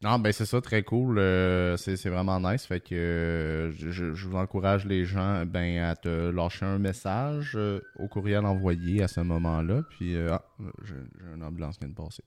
Non, 0.03 0.19
ben 0.19 0.31
c'est 0.31 0.45
ça, 0.45 0.61
très 0.61 0.83
cool. 0.83 1.17
Euh, 1.17 1.75
c'est 1.75 2.09
vraiment 2.09 2.39
nice. 2.39 2.67
Fait 2.67 2.79
que 2.79 2.93
euh, 2.93 3.71
je, 3.71 4.05
vous 4.27 4.37
encourage 4.37 4.85
les 4.85 5.05
gens 5.05 5.43
ben, 5.47 5.79
à 5.79 5.95
te 5.95 6.29
lâcher 6.29 6.65
un 6.65 6.77
message 6.77 7.53
euh, 7.55 7.79
au 7.97 8.07
courriel 8.07 8.45
envoyé 8.45 9.01
à 9.01 9.07
ce 9.07 9.21
moment-là. 9.21 9.81
Puis, 9.89 10.15
ah, 10.15 10.43
j'ai 10.83 10.93
une 11.33 11.41
ambulance 11.43 11.79
qui 11.79 11.85
vient 11.85 11.89
de 11.89 11.95
passer. 11.95 12.23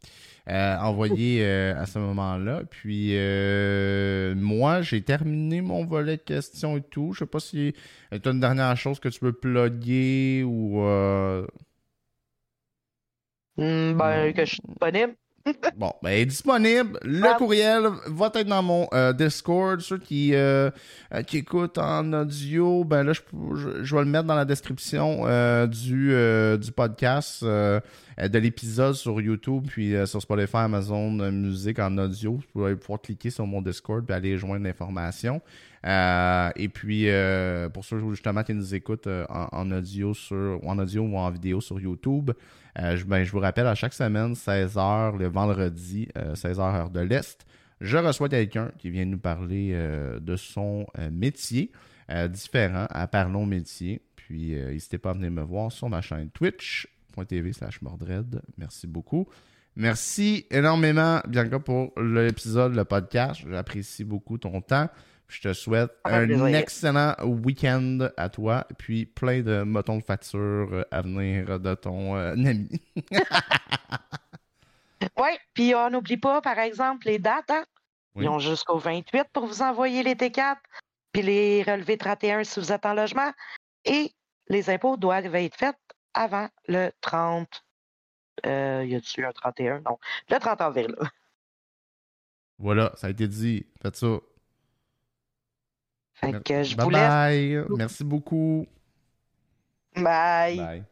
envoyé 0.83 1.47
à 1.47 1.87
ce 1.87 2.01
moment-là. 2.01 2.65
Puis, 2.69 3.15
moi, 4.35 4.83
j'ai 4.83 5.03
terminé 5.03 5.61
mon 5.61 5.85
volet 5.85 6.17
de 6.17 6.23
questions 6.23 6.77
et 6.77 6.83
tout. 6.83 7.13
Je 7.13 7.21
sais 7.21 7.27
pas 7.27 7.39
si 7.39 7.73
tu 8.11 8.29
as 8.29 8.33
une 8.33 8.41
dernière 8.41 8.77
chose 8.77 8.99
que 8.99 9.09
tu 9.09 9.25
veux 9.25 9.33
plugger 9.33 10.43
ou. 10.45 10.81
Hmm, 13.57 13.93
ben, 13.97 14.33
que 14.33 14.45
je 14.45 14.51
suis 14.55 14.63
disponible 14.67 15.15
bon, 15.77 15.93
ben, 16.03 16.11
est 16.11 16.27
disponible. 16.27 16.99
Le 17.03 17.37
courriel 17.39 17.85
va 18.07 18.31
être 18.35 18.47
dans 18.47 18.63
mon 18.63 18.89
euh, 18.93 19.13
Discord. 19.13 19.81
Ceux 19.81 19.99
qui, 19.99 20.35
euh, 20.35 20.71
euh, 21.15 21.23
qui 21.23 21.39
écoutent 21.39 21.79
en 21.79 22.13
audio, 22.13 22.85
ben 22.85 23.03
là, 23.03 23.13
je, 23.13 23.21
je, 23.83 23.97
vais 23.97 24.03
le 24.03 24.09
mettre 24.09 24.25
dans 24.25 24.35
la 24.35 24.45
description 24.45 25.25
du, 25.67 26.15
du 26.59 26.73
podcast. 26.73 27.45
de 27.45 28.39
l'épisode 28.39 28.95
sur 28.95 29.21
YouTube, 29.21 29.65
puis 29.69 29.95
sur 30.07 30.21
Spotify, 30.21 30.59
Amazon 30.59 31.11
Musique 31.31 31.79
en 31.79 31.97
audio. 31.99 32.33
Vous 32.33 32.43
pouvez 32.53 32.77
pouvoir 32.77 33.01
cliquer 33.01 33.31
sur 33.31 33.47
mon 33.47 33.63
Discord 33.63 34.09
et 34.11 34.13
aller 34.13 34.37
joindre 34.37 34.65
l'information. 34.65 35.41
Et 35.85 36.69
puis, 36.69 37.09
pour 37.73 37.85
ceux 37.85 38.01
justement 38.11 38.43
qui 38.43 38.55
nous 38.55 38.75
écoutent 38.75 39.09
en, 39.29 39.71
audio 39.71 40.15
sur, 40.15 40.61
en 40.65 40.79
audio 40.79 41.03
ou 41.03 41.17
en 41.17 41.31
vidéo 41.31 41.61
sur 41.61 41.81
YouTube, 41.81 42.31
je, 42.77 43.05
ben, 43.05 43.25
je 43.25 43.33
vous 43.33 43.41
rappelle 43.41 43.67
à 43.67 43.75
chaque 43.75 43.95
semaine, 43.95 44.35
16h 44.35 45.19
le 45.19 45.29
vendredi, 45.29 46.09
16h 46.35 46.61
heure 46.61 46.91
de 46.91 47.01
l'Est 47.01 47.47
je 47.81 47.97
reçois 47.97 48.29
quelqu'un 48.29 48.71
qui 48.79 48.91
vient 48.91 49.07
nous 49.07 49.19
parler 49.19 49.71
euh, 49.73 50.21
de 50.21 50.37
son 50.37 50.87
euh, 50.99 51.11
métier 51.11 51.73
euh, 52.11 52.29
différent 52.29 52.87
à 52.91 53.07
Parlons 53.07 53.47
Métier. 53.47 54.03
Puis 54.17 54.53
n'hésitez 54.53 54.99
pas 54.99 55.11
à 55.11 55.13
venir 55.15 55.31
me 55.31 55.43
voir 55.43 55.73
sur 55.73 55.89
ma 55.89 56.03
chaîne 56.03 56.31
twitch.tv 56.31 57.53
slash 57.53 57.81
mordred. 57.83 58.43
Merci 58.59 58.87
beaucoup. 58.87 59.27
Merci 59.77 60.47
énormément, 60.51 61.21
Bianca, 61.27 61.59
pour 61.59 61.93
l'épisode, 61.99 62.75
le 62.75 62.85
podcast. 62.85 63.41
J'apprécie 63.49 64.05
beaucoup 64.05 64.37
ton 64.37 64.61
temps. 64.61 64.89
Je 65.31 65.41
te 65.41 65.53
souhaite 65.53 65.93
un 66.05 66.47
excellent 66.47 67.15
week-end 67.25 68.09
à 68.17 68.29
toi, 68.29 68.67
puis 68.79 69.07
plein 69.07 69.43
de 69.43 69.63
motons 69.63 69.99
de 69.99 70.05
facture 70.05 70.85
à 70.91 71.03
venir 71.03 71.61
de 71.61 71.75
ton 71.75 72.15
ami. 72.15 72.69
Oui, 75.17 75.31
puis 75.55 75.75
on 75.75 75.91
n'oublie 75.91 76.17
pas, 76.17 76.41
par 76.41 76.59
exemple, 76.59 77.07
les 77.07 77.19
dates. 77.19 77.51
Hein? 77.51 77.65
Ils 78.17 78.29
ont 78.29 78.39
jusqu'au 78.39 78.79
28 78.79 79.29
pour 79.33 79.47
vous 79.47 79.63
envoyer 79.63 80.03
les 80.03 80.15
T4, 80.15 80.57
puis 81.13 81.23
les 81.23 81.63
relevés 81.63 81.97
31 81.97 82.45
si 82.45 82.61
vous 82.61 82.73
êtes 82.73 82.85
en 82.85 82.95
logement. 82.95 83.33
Et 83.85 84.13
les 84.49 84.69
impôts 84.69 84.97
doivent 84.97 85.35
être 85.35 85.57
faits 85.57 85.77
avant 86.15 86.49
le 86.69 86.91
30. 87.01 87.65
Euh, 88.47 88.85
y 88.87 88.95
a-tu 88.95 89.25
un 89.25 89.33
31? 89.33 89.81
Non. 89.81 89.99
Le 90.29 90.39
30 90.39 90.61
avril. 90.61 90.95
Voilà, 92.63 92.93
ça 92.95 93.07
a 93.07 93.11
été 93.11 93.27
dit. 93.27 93.65
Faites 93.81 93.97
ça. 93.97 94.19
Fait 96.21 96.43
que 96.43 96.63
je 96.63 96.77
bye 96.77 96.85
vous 96.85 96.91
bye. 96.91 97.65
Merci 97.71 98.05
beaucoup. 98.05 98.67
Bye. 99.97 100.57
Bye. 100.57 100.85